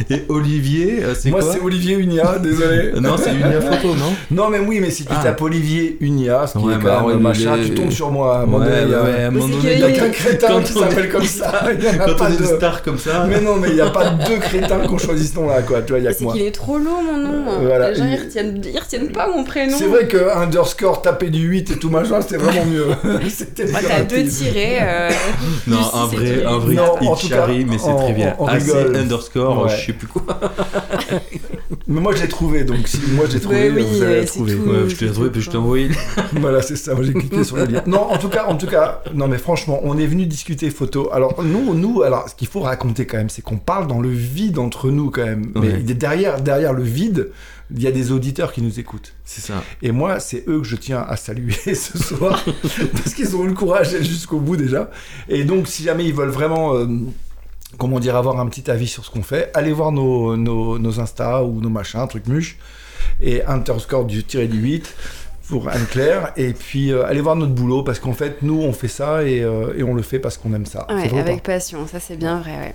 Et 0.11 0.25
Olivier, 0.29 1.03
euh, 1.03 1.15
c'est 1.15 1.31
quoi 1.31 1.41
Moi, 1.41 1.53
c'est 1.53 1.61
Olivier 1.61 1.97
Unia, 1.97 2.39
désolé. 2.39 2.93
non, 3.01 3.17
c'est 3.17 3.33
Unia 3.33 3.61
Photo, 3.61 3.95
non 3.95 4.15
Non, 4.31 4.49
mais 4.49 4.59
oui, 4.59 4.79
mais 4.81 4.91
si 4.91 5.05
tu 5.05 5.13
ah. 5.15 5.23
tapes 5.23 5.43
Olivier 5.43 5.97
Unia, 6.01 6.47
ce 6.47 6.59
qui 6.59 6.65
est 6.65 6.75
quand 6.75 6.83
bah, 6.83 7.05
même 7.07 7.21
machin, 7.21 7.57
tu 7.65 7.75
tombes 7.75 7.91
sur 7.91 8.11
moi. 8.11 8.39
À 8.39 8.43
un 8.43 8.47
moment 8.47 8.65
donné, 8.65 9.75
il 9.75 9.79
n'y 9.79 9.85
a 9.85 9.93
qu'un 9.93 10.11
crétin 10.11 10.63
qui 10.63 10.73
s'appelle 10.73 11.11
comme 11.11 11.25
ça. 11.25 11.65
Il 11.73 11.85
y 11.85 11.89
a 11.89 11.95
quand 11.95 12.17
pas 12.17 12.29
on 12.29 12.33
est 12.33 12.41
de 12.41 12.45
star 12.45 12.83
comme 12.83 12.99
ça. 12.99 13.27
Mais 13.29 13.41
non, 13.41 13.57
mais 13.57 13.69
il 13.69 13.75
n'y 13.75 13.81
a 13.81 13.91
pas 13.91 14.11
deux 14.11 14.39
crétins 14.39 14.79
qu'on 14.81 14.99
choisit 14.99 15.33
ce 15.33 15.39
nom-là, 15.39 15.63
quoi. 15.63 15.83
Tu 15.83 15.93
vois, 15.93 15.99
il 15.99 16.05
y 16.05 16.09
a 16.09 16.15
que 16.15 16.23
moi. 16.23 16.33
C'est 16.33 16.39
qu'il 16.39 16.49
est 16.49 16.53
trop 16.53 16.79
long, 16.79 17.03
mon 17.03 17.17
nom. 17.17 17.45
Voilà. 17.71 17.91
Les 17.91 17.97
gens, 17.97 18.05
ils 18.07 18.19
retiennent, 18.19 18.63
ils 18.65 18.79
retiennent 18.79 19.13
pas 19.13 19.29
mon 19.29 19.45
prénom. 19.45 19.77
C'est 19.79 19.87
vrai 19.87 20.09
que 20.09 20.37
underscore 20.37 21.03
taper 21.03 21.31
du 21.31 21.47
8 21.47 21.71
et 21.71 21.79
tout 21.79 21.89
machin, 21.89 22.21
c'était 22.21 22.37
vraiment 22.37 22.65
mieux. 22.65 22.87
c'était 23.29 23.67
Moi, 23.67 23.81
t'as 23.87 24.03
deux 24.03 24.25
tirés. 24.25 24.79
Euh, 24.81 25.11
non, 25.69 25.79
un 25.95 26.07
vrai, 26.07 26.45
un 26.45 26.59
vrai 26.59 26.77
Ichari, 27.01 27.65
mais 27.65 27.79
c'est 27.79 27.95
très 27.95 28.13
bien. 28.13 28.37
AC 28.45 28.97
underscore, 28.97 29.69
je 29.69 29.87
sais 29.87 29.93
plus 29.93 30.09
quoi. 30.09 30.27
Mais 31.91 32.01
moi 32.01 32.15
je 32.15 32.23
l'ai 32.23 32.29
trouvé, 32.29 32.65
donc 32.65 32.87
si 32.87 33.01
moi 33.13 33.27
j'ai 33.31 33.41
trouvé, 33.41 33.69
oui, 33.71 33.83
vous 33.83 34.03
allez 34.03 34.13
euh, 34.15 34.21
la 34.21 34.27
c'est 34.27 34.33
trouver. 34.35 34.55
tout. 34.57 34.63
Ouais, 34.71 34.89
je 34.89 34.97
te 34.97 35.05
l'ai 35.05 35.11
trouvé, 35.13 35.31
puis 35.31 35.41
je 35.43 35.51
t'ai 35.51 35.57
envoyé. 35.57 35.91
voilà, 36.35 36.63
c'est 36.63 36.77
ça. 36.77 36.95
moi, 36.95 37.03
J'ai 37.03 37.13
cliqué 37.13 37.43
sur 37.45 37.57
le 37.57 37.65
lien. 37.67 37.83
Non, 37.87 38.03
en 38.11 38.17
tout 38.17 38.29
cas, 38.29 38.47
en 38.47 38.57
tout 38.57 38.67
cas, 38.69 39.03
non, 39.13 39.27
mais 39.29 39.39
franchement, 39.39 39.81
on 39.83 39.99
est 39.99 40.07
venu 40.07 40.25
discuter 40.27 40.71
photo. 40.71 41.11
Alors 41.13 41.43
nous, 41.43 41.75
nous, 41.75 42.03
alors 42.03 42.29
ce 42.29 42.35
qu'il 42.37 42.49
faut 42.49 42.61
raconter 42.61 43.07
quand 43.07 43.17
même, 43.19 43.29
c'est 43.29 43.43
qu'on 43.43 43.59
parle 43.59 43.87
dans 43.89 44.01
le 44.01 44.09
vide 44.09 44.59
entre 44.59 44.91
nous 44.91 45.11
quand 45.11 45.25
même. 45.25 45.51
Mais 45.57 45.61
Ouais. 45.73 45.79
derrière, 45.95 46.41
derrière 46.41 46.73
le 46.73 46.83
vide, 46.85 47.31
il 47.75 47.83
y 47.83 47.87
a 47.87 47.93
des 47.93 48.11
auditeurs 48.13 48.53
qui 48.53 48.63
nous 48.63 48.81
écoutent. 48.81 49.13
C'est 49.25 49.41
ça. 49.41 49.63
Et 49.83 49.93
moi, 49.93 50.19
c'est 50.21 50.45
eux 50.49 50.59
que 50.61 50.67
je 50.67 50.77
tiens 50.77 51.05
à 51.09 51.17
saluer 51.17 51.55
ce 51.75 51.99
soir 51.99 52.45
parce 52.93 53.15
qu'ils 53.15 53.35
ont 53.37 53.45
eu 53.45 53.49
le 53.49 53.55
courage 53.55 53.93
d'aller 53.93 54.05
jusqu'au 54.05 54.39
bout 54.41 54.57
déjà. 54.57 54.91
Et 55.29 55.45
donc, 55.45 55.69
si 55.69 55.83
jamais 55.85 56.05
ils 56.05 56.15
veulent 56.15 56.31
vraiment 56.31 56.75
euh, 56.77 56.87
comment 57.79 58.01
dire, 58.01 58.17
avoir 58.17 58.41
un 58.41 58.47
petit 58.47 58.71
avis 58.71 58.87
sur 58.87 59.05
ce 59.05 59.11
qu'on 59.11 59.23
fait, 59.23 59.51
allez 59.55 59.73
voir 59.73 59.93
nos, 59.93 60.37
nos, 60.37 60.79
nos 60.79 61.01
Insta 61.01 61.45
ou 61.45 61.61
nos 61.61 61.71
machins, 61.71 62.07
trucs 62.09 62.27
muches, 62.27 62.59
et 63.21 63.45
underscore 63.45 64.05
du 64.05 64.25
tiré 64.25 64.47
du 64.49 64.59
8 64.59 64.95
pour 65.49 65.69
Anne-Claire, 65.69 66.33
et 66.37 66.53
puis 66.53 66.93
euh, 66.93 67.07
allez 67.07 67.21
voir 67.21 67.37
notre 67.37 67.53
boulot, 67.53 67.83
parce 67.83 67.99
qu'en 67.99 68.13
fait, 68.13 68.43
nous, 68.43 68.61
on 68.61 68.73
fait 68.73 68.89
ça, 68.89 69.25
et, 69.25 69.43
euh, 69.43 69.75
et 69.77 69.83
on 69.83 69.95
le 69.95 70.03
fait 70.03 70.19
parce 70.19 70.37
qu'on 70.37 70.53
aime 70.55 70.67
ça. 70.67 70.87
Ouais, 70.89 71.09
vrai 71.09 71.21
avec 71.21 71.43
passion, 71.43 71.87
ça 71.87 71.99
c'est 72.01 72.17
bien 72.17 72.39
vrai, 72.41 72.57
ouais. 72.57 72.75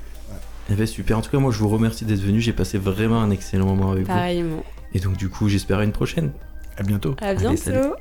Eh 0.69 0.73
ben, 0.73 0.87
super. 0.87 1.17
En 1.17 1.21
tout 1.21 1.29
cas, 1.29 1.37
moi, 1.37 1.51
je 1.51 1.59
vous 1.59 1.69
remercie 1.69 2.05
d'être 2.05 2.21
venu. 2.21 2.41
J'ai 2.41 2.53
passé 2.53 2.77
vraiment 2.77 3.21
un 3.21 3.29
excellent 3.29 3.67
moment 3.67 3.91
avec 3.91 4.03
vous. 4.03 4.07
Pareillement. 4.07 4.63
Et 4.93 4.99
donc, 4.99 5.15
du 5.17 5.29
coup, 5.29 5.47
j'espère 5.47 5.79
à 5.79 5.83
une 5.83 5.91
prochaine. 5.91 6.31
À 6.77 6.83
bientôt. 6.83 7.15
À 7.21 7.33
bientôt. 7.35 7.95